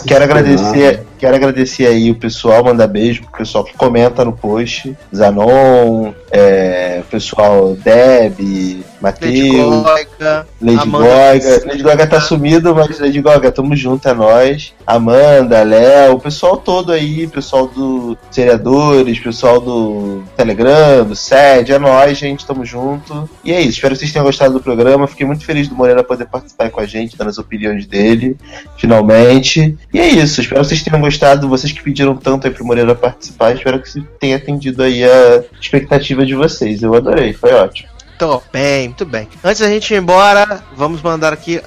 Quero 0.06 0.22
agradecer, 0.22 1.02
quero 1.18 1.34
agradecer 1.34 1.86
aí 1.88 2.12
o 2.12 2.14
pessoal, 2.14 2.62
mandar 2.64 2.86
beijo 2.86 3.22
pro 3.22 3.38
pessoal 3.38 3.64
que 3.64 3.74
comenta 3.74 4.24
no 4.24 4.32
post. 4.32 4.96
Zanon, 5.14 6.12
é, 6.30 7.02
pessoal 7.10 7.74
Deb, 7.74 8.84
Lady 9.04 9.82
Matheus, 9.82 10.44
Lady 10.60 10.78
Amanda 10.78 11.38
Goga. 11.38 11.66
Lady 11.66 11.82
Goga 11.82 12.06
tá 12.06 12.20
sumido, 12.20 12.74
mas 12.74 12.98
Lady 12.98 13.20
Goga, 13.20 13.52
tamo 13.52 13.76
junto, 13.76 14.08
é 14.08 14.14
nóis. 14.14 14.72
Amanda, 14.86 15.62
Léo, 15.62 16.14
o 16.14 16.20
pessoal 16.20 16.56
todo 16.56 16.92
aí, 16.92 17.26
pessoal 17.26 17.66
do 17.66 18.16
Seriadores, 18.30 19.18
pessoal 19.18 19.60
do 19.60 20.22
Telegram, 20.36 21.04
do 21.04 21.14
SED, 21.14 21.72
é 21.72 21.78
nóis, 21.78 22.16
gente, 22.16 22.46
tamo 22.46 22.64
junto. 22.64 23.28
E 23.44 23.52
é 23.52 23.60
isso, 23.60 23.72
espero 23.72 23.94
que 23.94 24.00
vocês 24.00 24.12
tenham 24.12 24.24
gostado 24.24 24.54
do 24.54 24.60
programa. 24.60 25.06
Fiquei 25.06 25.26
muito 25.26 25.44
feliz 25.44 25.68
do 25.68 25.74
Moreira 25.74 26.02
poder 26.02 26.26
participar 26.26 26.70
com 26.70 26.80
a 26.80 26.86
gente, 26.86 27.16
dando 27.16 27.28
as 27.28 27.38
opiniões 27.38 27.86
dele, 27.86 28.36
finalmente. 28.76 29.76
E 29.92 29.98
é 29.98 30.08
isso, 30.08 30.40
espero 30.40 30.62
que 30.62 30.68
vocês 30.68 30.82
tenham 30.82 31.00
gostado, 31.00 31.48
vocês 31.48 31.72
que 31.72 31.82
pediram 31.82 32.16
tanto 32.16 32.46
aí 32.46 32.52
pro 32.52 32.64
Moreira 32.64 32.94
participar, 32.94 33.54
espero 33.54 33.80
que 33.80 34.00
tenha 34.18 34.36
atendido 34.36 34.82
aí 34.82 35.04
a 35.04 35.42
expectativa 35.60 36.24
de 36.24 36.34
vocês. 36.34 36.82
Eu 36.82 36.94
adorei, 36.94 37.32
foi 37.32 37.52
ótimo. 37.52 37.93
Tô 38.24 38.42
bem, 38.50 38.88
muito 38.88 39.04
bem. 39.04 39.28
Antes 39.44 39.60
da 39.60 39.68
gente 39.68 39.92
ir 39.92 39.98
embora, 39.98 40.64
vamos 40.74 41.02
mandar 41.02 41.34
aqui 41.34 41.60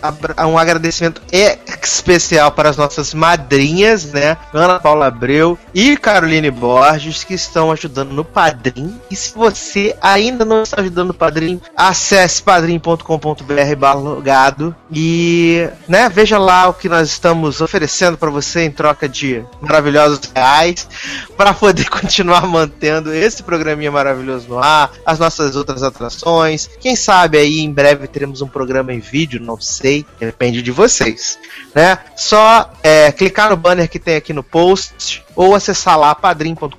um 0.49 0.57
agradecimento 0.57 1.21
especial 1.31 2.51
para 2.51 2.67
as 2.67 2.75
nossas 2.75 3.13
madrinhas, 3.13 4.05
né? 4.05 4.35
Ana 4.51 4.79
Paula 4.79 5.05
Abreu 5.05 5.55
e 5.71 5.95
Caroline 5.95 6.49
Borges, 6.49 7.23
que 7.23 7.35
estão 7.35 7.71
ajudando 7.71 8.11
no 8.11 8.25
Padrim. 8.25 8.99
E 9.11 9.15
se 9.15 9.35
você 9.35 9.95
ainda 10.01 10.43
não 10.43 10.63
está 10.63 10.81
ajudando 10.81 11.09
no 11.09 11.13
Padrim, 11.13 11.61
acesse 11.75 12.41
padrim.com.br 12.41 13.75
balogado 13.77 14.75
e, 14.91 15.69
né, 15.87 16.09
veja 16.09 16.39
lá 16.39 16.69
o 16.69 16.73
que 16.73 16.89
nós 16.89 17.07
estamos 17.07 17.61
oferecendo 17.61 18.17
para 18.17 18.31
você 18.31 18.63
em 18.63 18.71
troca 18.71 19.07
de 19.07 19.45
maravilhosos 19.61 20.21
reais 20.33 20.87
para 21.37 21.53
poder 21.53 21.87
continuar 21.91 22.47
mantendo 22.47 23.13
esse 23.13 23.43
programinha 23.43 23.91
maravilhoso 23.91 24.47
no 24.49 24.57
ar, 24.57 24.89
as 25.05 25.19
nossas 25.19 25.55
outras 25.55 25.83
atrações. 25.83 26.46
Quem 26.79 26.95
sabe 26.95 27.37
aí 27.37 27.59
em 27.59 27.71
breve 27.71 28.07
teremos 28.07 28.41
um 28.41 28.47
programa 28.47 28.93
em 28.93 28.99
vídeo, 28.99 29.39
não 29.39 29.59
sei, 29.59 30.05
depende 30.19 30.61
de 30.61 30.71
vocês, 30.71 31.37
né? 31.73 31.99
Só 32.15 32.71
é, 32.83 33.11
clicar 33.11 33.49
no 33.49 33.57
banner 33.57 33.89
que 33.89 33.99
tem 33.99 34.15
aqui 34.15 34.33
no 34.33 34.43
post 34.43 35.23
ou 35.37 35.53
acessar 35.53 35.97
lá 35.97 36.15
padrim.com.br 36.15 36.73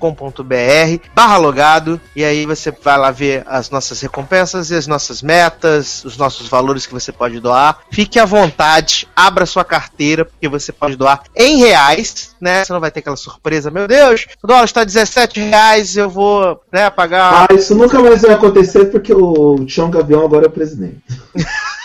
barra 1.15 1.37
logado 1.37 2.01
e 2.15 2.25
aí 2.25 2.45
você 2.45 2.73
vai 2.73 2.99
lá 2.99 3.13
ver 3.13 3.45
as 3.47 3.71
nossas 3.71 4.01
recompensas 4.01 4.71
e 4.71 4.75
as 4.75 4.89
nossas 4.89 5.23
metas, 5.23 6.05
os 6.05 6.17
nossos 6.17 6.49
valores 6.49 6.85
que 6.85 6.93
você 6.93 7.13
pode 7.13 7.39
doar. 7.39 7.79
Fique 7.91 8.19
à 8.19 8.25
vontade, 8.25 9.07
abra 9.15 9.47
sua 9.47 9.65
carteira, 9.65 10.25
porque 10.25 10.49
você 10.49 10.73
pode 10.73 10.97
doar 10.97 11.23
em 11.37 11.59
reais, 11.59 12.35
né? 12.41 12.65
Você 12.65 12.73
não 12.73 12.81
vai 12.81 12.91
ter 12.91 13.01
aquela 13.01 13.17
surpresa, 13.17 13.71
meu 13.71 13.87
Deus, 13.87 14.27
o 14.43 14.47
dólar 14.47 14.65
está 14.65 14.83
17 14.83 15.41
reais, 15.41 15.97
eu 15.97 16.11
vou 16.11 16.61
né, 16.73 16.91
pagar. 16.91 17.47
Ah, 17.49 17.55
isso 17.55 17.75
nunca 17.77 18.01
mais 18.01 18.23
vai 18.23 18.33
acontecer 18.33 18.87
porque 18.87 19.15
o 19.15 19.65
Tião 19.67 19.89
Gavião 19.89 20.25
agora 20.25 20.47
é 20.47 20.49
presidente. 20.51 21.01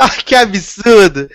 Ah, 0.02 0.08
que 0.08 0.34
absurdo! 0.34 1.28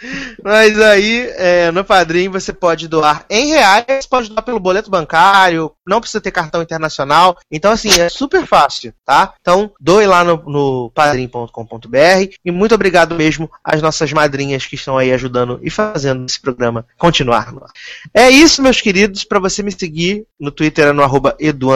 Mas 0.44 0.80
aí, 0.80 1.30
é, 1.36 1.72
no 1.72 1.86
Padrim, 1.86 2.30
você 2.30 2.52
pode 2.52 2.88
doar 2.88 3.24
em 3.30 3.50
reais, 3.50 4.08
pode 4.10 4.30
doar 4.30 4.42
pelo 4.42 4.60
boleto 4.60 4.90
bancário, 4.90 5.72
não 5.86 6.02
precisa 6.02 6.20
ter 6.20 6.32
cartão 6.32 6.64
internacional. 6.64 7.38
Então, 7.52 7.72
assim, 7.72 7.90
é 8.00 8.10
super 8.10 8.48
fácil, 8.48 8.92
tá? 9.06 9.36
Então, 9.40 9.72
doe 9.80 10.08
lá 10.08 10.24
no, 10.24 10.38
no 10.48 10.92
padrim.com.br 10.96 12.34
e 12.44 12.52
muito 12.52 12.74
obrigado 12.74 13.14
mesmo 13.14 13.50
às 13.64 13.84
nossas 13.84 14.12
madrinhas 14.12 14.66
que 14.66 14.74
estão 14.74 14.98
aí 14.98 15.14
ajudando 15.14 15.60
e 15.62 15.70
fazendo 15.70 16.26
esse 16.26 16.42
programa 16.42 16.88
continuar. 16.98 17.54
É 18.16 18.32
isso, 18.32 18.64
meus 18.64 18.82
queridos. 18.82 19.24
Para 19.24 19.40
você 19.40 19.62
me 19.62 19.72
seguir 19.72 20.26
no 20.40 20.50
Twitter 20.50 20.88
é 20.88 20.92
no 20.92 21.04
arroba 21.04 21.36
edu 21.40 21.70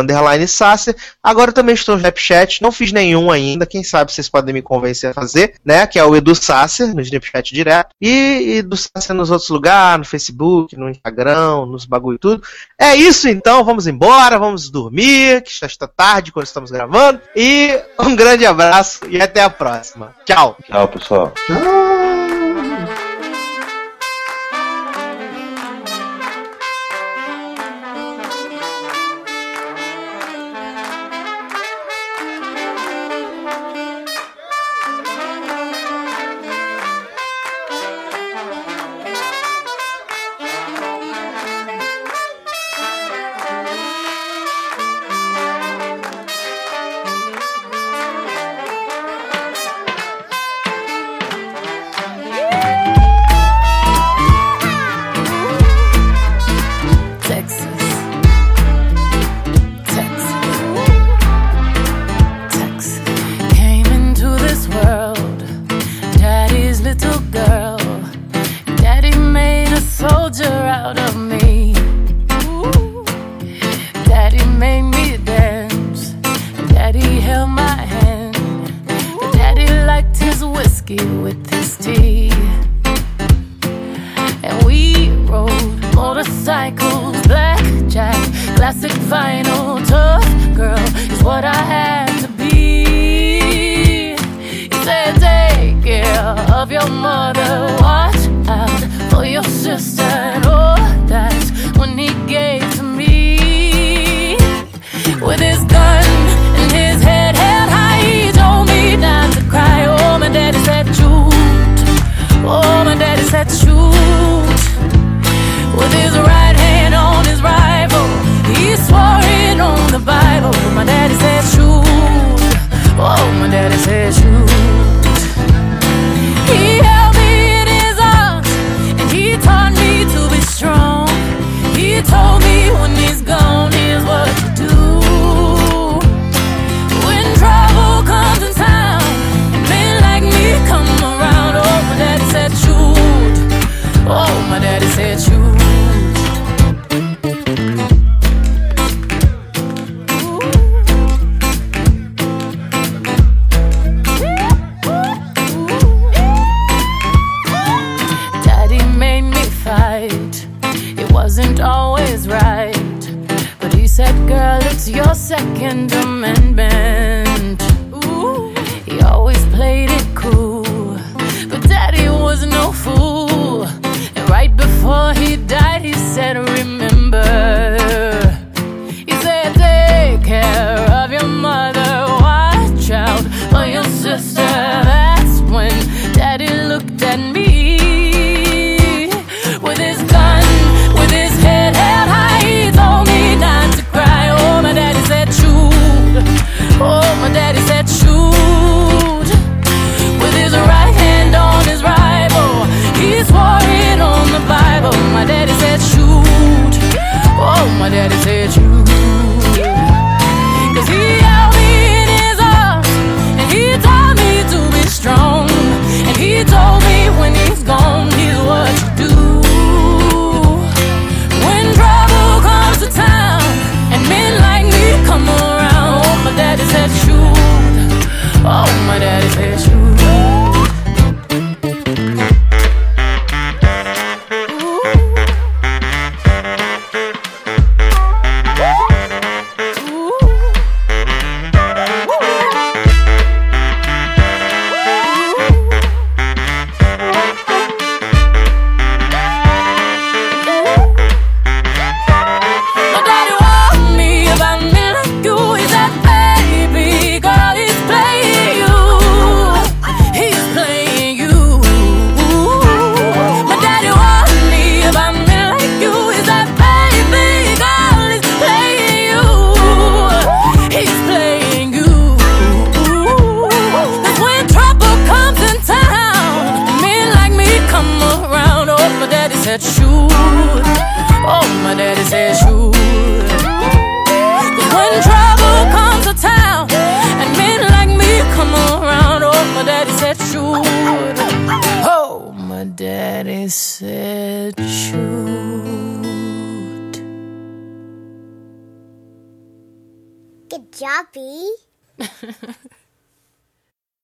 Sasser. 0.47 0.95
Agora 1.21 1.51
também 1.51 1.75
estou 1.75 1.93
no 1.93 1.99
Snapchat, 1.99 2.63
não 2.63 2.71
fiz 2.71 2.91
nenhum 2.91 3.29
ainda. 3.29 3.67
Quem 3.67 3.83
sabe 3.83 4.11
vocês 4.11 4.27
podem 4.27 4.53
me 4.53 4.61
convencer 4.63 5.11
a 5.11 5.13
fazer, 5.13 5.53
né? 5.63 5.85
Que 5.85 5.99
é 5.99 6.03
o 6.03 6.15
Edu 6.15 6.33
Sasser 6.33 6.78
no 6.87 7.01
Snapchat 7.01 7.53
direto. 7.53 7.95
E 8.01 8.57
Edu 8.57 8.75
Sasser 8.75 9.15
nos 9.15 9.31
outros 9.31 9.49
lugares, 9.49 9.99
no 9.99 10.05
Facebook, 10.05 10.75
no 10.75 10.89
Instagram, 10.89 11.65
nos 11.65 11.85
bagulho 11.85 12.15
e 12.15 12.19
tudo. 12.19 12.43
É 12.79 12.95
isso 12.95 13.27
então, 13.27 13.63
vamos 13.63 13.87
embora, 13.87 14.39
vamos 14.39 14.69
dormir, 14.69 15.43
que 15.43 15.59
já 15.59 15.67
está 15.67 15.87
tarde 15.87 16.31
quando 16.31 16.45
estamos 16.45 16.71
gravando. 16.71 17.21
E 17.35 17.79
um 17.99 18.15
grande 18.15 18.45
abraço 18.45 19.01
e 19.09 19.21
até 19.21 19.41
a 19.41 19.49
próxima. 19.49 20.15
Tchau! 20.25 20.57
Tchau, 20.65 20.87
pessoal. 20.87 21.33
Tchau! 21.45 21.98